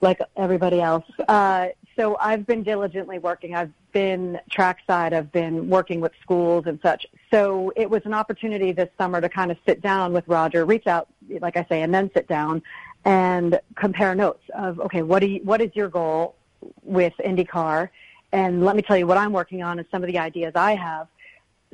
like 0.00 0.20
everybody 0.36 0.80
else. 0.80 1.04
Uh, 1.28 1.68
so 1.96 2.16
I've 2.18 2.46
been 2.46 2.62
diligently 2.62 3.18
working. 3.18 3.54
I've 3.54 3.72
been 3.92 4.40
trackside. 4.50 5.12
I've 5.12 5.30
been 5.30 5.68
working 5.68 6.00
with 6.00 6.12
schools 6.20 6.64
and 6.66 6.78
such. 6.82 7.06
So 7.30 7.72
it 7.76 7.88
was 7.88 8.02
an 8.04 8.14
opportunity 8.14 8.72
this 8.72 8.88
summer 8.98 9.20
to 9.20 9.28
kind 9.28 9.50
of 9.50 9.58
sit 9.66 9.80
down 9.80 10.12
with 10.12 10.26
Roger, 10.26 10.64
reach 10.64 10.86
out, 10.86 11.08
like 11.40 11.56
I 11.56 11.64
say, 11.68 11.82
and 11.82 11.94
then 11.94 12.10
sit 12.12 12.26
down 12.26 12.62
and 13.04 13.60
compare 13.76 14.14
notes 14.14 14.42
of, 14.54 14.80
okay, 14.80 15.02
what 15.02 15.20
do 15.20 15.26
you, 15.26 15.40
what 15.44 15.60
is 15.60 15.70
your 15.74 15.88
goal 15.88 16.34
with 16.82 17.12
IndyCar? 17.24 17.90
And 18.32 18.64
let 18.64 18.74
me 18.74 18.82
tell 18.82 18.96
you 18.96 19.06
what 19.06 19.16
I'm 19.16 19.32
working 19.32 19.62
on 19.62 19.78
and 19.78 19.86
some 19.90 20.02
of 20.02 20.08
the 20.08 20.18
ideas 20.18 20.52
I 20.56 20.74
have. 20.74 21.06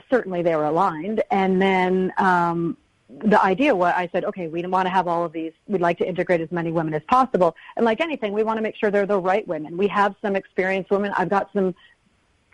Certainly 0.08 0.42
they 0.42 0.56
were 0.56 0.64
aligned. 0.64 1.22
And 1.30 1.60
then, 1.60 2.12
um, 2.18 2.76
the 3.24 3.42
idea 3.42 3.74
was 3.74 3.92
I 3.96 4.08
said, 4.12 4.24
okay, 4.24 4.46
we 4.46 4.62
want 4.62 4.86
to 4.86 4.90
have 4.90 5.08
all 5.08 5.24
of 5.24 5.32
these. 5.32 5.52
We'd 5.66 5.80
like 5.80 5.98
to 5.98 6.08
integrate 6.08 6.40
as 6.40 6.50
many 6.52 6.70
women 6.70 6.94
as 6.94 7.02
possible. 7.08 7.56
And 7.76 7.84
like 7.84 8.00
anything, 8.00 8.32
we 8.32 8.42
want 8.42 8.58
to 8.58 8.62
make 8.62 8.76
sure 8.76 8.90
they're 8.90 9.06
the 9.06 9.18
right 9.18 9.46
women. 9.48 9.76
We 9.76 9.88
have 9.88 10.14
some 10.22 10.36
experienced 10.36 10.90
women. 10.90 11.12
I've 11.16 11.28
got 11.28 11.50
some 11.52 11.74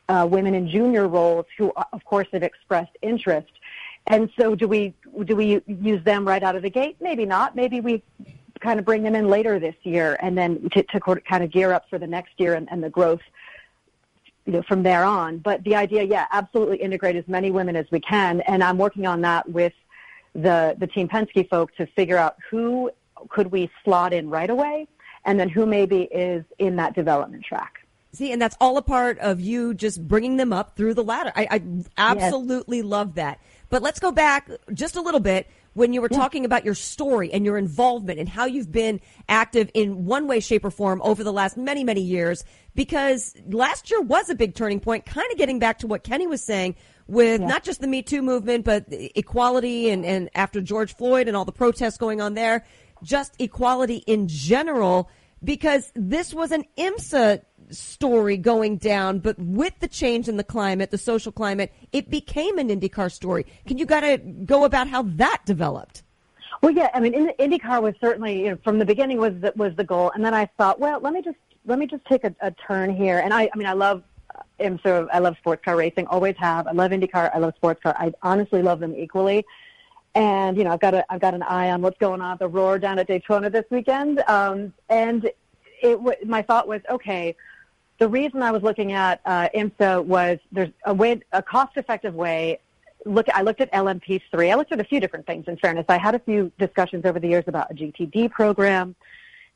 uh, 0.08 0.26
women 0.30 0.54
in 0.54 0.68
junior 0.68 1.08
roles 1.08 1.46
who, 1.58 1.72
uh, 1.72 1.84
of 1.92 2.04
course, 2.04 2.28
have 2.32 2.42
expressed 2.42 2.96
interest. 3.02 3.50
And 4.06 4.30
so, 4.38 4.54
do 4.54 4.68
we 4.68 4.94
do 5.24 5.34
we 5.34 5.60
use 5.66 6.02
them 6.04 6.26
right 6.26 6.42
out 6.42 6.54
of 6.54 6.62
the 6.62 6.70
gate? 6.70 6.96
Maybe 7.00 7.26
not. 7.26 7.56
Maybe 7.56 7.80
we 7.80 8.02
kind 8.60 8.78
of 8.78 8.84
bring 8.84 9.02
them 9.02 9.14
in 9.14 9.28
later 9.28 9.58
this 9.58 9.74
year, 9.82 10.16
and 10.20 10.38
then 10.38 10.68
to, 10.70 10.82
to 10.84 11.00
kind 11.00 11.42
of 11.42 11.50
gear 11.50 11.72
up 11.72 11.90
for 11.90 11.98
the 11.98 12.06
next 12.06 12.38
year 12.38 12.54
and, 12.54 12.68
and 12.70 12.82
the 12.82 12.88
growth 12.88 13.20
you 14.46 14.52
know, 14.52 14.62
from 14.62 14.82
there 14.82 15.04
on. 15.04 15.38
But 15.38 15.62
the 15.64 15.74
idea, 15.74 16.04
yeah, 16.04 16.26
absolutely 16.30 16.78
integrate 16.78 17.16
as 17.16 17.26
many 17.28 17.50
women 17.50 17.76
as 17.76 17.86
we 17.90 18.00
can, 18.00 18.40
and 18.42 18.62
I'm 18.62 18.78
working 18.78 19.06
on 19.06 19.20
that 19.22 19.48
with 19.48 19.74
the 20.34 20.76
the 20.78 20.86
Team 20.86 21.08
Penske 21.08 21.48
folk 21.48 21.74
to 21.76 21.86
figure 21.86 22.16
out 22.16 22.36
who 22.50 22.90
could 23.28 23.50
we 23.50 23.70
slot 23.84 24.12
in 24.12 24.30
right 24.30 24.50
away, 24.50 24.86
and 25.24 25.38
then 25.38 25.48
who 25.48 25.66
maybe 25.66 26.02
is 26.02 26.44
in 26.58 26.76
that 26.76 26.94
development 26.94 27.44
track. 27.44 27.86
See, 28.12 28.32
and 28.32 28.40
that's 28.40 28.56
all 28.60 28.78
a 28.78 28.82
part 28.82 29.18
of 29.18 29.40
you 29.40 29.74
just 29.74 30.06
bringing 30.08 30.36
them 30.38 30.52
up 30.52 30.74
through 30.74 30.94
the 30.94 31.04
ladder. 31.04 31.32
I, 31.36 31.48
I 31.50 31.62
absolutely 31.98 32.78
yes. 32.78 32.86
love 32.86 33.14
that. 33.16 33.40
But 33.68 33.82
let's 33.82 33.98
go 33.98 34.10
back 34.10 34.48
just 34.72 34.96
a 34.96 35.02
little 35.02 35.20
bit 35.20 35.48
when 35.76 35.92
you 35.92 36.00
were 36.00 36.08
yeah. 36.10 36.16
talking 36.16 36.46
about 36.46 36.64
your 36.64 36.74
story 36.74 37.30
and 37.30 37.44
your 37.44 37.58
involvement 37.58 38.18
and 38.18 38.26
how 38.26 38.46
you've 38.46 38.72
been 38.72 38.98
active 39.28 39.70
in 39.74 40.06
one 40.06 40.26
way, 40.26 40.40
shape, 40.40 40.64
or 40.64 40.70
form 40.70 41.02
over 41.04 41.22
the 41.22 41.32
last 41.34 41.58
many, 41.58 41.84
many 41.84 42.00
years. 42.00 42.44
Because 42.74 43.36
last 43.46 43.90
year 43.90 44.00
was 44.00 44.30
a 44.30 44.34
big 44.34 44.54
turning 44.54 44.80
point, 44.80 45.04
kind 45.04 45.30
of 45.30 45.36
getting 45.36 45.58
back 45.58 45.78
to 45.80 45.86
what 45.86 46.02
Kenny 46.02 46.26
was 46.26 46.42
saying 46.42 46.76
with 47.08 47.42
yeah. 47.42 47.46
not 47.46 47.62
just 47.62 47.82
the 47.82 47.86
Me 47.86 48.00
Too 48.00 48.22
movement, 48.22 48.64
but 48.64 48.86
equality 48.88 49.90
and, 49.90 50.06
and 50.06 50.30
after 50.34 50.62
George 50.62 50.96
Floyd 50.96 51.28
and 51.28 51.36
all 51.36 51.44
the 51.44 51.52
protests 51.52 51.98
going 51.98 52.22
on 52.22 52.32
there, 52.32 52.64
just 53.02 53.34
equality 53.38 53.96
in 54.06 54.28
general, 54.28 55.10
because 55.44 55.92
this 55.94 56.32
was 56.32 56.52
an 56.52 56.64
IMSA 56.78 57.42
story 57.70 58.36
going 58.36 58.76
down, 58.76 59.18
but 59.18 59.38
with 59.38 59.78
the 59.80 59.88
change 59.88 60.28
in 60.28 60.36
the 60.36 60.44
climate, 60.44 60.90
the 60.90 60.98
social 60.98 61.32
climate, 61.32 61.72
it 61.92 62.10
became 62.10 62.58
an 62.58 62.68
IndyCar 62.68 63.10
story. 63.10 63.46
Can 63.66 63.78
you 63.78 63.86
gotta 63.86 64.18
go 64.18 64.64
about 64.64 64.88
how 64.88 65.02
that 65.02 65.42
developed? 65.44 66.02
Well, 66.62 66.72
yeah, 66.72 66.90
I 66.94 67.00
mean, 67.00 67.30
IndyCar 67.38 67.82
was 67.82 67.94
certainly 68.00 68.44
you 68.44 68.50
know, 68.50 68.58
from 68.64 68.78
the 68.78 68.84
beginning 68.84 69.18
was 69.18 69.34
the, 69.40 69.52
was 69.56 69.74
the 69.76 69.84
goal, 69.84 70.10
and 70.14 70.24
then 70.24 70.34
I 70.34 70.46
thought, 70.58 70.80
well, 70.80 71.00
let 71.00 71.12
me 71.12 71.22
just 71.22 71.36
let 71.66 71.78
me 71.78 71.86
just 71.86 72.04
take 72.06 72.24
a, 72.24 72.34
a 72.40 72.50
turn 72.52 72.94
here. 72.94 73.18
And 73.18 73.34
I, 73.34 73.50
I 73.52 73.56
mean, 73.58 73.66
I 73.66 73.72
love 73.72 74.02
am 74.60 74.78
sort 74.80 75.02
of 75.02 75.08
I 75.12 75.18
love 75.18 75.36
sports 75.38 75.62
car 75.64 75.76
racing, 75.76 76.06
always 76.06 76.36
have. 76.38 76.66
I 76.66 76.72
love 76.72 76.90
IndyCar, 76.90 77.34
I 77.34 77.38
love 77.38 77.54
sports 77.56 77.82
car. 77.82 77.94
I 77.98 78.12
honestly 78.22 78.62
love 78.62 78.80
them 78.80 78.94
equally. 78.96 79.44
And 80.14 80.56
you 80.56 80.64
know, 80.64 80.70
I've 80.70 80.80
got 80.80 80.94
a 80.94 81.12
I've 81.12 81.20
got 81.20 81.34
an 81.34 81.42
eye 81.42 81.70
on 81.70 81.82
what's 81.82 81.98
going 81.98 82.20
on 82.20 82.32
at 82.32 82.38
the 82.38 82.48
Roar 82.48 82.78
down 82.78 82.98
at 82.98 83.06
Daytona 83.06 83.50
this 83.50 83.64
weekend. 83.70 84.20
Um, 84.28 84.72
and 84.88 85.30
it 85.82 86.26
my 86.26 86.42
thought 86.42 86.66
was 86.68 86.80
okay. 86.88 87.36
The 87.98 88.08
reason 88.08 88.42
I 88.42 88.50
was 88.50 88.62
looking 88.62 88.92
at 88.92 89.20
uh, 89.24 89.48
IMSA 89.54 90.04
was 90.04 90.38
there's 90.52 90.70
a 90.84 90.92
way 90.92 91.20
a 91.32 91.42
cost 91.42 91.76
effective 91.76 92.14
way. 92.14 92.60
Look, 93.04 93.26
I 93.32 93.42
looked 93.42 93.60
at 93.60 93.72
LMP3. 93.72 94.50
I 94.50 94.54
looked 94.54 94.72
at 94.72 94.80
a 94.80 94.84
few 94.84 95.00
different 95.00 95.26
things. 95.26 95.46
In 95.48 95.56
fairness, 95.56 95.86
I 95.88 95.96
had 95.96 96.14
a 96.14 96.18
few 96.18 96.52
discussions 96.58 97.04
over 97.04 97.20
the 97.20 97.28
years 97.28 97.44
about 97.46 97.70
a 97.70 97.74
GTD 97.74 98.30
program 98.30 98.96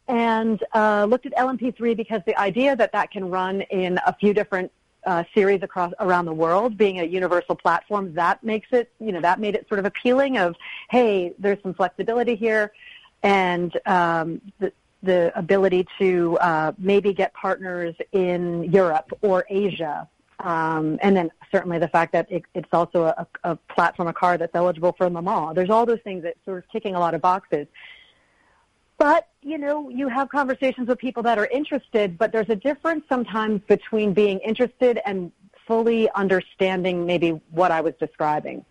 and 0.09 0.63
uh, 0.75 1.07
looked 1.09 1.27
at 1.27 1.35
LMP3 1.35 1.97
because 1.97 2.21
the 2.27 2.37
idea 2.39 2.75
that 2.77 2.93
that 2.93 3.11
can 3.11 3.29
run 3.31 3.61
in 3.63 3.99
a 4.07 4.15
few 4.15 4.35
different 4.35 4.73
uh, 5.07 5.25
series 5.35 5.63
across 5.63 5.93
around 6.01 6.27
the 6.27 6.33
world, 6.33 6.77
being 6.77 7.01
a 7.01 7.05
universal 7.05 7.55
platform, 7.55 8.13
that 8.15 8.43
makes 8.43 8.69
it, 8.73 8.91
you 9.01 9.13
know, 9.13 9.21
that 9.21 9.41
made 9.41 9.55
it 9.55 9.67
sort 9.69 9.79
of 9.79 9.85
appealing. 9.85 10.37
Of 10.37 10.57
hey, 10.91 11.33
there's 11.39 11.63
some 11.63 11.75
flexibility 11.75 12.35
here, 12.35 12.73
and 13.23 13.75
um, 13.87 14.41
the 14.59 14.73
the 15.03 15.33
ability 15.39 15.87
to 15.99 16.37
uh, 16.39 16.73
maybe 16.79 17.13
get 17.13 17.33
partners 17.35 17.95
in 18.13 18.65
Europe 18.65 19.11
or 19.23 19.45
Asia, 19.49 20.09
um, 20.41 20.99
and 21.03 21.17
then 21.17 21.31
certainly 21.53 21.79
the 21.79 21.89
fact 21.89 22.13
that 22.13 22.31
it, 22.31 22.43
it's 22.55 22.69
also 22.73 23.05
a, 23.05 23.27
a 23.45 23.57
platform, 23.57 24.09
a 24.09 24.13
car 24.13 24.39
that's 24.39 24.55
eligible 24.55 24.93
for 24.97 25.09
Le 25.09 25.23
Mans. 25.23 25.55
There's 25.55 25.71
all 25.71 25.87
those 25.87 26.01
things 26.03 26.23
that 26.23 26.37
sort 26.45 26.59
of 26.59 26.71
ticking 26.71 26.95
a 26.95 27.01
lot 27.01 27.15
of 27.15 27.21
boxes. 27.21 27.67
But, 28.99 29.29
you 29.43 29.57
know, 29.57 29.89
you 29.89 30.09
have 30.09 30.29
conversations 30.29 30.87
with 30.89 30.99
people 30.99 31.23
that 31.23 31.39
are 31.39 31.47
interested, 31.47 32.19
but 32.19 32.33
there's 32.33 32.51
a 32.51 32.57
difference 32.57 33.05
sometimes 33.09 33.63
between 33.67 34.13
being 34.13 34.39
interested 34.41 35.01
and 35.07 35.33
fully 35.67 36.11
understanding 36.11 37.07
maybe 37.07 37.41
what 37.51 37.71
I 37.71 37.81
was 37.81 37.95
describing. 37.99 38.65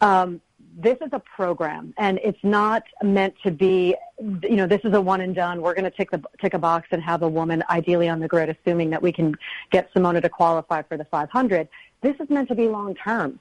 Um, 0.00 0.40
this 0.82 0.96
is 1.00 1.10
a 1.12 1.18
program, 1.18 1.92
and 1.98 2.18
it's 2.22 2.42
not 2.42 2.84
meant 3.02 3.34
to 3.42 3.50
be, 3.50 3.94
you 4.42 4.56
know, 4.56 4.66
this 4.66 4.80
is 4.84 4.94
a 4.94 5.00
one 5.00 5.20
and 5.20 5.34
done. 5.34 5.60
We're 5.60 5.74
going 5.74 5.84
to 5.84 5.90
tick 5.90 6.10
the 6.10 6.22
tick 6.40 6.54
a 6.54 6.58
box 6.58 6.88
and 6.90 7.02
have 7.02 7.22
a 7.22 7.28
woman 7.28 7.62
ideally 7.68 8.08
on 8.08 8.20
the 8.20 8.28
grid, 8.28 8.48
assuming 8.48 8.90
that 8.90 9.02
we 9.02 9.12
can 9.12 9.34
get 9.70 9.92
Simona 9.92 10.22
to 10.22 10.28
qualify 10.28 10.82
for 10.82 10.96
the 10.96 11.04
500. 11.04 11.68
This 12.02 12.16
is 12.20 12.30
meant 12.30 12.48
to 12.48 12.54
be 12.54 12.68
long 12.68 12.94
term. 12.94 13.38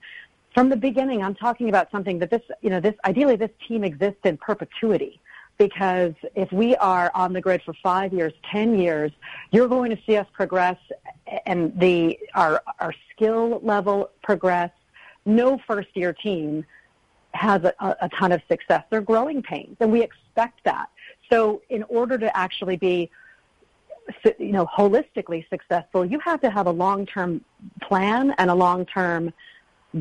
From 0.54 0.70
the 0.70 0.76
beginning, 0.76 1.24
I'm 1.24 1.36
talking 1.36 1.70
about 1.70 1.92
something 1.92 2.20
that 2.20 2.30
this, 2.30 2.42
you 2.62 2.70
know, 2.70 2.80
this 2.80 2.96
ideally 3.06 3.36
this 3.36 3.52
team 3.68 3.84
exists 3.84 4.22
in 4.24 4.38
perpetuity 4.38 5.22
because 5.58 6.14
if 6.36 6.52
we 6.52 6.76
are 6.78 7.12
on 7.14 7.34
the 7.34 7.42
grid 7.42 7.62
for 7.64 7.74
five 7.82 8.14
years, 8.14 8.34
ten 8.52 8.78
years, 8.78 9.12
you're 9.52 9.68
going 9.68 9.92
to 9.92 10.02
see 10.06 10.18
us 10.18 10.28
progress 10.34 10.78
and 11.46 11.78
the 11.80 12.20
our 12.36 12.62
our 12.80 12.94
skill 13.12 13.60
level 13.64 14.10
progress. 14.24 14.72
No 15.26 15.60
first 15.68 15.90
year 15.94 16.14
team 16.14 16.66
has 17.34 17.64
a, 17.64 17.74
a 17.80 18.10
ton 18.10 18.32
of 18.32 18.42
success. 18.50 18.84
They're 18.90 19.02
growing 19.02 19.42
pains, 19.42 19.78
and 19.80 19.92
we 19.92 20.02
expect 20.02 20.64
that. 20.66 20.90
So, 21.32 21.62
in 21.70 21.84
order 21.84 22.18
to 22.18 22.36
actually 22.36 22.78
be 22.78 23.10
you 24.40 24.52
know 24.52 24.66
holistically 24.66 25.48
successful, 25.50 26.06
you 26.06 26.20
have 26.20 26.42
to 26.42 26.50
have 26.50 26.68
a 26.68 26.72
long 26.72 27.06
term 27.06 27.42
plan 27.82 28.34
and 28.38 28.50
a 28.50 28.56
long 28.56 28.86
term 28.86 29.34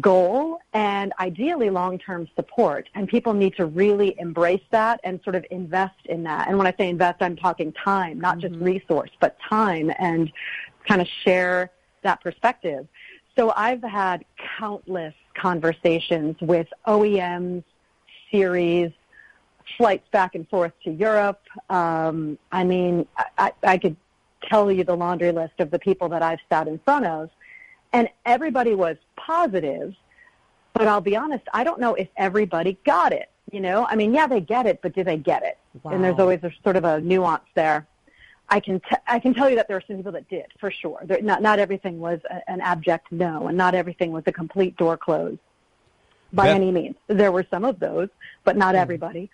goal 0.00 0.58
and 0.74 1.12
ideally 1.18 1.70
long-term 1.70 2.28
support. 2.36 2.88
And 2.94 3.08
people 3.08 3.32
need 3.32 3.56
to 3.56 3.66
really 3.66 4.14
embrace 4.18 4.62
that 4.70 5.00
and 5.02 5.20
sort 5.24 5.34
of 5.34 5.46
invest 5.50 6.06
in 6.06 6.22
that. 6.24 6.48
And 6.48 6.58
when 6.58 6.66
I 6.66 6.74
say 6.78 6.88
invest, 6.88 7.22
I'm 7.22 7.36
talking 7.36 7.72
time, 7.72 8.20
not 8.20 8.38
mm-hmm. 8.38 8.48
just 8.48 8.62
resource, 8.62 9.10
but 9.20 9.36
time 9.48 9.90
and 9.98 10.30
kind 10.86 11.00
of 11.00 11.08
share 11.24 11.70
that 12.02 12.20
perspective. 12.22 12.86
So 13.36 13.52
I've 13.56 13.82
had 13.82 14.24
countless 14.58 15.14
conversations 15.38 16.36
with 16.40 16.66
OEMs, 16.86 17.64
series, 18.30 18.92
flights 19.76 20.08
back 20.10 20.34
and 20.34 20.48
forth 20.48 20.72
to 20.84 20.90
Europe. 20.90 21.42
Um, 21.70 22.38
I 22.52 22.64
mean, 22.64 23.06
I, 23.36 23.52
I 23.62 23.78
could 23.78 23.96
tell 24.48 24.70
you 24.70 24.84
the 24.84 24.96
laundry 24.96 25.32
list 25.32 25.54
of 25.58 25.70
the 25.70 25.78
people 25.78 26.08
that 26.10 26.22
I've 26.22 26.40
sat 26.50 26.68
in 26.68 26.78
front 26.80 27.06
of 27.06 27.30
and 27.92 28.08
everybody 28.26 28.74
was 28.74 28.96
positive, 29.16 29.94
but 30.74 30.86
I'll 30.86 31.00
be 31.00 31.16
honest, 31.16 31.44
I 31.52 31.64
don't 31.64 31.80
know 31.80 31.94
if 31.94 32.08
everybody 32.16 32.78
got 32.84 33.12
it. 33.12 33.30
You 33.50 33.60
know, 33.60 33.86
I 33.88 33.96
mean, 33.96 34.12
yeah, 34.12 34.26
they 34.26 34.40
get 34.40 34.66
it, 34.66 34.80
but 34.82 34.94
do 34.94 35.02
they 35.02 35.16
get 35.16 35.42
it? 35.42 35.58
Wow. 35.82 35.92
And 35.92 36.04
there's 36.04 36.18
always 36.18 36.40
a, 36.42 36.52
sort 36.62 36.76
of 36.76 36.84
a 36.84 37.00
nuance 37.00 37.44
there. 37.54 37.86
I 38.50 38.60
can 38.60 38.80
t- 38.80 38.96
I 39.06 39.18
can 39.18 39.34
tell 39.34 39.50
you 39.50 39.56
that 39.56 39.68
there 39.68 39.76
are 39.76 39.82
some 39.86 39.96
people 39.96 40.12
that 40.12 40.28
did 40.28 40.46
for 40.58 40.70
sure. 40.70 41.00
There, 41.04 41.20
not 41.20 41.42
not 41.42 41.58
everything 41.58 41.98
was 42.00 42.20
a, 42.30 42.48
an 42.50 42.60
abject 42.60 43.12
no, 43.12 43.48
and 43.48 43.56
not 43.56 43.74
everything 43.74 44.12
was 44.12 44.24
a 44.26 44.32
complete 44.32 44.76
door 44.76 44.96
close 44.96 45.38
by 46.32 46.46
Beth- 46.46 46.56
any 46.56 46.72
means. 46.72 46.96
There 47.08 47.32
were 47.32 47.46
some 47.50 47.64
of 47.64 47.78
those, 47.78 48.08
but 48.44 48.56
not 48.56 48.74
mm 48.74 48.80
everybody. 48.80 49.30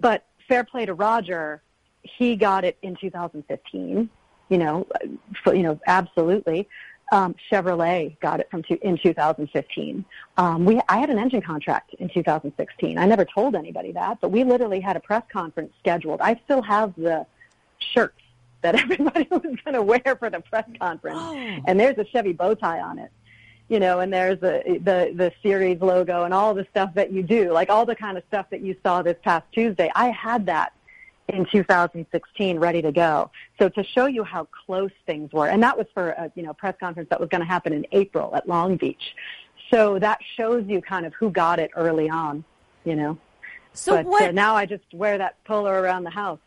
But 0.00 0.24
fair 0.48 0.64
play 0.64 0.86
to 0.86 0.94
Roger, 0.94 1.62
he 2.02 2.36
got 2.36 2.64
it 2.64 2.76
in 2.82 2.96
2015. 2.96 4.08
You 4.50 4.58
know, 4.58 4.86
you 5.46 5.62
know, 5.62 5.80
absolutely 5.86 6.68
um, 7.12 7.34
Chevrolet 7.50 8.18
got 8.20 8.40
it 8.40 8.50
from 8.50 8.62
two, 8.62 8.78
in 8.82 8.98
2015. 8.98 10.04
Um, 10.36 10.64
we, 10.64 10.80
I 10.88 10.98
had 10.98 11.10
an 11.10 11.18
engine 11.18 11.42
contract 11.42 11.94
in 11.94 12.08
2016. 12.08 12.98
I 12.98 13.06
never 13.06 13.24
told 13.24 13.54
anybody 13.54 13.92
that, 13.92 14.20
but 14.20 14.30
we 14.30 14.44
literally 14.44 14.80
had 14.80 14.96
a 14.96 15.00
press 15.00 15.22
conference 15.32 15.72
scheduled. 15.78 16.20
I 16.20 16.40
still 16.44 16.62
have 16.62 16.94
the 16.96 17.26
shirts 17.78 18.20
that 18.64 18.74
everybody 18.80 19.28
was 19.30 19.42
going 19.42 19.74
to 19.74 19.82
wear 19.82 20.16
for 20.18 20.28
the 20.28 20.40
press 20.40 20.68
conference, 20.80 21.18
oh. 21.20 21.62
and 21.66 21.78
there's 21.78 21.96
a 21.98 22.04
Chevy 22.06 22.32
bow 22.32 22.54
tie 22.54 22.80
on 22.80 22.98
it. 22.98 23.12
You 23.68 23.80
know, 23.80 24.00
and 24.00 24.12
there's 24.12 24.42
a, 24.42 24.78
the 24.78 25.12
the 25.14 25.32
series 25.42 25.80
logo 25.80 26.24
and 26.24 26.34
all 26.34 26.52
the 26.52 26.66
stuff 26.70 26.92
that 26.94 27.12
you 27.12 27.22
do, 27.22 27.50
like 27.52 27.70
all 27.70 27.86
the 27.86 27.94
kind 27.94 28.18
of 28.18 28.24
stuff 28.28 28.50
that 28.50 28.60
you 28.60 28.76
saw 28.82 29.00
this 29.00 29.16
past 29.22 29.46
Tuesday. 29.52 29.90
I 29.94 30.10
had 30.10 30.46
that 30.46 30.74
in 31.28 31.46
2016 31.50 32.58
ready 32.58 32.82
to 32.82 32.92
go. 32.92 33.30
So 33.58 33.70
to 33.70 33.82
show 33.82 34.04
you 34.04 34.22
how 34.22 34.48
close 34.66 34.90
things 35.06 35.32
were, 35.32 35.46
and 35.48 35.62
that 35.62 35.78
was 35.78 35.86
for 35.94 36.10
a 36.10 36.30
you 36.34 36.42
know 36.42 36.52
press 36.52 36.74
conference 36.78 37.08
that 37.08 37.20
was 37.20 37.30
going 37.30 37.40
to 37.40 37.46
happen 37.46 37.72
in 37.72 37.86
April 37.92 38.34
at 38.36 38.46
Long 38.46 38.76
Beach. 38.76 39.14
So 39.70 39.98
that 39.98 40.18
shows 40.36 40.64
you 40.66 40.82
kind 40.82 41.06
of 41.06 41.14
who 41.14 41.30
got 41.30 41.58
it 41.58 41.70
early 41.74 42.10
on, 42.10 42.44
you 42.84 42.96
know. 42.96 43.18
So 43.72 43.96
but, 43.96 44.06
what? 44.06 44.22
Uh, 44.22 44.32
now 44.32 44.54
I 44.54 44.66
just 44.66 44.84
wear 44.92 45.16
that 45.18 45.42
polo 45.44 45.70
around 45.70 46.04
the 46.04 46.10
house. 46.10 46.38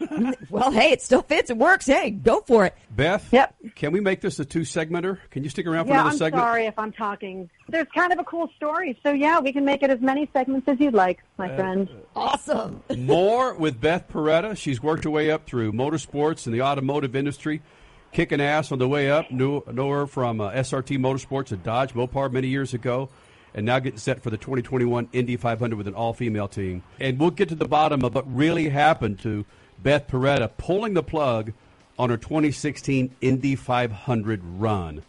well, 0.50 0.70
hey, 0.70 0.92
it 0.92 1.02
still 1.02 1.22
fits. 1.22 1.50
It 1.50 1.56
works. 1.56 1.86
Hey, 1.86 2.10
go 2.10 2.40
for 2.46 2.66
it. 2.66 2.74
Beth, 2.90 3.28
yep. 3.32 3.54
can 3.74 3.92
we 3.92 4.00
make 4.00 4.20
this 4.20 4.38
a 4.38 4.44
two 4.44 4.60
segmenter? 4.60 5.18
Can 5.30 5.42
you 5.42 5.50
stick 5.50 5.66
around 5.66 5.86
for 5.86 5.90
yeah, 5.90 5.96
another 6.00 6.10
I'm 6.10 6.16
segment? 6.18 6.42
sorry 6.42 6.66
if 6.66 6.78
I'm 6.78 6.92
talking. 6.92 7.50
There's 7.68 7.88
kind 7.94 8.12
of 8.12 8.18
a 8.18 8.24
cool 8.24 8.48
story. 8.56 8.98
So 9.02 9.10
yeah, 9.12 9.40
we 9.40 9.52
can 9.52 9.64
make 9.64 9.82
it 9.82 9.90
as 9.90 10.00
many 10.00 10.28
segments 10.32 10.68
as 10.68 10.78
you'd 10.80 10.94
like, 10.94 11.18
my 11.36 11.50
Uh, 11.50 11.56
friend. 11.56 11.88
Awesome. 12.14 12.82
More 12.96 13.54
with 13.54 13.80
Beth 13.80 14.08
Paretta. 14.08 14.56
She's 14.56 14.82
worked 14.82 15.04
her 15.04 15.10
way 15.10 15.30
up 15.30 15.46
through 15.46 15.72
motorsports 15.72 16.46
and 16.46 16.54
the 16.54 16.62
automotive 16.62 17.16
industry, 17.16 17.60
kicking 18.12 18.40
ass 18.40 18.70
on 18.70 18.78
the 18.78 18.88
way 18.88 19.10
up. 19.10 19.30
Knew, 19.32 19.62
know 19.72 19.90
her 19.90 20.06
from 20.06 20.40
uh, 20.40 20.50
SRT 20.52 20.98
Motorsports 20.98 21.50
at 21.52 21.62
Dodge 21.64 21.92
Mopar 21.94 22.30
many 22.30 22.46
years 22.48 22.72
ago, 22.72 23.08
and 23.58 23.66
now 23.66 23.80
getting 23.80 23.98
set 23.98 24.22
for 24.22 24.30
the 24.30 24.36
2021 24.36 25.08
Indy 25.12 25.36
500 25.36 25.76
with 25.76 25.88
an 25.88 25.94
all-female 25.94 26.46
team. 26.46 26.84
And 27.00 27.18
we'll 27.18 27.32
get 27.32 27.48
to 27.48 27.56
the 27.56 27.66
bottom 27.66 28.04
of 28.04 28.14
what 28.14 28.32
really 28.32 28.68
happened 28.68 29.18
to 29.20 29.44
Beth 29.82 30.06
Paretta 30.06 30.48
pulling 30.56 30.94
the 30.94 31.02
plug 31.02 31.52
on 31.98 32.08
her 32.10 32.16
2016 32.16 33.16
Indy 33.20 33.56
500 33.56 34.44
run. 34.44 35.02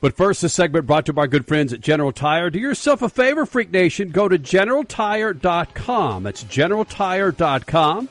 But 0.00 0.16
first, 0.16 0.40
this 0.40 0.54
segment 0.54 0.86
brought 0.86 1.04
to 1.06 1.10
you 1.10 1.12
by 1.12 1.22
our 1.22 1.28
good 1.28 1.46
friends 1.46 1.74
at 1.74 1.82
General 1.82 2.10
Tire. 2.10 2.48
Do 2.48 2.58
yourself 2.58 3.02
a 3.02 3.10
favor, 3.10 3.44
Freak 3.44 3.70
Nation. 3.70 4.08
Go 4.08 4.28
to 4.28 4.38
generaltire.com. 4.38 6.22
That's 6.22 6.44
generaltire.com. 6.44 8.08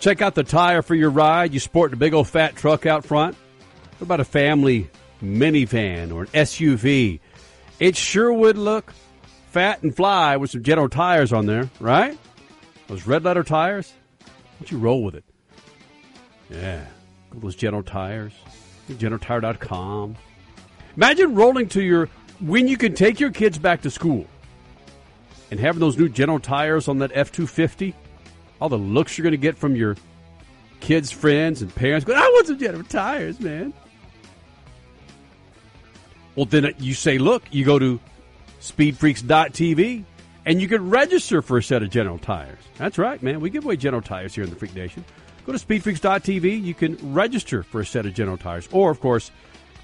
Check 0.00 0.22
out 0.22 0.34
the 0.34 0.42
tire 0.42 0.82
for 0.82 0.96
your 0.96 1.10
ride. 1.10 1.54
You 1.54 1.60
sport 1.60 1.92
a 1.92 1.96
big 1.96 2.14
old 2.14 2.26
fat 2.26 2.56
truck 2.56 2.84
out 2.84 3.04
front. 3.04 3.36
What 3.98 4.02
about 4.02 4.20
a 4.20 4.24
family 4.24 4.90
minivan 5.22 6.12
or 6.12 6.22
an 6.22 6.28
SUV? 6.30 7.20
It 7.78 7.96
sure 7.96 8.32
would 8.32 8.56
look 8.56 8.92
fat 9.50 9.82
and 9.82 9.94
fly 9.94 10.36
with 10.36 10.50
some 10.50 10.62
General 10.62 10.88
Tires 10.88 11.32
on 11.32 11.46
there, 11.46 11.70
right? 11.80 12.18
Those 12.88 13.06
red 13.06 13.24
letter 13.24 13.42
tires. 13.42 13.92
Why 14.20 14.28
don't 14.60 14.70
you 14.70 14.78
roll 14.78 15.02
with 15.02 15.14
it? 15.14 15.24
Yeah. 16.50 16.86
Go 17.30 17.40
those 17.40 17.56
General 17.56 17.82
Tires. 17.82 18.32
GeneralTire.com. 18.88 20.16
Imagine 20.96 21.34
rolling 21.34 21.68
to 21.70 21.82
your 21.82 22.08
when 22.40 22.68
you 22.68 22.76
can 22.76 22.94
take 22.94 23.18
your 23.18 23.30
kids 23.30 23.58
back 23.58 23.82
to 23.82 23.90
school 23.90 24.26
and 25.50 25.58
having 25.58 25.80
those 25.80 25.98
new 25.98 26.08
General 26.08 26.38
Tires 26.40 26.88
on 26.88 26.98
that 26.98 27.10
F 27.14 27.32
two 27.32 27.46
fifty. 27.46 27.94
All 28.60 28.68
the 28.68 28.78
looks 28.78 29.18
you're 29.18 29.24
going 29.24 29.32
to 29.32 29.36
get 29.36 29.56
from 29.56 29.76
your 29.76 29.96
kids' 30.80 31.10
friends 31.10 31.60
and 31.60 31.74
parents. 31.74 32.04
Going, 32.04 32.18
I 32.18 32.22
want 32.22 32.46
some 32.46 32.58
General 32.58 32.84
Tires, 32.84 33.40
man. 33.40 33.74
Well, 36.36 36.44
then 36.46 36.74
you 36.78 36.94
say, 36.94 37.18
look, 37.18 37.42
you 37.50 37.64
go 37.64 37.78
to 37.78 37.98
speedfreaks.tv 38.60 40.04
and 40.44 40.60
you 40.60 40.68
can 40.68 40.88
register 40.88 41.42
for 41.42 41.58
a 41.58 41.62
set 41.62 41.82
of 41.82 41.90
General 41.90 42.18
Tires. 42.18 42.58
That's 42.76 42.98
right, 42.98 43.20
man. 43.22 43.40
We 43.40 43.50
give 43.50 43.64
away 43.64 43.76
General 43.76 44.02
Tires 44.02 44.34
here 44.34 44.44
in 44.44 44.50
the 44.50 44.56
Freak 44.56 44.74
Nation. 44.74 45.04
Go 45.44 45.52
to 45.52 45.58
speedfreaks.tv. 45.58 46.62
You 46.62 46.74
can 46.74 46.96
register 47.14 47.62
for 47.62 47.80
a 47.80 47.86
set 47.86 48.06
of 48.06 48.14
General 48.14 48.36
Tires. 48.36 48.68
Or, 48.70 48.90
of 48.90 49.00
course, 49.00 49.30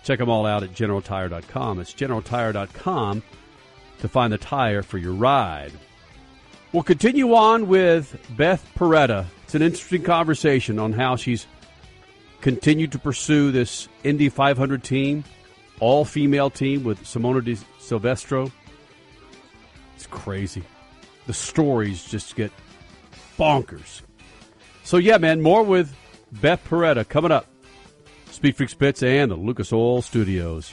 check 0.04 0.18
them 0.18 0.28
all 0.28 0.46
out 0.46 0.62
at 0.62 0.72
generaltire.com. 0.72 1.80
It's 1.80 1.94
generaltire.com 1.94 3.22
to 4.00 4.08
find 4.08 4.32
the 4.32 4.38
tire 4.38 4.82
for 4.82 4.98
your 4.98 5.12
ride. 5.12 5.72
We'll 6.72 6.82
continue 6.82 7.34
on 7.34 7.68
with 7.68 8.16
Beth 8.36 8.66
Paretta. 8.76 9.26
It's 9.44 9.54
an 9.54 9.62
interesting 9.62 10.02
conversation 10.02 10.78
on 10.78 10.92
how 10.92 11.16
she's 11.16 11.46
continued 12.40 12.92
to 12.92 12.98
pursue 12.98 13.52
this 13.52 13.88
Indy 14.04 14.28
500 14.28 14.82
team, 14.82 15.22
all 15.82 16.04
female 16.04 16.48
team 16.48 16.84
with 16.84 17.02
Simona 17.02 17.44
de 17.44 17.56
Silvestro. 17.80 18.52
It's 19.96 20.06
crazy. 20.06 20.62
The 21.26 21.32
stories 21.32 22.04
just 22.04 22.36
get 22.36 22.52
bonkers. 23.36 24.02
So, 24.84 24.98
yeah, 24.98 25.18
man, 25.18 25.42
more 25.42 25.64
with 25.64 25.92
Beth 26.30 26.64
Paretta 26.68 27.08
coming 27.08 27.32
up. 27.32 27.46
Speed 28.30 28.56
Freaks 28.56 28.74
Pits 28.74 29.02
and 29.02 29.32
the 29.32 29.34
Lucas 29.34 29.72
Oil 29.72 30.02
Studios. 30.02 30.72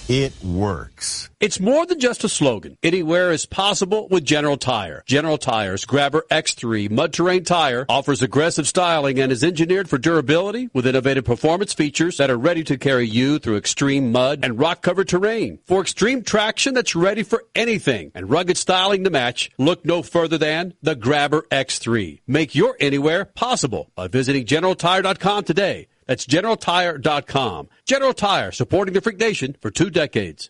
It 0.13 0.33
works. 0.43 1.29
It's 1.39 1.61
more 1.61 1.85
than 1.85 2.01
just 2.01 2.25
a 2.25 2.27
slogan. 2.27 2.77
Anywhere 2.83 3.31
is 3.31 3.45
possible 3.45 4.09
with 4.09 4.25
General 4.25 4.57
Tire. 4.57 5.05
General 5.05 5.37
Tire's 5.37 5.85
Grabber 5.85 6.25
X3 6.29 6.91
mud 6.91 7.13
terrain 7.13 7.45
tire 7.45 7.85
offers 7.87 8.21
aggressive 8.21 8.67
styling 8.67 9.21
and 9.21 9.31
is 9.31 9.41
engineered 9.41 9.89
for 9.89 9.97
durability 9.97 10.69
with 10.73 10.85
innovative 10.85 11.23
performance 11.23 11.73
features 11.73 12.17
that 12.17 12.29
are 12.29 12.37
ready 12.37 12.61
to 12.65 12.77
carry 12.77 13.07
you 13.07 13.39
through 13.39 13.55
extreme 13.55 14.11
mud 14.11 14.41
and 14.43 14.59
rock 14.59 14.81
covered 14.81 15.07
terrain. 15.07 15.59
For 15.63 15.79
extreme 15.79 16.23
traction 16.23 16.73
that's 16.73 16.93
ready 16.93 17.23
for 17.23 17.45
anything 17.55 18.11
and 18.13 18.29
rugged 18.29 18.57
styling 18.57 19.05
to 19.05 19.09
match, 19.09 19.49
look 19.57 19.85
no 19.85 20.03
further 20.03 20.37
than 20.37 20.73
the 20.81 20.95
Grabber 20.95 21.43
X3. 21.49 22.19
Make 22.27 22.53
your 22.53 22.75
anywhere 22.81 23.23
possible 23.23 23.89
by 23.95 24.09
visiting 24.09 24.45
GeneralTire.com 24.45 25.45
today. 25.45 25.87
That's 26.11 26.25
GeneralTire.com. 26.25 27.69
General 27.85 28.13
Tire, 28.13 28.51
supporting 28.51 28.93
the 28.93 28.99
Freak 28.99 29.17
Nation 29.17 29.55
for 29.61 29.71
two 29.71 29.89
decades. 29.89 30.49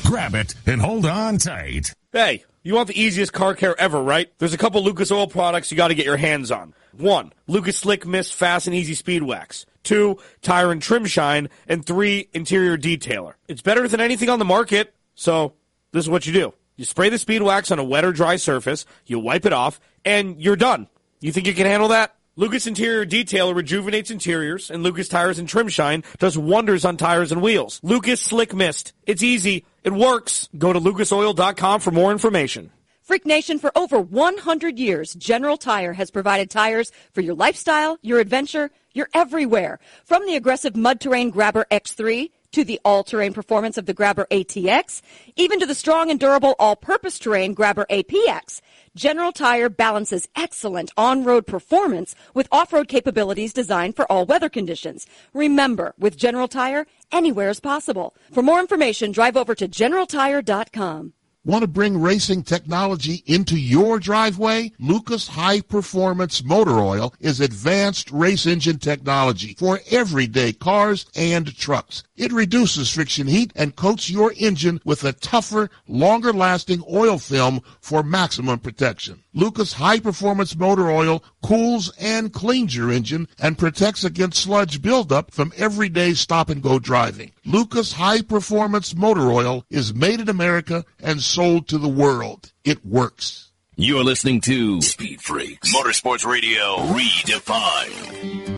Grab 0.05 0.35
it 0.35 0.55
and 0.65 0.81
hold 0.81 1.05
on 1.05 1.37
tight. 1.37 1.93
Hey, 2.11 2.43
you 2.63 2.75
want 2.75 2.87
the 2.87 2.99
easiest 2.99 3.33
car 3.33 3.55
care 3.55 3.79
ever, 3.79 4.01
right? 4.01 4.31
There's 4.37 4.53
a 4.53 4.57
couple 4.57 4.83
Lucas 4.83 5.11
Oil 5.11 5.27
products 5.27 5.71
you 5.71 5.77
got 5.77 5.89
to 5.89 5.95
get 5.95 6.05
your 6.05 6.17
hands 6.17 6.51
on. 6.51 6.73
One, 6.97 7.33
Lucas 7.47 7.77
Slick 7.77 8.05
Mist 8.05 8.35
Fast 8.35 8.67
and 8.67 8.75
Easy 8.75 8.93
Speed 8.93 9.23
Wax. 9.23 9.65
Two, 9.83 10.19
Tire 10.41 10.71
and 10.71 10.81
Trim 10.81 11.05
Shine. 11.05 11.49
And 11.67 11.85
three, 11.85 12.29
Interior 12.33 12.77
Detailer. 12.77 13.33
It's 13.47 13.61
better 13.61 13.87
than 13.87 14.01
anything 14.01 14.29
on 14.29 14.39
the 14.39 14.45
market. 14.45 14.93
So, 15.15 15.53
this 15.91 16.05
is 16.05 16.09
what 16.09 16.25
you 16.25 16.33
do. 16.33 16.53
You 16.77 16.85
spray 16.85 17.09
the 17.09 17.17
speed 17.17 17.43
wax 17.43 17.69
on 17.69 17.79
a 17.79 17.83
wet 17.83 18.05
or 18.05 18.11
dry 18.11 18.37
surface, 18.37 18.85
you 19.05 19.19
wipe 19.19 19.45
it 19.45 19.53
off, 19.53 19.79
and 20.03 20.41
you're 20.41 20.55
done. 20.55 20.87
You 21.19 21.31
think 21.31 21.45
you 21.45 21.53
can 21.53 21.67
handle 21.67 21.89
that? 21.89 22.15
Lucas 22.37 22.65
Interior 22.65 23.05
Detailer 23.05 23.53
rejuvenates 23.53 24.09
interiors, 24.09 24.71
and 24.71 24.81
Lucas 24.81 25.07
Tires 25.07 25.37
and 25.37 25.47
Trim 25.47 25.67
Shine 25.67 26.03
does 26.17 26.37
wonders 26.37 26.85
on 26.85 26.97
tires 26.97 27.31
and 27.31 27.41
wheels. 27.41 27.79
Lucas 27.83 28.21
Slick 28.21 28.55
Mist. 28.55 28.93
It's 29.05 29.21
easy. 29.21 29.65
It 29.83 29.93
works. 29.93 30.49
Go 30.57 30.73
to 30.73 30.79
lucasoil.com 30.79 31.79
for 31.79 31.91
more 31.91 32.11
information. 32.11 32.71
Freak 33.01 33.25
Nation, 33.25 33.59
for 33.59 33.75
over 33.77 33.99
100 33.99 34.79
years, 34.79 35.13
General 35.15 35.57
Tire 35.57 35.93
has 35.93 36.11
provided 36.11 36.49
tires 36.49 36.91
for 37.13 37.21
your 37.21 37.33
lifestyle, 37.33 37.97
your 38.01 38.19
adventure, 38.19 38.69
your 38.93 39.09
everywhere. 39.13 39.79
From 40.05 40.25
the 40.25 40.35
aggressive 40.35 40.75
mud 40.75 41.01
terrain 41.01 41.29
Grabber 41.29 41.65
X3 41.71 42.29
to 42.51 42.63
the 42.63 42.79
all-terrain 42.83 43.33
performance 43.33 43.77
of 43.77 43.85
the 43.85 43.93
Grabber 43.93 44.27
ATX, 44.29 45.01
even 45.35 45.59
to 45.59 45.65
the 45.65 45.75
strong 45.75 46.11
and 46.11 46.19
durable 46.19 46.55
all-purpose 46.59 47.17
terrain 47.17 47.53
Grabber 47.53 47.85
APX. 47.89 48.61
General 48.93 49.31
Tire 49.31 49.69
balances 49.69 50.27
excellent 50.35 50.91
on-road 50.97 51.47
performance 51.47 52.13
with 52.33 52.49
off-road 52.51 52.89
capabilities 52.89 53.53
designed 53.53 53.95
for 53.95 54.09
all 54.11 54.25
weather 54.25 54.49
conditions. 54.49 55.07
Remember, 55.33 55.93
with 55.97 56.17
General 56.17 56.49
Tire, 56.49 56.85
anywhere 57.11 57.49
is 57.49 57.59
possible. 57.59 58.15
For 58.33 58.43
more 58.43 58.59
information, 58.59 59.11
drive 59.11 59.37
over 59.37 59.55
to 59.55 59.67
generaltire.com. 59.67 61.13
Want 61.43 61.63
to 61.63 61.67
bring 61.67 61.99
racing 61.99 62.43
technology 62.43 63.23
into 63.25 63.57
your 63.57 63.97
driveway? 63.97 64.73
Lucas 64.77 65.27
High 65.27 65.61
Performance 65.61 66.43
Motor 66.43 66.77
Oil 66.77 67.15
is 67.19 67.39
advanced 67.39 68.11
race 68.11 68.45
engine 68.45 68.77
technology 68.77 69.55
for 69.57 69.79
everyday 69.89 70.53
cars 70.53 71.07
and 71.15 71.57
trucks. 71.57 72.03
It 72.15 72.31
reduces 72.31 72.91
friction 72.91 73.25
heat 73.25 73.51
and 73.55 73.75
coats 73.75 74.07
your 74.07 74.35
engine 74.37 74.81
with 74.85 75.03
a 75.03 75.13
tougher, 75.13 75.71
longer 75.87 76.31
lasting 76.31 76.83
oil 76.87 77.17
film 77.17 77.61
for 77.79 78.03
maximum 78.03 78.59
protection. 78.59 79.23
Lucas 79.33 79.73
High 79.73 79.99
Performance 79.99 80.57
Motor 80.57 80.91
Oil 80.91 81.23
cools 81.41 81.93
and 81.97 82.33
cleans 82.33 82.75
your 82.75 82.91
engine 82.91 83.29
and 83.39 83.57
protects 83.57 84.03
against 84.03 84.43
sludge 84.43 84.81
buildup 84.81 85.31
from 85.31 85.53
everyday 85.55 86.13
stop 86.13 86.49
and 86.49 86.61
go 86.61 86.79
driving. 86.79 87.31
Lucas 87.45 87.93
High 87.93 88.23
Performance 88.23 88.93
Motor 88.93 89.31
Oil 89.31 89.65
is 89.69 89.93
made 89.93 90.19
in 90.19 90.27
America 90.27 90.83
and 90.99 91.21
sold 91.21 91.69
to 91.69 91.77
the 91.77 91.87
world. 91.87 92.51
It 92.65 92.85
works. 92.85 93.51
You're 93.77 94.03
listening 94.03 94.41
to 94.41 94.81
Speed 94.81 95.21
Freaks 95.21 95.73
Motorsports 95.73 96.25
Radio 96.25 96.75
Redefined. 96.93 98.57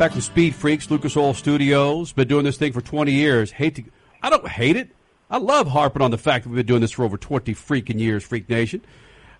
Back 0.00 0.14
with 0.14 0.24
Speed 0.24 0.54
Freaks, 0.54 0.90
Lucas 0.90 1.14
Oil 1.14 1.34
Studios. 1.34 2.12
Been 2.12 2.26
doing 2.26 2.44
this 2.44 2.56
thing 2.56 2.72
for 2.72 2.80
20 2.80 3.12
years. 3.12 3.50
Hate 3.50 3.74
to, 3.74 3.84
I 4.22 4.30
don't 4.30 4.48
hate 4.48 4.74
it. 4.74 4.88
I 5.28 5.36
love 5.36 5.68
harping 5.68 6.00
on 6.00 6.10
the 6.10 6.16
fact 6.16 6.44
that 6.44 6.48
we've 6.48 6.56
been 6.56 6.64
doing 6.64 6.80
this 6.80 6.92
for 6.92 7.04
over 7.04 7.18
20 7.18 7.54
freaking 7.54 8.00
years, 8.00 8.24
Freak 8.24 8.48
Nation. 8.48 8.80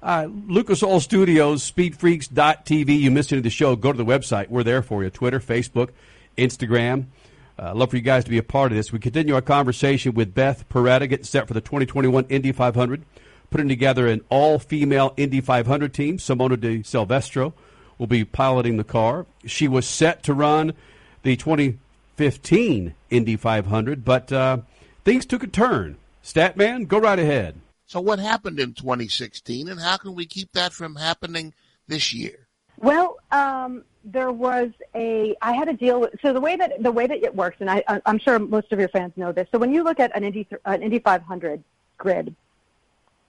Uh, 0.02 0.28
Lucas 0.30 0.82
Oil 0.82 1.00
Studios, 1.00 1.62
speedfreaks.tv. 1.62 3.00
You 3.00 3.10
missed 3.10 3.32
any 3.32 3.38
of 3.38 3.44
the 3.44 3.48
show, 3.48 3.74
go 3.74 3.90
to 3.90 3.96
the 3.96 4.04
website. 4.04 4.50
We're 4.50 4.62
there 4.62 4.82
for 4.82 5.02
you. 5.02 5.08
Twitter, 5.08 5.40
Facebook, 5.40 5.92
Instagram. 6.36 7.06
Uh, 7.58 7.74
love 7.74 7.88
for 7.88 7.96
you 7.96 8.02
guys 8.02 8.24
to 8.24 8.30
be 8.30 8.36
a 8.36 8.42
part 8.42 8.70
of 8.70 8.76
this. 8.76 8.92
We 8.92 8.98
continue 8.98 9.34
our 9.36 9.40
conversation 9.40 10.12
with 10.12 10.34
Beth 10.34 10.68
Paretta, 10.68 11.08
getting 11.08 11.24
set 11.24 11.48
for 11.48 11.54
the 11.54 11.62
2021 11.62 12.26
Indy 12.28 12.52
500, 12.52 13.02
putting 13.48 13.68
together 13.68 14.08
an 14.08 14.20
all-female 14.28 15.14
Indy 15.16 15.40
500 15.40 15.94
team. 15.94 16.18
Simona 16.18 16.60
de 16.60 16.82
Silvestro 16.82 17.54
will 18.00 18.06
be 18.06 18.24
piloting 18.24 18.78
the 18.78 18.84
car. 18.84 19.26
She 19.44 19.68
was 19.68 19.86
set 19.86 20.22
to 20.24 20.34
run 20.34 20.72
the 21.22 21.36
2015 21.36 22.94
Indy 23.10 23.36
500, 23.36 24.04
but 24.04 24.32
uh, 24.32 24.58
things 25.04 25.26
took 25.26 25.44
a 25.44 25.46
turn. 25.46 25.98
Statman, 26.24 26.88
go 26.88 26.98
right 26.98 27.18
ahead. 27.18 27.60
So 27.86 28.00
what 28.00 28.18
happened 28.18 28.58
in 28.58 28.72
2016, 28.72 29.68
and 29.68 29.78
how 29.78 29.98
can 29.98 30.14
we 30.14 30.24
keep 30.24 30.52
that 30.52 30.72
from 30.72 30.96
happening 30.96 31.52
this 31.88 32.14
year? 32.14 32.46
Well, 32.78 33.18
um, 33.30 33.84
there 34.04 34.32
was 34.32 34.70
a. 34.94 35.36
I 35.42 35.52
had 35.52 35.68
a 35.68 35.74
deal. 35.74 36.00
With, 36.00 36.14
so 36.22 36.32
the 36.32 36.40
way 36.40 36.56
that 36.56 36.82
the 36.82 36.92
way 36.92 37.06
that 37.06 37.22
it 37.22 37.34
works, 37.34 37.56
and 37.60 37.70
I, 37.70 37.82
I'm 38.06 38.18
sure 38.18 38.38
most 38.38 38.72
of 38.72 38.78
your 38.78 38.88
fans 38.88 39.12
know 39.16 39.32
this. 39.32 39.48
So 39.52 39.58
when 39.58 39.74
you 39.74 39.82
look 39.82 40.00
at 40.00 40.16
an 40.16 40.24
Indy 40.24 40.46
an 40.64 40.82
Indy 40.82 41.00
500 41.00 41.62
grid, 41.98 42.34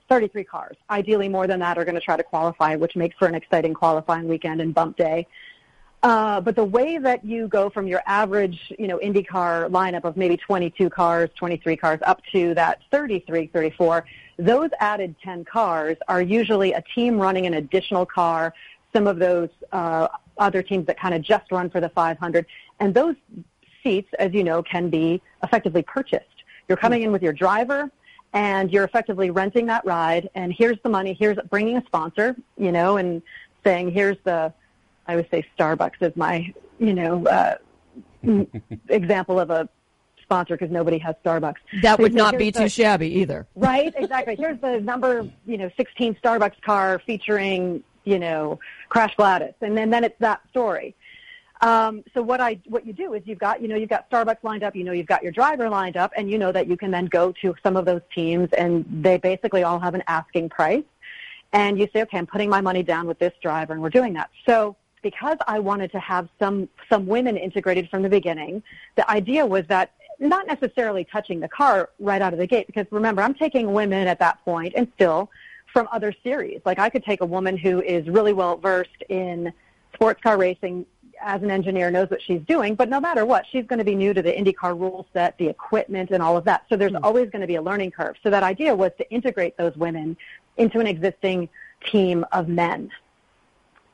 33 0.08 0.44
cars. 0.44 0.76
Ideally, 0.90 1.28
more 1.28 1.46
than 1.46 1.60
that 1.60 1.78
are 1.78 1.84
going 1.84 1.94
to 1.94 2.00
try 2.00 2.16
to 2.16 2.22
qualify, 2.22 2.76
which 2.76 2.96
makes 2.96 3.16
for 3.16 3.26
an 3.28 3.34
exciting 3.34 3.74
qualifying 3.74 4.28
weekend 4.28 4.60
and 4.60 4.74
bump 4.74 4.96
day. 4.96 5.26
Uh, 6.02 6.40
but 6.40 6.56
the 6.56 6.64
way 6.64 6.98
that 6.98 7.24
you 7.24 7.46
go 7.46 7.70
from 7.70 7.86
your 7.86 8.02
average, 8.06 8.72
you 8.76 8.88
know, 8.88 8.98
IndyCar 8.98 9.70
lineup 9.70 10.04
of 10.04 10.16
maybe 10.16 10.36
22 10.36 10.90
cars, 10.90 11.30
23 11.36 11.76
cars, 11.76 12.00
up 12.02 12.20
to 12.32 12.54
that 12.54 12.80
33, 12.90 13.46
34, 13.46 14.04
those 14.36 14.70
added 14.80 15.14
10 15.22 15.44
cars 15.44 15.96
are 16.08 16.20
usually 16.20 16.72
a 16.72 16.82
team 16.94 17.18
running 17.18 17.46
an 17.46 17.54
additional 17.54 18.04
car. 18.04 18.52
Some 18.92 19.06
of 19.06 19.20
those 19.20 19.48
uh, 19.70 20.08
other 20.38 20.62
teams 20.62 20.86
that 20.86 20.98
kind 20.98 21.14
of 21.14 21.22
just 21.22 21.52
run 21.52 21.70
for 21.70 21.80
the 21.80 21.88
500, 21.90 22.46
and 22.80 22.92
those 22.92 23.14
seats, 23.82 24.08
as 24.18 24.32
you 24.32 24.42
know, 24.42 24.62
can 24.62 24.90
be 24.90 25.22
effectively 25.44 25.82
purchased. 25.82 26.26
You're 26.68 26.78
coming 26.78 27.02
in 27.02 27.12
with 27.12 27.22
your 27.22 27.32
driver, 27.32 27.90
and 28.32 28.70
you're 28.70 28.84
effectively 28.84 29.30
renting 29.30 29.66
that 29.66 29.84
ride 29.84 30.28
and 30.34 30.52
here's 30.52 30.78
the 30.82 30.88
money 30.88 31.16
here's 31.18 31.38
bringing 31.50 31.76
a 31.76 31.84
sponsor 31.86 32.36
you 32.56 32.72
know 32.72 32.96
and 32.96 33.22
saying 33.64 33.90
here's 33.90 34.16
the 34.24 34.52
i 35.06 35.16
would 35.16 35.28
say 35.30 35.44
starbucks 35.58 36.00
is 36.00 36.14
my 36.16 36.52
you 36.78 36.94
know 36.94 37.24
uh, 37.26 37.56
example 38.88 39.38
of 39.38 39.50
a 39.50 39.68
sponsor 40.32 40.56
because 40.56 40.70
nobody 40.70 40.96
has 40.98 41.14
starbucks. 41.24 41.56
That 41.82 41.98
would 41.98 42.14
not 42.14 42.38
be 42.38 42.50
the, 42.50 42.60
too 42.60 42.68
shabby 42.68 43.08
either. 43.20 43.46
Right 43.54 43.92
exactly. 43.96 44.36
Here's 44.36 44.60
the 44.60 44.80
number 44.80 45.28
you 45.46 45.58
know 45.58 45.70
16 45.76 46.16
starbucks 46.24 46.60
car 46.62 47.00
featuring 47.06 47.82
you 48.04 48.18
know 48.18 48.58
crash 48.88 49.14
gladys. 49.16 49.54
And 49.60 49.76
then 49.76 49.90
then 49.90 50.04
it's 50.04 50.18
that 50.20 50.40
story 50.48 50.94
um, 51.62 52.02
so 52.12 52.20
what 52.22 52.40
I 52.40 52.58
what 52.66 52.84
you 52.84 52.92
do 52.92 53.14
is 53.14 53.22
you've 53.24 53.38
got 53.38 53.62
you 53.62 53.68
know 53.68 53.76
you've 53.76 53.88
got 53.88 54.10
Starbucks 54.10 54.42
lined 54.42 54.64
up, 54.64 54.74
you 54.74 54.82
know 54.82 54.92
you've 54.92 55.06
got 55.06 55.22
your 55.22 55.32
driver 55.32 55.70
lined 55.70 55.96
up, 55.96 56.12
and 56.16 56.28
you 56.28 56.36
know 56.36 56.50
that 56.50 56.66
you 56.66 56.76
can 56.76 56.90
then 56.90 57.06
go 57.06 57.32
to 57.40 57.54
some 57.62 57.76
of 57.76 57.84
those 57.84 58.02
teams, 58.14 58.48
and 58.58 58.84
they 58.90 59.16
basically 59.16 59.62
all 59.62 59.78
have 59.78 59.94
an 59.94 60.02
asking 60.08 60.48
price, 60.48 60.84
and 61.52 61.78
you 61.78 61.88
say, 61.92 62.02
okay, 62.02 62.18
I'm 62.18 62.26
putting 62.26 62.50
my 62.50 62.60
money 62.60 62.82
down 62.82 63.06
with 63.06 63.18
this 63.20 63.32
driver, 63.40 63.72
and 63.72 63.80
we're 63.80 63.90
doing 63.90 64.12
that. 64.14 64.30
So 64.44 64.74
because 65.02 65.36
I 65.46 65.60
wanted 65.60 65.92
to 65.92 66.00
have 66.00 66.28
some 66.40 66.68
some 66.90 67.06
women 67.06 67.36
integrated 67.36 67.88
from 67.88 68.02
the 68.02 68.08
beginning, 68.08 68.62
the 68.96 69.08
idea 69.08 69.46
was 69.46 69.64
that 69.68 69.92
not 70.18 70.48
necessarily 70.48 71.04
touching 71.04 71.38
the 71.38 71.48
car 71.48 71.90
right 72.00 72.20
out 72.20 72.32
of 72.32 72.40
the 72.40 72.46
gate, 72.46 72.66
because 72.66 72.86
remember 72.90 73.22
I'm 73.22 73.34
taking 73.34 73.72
women 73.72 74.08
at 74.08 74.18
that 74.18 74.44
point 74.44 74.74
and 74.76 74.88
still 74.94 75.30
from 75.72 75.88
other 75.92 76.12
series. 76.24 76.60
Like 76.64 76.80
I 76.80 76.90
could 76.90 77.04
take 77.04 77.20
a 77.20 77.26
woman 77.26 77.56
who 77.56 77.80
is 77.82 78.08
really 78.08 78.32
well 78.32 78.56
versed 78.56 79.02
in 79.08 79.52
sports 79.94 80.20
car 80.22 80.36
racing 80.36 80.86
as 81.22 81.42
an 81.42 81.50
engineer 81.50 81.90
knows 81.90 82.10
what 82.10 82.20
she's 82.22 82.40
doing, 82.42 82.74
but 82.74 82.88
no 82.88 83.00
matter 83.00 83.24
what, 83.24 83.44
she's 83.50 83.64
going 83.66 83.78
to 83.78 83.84
be 83.84 83.94
new 83.94 84.12
to 84.12 84.22
the 84.22 84.32
IndyCar 84.32 84.78
rule 84.78 85.06
set, 85.12 85.36
the 85.38 85.48
equipment, 85.48 86.10
and 86.10 86.22
all 86.22 86.36
of 86.36 86.44
that. 86.44 86.64
So 86.68 86.76
there's 86.76 86.92
mm-hmm. 86.92 87.04
always 87.04 87.30
going 87.30 87.40
to 87.40 87.46
be 87.46 87.56
a 87.56 87.62
learning 87.62 87.92
curve. 87.92 88.16
So 88.22 88.30
that 88.30 88.42
idea 88.42 88.74
was 88.74 88.92
to 88.98 89.10
integrate 89.10 89.56
those 89.56 89.76
women 89.76 90.16
into 90.56 90.80
an 90.80 90.86
existing 90.86 91.48
team 91.90 92.24
of 92.32 92.48
men. 92.48 92.90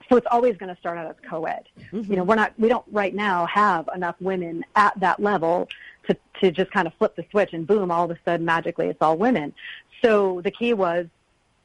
So 0.09 0.17
it's 0.17 0.27
always 0.31 0.57
going 0.57 0.75
to 0.75 0.81
start 0.81 0.97
out 0.99 1.07
as 1.07 1.17
co-ed. 1.29 1.65
Mm-hmm. 1.93 2.11
You 2.11 2.17
know, 2.17 2.25
we're 2.25 2.35
not, 2.35 2.53
we 2.59 2.69
don't 2.69 2.85
right 2.91 3.15
now 3.15 3.47
have 3.47 3.89
enough 3.95 4.17
women 4.21 4.65
at 4.75 4.99
that 5.01 5.21
level 5.21 5.69
to, 6.09 6.17
to 6.41 6.51
just 6.51 6.71
kind 6.71 6.87
of 6.87 6.95
flip 6.95 7.15
the 7.15 7.25
switch 7.31 7.53
and 7.53 7.67
boom, 7.67 7.91
all 7.91 8.05
of 8.05 8.11
a 8.11 8.19
sudden 8.25 8.47
magically 8.47 8.87
it's 8.87 9.03
all 9.03 9.17
women. 9.17 9.53
So 10.03 10.41
the 10.43 10.51
key 10.51 10.73
was 10.73 11.07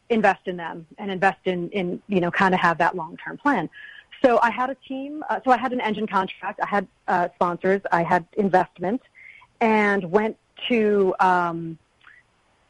invest 0.09 0.47
in 0.47 0.57
them 0.57 0.85
and 0.97 1.09
invest 1.09 1.39
in, 1.45 1.69
in 1.69 2.01
you 2.07 2.19
know, 2.19 2.31
kind 2.31 2.53
of 2.53 2.59
have 2.59 2.77
that 2.79 2.95
long-term 2.95 3.37
plan. 3.37 3.69
So 4.23 4.39
I 4.41 4.51
had 4.51 4.69
a 4.69 4.75
team. 4.87 5.23
Uh, 5.29 5.39
so 5.43 5.51
I 5.51 5.57
had 5.57 5.73
an 5.73 5.81
engine 5.81 6.07
contract. 6.07 6.59
I 6.61 6.67
had 6.67 6.87
uh, 7.07 7.27
sponsors. 7.35 7.81
I 7.91 8.03
had 8.03 8.25
investment, 8.37 9.01
and 9.59 10.09
went 10.11 10.37
to 10.69 11.13
um, 11.19 11.77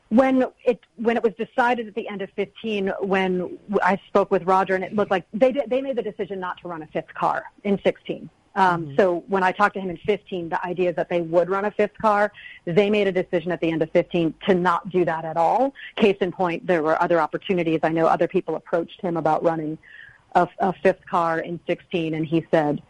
when 0.10 0.46
it 0.66 0.80
when 0.96 1.16
it 1.16 1.24
was 1.24 1.34
decided 1.34 1.88
at 1.88 1.96
the 1.96 2.08
end 2.08 2.22
of 2.22 2.30
15. 2.36 2.92
When 3.02 3.60
I 3.84 4.00
spoke 4.08 4.32
with 4.32 4.44
Roger, 4.44 4.76
and 4.76 4.84
it 4.84 4.96
looked 4.96 5.12
like 5.12 5.26
they 5.34 5.52
did, 5.52 5.70
they 5.70 5.82
made 5.82 5.96
the 5.96 6.04
decision 6.04 6.40
not 6.40 6.58
to 6.62 6.68
run 6.68 6.82
a 6.82 6.88
fifth 6.88 7.14
car 7.14 7.44
in 7.64 7.80
16. 7.84 8.30
Um, 8.56 8.86
mm-hmm. 8.86 8.96
So 8.98 9.24
when 9.28 9.44
I 9.44 9.52
talked 9.52 9.76
to 9.76 9.80
him 9.80 9.90
in 9.90 9.98
15, 9.98 10.50
the 10.50 10.66
idea 10.66 10.92
is 10.92 10.96
that 10.96 11.10
they 11.10 11.22
would 11.22 11.50
run 11.50 11.66
a 11.66 11.72
fifth 11.72 11.98
car. 12.00 12.32
They 12.66 12.90
made 12.90 13.08
a 13.08 13.12
decision 13.12 13.52
at 13.52 13.62
the 13.62 13.72
end 13.72 13.82
of 13.82 13.92
15 13.92 14.34
to 14.48 14.54
not 14.54 14.90
do 14.90 15.06
that 15.06 15.26
at 15.26 15.38
all. 15.38 15.74
Case 15.96 16.18
in 16.22 16.32
point, 16.32 16.66
there 16.66 16.84
were 16.84 17.02
other 17.02 17.20
opportunities. 17.20 17.80
I 17.84 17.90
know 17.90 18.06
other 18.06 18.28
people 18.28 18.56
approached 18.56 19.02
him 19.02 19.18
about 19.18 19.44
running 19.44 19.78
a, 20.36 20.48
a 20.60 20.74
fifth 20.74 21.06
car 21.06 21.40
in 21.40 21.60
16, 21.68 22.14
and 22.14 22.26
he 22.26 22.46
said, 22.52 22.82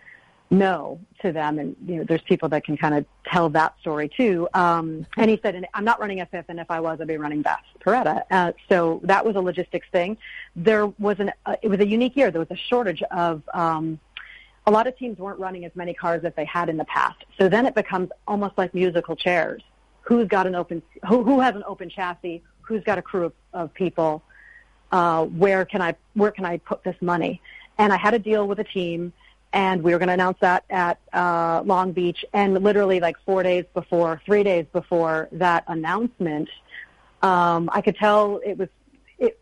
no 0.53 0.99
to 1.21 1.31
them, 1.31 1.59
and 1.59 1.75
you 1.85 1.97
know, 1.97 2.03
there's 2.03 2.21
people 2.21 2.47
that 2.49 2.63
can 2.63 2.77
kind 2.77 2.93
of 2.93 3.05
tell 3.25 3.49
that 3.49 3.73
story 3.81 4.07
too. 4.07 4.47
Um, 4.53 5.05
and 5.17 5.29
he 5.29 5.39
said, 5.41 5.67
"I'm 5.73 5.83
not 5.83 5.99
running 5.99 6.21
a 6.21 6.25
fifth, 6.25 6.45
and 6.49 6.59
if 6.59 6.69
I 6.69 6.79
was, 6.79 7.01
I'd 7.01 7.07
be 7.07 7.17
running 7.17 7.41
Beth 7.41 7.63
Paretta. 7.83 8.23
Uh, 8.29 8.51
so 8.69 9.01
that 9.03 9.25
was 9.25 9.35
a 9.35 9.41
logistics 9.41 9.87
thing. 9.91 10.17
There 10.55 10.87
was 10.87 11.19
an 11.19 11.31
uh, 11.45 11.55
it 11.61 11.69
was 11.69 11.79
a 11.79 11.87
unique 11.87 12.15
year. 12.15 12.31
There 12.31 12.39
was 12.39 12.51
a 12.51 12.55
shortage 12.55 13.01
of 13.11 13.41
um, 13.53 13.99
a 14.65 14.71
lot 14.71 14.87
of 14.87 14.97
teams 14.97 15.17
weren't 15.17 15.39
running 15.39 15.65
as 15.65 15.75
many 15.75 15.93
cars 15.93 16.23
as 16.23 16.33
they 16.35 16.45
had 16.45 16.69
in 16.69 16.77
the 16.77 16.85
past. 16.85 17.25
So 17.37 17.49
then 17.49 17.65
it 17.65 17.75
becomes 17.75 18.09
almost 18.27 18.57
like 18.57 18.73
musical 18.73 19.15
chairs. 19.15 19.61
Who's 20.01 20.27
got 20.27 20.47
an 20.47 20.55
open? 20.55 20.81
Who, 21.07 21.23
who 21.23 21.39
has 21.39 21.55
an 21.55 21.63
open 21.65 21.89
chassis? 21.89 22.43
Who's 22.61 22.83
got 22.83 22.97
a 22.97 23.01
crew 23.01 23.25
of, 23.25 23.33
of 23.53 23.73
people? 23.73 24.23
Uh, 24.93 25.25
where 25.25 25.65
can 25.65 25.81
I 25.81 25.95
where 26.13 26.29
can 26.31 26.45
I 26.45 26.57
put 26.57 26.83
this 26.83 26.95
money? 27.01 27.41
And 27.79 27.91
I 27.91 27.97
had 27.97 28.13
a 28.13 28.19
deal 28.19 28.47
with 28.47 28.59
a 28.59 28.63
team 28.63 29.11
and 29.51 29.81
we 29.83 29.91
were 29.91 29.97
going 29.97 30.07
to 30.07 30.13
announce 30.13 30.37
that 30.41 30.63
at 30.69 30.99
uh, 31.13 31.63
Long 31.65 31.91
Beach. 31.93 32.23
And 32.33 32.53
literally, 32.63 32.99
like 32.99 33.17
four 33.25 33.41
days 33.43 33.65
before, 33.73 34.21
three 34.25 34.43
days 34.43 34.65
before 34.71 35.29
that 35.31 35.63
announcement, 35.67 36.47
um, 37.23 37.69
I 37.73 37.81
could 37.81 37.95
tell 37.95 38.39
it 38.45 38.55
was 38.57 38.69
it 39.17 39.39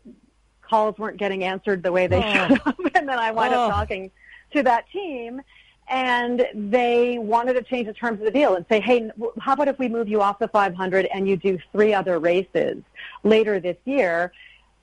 calls 0.62 0.96
weren't 0.98 1.18
getting 1.18 1.44
answered 1.44 1.82
the 1.82 1.92
way 1.92 2.06
they 2.06 2.16
Oh. 2.16 2.32
should 2.32 2.50
have, 2.64 2.74
and 2.94 3.06
then 3.08 3.18
I 3.18 3.30
wound 3.30 3.52
Oh. 3.54 3.64
up 3.66 3.70
talking 3.72 4.10
to 4.54 4.62
that 4.62 4.84
team. 4.90 5.42
And 5.88 6.46
they 6.54 7.18
wanted 7.18 7.54
to 7.54 7.62
change 7.62 7.86
the 7.88 7.92
terms 7.92 8.20
of 8.20 8.24
the 8.24 8.30
deal 8.30 8.54
and 8.54 8.64
say, 8.70 8.80
hey, 8.80 9.10
how 9.40 9.52
about 9.54 9.68
if 9.68 9.78
we 9.78 9.88
move 9.88 10.08
you 10.08 10.22
off 10.22 10.38
the 10.38 10.48
500 10.48 11.06
and 11.06 11.28
you 11.28 11.36
do 11.36 11.58
three 11.72 11.92
other 11.92 12.18
races 12.18 12.82
later 13.24 13.60
this 13.60 13.76
year? 13.84 14.32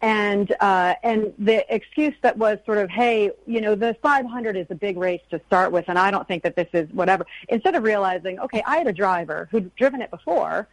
And 0.02 0.56
uh, 0.62 0.96
and 1.04 1.34
the 1.38 1.66
excuse 1.74 2.14
that 2.22 2.38
was 2.38 2.58
sort 2.66 2.78
of, 2.78 2.90
hey, 2.90 3.32
you 3.46 3.60
know, 3.60 3.76
the 3.76 3.98
500 4.02 4.56
is 4.56 4.66
a 4.70 4.76
big 4.76 4.98
race 4.98 5.22
to 5.30 5.42
start 5.48 5.74
with, 5.74 5.86
and 5.90 6.00
I 6.00 6.10
don't 6.10 6.26
think 6.26 6.44
that 6.44 6.56
this 6.56 6.70
is 6.72 6.90
whatever. 6.94 7.26
Instead 7.50 7.76
of 7.76 7.84
realizing, 7.84 8.40
okay, 8.40 8.64
I 8.66 8.78
had 8.78 8.88
a 8.88 8.94
driver 8.94 9.50
who'd 9.52 9.76
driven 9.76 10.02
it 10.02 10.10
before, 10.10 10.70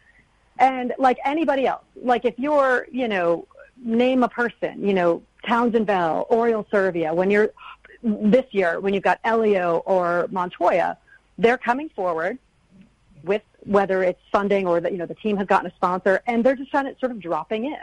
and 0.60 0.94
like 0.98 1.18
anybody 1.24 1.66
else, 1.66 1.82
like 2.00 2.24
if 2.24 2.38
you're, 2.38 2.86
you 2.92 3.08
know, 3.08 3.48
name 3.82 4.22
a 4.22 4.28
person, 4.28 4.86
you 4.86 4.94
know, 4.94 5.22
Townsend 5.44 5.86
Bell, 5.86 6.28
Oriol 6.30 6.64
Servia, 6.70 7.12
when 7.12 7.28
you're 7.28 7.50
this 8.02 8.44
year 8.52 8.78
when 8.78 8.94
you've 8.94 9.02
got 9.02 9.18
Helio 9.24 9.78
or 9.86 10.28
Montoya, 10.30 10.98
they're 11.36 11.58
coming 11.58 11.88
forward 11.88 12.38
with 13.24 13.42
whether 13.64 14.04
it's 14.04 14.20
funding 14.30 14.68
or 14.68 14.80
that 14.80 14.92
you 14.92 14.98
know 14.98 15.06
the 15.06 15.14
team 15.16 15.36
has 15.36 15.48
gotten 15.48 15.68
a 15.68 15.74
sponsor, 15.74 16.22
and 16.28 16.44
they're 16.44 16.54
just 16.54 16.70
kind 16.70 16.86
of 16.86 16.96
sort 17.00 17.10
of 17.10 17.18
dropping 17.18 17.64
in 17.64 17.82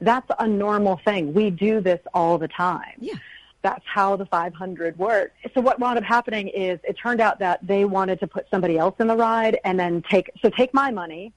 that's 0.00 0.30
a 0.38 0.46
normal 0.46 1.00
thing. 1.04 1.34
We 1.34 1.50
do 1.50 1.80
this 1.80 2.00
all 2.14 2.38
the 2.38 2.48
time. 2.48 2.94
Yeah. 2.98 3.14
That's 3.62 3.84
how 3.86 4.16
the 4.16 4.26
500 4.26 4.98
works. 4.98 5.32
So 5.52 5.60
what 5.60 5.80
wound 5.80 5.98
up 5.98 6.04
happening 6.04 6.48
is 6.48 6.78
it 6.84 6.94
turned 6.94 7.20
out 7.20 7.40
that 7.40 7.66
they 7.66 7.84
wanted 7.84 8.20
to 8.20 8.26
put 8.26 8.46
somebody 8.50 8.78
else 8.78 8.94
in 9.00 9.08
the 9.08 9.16
ride 9.16 9.58
and 9.64 9.78
then 9.78 10.02
take, 10.02 10.30
so 10.40 10.48
take 10.48 10.72
my 10.72 10.92
money, 10.92 11.32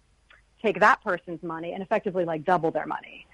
take 0.62 0.80
that 0.80 1.04
person's 1.04 1.42
money 1.42 1.74
and 1.74 1.82
effectively 1.82 2.24
like 2.24 2.46
double 2.46 2.70
their 2.70 2.86
money 2.86 3.26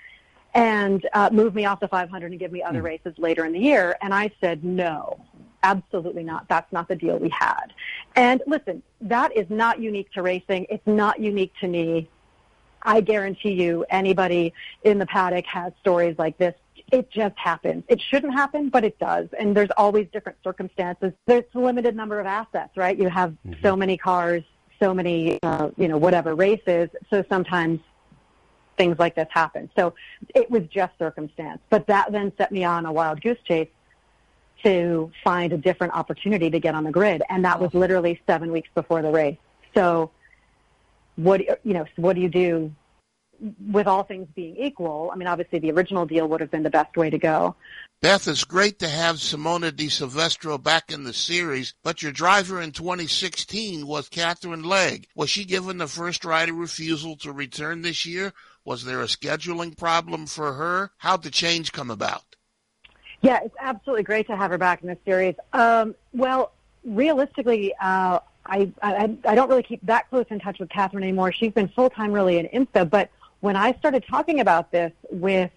and 0.54 1.08
uh, 1.14 1.30
move 1.32 1.54
me 1.54 1.66
off 1.66 1.80
the 1.80 1.88
500 1.88 2.32
and 2.32 2.40
give 2.40 2.52
me 2.52 2.64
other 2.64 2.82
races 2.82 3.14
later 3.18 3.46
in 3.46 3.52
the 3.52 3.60
year. 3.60 3.98
And 4.02 4.14
I 4.14 4.32
said, 4.40 4.64
no, 4.64 5.20
absolutely 5.64 6.24
not. 6.24 6.48
That's 6.48 6.72
not 6.72 6.88
the 6.88 6.96
deal 6.96 7.18
we 7.20 7.30
had. 7.30 7.74
And 8.16 8.42
listen, 8.48 8.82
that 9.02 9.36
is 9.36 9.48
not 9.50 9.80
unique 9.80 10.12
to 10.14 10.24
racing. 10.24 10.66
It's 10.70 10.88
not 10.88 11.20
unique 11.20 11.54
to 11.60 11.68
me. 11.68 12.10
I 12.82 13.02
guarantee 13.02 13.54
you 13.54 13.86
anybody 13.90 14.54
in 14.84 14.98
the 15.00 15.06
paddock 15.06 15.46
has 15.46 15.74
stories 15.82 16.16
like 16.18 16.38
this. 16.38 16.56
It 16.92 17.10
just 17.12 17.38
happens. 17.38 17.84
It 17.90 18.02
shouldn't 18.02 18.34
happen, 18.34 18.70
but 18.70 18.86
it 18.86 18.98
does. 18.98 19.28
And 19.38 19.56
there's 19.56 19.70
always 19.76 20.08
different 20.14 20.38
circumstances. 20.44 21.12
There's 21.26 21.44
a 21.54 21.60
limited 21.60 21.96
number 21.96 22.20
of 22.20 22.26
assets, 22.26 22.78
right? 22.78 22.98
You 22.98 23.10
have 23.10 23.36
so 23.62 23.76
many 23.76 23.98
cars, 23.98 24.44
so 24.80 24.94
many, 24.94 25.38
uh, 25.44 25.70
you 25.76 25.90
know, 25.90 25.98
whatever 25.98 26.34
races. 26.34 26.90
So 27.10 27.26
sometimes 27.28 27.82
things 28.78 28.98
like 29.00 29.16
this 29.16 29.28
happen. 29.32 29.70
So 29.76 29.96
it 30.34 30.50
was 30.50 30.64
just 30.68 30.94
circumstance. 30.98 31.60
But 31.70 31.88
that 31.88 32.12
then 32.12 32.32
set 32.38 32.52
me 32.52 32.64
on 32.64 32.86
a 32.86 32.92
wild 32.92 33.22
goose 33.22 33.40
chase 33.44 33.70
to 34.64 35.12
find 35.24 35.52
a 35.54 35.58
different 35.58 35.94
opportunity 35.94 36.50
to 36.50 36.60
get 36.60 36.74
on 36.74 36.84
the 36.84 36.92
grid. 36.92 37.22
And 37.30 37.44
that 37.44 37.60
was 37.60 37.74
literally 37.74 38.22
seven 38.26 38.52
weeks 38.52 38.70
before 38.74 39.02
the 39.02 39.12
race. 39.12 39.38
So 39.74 40.12
what, 41.18 41.42
you 41.42 41.74
know, 41.74 41.86
what 41.98 42.16
do 42.16 42.22
you 42.22 42.30
do 42.30 42.74
with 43.70 43.88
all 43.88 44.04
things 44.04 44.28
being 44.34 44.56
equal? 44.58 45.12
I 45.12 45.18
mean, 45.18 45.28
obviously 45.28 45.60
the 45.60 45.72
original 45.72 46.06
deal 46.06 46.28
would 46.28 46.42
have 46.42 46.50
been 46.50 46.64
the 46.64 46.70
best 46.70 46.96
way 46.96 47.10
to 47.10 47.18
go. 47.18 47.56
Beth, 48.00 48.28
it's 48.28 48.44
great 48.44 48.78
to 48.80 48.88
have 48.88 49.16
Simona 49.16 49.76
de 49.76 49.90
Silvestro 49.90 50.60
back 50.60 50.92
in 50.92 51.04
the 51.04 51.14
series, 51.14 51.74
but 51.84 52.04
your 52.04 52.12
driver 52.12 52.62
in 52.62 52.72
2016 52.72 53.88
was 53.88 54.08
Katherine 54.08 54.64
Legge. 54.64 55.08
Was 55.16 55.32
she 55.32 55.46
given 55.46 55.80
the 55.80 55.88
first 55.88 56.24
rider 56.24 56.54
refusal 56.54 57.16
to 57.18 57.32
return 57.32 57.82
this 57.82 58.06
year? 58.06 58.34
Was 58.66 58.86
there 58.86 59.02
a 59.02 59.06
scheduling 59.06 59.76
problem 59.76 60.28
for 60.28 60.54
her? 60.54 60.92
How'd 60.98 61.24
the 61.24 61.32
change 61.32 61.72
come 61.72 61.90
about? 61.90 62.36
Yeah, 63.22 63.40
it's 63.44 63.56
absolutely 63.60 64.04
great 64.04 64.28
to 64.28 64.38
have 64.38 64.52
her 64.52 64.60
back 64.60 64.84
in 64.84 64.90
the 64.90 64.98
series. 65.04 65.34
Um, 65.54 65.96
well, 66.14 66.52
realistically, 66.86 67.74
uh, 67.82 68.20
I, 68.48 68.72
I 68.82 69.16
I 69.26 69.36
don't 69.36 69.50
really 69.50 69.64
keep 69.64 69.86
that 69.86 70.10
close 70.10 70.26
in 70.30 70.40
touch 70.40 70.60
with 70.60 70.70
Katherine 70.70 71.04
anymore. 71.04 71.32
She's 71.32 71.52
been 71.52 71.68
full 71.70 71.90
time 71.90 72.12
really 72.12 72.38
in 72.38 72.48
IMSA, 72.48 72.90
but 72.90 73.10
when 73.42 73.56
I 73.56 73.74
started 73.74 74.04
talking 74.10 74.40
about 74.40 74.72
this 74.72 74.92
with 75.12 75.52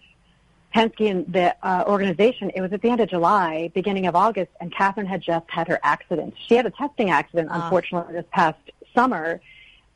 Penske 0.75 1.11
and 1.11 1.33
the 1.33 1.55
uh, 1.67 1.85
organization, 1.87 2.51
it 2.55 2.61
was 2.61 2.73
at 2.73 2.83
the 2.83 2.91
end 2.91 3.01
of 3.01 3.09
July, 3.09 3.71
beginning 3.75 4.07
of 4.07 4.15
August, 4.15 4.51
and 4.61 4.73
Katherine 4.73 5.07
had 5.07 5.23
just 5.23 5.47
had 5.49 5.67
her 5.69 5.81
accident. 5.83 6.35
She 6.47 6.55
had 6.55 6.67
a 6.67 6.71
testing 6.71 7.11
accident, 7.11 7.49
Ah. 7.51 7.65
unfortunately, 7.65 8.13
this 8.15 8.27
past 8.31 8.59
summer 8.95 9.41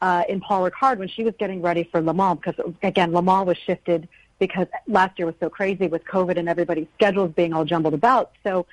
uh, 0.00 0.22
in 0.28 0.40
Paul 0.40 0.68
Ricard 0.68 0.98
when 0.98 1.08
she 1.08 1.22
was 1.24 1.34
getting 1.38 1.62
ready 1.62 1.84
for 1.84 2.00
Le 2.00 2.12
Mans 2.14 2.38
because, 2.42 2.58
again, 2.82 3.12
Le 3.12 3.22
Mans 3.22 3.46
was 3.46 3.56
shifted 3.58 4.08
because 4.38 4.66
last 4.88 5.18
year 5.18 5.26
was 5.26 5.36
so 5.40 5.48
crazy 5.48 5.86
with 5.86 6.04
COVID 6.04 6.36
and 6.36 6.48
everybody's 6.48 6.88
schedules 6.94 7.32
being 7.32 7.52
all 7.52 7.64
jumbled 7.64 7.94
about. 7.94 8.32
So 8.42 8.66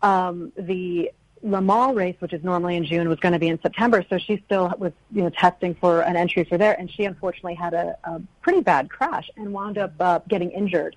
um, 0.00 0.52
the 0.56 1.10
Le 1.42 1.60
Mans 1.60 1.94
race, 1.94 2.14
which 2.20 2.32
is 2.32 2.44
normally 2.44 2.76
in 2.76 2.84
June, 2.84 3.08
was 3.08 3.18
going 3.18 3.32
to 3.32 3.38
be 3.38 3.48
in 3.48 3.60
September. 3.60 4.04
So 4.08 4.18
she 4.18 4.42
still 4.46 4.72
was, 4.78 4.92
you 5.10 5.22
know, 5.22 5.30
testing 5.30 5.74
for 5.74 6.02
an 6.02 6.16
entry 6.16 6.44
for 6.44 6.56
there, 6.56 6.78
and 6.78 6.90
she 6.90 7.04
unfortunately 7.04 7.54
had 7.54 7.74
a, 7.74 7.96
a 8.04 8.20
pretty 8.42 8.60
bad 8.60 8.88
crash 8.90 9.28
and 9.36 9.52
wound 9.52 9.76
up 9.78 9.92
uh, 10.00 10.20
getting 10.28 10.50
injured. 10.52 10.94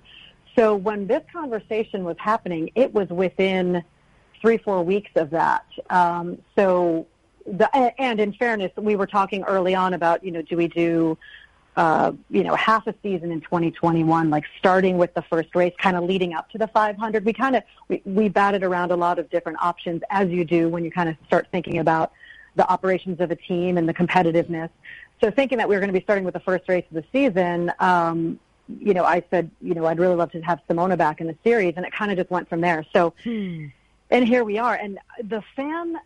So 0.54 0.74
when 0.74 1.06
this 1.06 1.22
conversation 1.32 2.04
was 2.04 2.16
happening, 2.18 2.70
it 2.74 2.94
was 2.94 3.08
within 3.08 3.82
three, 4.40 4.56
four 4.56 4.82
weeks 4.82 5.10
of 5.16 5.30
that. 5.30 5.66
Um, 5.90 6.38
so, 6.56 7.06
the, 7.46 7.68
and 8.00 8.20
in 8.20 8.32
fairness, 8.32 8.72
we 8.76 8.96
were 8.96 9.06
talking 9.06 9.42
early 9.44 9.74
on 9.74 9.94
about, 9.94 10.24
you 10.24 10.30
know, 10.30 10.42
do 10.42 10.56
we 10.56 10.68
do, 10.68 11.18
uh, 11.76 12.12
you 12.30 12.42
know, 12.42 12.54
half 12.54 12.86
a 12.86 12.94
season 13.02 13.30
in 13.30 13.40
2021, 13.42 14.30
like 14.30 14.44
starting 14.58 14.96
with 14.96 15.12
the 15.12 15.22
first 15.22 15.54
race, 15.54 15.74
kind 15.78 15.96
of 15.96 16.04
leading 16.04 16.32
up 16.32 16.48
to 16.50 16.58
the 16.58 16.66
500. 16.68 17.24
We 17.24 17.34
kind 17.34 17.54
of 17.56 17.62
we, 17.88 18.00
we 18.06 18.28
batted 18.28 18.62
around 18.62 18.92
a 18.92 18.96
lot 18.96 19.18
of 19.18 19.28
different 19.28 19.58
options, 19.60 20.02
as 20.10 20.30
you 20.30 20.44
do 20.44 20.68
when 20.68 20.84
you 20.84 20.90
kind 20.90 21.08
of 21.08 21.16
start 21.26 21.48
thinking 21.52 21.78
about 21.78 22.12
the 22.54 22.66
operations 22.70 23.20
of 23.20 23.30
a 23.30 23.36
team 23.36 23.76
and 23.76 23.86
the 23.86 23.92
competitiveness. 23.92 24.70
So 25.20 25.30
thinking 25.30 25.58
that 25.58 25.68
we 25.68 25.74
were 25.74 25.80
going 25.80 25.92
to 25.92 25.98
be 25.98 26.02
starting 26.02 26.24
with 26.24 26.34
the 26.34 26.40
first 26.40 26.66
race 26.68 26.84
of 26.90 26.94
the 26.94 27.04
season, 27.12 27.70
um, 27.78 28.40
you 28.68 28.94
know, 28.94 29.04
I 29.04 29.22
said, 29.30 29.50
you 29.60 29.74
know, 29.74 29.84
I'd 29.86 29.98
really 29.98 30.14
love 30.14 30.32
to 30.32 30.40
have 30.40 30.60
Simona 30.68 30.96
back 30.96 31.20
in 31.20 31.26
the 31.26 31.36
series, 31.44 31.74
and 31.76 31.84
it 31.84 31.92
kind 31.92 32.10
of 32.10 32.16
just 32.16 32.30
went 32.30 32.48
from 32.48 32.62
there. 32.62 32.84
So, 32.92 33.12
and 34.10 34.26
here 34.26 34.44
we 34.44 34.56
are, 34.56 34.74
and 34.74 34.98
the 35.22 35.42
fan 35.54 35.96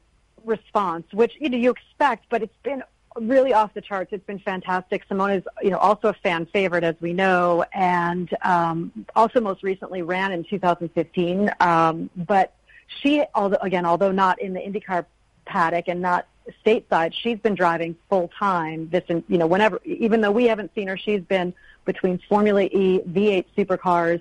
response, 0.45 1.07
which 1.13 1.37
you 1.39 1.49
know 1.49 1.59
you 1.59 1.71
expect, 1.71 2.27
but 2.29 2.43
it's 2.43 2.57
been 2.65 2.83
really 3.17 3.53
off 3.53 3.75
the 3.75 3.81
charts. 3.81 4.13
It's 4.13 4.25
been 4.27 4.39
fantastic. 4.39 5.09
Simona's, 5.09 5.45
you 5.63 5.71
know, 5.71 5.79
also 5.79 6.09
a 6.09 6.13
fan 6.13 6.47
favorite, 6.47 6.85
as 6.85 6.95
we 7.01 7.13
know, 7.13 7.65
and 7.73 8.33
um, 8.43 9.07
also 9.17 9.41
most 9.41 9.63
recently 9.63 10.03
ran 10.03 10.33
in 10.33 10.45
2015. 10.45 11.51
Um, 11.61 12.11
but 12.17 12.55
she, 12.87 13.25
although 13.35 13.59
again, 13.63 13.85
although 13.85 14.13
not 14.13 14.41
in 14.41 14.53
the 14.53 14.61
IndyCar 14.61 15.07
paddock 15.45 15.89
and 15.89 16.01
not 16.01 16.27
stateside, 16.65 17.13
she's 17.13 17.39
been 17.39 17.55
driving 17.55 17.97
full 18.09 18.31
time. 18.39 18.89
This, 18.91 19.05
in, 19.09 19.25
you 19.29 19.39
know, 19.39 19.47
whenever, 19.47 19.81
even 19.85 20.21
though 20.21 20.33
we 20.33 20.45
haven't 20.45 20.73
seen 20.75 20.89
her, 20.89 20.97
she's 20.97 21.23
been 21.23 21.53
between 21.85 22.21
Formula 22.29 22.63
E, 22.63 23.01
V8 23.09 23.45
supercars, 23.57 24.21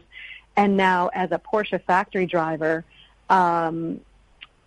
and 0.58 0.76
now 0.76 1.10
as 1.14 1.32
a 1.32 1.40
Porsche 1.40 1.82
factory 1.84 2.26
driver. 2.26 2.84
Um, 3.30 4.02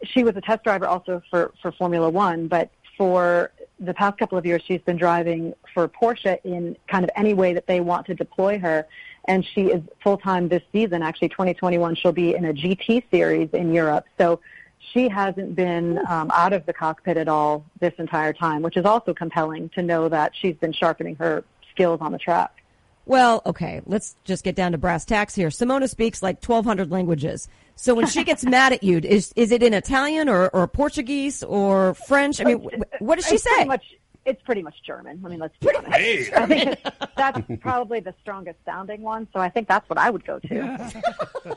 she 0.05 0.25
was 0.25 0.37
a 0.37 0.41
test 0.41 0.65
driver 0.65 0.87
also 0.87 1.23
for, 1.31 1.53
for 1.61 1.73
Formula 1.73 2.09
One, 2.09 2.49
but 2.49 2.71
for 2.97 3.51
the 3.85 3.95
past 3.95 4.19
couple 4.19 4.39
of 4.39 4.47
years, 4.47 4.63
she's 4.67 4.81
been 4.81 4.97
driving 4.97 5.55
for 5.75 5.89
Porsche 5.89 6.39
in 6.45 6.77
kind 6.89 7.05
of 7.05 7.11
any 7.17 7.35
way 7.35 7.53
that 7.55 7.67
they 7.67 7.81
want 7.81 8.07
to 8.07 8.15
deploy 8.15 8.59
her. 8.59 8.87
And 9.27 9.45
she 9.45 9.67
is 9.67 9.83
full 10.03 10.19
time 10.19 10.49
this 10.49 10.63
season. 10.73 11.03
Actually, 11.03 11.29
2021, 11.31 11.95
she'll 11.97 12.13
be 12.13 12.35
in 12.35 12.45
a 12.45 12.53
GT 12.53 13.05
series 13.11 13.49
in 13.53 13.73
Europe. 13.73 14.05
So 14.19 14.41
she 14.79 15.09
hasn't 15.09 15.55
been 15.55 15.99
um, 16.09 16.31
out 16.33 16.53
of 16.53 16.67
the 16.67 16.73
cockpit 16.73 17.17
at 17.17 17.29
all 17.29 17.65
this 17.81 17.95
entire 17.99 18.33
time, 18.33 18.63
which 18.63 18.77
is 18.77 18.85
also 18.85 19.15
compelling 19.15 19.69
to 19.71 19.83
know 19.83 20.09
that 20.09 20.33
she's 20.35 20.57
been 20.57 20.73
sharpening 20.73 21.17
her 21.17 21.45
skills 21.71 22.01
on 22.01 22.13
the 22.13 22.19
track. 22.19 22.63
Well, 23.05 23.43
okay, 23.47 23.81
let's 23.87 24.17
just 24.25 24.45
get 24.45 24.55
down 24.55 24.73
to 24.73 24.79
brass 24.79 25.05
tacks 25.05 25.35
here. 25.35 25.49
Simona 25.49 25.89
speaks 25.89 26.23
like 26.23 26.45
1,200 26.45 26.91
languages. 26.91 27.49
So 27.77 27.95
when 27.95 28.07
she 28.07 28.23
gets 28.25 28.45
mad 28.45 28.73
at 28.73 28.83
you, 28.83 28.99
is 28.99 29.33
is 29.37 29.51
it 29.51 29.63
in 29.63 29.75
Italian 29.75 30.29
or, 30.29 30.49
or 30.51 30.67
Portuguese 30.69 31.43
or 31.43 31.95
French? 31.95 32.41
I 32.41 32.45
mean, 32.45 32.59
what 33.01 33.17
does 33.17 33.27
she 33.27 33.35
It's 33.37 33.45
pretty 33.45 33.63
say? 33.63 33.65
much- 33.67 33.95
it's 34.25 34.41
pretty 34.43 34.63
much 34.63 34.77
German. 34.87 35.21
I 35.25 35.29
mean, 35.29 35.41
let's 35.41 35.57
be 35.59 35.69
honest. 35.75 36.33
I 36.33 36.47
think 36.47 36.79
that's 37.17 37.41
probably 37.61 37.99
the 37.99 38.15
strongest 38.23 38.57
sounding 38.65 39.03
one. 39.03 39.27
So 39.33 39.41
I 39.41 39.49
think 39.49 39.67
that's 39.67 39.89
what 39.91 39.99
I 39.99 40.11
would 40.11 40.25
go 40.25 40.39
to. 40.39 41.03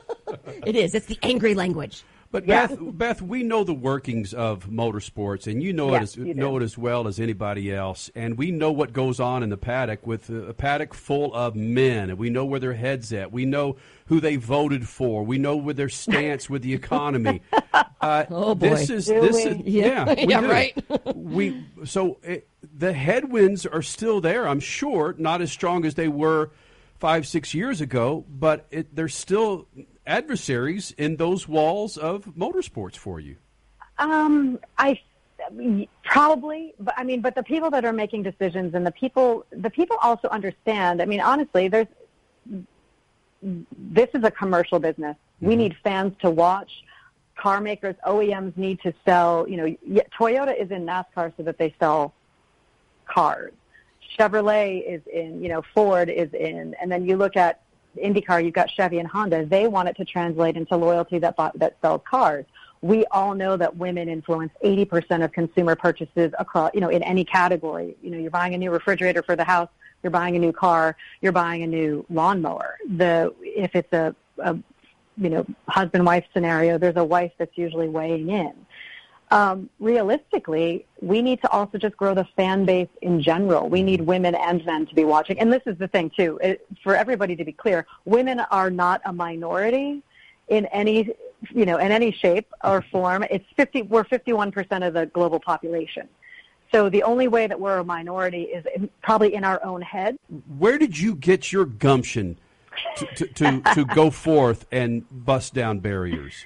It 0.66 0.74
is. 0.74 0.94
It's 0.94 1.06
the 1.06 1.18
angry 1.22 1.54
language. 1.54 2.02
But 2.30 2.46
Yeah. 2.46 2.66
Beth, 2.66 2.78
Beth, 2.80 3.22
we 3.22 3.42
know 3.42 3.64
the 3.64 3.72
workings 3.74 4.34
of 4.34 4.68
motorsports, 4.68 5.46
and 5.50 5.62
you 5.62 5.72
know 5.72 5.92
Yes, 5.92 6.16
it 6.16 6.20
as 6.22 6.26
you 6.26 6.34
know 6.34 6.56
it 6.56 6.62
as 6.62 6.76
well 6.76 7.06
as 7.08 7.18
anybody 7.20 7.72
else. 7.72 8.10
And 8.14 8.36
we 8.36 8.50
know 8.50 8.72
what 8.72 8.92
goes 8.92 9.20
on 9.20 9.42
in 9.42 9.48
the 9.50 9.56
paddock 9.56 10.06
with 10.06 10.28
a 10.30 10.52
paddock 10.54 10.92
full 10.94 11.34
of 11.34 11.54
men, 11.56 12.10
and 12.10 12.18
we 12.18 12.30
know 12.30 12.44
where 12.44 12.60
their 12.60 12.74
heads 12.74 13.12
at. 13.12 13.32
We 13.32 13.44
know 13.46 13.76
who 14.06 14.20
they 14.20 14.36
voted 14.36 14.88
for. 14.88 15.24
We 15.24 15.38
know 15.38 15.56
where 15.56 15.74
their 15.74 15.88
stance 15.88 16.48
with 16.50 16.62
the 16.62 16.74
economy. 16.74 17.42
Uh, 17.98 18.24
Oh, 18.30 18.54
boy. 18.54 18.68
This 18.70 18.90
is 18.90 19.06
Do 19.06 19.20
this 19.22 19.36
we? 19.36 19.50
is 19.50 19.56
Yeah. 19.64 20.04
yeah, 20.06 20.14
we 20.14 20.26
Yeah, 20.28 20.40
do. 20.42 20.50
right. 20.50 21.16
we 21.16 21.64
so 21.84 22.18
it, 22.22 22.46
the 22.76 22.92
headwinds 22.92 23.64
are 23.64 23.80
still 23.82 24.20
there. 24.20 24.46
I'm 24.46 24.60
sure 24.60 25.14
not 25.18 25.40
as 25.40 25.50
strong 25.50 25.84
as 25.86 25.94
they 25.94 26.06
were 26.08 26.50
five 27.00 27.26
six 27.26 27.54
years 27.54 27.80
ago, 27.80 28.24
but 28.28 28.66
it, 28.70 28.94
there's 28.94 29.14
still 29.14 29.66
adversaries 30.06 30.92
in 30.96 31.16
those 31.16 31.48
walls 31.48 31.96
of 31.96 32.26
motorsports 32.36 32.96
for 32.96 33.20
you. 33.20 33.36
Um, 33.98 34.58
I 34.78 35.00
probably, 36.04 36.74
but 36.78 36.94
I 36.96 37.04
mean, 37.04 37.20
but 37.20 37.34
the 37.34 37.42
people 37.42 37.70
that 37.70 37.84
are 37.84 37.92
making 37.92 38.22
decisions 38.22 38.74
and 38.74 38.86
the 38.86 38.90
people, 38.90 39.44
the 39.50 39.70
people 39.70 39.96
also 40.02 40.28
understand. 40.28 41.02
I 41.02 41.04
mean, 41.06 41.20
honestly, 41.20 41.68
there's 41.68 41.86
this 43.42 44.08
is 44.14 44.24
a 44.24 44.30
commercial 44.30 44.78
business. 44.78 45.16
We 45.40 45.56
need 45.56 45.76
fans 45.84 46.14
to 46.22 46.30
watch. 46.30 46.70
Car 47.36 47.60
makers, 47.60 47.94
OEMs 48.06 48.56
need 48.56 48.80
to 48.80 48.94
sell. 49.04 49.46
You 49.48 49.56
know, 49.56 50.02
Toyota 50.18 50.58
is 50.58 50.70
in 50.70 50.86
NASCAR 50.86 51.32
so 51.36 51.42
that 51.42 51.58
they 51.58 51.74
sell 51.78 52.14
cars. 53.06 53.52
Chevrolet 54.18 54.82
is 54.82 55.02
in. 55.12 55.42
You 55.42 55.50
know, 55.50 55.62
Ford 55.74 56.08
is 56.08 56.32
in. 56.32 56.74
And 56.80 56.90
then 56.90 57.06
you 57.06 57.16
look 57.16 57.36
at 57.36 57.60
IndyCar, 57.96 58.44
you've 58.44 58.54
got 58.54 58.70
Chevy 58.70 58.98
and 58.98 59.08
Honda. 59.08 59.46
They 59.46 59.68
want 59.68 59.88
it 59.88 59.96
to 59.96 60.04
translate 60.04 60.56
into 60.56 60.76
loyalty 60.76 61.18
that 61.18 61.36
bought, 61.36 61.58
that 61.58 61.76
sells 61.80 62.02
cars. 62.08 62.44
We 62.82 63.06
all 63.06 63.34
know 63.34 63.56
that 63.56 63.76
women 63.76 64.08
influence 64.08 64.52
80% 64.64 65.24
of 65.24 65.32
consumer 65.32 65.74
purchases 65.74 66.32
across, 66.38 66.72
you 66.74 66.80
know, 66.80 66.90
in 66.90 67.02
any 67.02 67.24
category. 67.24 67.96
You 68.02 68.10
know, 68.10 68.18
you're 68.18 68.30
buying 68.30 68.54
a 68.54 68.58
new 68.58 68.70
refrigerator 68.70 69.22
for 69.22 69.34
the 69.34 69.44
house, 69.44 69.70
you're 70.02 70.10
buying 70.10 70.36
a 70.36 70.38
new 70.38 70.52
car, 70.52 70.96
you're 71.20 71.32
buying 71.32 71.62
a 71.62 71.66
new 71.66 72.04
lawnmower. 72.10 72.76
The 72.96 73.34
if 73.40 73.74
it's 73.74 73.92
a, 73.92 74.14
a 74.38 74.56
you 75.16 75.30
know 75.30 75.46
husband 75.68 76.04
wife 76.04 76.24
scenario, 76.32 76.78
there's 76.78 76.96
a 76.96 77.04
wife 77.04 77.32
that's 77.38 77.56
usually 77.56 77.88
weighing 77.88 78.28
in. 78.28 78.52
Um, 79.30 79.68
realistically, 79.80 80.86
we 81.00 81.20
need 81.20 81.40
to 81.42 81.50
also 81.50 81.78
just 81.78 81.96
grow 81.96 82.14
the 82.14 82.26
fan 82.36 82.64
base 82.64 82.88
in 83.02 83.20
general. 83.20 83.68
We 83.68 83.82
need 83.82 84.00
women 84.00 84.36
and 84.36 84.64
men 84.64 84.86
to 84.86 84.94
be 84.94 85.04
watching. 85.04 85.38
And 85.40 85.52
this 85.52 85.62
is 85.66 85.76
the 85.78 85.88
thing 85.88 86.10
too, 86.16 86.38
it, 86.42 86.64
for 86.82 86.94
everybody 86.94 87.34
to 87.34 87.44
be 87.44 87.52
clear, 87.52 87.86
women 88.04 88.40
are 88.40 88.70
not 88.70 89.00
a 89.04 89.12
minority 89.12 90.02
in 90.48 90.66
any, 90.66 91.10
you 91.50 91.66
know, 91.66 91.78
in 91.78 91.90
any 91.90 92.12
shape 92.12 92.46
or 92.62 92.82
form. 92.92 93.24
It's 93.28 93.44
50, 93.56 93.82
we're 93.82 94.04
51% 94.04 94.86
of 94.86 94.94
the 94.94 95.06
global 95.06 95.40
population. 95.40 96.08
So 96.72 96.88
the 96.88 97.02
only 97.02 97.26
way 97.26 97.46
that 97.48 97.58
we're 97.58 97.78
a 97.78 97.84
minority 97.84 98.42
is 98.42 98.64
in, 98.74 98.90
probably 99.02 99.34
in 99.34 99.42
our 99.42 99.62
own 99.64 99.82
head. 99.82 100.16
Where 100.58 100.78
did 100.78 100.98
you 100.98 101.16
get 101.16 101.50
your 101.52 101.64
gumption 101.64 102.38
to, 102.96 103.06
to, 103.06 103.26
to, 103.26 103.62
to 103.74 103.84
go 103.86 104.10
forth 104.26 104.66
and 104.70 105.04
bust 105.10 105.54
down 105.54 105.80
barriers? 105.80 106.44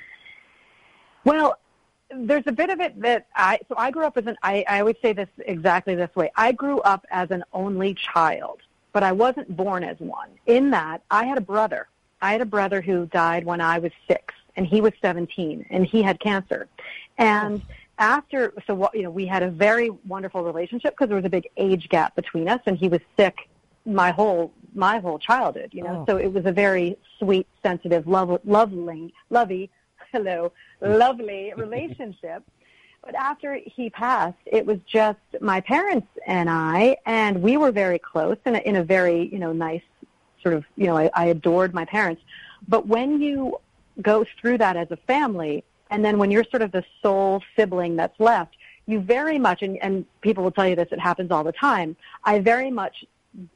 Well, 1.24 1.58
there's 2.14 2.46
a 2.46 2.52
bit 2.52 2.70
of 2.70 2.80
it 2.80 3.00
that 3.00 3.26
I 3.34 3.60
so 3.68 3.74
I 3.76 3.90
grew 3.90 4.04
up 4.04 4.16
as 4.16 4.26
an 4.26 4.36
I, 4.42 4.64
I 4.68 4.80
always 4.80 4.96
say 5.02 5.12
this 5.12 5.28
exactly 5.38 5.94
this 5.94 6.14
way. 6.14 6.30
I 6.36 6.52
grew 6.52 6.80
up 6.80 7.06
as 7.10 7.30
an 7.30 7.44
only 7.52 7.94
child, 7.94 8.60
but 8.92 9.02
I 9.02 9.12
wasn't 9.12 9.56
born 9.56 9.84
as 9.84 9.98
one. 9.98 10.30
In 10.46 10.70
that 10.70 11.02
I 11.10 11.24
had 11.24 11.38
a 11.38 11.42
brother. 11.42 11.88
I 12.22 12.32
had 12.32 12.40
a 12.40 12.46
brother 12.46 12.80
who 12.80 13.06
died 13.06 13.44
when 13.44 13.60
I 13.60 13.78
was 13.78 13.92
six 14.06 14.34
and 14.56 14.66
he 14.66 14.80
was 14.80 14.92
seventeen 15.00 15.64
and 15.70 15.86
he 15.86 16.02
had 16.02 16.20
cancer. 16.20 16.68
And 17.18 17.62
after 17.98 18.52
so 18.66 18.74
what 18.74 18.94
you 18.94 19.02
know, 19.02 19.10
we 19.10 19.26
had 19.26 19.42
a 19.42 19.50
very 19.50 19.90
wonderful 19.90 20.42
relationship 20.42 20.94
because 20.94 21.08
there 21.08 21.16
was 21.16 21.24
a 21.24 21.30
big 21.30 21.48
age 21.56 21.88
gap 21.88 22.16
between 22.16 22.48
us 22.48 22.60
and 22.66 22.76
he 22.76 22.88
was 22.88 23.00
sick 23.16 23.48
my 23.86 24.10
whole 24.10 24.52
my 24.74 24.98
whole 24.98 25.18
childhood, 25.18 25.70
you 25.72 25.82
know. 25.82 26.04
Oh. 26.06 26.12
So 26.12 26.16
it 26.16 26.32
was 26.32 26.46
a 26.46 26.52
very 26.52 26.96
sweet, 27.18 27.46
sensitive, 27.62 28.06
love, 28.06 28.40
lovely, 28.44 29.14
lovey, 29.30 29.70
hello, 30.12 30.52
lovely 30.80 31.52
relationship. 31.56 32.42
But 33.04 33.14
after 33.14 33.58
he 33.64 33.88
passed, 33.88 34.36
it 34.44 34.66
was 34.66 34.78
just 34.86 35.18
my 35.40 35.60
parents 35.60 36.08
and 36.26 36.50
I, 36.50 36.98
and 37.06 37.40
we 37.42 37.56
were 37.56 37.72
very 37.72 37.98
close 37.98 38.36
in 38.44 38.56
a, 38.56 38.58
in 38.58 38.76
a 38.76 38.84
very, 38.84 39.28
you 39.32 39.38
know, 39.38 39.52
nice 39.52 39.82
sort 40.42 40.54
of, 40.54 40.64
you 40.76 40.86
know, 40.86 40.96
I, 40.96 41.10
I 41.14 41.26
adored 41.26 41.72
my 41.72 41.86
parents. 41.86 42.22
But 42.68 42.86
when 42.86 43.20
you 43.20 43.58
go 44.02 44.26
through 44.40 44.58
that 44.58 44.76
as 44.76 44.90
a 44.90 44.96
family, 44.96 45.64
and 45.90 46.04
then 46.04 46.18
when 46.18 46.30
you're 46.30 46.44
sort 46.44 46.62
of 46.62 46.72
the 46.72 46.84
sole 47.02 47.42
sibling 47.56 47.96
that's 47.96 48.18
left, 48.20 48.56
you 48.86 49.00
very 49.00 49.38
much, 49.38 49.62
and, 49.62 49.78
and 49.78 50.04
people 50.20 50.44
will 50.44 50.50
tell 50.50 50.68
you 50.68 50.76
this, 50.76 50.88
it 50.92 51.00
happens 51.00 51.30
all 51.30 51.44
the 51.44 51.52
time, 51.52 51.96
I 52.24 52.40
very 52.40 52.70
much 52.70 53.04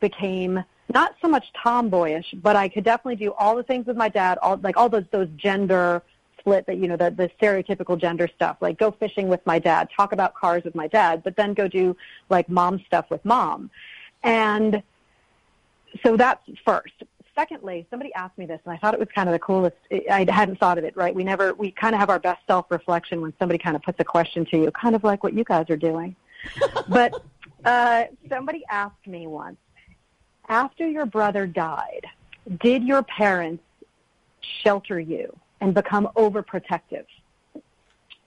became 0.01 0.65
not 0.93 1.17
so 1.21 1.29
much 1.29 1.47
tomboyish, 1.63 2.35
but 2.43 2.57
I 2.57 2.69
could 2.69 2.85
definitely 2.85 3.17
do 3.17 3.33
all 3.33 3.57
the 3.57 3.63
things 3.63 3.87
with 3.87 3.97
my 3.97 4.09
dad, 4.09 4.39
all 4.39 4.57
like 4.59 4.77
all 4.77 4.89
those 4.89 5.05
those 5.11 5.29
gender 5.37 6.03
split 6.45 6.67
that 6.67 6.77
you 6.77 6.87
know 6.87 6.97
the 6.97 7.11
the 7.11 7.31
stereotypical 7.41 7.99
gender 7.99 8.29
stuff, 8.29 8.59
like 8.61 8.79
go 8.79 8.91
fishing 8.91 9.29
with 9.29 9.45
my 9.47 9.59
dad, 9.59 9.89
talk 9.97 10.13
about 10.13 10.35
cars 10.35 10.63
with 10.63 10.75
my 10.75 10.87
dad, 10.87 11.23
but 11.25 11.37
then 11.37 11.55
go 11.55 11.67
do 11.67 11.97
like 12.29 12.49
mom 12.49 12.79
stuff 12.87 13.07
with 13.11 13.25
mom, 13.25 13.71
and 14.23 14.83
so 16.05 16.17
that's 16.17 16.43
first. 16.65 17.03
Secondly, 17.35 17.85
somebody 17.91 18.15
asked 18.15 18.39
me 18.39 18.47
this, 18.47 18.61
and 18.65 18.73
I 18.73 18.77
thought 18.77 18.95
it 18.95 19.01
was 19.01 19.09
kind 19.13 19.29
of 19.29 19.33
the 19.33 19.41
coolest. 19.41 19.77
I 19.91 20.25
hadn't 20.29 20.61
thought 20.61 20.79
of 20.79 20.85
it, 20.85 20.97
right? 20.97 21.13
We 21.13 21.25
never, 21.25 21.53
we 21.55 21.73
kind 21.73 21.93
of 21.93 21.99
have 21.99 22.09
our 22.09 22.21
best 22.21 22.41
self-reflection 22.47 23.21
when 23.21 23.33
somebody 23.41 23.59
kind 23.59 23.75
of 23.75 23.83
puts 23.83 23.99
a 23.99 24.05
question 24.05 24.45
to 24.47 24.57
you, 24.57 24.71
kind 24.71 24.95
of 24.95 25.03
like 25.03 25.25
what 25.25 25.35
you 25.35 25.43
guys 25.43 25.69
are 25.69 25.77
doing. 25.77 26.15
but 26.89 27.25
uh, 27.65 28.05
somebody 28.29 28.63
asked 28.71 29.05
me 29.09 29.27
once, 29.27 29.57
after 30.49 30.87
your 30.87 31.07
brother 31.07 31.45
died, 31.45 32.07
did 32.61 32.85
your 32.85 33.03
parents 33.03 33.65
shelter 34.63 35.01
you 35.01 35.37
and 35.61 35.75
become 35.75 36.09
overprotective? 36.17 37.07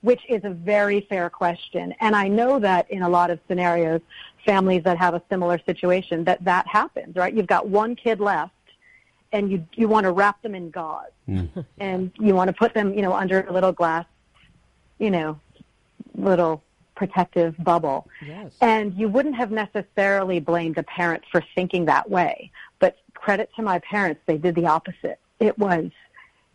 Which 0.02 0.22
is 0.28 0.44
a 0.44 0.50
very 0.50 1.00
fair 1.02 1.28
question. 1.28 1.94
And 2.00 2.14
I 2.14 2.28
know 2.28 2.58
that 2.60 2.90
in 2.90 3.02
a 3.02 3.08
lot 3.08 3.30
of 3.30 3.40
scenarios, 3.48 4.00
families 4.46 4.84
that 4.84 4.96
have 4.98 5.14
a 5.14 5.22
similar 5.28 5.58
situation, 5.66 6.24
that 6.24 6.44
that 6.44 6.66
happens, 6.66 7.16
right? 7.16 7.34
You've 7.34 7.46
got 7.46 7.68
one 7.68 7.96
kid 7.96 8.20
left 8.20 8.52
and 9.32 9.50
you, 9.50 9.66
you 9.74 9.88
want 9.88 10.04
to 10.04 10.12
wrap 10.12 10.40
them 10.42 10.54
in 10.54 10.70
gauze 10.70 11.10
hmm. 11.26 11.46
and 11.78 12.12
you 12.18 12.34
want 12.34 12.48
to 12.48 12.54
put 12.54 12.74
them, 12.74 12.94
you 12.94 13.02
know, 13.02 13.12
under 13.12 13.42
a 13.42 13.52
little 13.52 13.72
glass, 13.72 14.06
you 14.98 15.10
know, 15.10 15.38
little 16.14 16.62
protective 16.94 17.54
bubble. 17.62 18.08
Yes. 18.26 18.52
And 18.60 18.92
you 18.94 19.08
wouldn't 19.08 19.36
have 19.36 19.50
necessarily 19.50 20.40
blamed 20.40 20.78
a 20.78 20.82
parent 20.82 21.22
for 21.30 21.42
thinking 21.54 21.84
that 21.86 22.10
way. 22.10 22.50
But 22.80 22.98
credit 23.14 23.50
to 23.56 23.62
my 23.62 23.78
parents, 23.78 24.20
they 24.26 24.36
did 24.36 24.54
the 24.54 24.66
opposite. 24.66 25.18
It 25.40 25.56
was, 25.58 25.90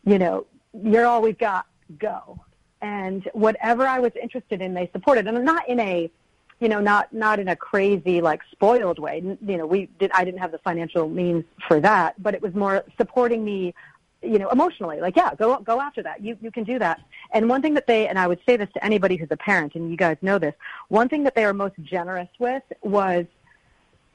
you 0.05 0.19
know, 0.19 0.45
you're 0.73 1.05
all 1.05 1.21
we've 1.21 1.37
got, 1.37 1.65
go. 1.99 2.39
And 2.81 3.29
whatever 3.33 3.87
I 3.87 3.99
was 3.99 4.11
interested 4.21 4.61
in, 4.61 4.73
they 4.73 4.89
supported. 4.91 5.27
And 5.27 5.45
not 5.45 5.67
in 5.69 5.79
a, 5.79 6.11
you 6.59 6.69
know, 6.69 6.79
not 6.79 7.13
not 7.13 7.39
in 7.39 7.47
a 7.47 7.55
crazy 7.55 8.21
like 8.21 8.41
spoiled 8.51 8.99
way. 8.99 9.21
You 9.45 9.57
know, 9.57 9.65
we 9.65 9.87
did. 9.99 10.11
I 10.13 10.23
didn't 10.23 10.39
have 10.39 10.51
the 10.51 10.57
financial 10.59 11.07
means 11.07 11.45
for 11.67 11.79
that, 11.79 12.21
but 12.21 12.33
it 12.33 12.41
was 12.41 12.53
more 12.53 12.83
supporting 12.97 13.43
me, 13.43 13.73
you 14.21 14.37
know, 14.39 14.49
emotionally. 14.49 14.99
Like, 14.99 15.15
yeah, 15.15 15.33
go 15.35 15.59
go 15.59 15.79
after 15.79 16.03
that. 16.03 16.21
You 16.21 16.37
you 16.41 16.51
can 16.51 16.63
do 16.63 16.77
that. 16.79 17.01
And 17.31 17.47
one 17.47 17.61
thing 17.61 17.73
that 17.75 17.87
they 17.87 18.07
and 18.07 18.19
I 18.19 18.27
would 18.27 18.39
say 18.45 18.57
this 18.57 18.69
to 18.73 18.83
anybody 18.83 19.15
who's 19.15 19.31
a 19.31 19.37
parent, 19.37 19.75
and 19.75 19.89
you 19.89 19.97
guys 19.97 20.17
know 20.21 20.37
this. 20.37 20.55
One 20.89 21.07
thing 21.07 21.23
that 21.23 21.35
they 21.35 21.45
were 21.45 21.53
most 21.53 21.75
generous 21.83 22.29
with 22.39 22.63
was 22.81 23.25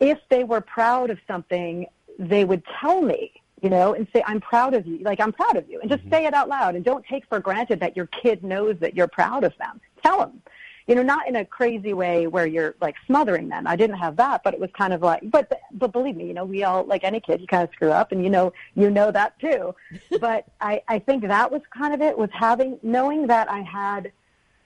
if 0.00 0.18
they 0.28 0.44
were 0.44 0.60
proud 0.60 1.10
of 1.10 1.18
something, 1.26 1.86
they 2.18 2.44
would 2.44 2.62
tell 2.80 3.00
me, 3.00 3.37
you 3.62 3.70
know, 3.70 3.94
and 3.94 4.06
say, 4.12 4.22
I'm 4.26 4.40
proud 4.40 4.74
of 4.74 4.86
you. 4.86 4.98
Like, 4.98 5.20
I'm 5.20 5.32
proud 5.32 5.56
of 5.56 5.68
you. 5.68 5.80
And 5.80 5.90
just 5.90 6.02
say 6.10 6.26
it 6.26 6.34
out 6.34 6.48
loud 6.48 6.74
and 6.74 6.84
don't 6.84 7.04
take 7.06 7.26
for 7.28 7.40
granted 7.40 7.80
that 7.80 7.96
your 7.96 8.06
kid 8.06 8.42
knows 8.44 8.76
that 8.80 8.94
you're 8.94 9.08
proud 9.08 9.44
of 9.44 9.56
them. 9.58 9.80
Tell 10.02 10.18
them. 10.18 10.42
You 10.86 10.94
know, 10.94 11.02
not 11.02 11.28
in 11.28 11.36
a 11.36 11.44
crazy 11.44 11.92
way 11.92 12.26
where 12.26 12.46
you're 12.46 12.74
like 12.80 12.94
smothering 13.06 13.50
them. 13.50 13.66
I 13.66 13.76
didn't 13.76 13.98
have 13.98 14.16
that, 14.16 14.42
but 14.42 14.54
it 14.54 14.60
was 14.60 14.70
kind 14.72 14.94
of 14.94 15.02
like, 15.02 15.20
but, 15.30 15.52
but 15.72 15.92
believe 15.92 16.16
me, 16.16 16.26
you 16.26 16.32
know, 16.32 16.46
we 16.46 16.64
all, 16.64 16.84
like 16.84 17.04
any 17.04 17.20
kid, 17.20 17.42
you 17.42 17.46
kind 17.46 17.62
of 17.62 17.70
screw 17.74 17.90
up 17.90 18.10
and 18.10 18.24
you 18.24 18.30
know, 18.30 18.54
you 18.74 18.88
know 18.88 19.10
that 19.10 19.38
too. 19.38 19.74
but 20.20 20.46
I, 20.62 20.82
I 20.88 20.98
think 20.98 21.26
that 21.26 21.52
was 21.52 21.60
kind 21.76 21.92
of 21.92 22.00
it 22.00 22.16
was 22.16 22.30
having, 22.32 22.78
knowing 22.82 23.26
that 23.26 23.50
I 23.50 23.60
had, 23.60 24.12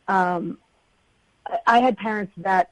um, 0.07 0.59
I 1.67 1.81
had 1.81 1.97
parents 1.97 2.33
that 2.37 2.72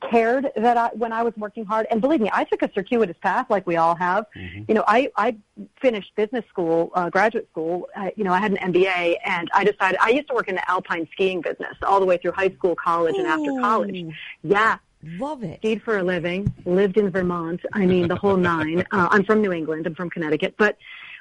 cared 0.00 0.50
that 0.56 0.76
I, 0.76 0.88
when 0.94 1.12
I 1.12 1.22
was 1.22 1.34
working 1.36 1.64
hard, 1.64 1.86
and 1.90 2.00
believe 2.00 2.20
me, 2.20 2.30
I 2.32 2.44
took 2.44 2.62
a 2.62 2.70
circuitous 2.72 3.16
path 3.22 3.46
like 3.50 3.66
we 3.66 3.76
all 3.76 3.94
have. 3.94 4.26
Mm-hmm. 4.36 4.64
You 4.68 4.74
know, 4.74 4.84
I, 4.86 5.10
I 5.16 5.36
finished 5.80 6.14
business 6.16 6.44
school, 6.48 6.90
uh, 6.94 7.10
graduate 7.10 7.48
school. 7.50 7.88
Uh, 7.96 8.10
you 8.16 8.24
know, 8.24 8.32
I 8.32 8.38
had 8.38 8.52
an 8.52 8.72
MBA, 8.72 9.16
and 9.24 9.50
I 9.54 9.64
decided 9.64 9.98
I 10.00 10.10
used 10.10 10.28
to 10.28 10.34
work 10.34 10.48
in 10.48 10.54
the 10.54 10.70
alpine 10.70 11.08
skiing 11.12 11.40
business 11.40 11.76
all 11.82 12.00
the 12.00 12.06
way 12.06 12.16
through 12.16 12.32
high 12.32 12.50
school, 12.50 12.74
college, 12.74 13.16
and 13.16 13.26
after 13.26 13.50
college. 13.60 14.14
Yeah. 14.42 14.78
Love 15.18 15.42
it. 15.42 15.58
Skied 15.58 15.82
for 15.82 15.98
a 15.98 16.02
living, 16.02 16.52
lived 16.64 16.96
in 16.96 17.10
Vermont. 17.10 17.60
I 17.72 17.86
mean, 17.86 18.06
the 18.06 18.16
whole 18.16 18.36
nine. 18.36 18.84
Uh, 18.92 19.08
I'm 19.10 19.24
from 19.24 19.40
New 19.40 19.52
England. 19.52 19.86
I'm 19.86 19.94
from 19.94 20.10
Connecticut. 20.10 20.54
But 20.58 20.76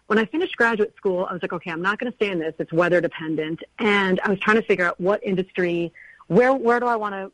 when 0.07 0.19
I 0.19 0.25
finished 0.25 0.57
graduate 0.57 0.93
school, 0.97 1.25
I 1.29 1.31
was 1.33 1.41
like, 1.41 1.53
okay, 1.53 1.71
I'm 1.71 1.81
not 1.81 1.99
going 1.99 2.11
to 2.11 2.15
stay 2.17 2.29
in 2.29 2.37
this. 2.37 2.53
It's 2.59 2.73
weather 2.73 2.99
dependent. 2.99 3.61
And 3.79 4.19
I 4.25 4.29
was 4.29 4.39
trying 4.39 4.57
to 4.57 4.63
figure 4.63 4.85
out 4.85 4.99
what 4.99 5.23
industry, 5.23 5.93
where, 6.27 6.53
where 6.53 6.81
do 6.81 6.85
I 6.85 6.97
want 6.97 7.13
to 7.13 7.31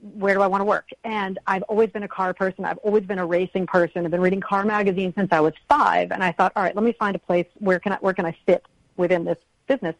where 0.00 0.34
do 0.34 0.42
I 0.42 0.46
want 0.46 0.60
to 0.60 0.64
work? 0.64 0.88
And 1.04 1.38
I've 1.46 1.62
always 1.64 1.90
been 1.90 2.02
a 2.02 2.08
car 2.08 2.32
person. 2.32 2.64
I've 2.64 2.78
always 2.78 3.04
been 3.04 3.18
a 3.18 3.26
racing 3.26 3.66
person. 3.66 4.04
I've 4.04 4.10
been 4.10 4.20
reading 4.20 4.40
car 4.40 4.64
magazines 4.64 5.14
since 5.16 5.32
I 5.32 5.40
was 5.40 5.54
five. 5.68 6.12
And 6.12 6.22
I 6.22 6.32
thought, 6.32 6.52
all 6.56 6.62
right, 6.62 6.74
let 6.74 6.84
me 6.84 6.92
find 6.92 7.16
a 7.16 7.18
place 7.18 7.46
where 7.58 7.78
can 7.78 7.92
I, 7.92 7.96
where 7.96 8.14
can 8.14 8.26
I 8.26 8.36
fit 8.46 8.64
within 8.96 9.24
this 9.24 9.38
business? 9.66 9.94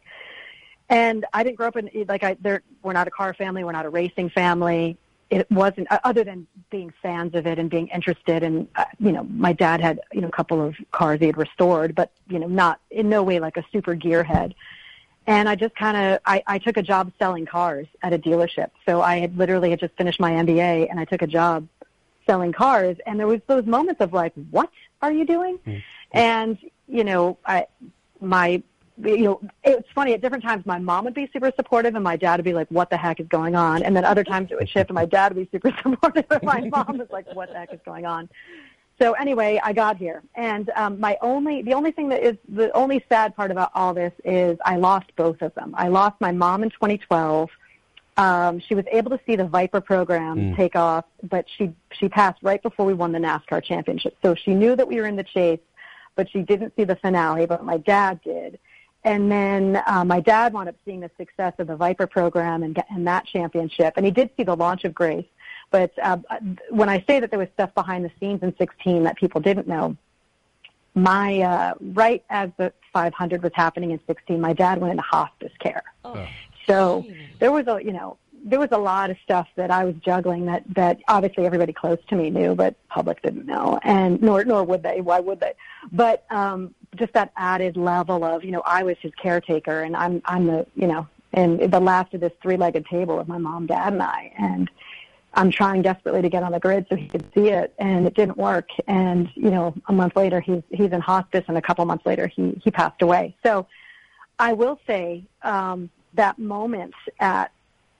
And 0.89 1.25
I 1.33 1.43
didn't 1.43 1.57
grow 1.57 1.67
up 1.67 1.75
in, 1.75 1.89
like 2.07 2.23
I, 2.23 2.37
there, 2.39 2.63
we're 2.81 2.93
not 2.93 3.07
a 3.07 3.11
car 3.11 3.33
family. 3.33 3.63
We're 3.63 3.73
not 3.73 3.85
a 3.85 3.89
racing 3.89 4.29
family. 4.29 4.97
It 5.29 5.49
wasn't, 5.51 5.91
uh, 5.91 5.99
other 6.03 6.23
than 6.23 6.47
being 6.71 6.91
fans 7.01 7.35
of 7.35 7.45
it 7.45 7.59
and 7.59 7.69
being 7.69 7.87
interested. 7.89 8.41
And, 8.41 8.67
uh, 8.75 8.85
you 8.99 9.11
know, 9.11 9.23
my 9.25 9.53
dad 9.53 9.81
had, 9.81 9.99
you 10.11 10.21
know, 10.21 10.27
a 10.27 10.31
couple 10.31 10.61
of 10.61 10.75
cars 10.91 11.19
he 11.19 11.27
had 11.27 11.37
restored, 11.37 11.93
but, 11.93 12.11
you 12.27 12.39
know, 12.39 12.47
not 12.47 12.79
in 12.89 13.09
no 13.09 13.21
way 13.21 13.39
like 13.39 13.57
a 13.57 13.65
super 13.71 13.95
gearhead 13.95 14.53
and 15.29 15.47
I 15.47 15.53
just 15.53 15.75
kind 15.75 15.95
of 15.95 16.19
I, 16.25 16.41
I 16.47 16.57
took 16.57 16.75
a 16.77 16.81
job 16.81 17.11
selling 17.19 17.45
cars 17.45 17.85
at 18.01 18.13
a 18.13 18.17
dealership. 18.17 18.71
So 18.87 19.03
I 19.03 19.19
had 19.19 19.37
literally 19.37 19.69
had 19.69 19.79
just 19.79 19.95
finished 19.95 20.19
my 20.19 20.31
MBA, 20.31 20.89
and 20.89 20.99
I 20.99 21.05
took 21.05 21.21
a 21.21 21.27
job 21.27 21.67
selling 22.25 22.51
cars. 22.51 22.97
And 23.05 23.19
there 23.19 23.27
was 23.27 23.39
those 23.45 23.67
moments 23.67 24.01
of 24.01 24.11
like, 24.11 24.33
what 24.49 24.71
are 25.03 25.11
you 25.11 25.25
doing? 25.25 25.57
Hmm. 25.57 25.77
And 26.13 26.57
you 26.87 27.03
know, 27.03 27.37
I 27.45 27.67
my 28.19 28.63
you 29.03 29.23
know 29.23 29.41
it's 29.63 29.87
funny 29.93 30.13
at 30.13 30.21
different 30.21 30.43
times 30.43 30.65
my 30.65 30.79
mom 30.79 31.05
would 31.05 31.13
be 31.13 31.29
super 31.31 31.51
supportive 31.55 31.93
and 31.93 32.03
my 32.03 32.17
dad 32.17 32.39
would 32.39 32.43
be 32.43 32.53
like 32.53 32.67
what 32.69 32.89
the 32.89 32.97
heck 32.97 33.19
is 33.19 33.27
going 33.27 33.55
on 33.55 33.81
and 33.81 33.95
then 33.95 34.03
other 34.03 34.25
times 34.25 34.51
it 34.51 34.57
would 34.57 34.67
shift 34.67 34.89
and 34.89 34.95
my 34.95 35.05
dad 35.05 35.33
would 35.33 35.49
be 35.49 35.57
super 35.57 35.73
supportive 35.81 36.25
and 36.29 36.43
my 36.43 36.59
mom 36.69 36.97
was 36.97 37.07
like 37.09 37.25
what 37.33 37.47
the 37.47 37.55
heck 37.55 37.73
is 37.73 37.79
going 37.85 38.05
on 38.05 38.27
so 39.01 39.13
anyway, 39.13 39.59
I 39.63 39.73
got 39.73 39.97
here, 39.97 40.21
and 40.35 40.69
um, 40.75 40.99
my 40.99 41.17
only 41.21 41.61
the 41.61 41.73
only 41.73 41.91
thing 41.91 42.09
that 42.09 42.21
is 42.23 42.35
the 42.47 42.71
only 42.75 43.03
sad 43.09 43.35
part 43.35 43.51
about 43.51 43.71
all 43.75 43.93
this 43.93 44.13
is 44.25 44.57
I 44.65 44.77
lost 44.77 45.07
both 45.15 45.41
of 45.41 45.53
them. 45.55 45.73
I 45.77 45.87
lost 45.87 46.15
my 46.19 46.31
mom 46.31 46.63
in 46.63 46.69
2012. 46.69 47.49
Um, 48.17 48.59
she 48.59 48.75
was 48.75 48.83
able 48.91 49.11
to 49.11 49.19
see 49.25 49.35
the 49.37 49.45
Viper 49.45 49.79
program 49.79 50.37
Mm. 50.37 50.55
take 50.57 50.75
off, 50.75 51.05
but 51.23 51.45
she 51.57 51.71
she 51.91 52.09
passed 52.09 52.39
right 52.43 52.61
before 52.61 52.85
we 52.85 52.93
won 52.93 53.11
the 53.13 53.19
NASCAR 53.19 53.63
championship. 53.63 54.17
So 54.21 54.35
she 54.35 54.53
knew 54.53 54.75
that 54.75 54.87
we 54.87 54.97
were 54.99 55.05
in 55.07 55.15
the 55.15 55.23
chase, 55.23 55.59
but 56.15 56.29
she 56.29 56.41
didn't 56.41 56.73
see 56.75 56.83
the 56.83 56.97
finale. 56.97 57.45
But 57.45 57.63
my 57.63 57.77
dad 57.77 58.19
did. 58.23 58.59
And 59.05 59.31
then 59.31 59.81
uh, 59.87 60.03
my 60.03 60.19
dad 60.19 60.51
wound 60.51 60.67
up 60.67 60.75
seeing 60.83 60.99
the 60.99 61.09
success 61.17 61.53
of 61.59 61.67
the 61.67 61.75
Viper 61.77 62.05
program 62.05 62.63
and, 62.63 62.75
get- 62.75 62.87
and 62.89 63.07
that 63.07 63.25
championship, 63.25 63.93
and 63.95 64.05
he 64.05 64.11
did 64.11 64.29
see 64.35 64.43
the 64.43 64.55
launch 64.55 64.83
of 64.83 64.93
Grace. 64.93 65.25
But 65.71 65.91
uh, 66.01 66.17
when 66.69 66.89
I 66.89 67.03
say 67.07 67.19
that 67.19 67.29
there 67.29 67.39
was 67.39 67.49
stuff 67.53 67.73
behind 67.75 68.05
the 68.05 68.11
scenes 68.19 68.41
in 68.41 68.55
16 68.57 69.03
that 69.03 69.17
people 69.17 69.39
didn't 69.41 69.67
know, 69.67 69.95
my 70.95 71.39
uh, 71.41 71.73
right 71.79 72.23
as 72.29 72.49
the 72.57 72.73
500 72.93 73.43
was 73.43 73.51
happening 73.53 73.91
in 73.91 73.99
16, 74.07 74.41
my 74.41 74.53
dad 74.53 74.79
went 74.79 74.91
into 74.91 75.03
hospice 75.03 75.53
care. 75.59 75.83
Oh. 76.03 76.27
So 76.65 77.05
there 77.39 77.51
was 77.51 77.67
a 77.67 77.83
you 77.83 77.93
know 77.93 78.17
there 78.43 78.59
was 78.59 78.69
a 78.71 78.77
lot 78.77 79.09
of 79.09 79.17
stuff 79.23 79.47
that 79.55 79.71
I 79.71 79.85
was 79.85 79.95
juggling 79.95 80.45
that 80.45 80.63
that 80.75 80.99
obviously 81.07 81.45
everybody 81.45 81.73
close 81.73 81.99
to 82.09 82.15
me 82.15 82.29
knew, 82.29 82.55
but 82.55 82.75
public 82.89 83.21
didn't 83.21 83.45
know, 83.45 83.79
and 83.83 84.21
nor 84.21 84.43
nor 84.43 84.63
would 84.63 84.83
they. 84.83 85.01
Why 85.01 85.19
would 85.19 85.39
they? 85.39 85.53
But 85.91 86.25
um, 86.31 86.73
just 86.95 87.13
that 87.13 87.31
added 87.37 87.77
level 87.77 88.23
of 88.23 88.43
you 88.43 88.51
know 88.51 88.63
I 88.65 88.83
was 88.83 88.97
his 89.01 89.11
caretaker, 89.21 89.81
and 89.81 89.95
I'm 89.95 90.21
I'm 90.25 90.45
the 90.47 90.65
you 90.75 90.87
know 90.87 91.07
and 91.33 91.59
the 91.59 91.79
last 91.79 92.13
of 92.13 92.21
this 92.21 92.31
three-legged 92.41 92.85
table 92.87 93.19
of 93.19 93.27
my 93.27 93.37
mom, 93.37 93.67
dad, 93.67 93.93
and 93.93 94.01
I, 94.01 94.31
and 94.37 94.69
I'm 95.33 95.51
trying 95.51 95.81
desperately 95.83 96.21
to 96.21 96.29
get 96.29 96.43
on 96.43 96.51
the 96.51 96.59
grid 96.59 96.87
so 96.89 96.95
he 96.95 97.07
could 97.07 97.25
see 97.33 97.49
it, 97.49 97.73
and 97.77 98.07
it 98.07 98.15
didn't 98.15 98.37
work. 98.37 98.69
And 98.87 99.29
you 99.35 99.51
know, 99.51 99.73
a 99.87 99.93
month 99.93 100.15
later, 100.15 100.39
he's 100.39 100.63
he's 100.69 100.91
in 100.91 101.01
hospice, 101.01 101.45
and 101.47 101.57
a 101.57 101.61
couple 101.61 101.85
months 101.85 102.05
later, 102.05 102.27
he 102.27 102.59
he 102.63 102.71
passed 102.71 103.01
away. 103.01 103.35
So, 103.43 103.67
I 104.39 104.53
will 104.53 104.79
say 104.87 105.23
um, 105.43 105.89
that 106.15 106.39
moment 106.39 106.93
at 107.19 107.51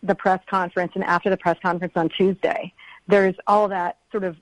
the 0.01 0.15
press 0.15 0.41
conference 0.49 0.93
and 0.95 1.03
after 1.03 1.29
the 1.29 1.37
press 1.37 1.57
conference 1.61 1.93
on 1.95 2.09
Tuesday, 2.09 2.73
there's 3.07 3.35
all 3.47 3.67
that 3.67 3.97
sort 4.11 4.23
of 4.23 4.37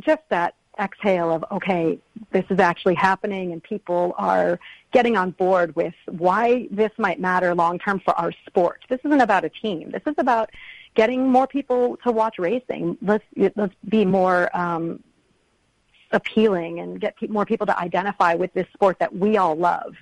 just 0.00 0.22
that 0.28 0.54
exhale 0.78 1.30
of 1.30 1.44
okay, 1.50 1.98
this 2.30 2.44
is 2.50 2.58
actually 2.58 2.94
happening, 2.94 3.52
and 3.52 3.62
people 3.62 4.14
are 4.18 4.60
getting 4.92 5.16
on 5.16 5.32
board 5.32 5.74
with 5.74 5.94
why 6.06 6.68
this 6.70 6.90
might 6.98 7.20
matter 7.20 7.54
long 7.54 7.78
term 7.78 8.00
for 8.00 8.14
our 8.14 8.32
sport. 8.46 8.84
This 8.88 9.00
isn't 9.04 9.20
about 9.20 9.44
a 9.44 9.48
team. 9.48 9.90
This 9.90 10.02
is 10.06 10.14
about 10.18 10.50
getting 10.94 11.28
more 11.28 11.46
people 11.46 11.98
to 12.04 12.12
watch 12.12 12.38
racing. 12.38 12.96
Let's 13.02 13.24
let's 13.56 13.74
be 13.88 14.04
more 14.04 14.54
um, 14.56 15.02
appealing 16.12 16.80
and 16.80 17.00
get 17.00 17.16
pe- 17.16 17.26
more 17.26 17.44
people 17.44 17.66
to 17.66 17.78
identify 17.78 18.34
with 18.34 18.52
this 18.54 18.66
sport 18.72 18.98
that 19.00 19.14
we 19.14 19.36
all 19.36 19.56
love. 19.56 19.94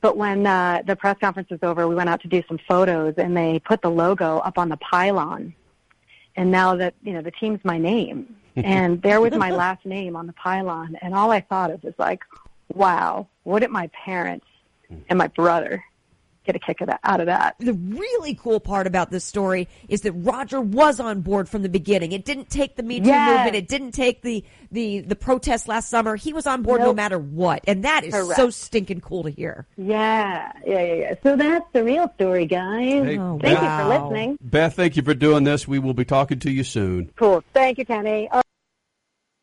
But 0.00 0.16
when 0.16 0.46
uh, 0.46 0.82
the 0.86 0.96
press 0.96 1.16
conference 1.18 1.48
was 1.50 1.60
over, 1.62 1.88
we 1.88 1.94
went 1.94 2.10
out 2.10 2.20
to 2.22 2.28
do 2.28 2.42
some 2.46 2.58
photos, 2.68 3.14
and 3.16 3.34
they 3.34 3.58
put 3.58 3.80
the 3.80 3.90
logo 3.90 4.38
up 4.38 4.58
on 4.58 4.68
the 4.68 4.76
pylon. 4.76 5.54
And 6.36 6.50
now 6.50 6.76
that 6.76 6.94
you 7.02 7.12
know 7.12 7.22
the 7.22 7.30
team's 7.30 7.60
my 7.64 7.78
name, 7.78 8.36
and 8.56 9.00
there 9.02 9.20
was 9.20 9.32
my 9.32 9.50
last 9.50 9.86
name 9.86 10.16
on 10.16 10.26
the 10.26 10.34
pylon, 10.34 10.96
and 11.00 11.14
all 11.14 11.30
I 11.30 11.40
thought 11.40 11.70
of 11.70 11.82
was 11.82 11.94
like, 11.98 12.22
"Wow, 12.72 13.28
wouldn't 13.44 13.72
my 13.72 13.88
parents 14.04 14.46
and 15.08 15.18
my 15.18 15.28
brother 15.28 15.82
get 16.44 16.56
a 16.56 16.58
kick 16.58 16.80
of 16.80 16.86
that, 16.88 17.00
out 17.04 17.20
of 17.20 17.26
that?" 17.26 17.56
The 17.58 17.72
really 17.74 18.34
cool 18.34 18.60
part 18.60 18.86
about 18.86 19.10
this 19.10 19.24
story 19.24 19.68
is 19.88 20.02
that 20.02 20.12
Roger 20.12 20.60
was 20.60 21.00
on 21.00 21.20
board 21.20 21.48
from 21.48 21.62
the 21.62 21.68
beginning. 21.68 22.12
It 22.12 22.24
didn't 22.24 22.50
take 22.50 22.76
the 22.76 22.82
Me 22.82 23.00
Too 23.00 23.06
Yes. 23.06 23.30
movement. 23.30 23.56
It 23.56 23.68
didn't 23.68 23.92
take 23.92 24.22
the, 24.22 24.44
the, 24.70 25.00
the 25.00 25.16
protest 25.16 25.68
last 25.68 25.88
summer. 25.88 26.16
He 26.16 26.32
was 26.32 26.46
on 26.46 26.62
board 26.62 26.80
no 26.80 26.92
matter 26.94 27.18
what. 27.18 27.62
And 27.66 27.84
that 27.84 28.04
is 28.04 28.14
Correct. 28.14 28.36
so 28.36 28.50
stinking 28.50 29.00
cool 29.00 29.22
to 29.24 29.30
hear. 29.30 29.66
Yeah, 29.76 30.52
yeah, 30.66 30.82
yeah, 30.82 30.94
yeah. 30.94 31.14
So 31.22 31.36
that's 31.36 31.66
the 31.72 31.84
real 31.84 32.10
story, 32.14 32.46
guys. 32.46 33.04
Hey, 33.04 33.16
Thank 33.16 33.42
Beth. 33.42 33.62
you 33.62 33.68
for 33.84 33.88
listening. 33.88 34.38
Beth, 34.40 34.74
thank 34.74 34.96
you 34.96 35.02
for 35.02 35.14
doing 35.14 35.44
this. 35.44 35.66
We 35.66 35.78
will 35.78 35.94
be 35.94 36.04
talking 36.04 36.38
to 36.40 36.50
you 36.50 36.64
soon. 36.64 37.10
Cool. 37.16 37.42
Thank 37.52 37.78
you, 37.78 37.84
Kenny. 37.84 38.28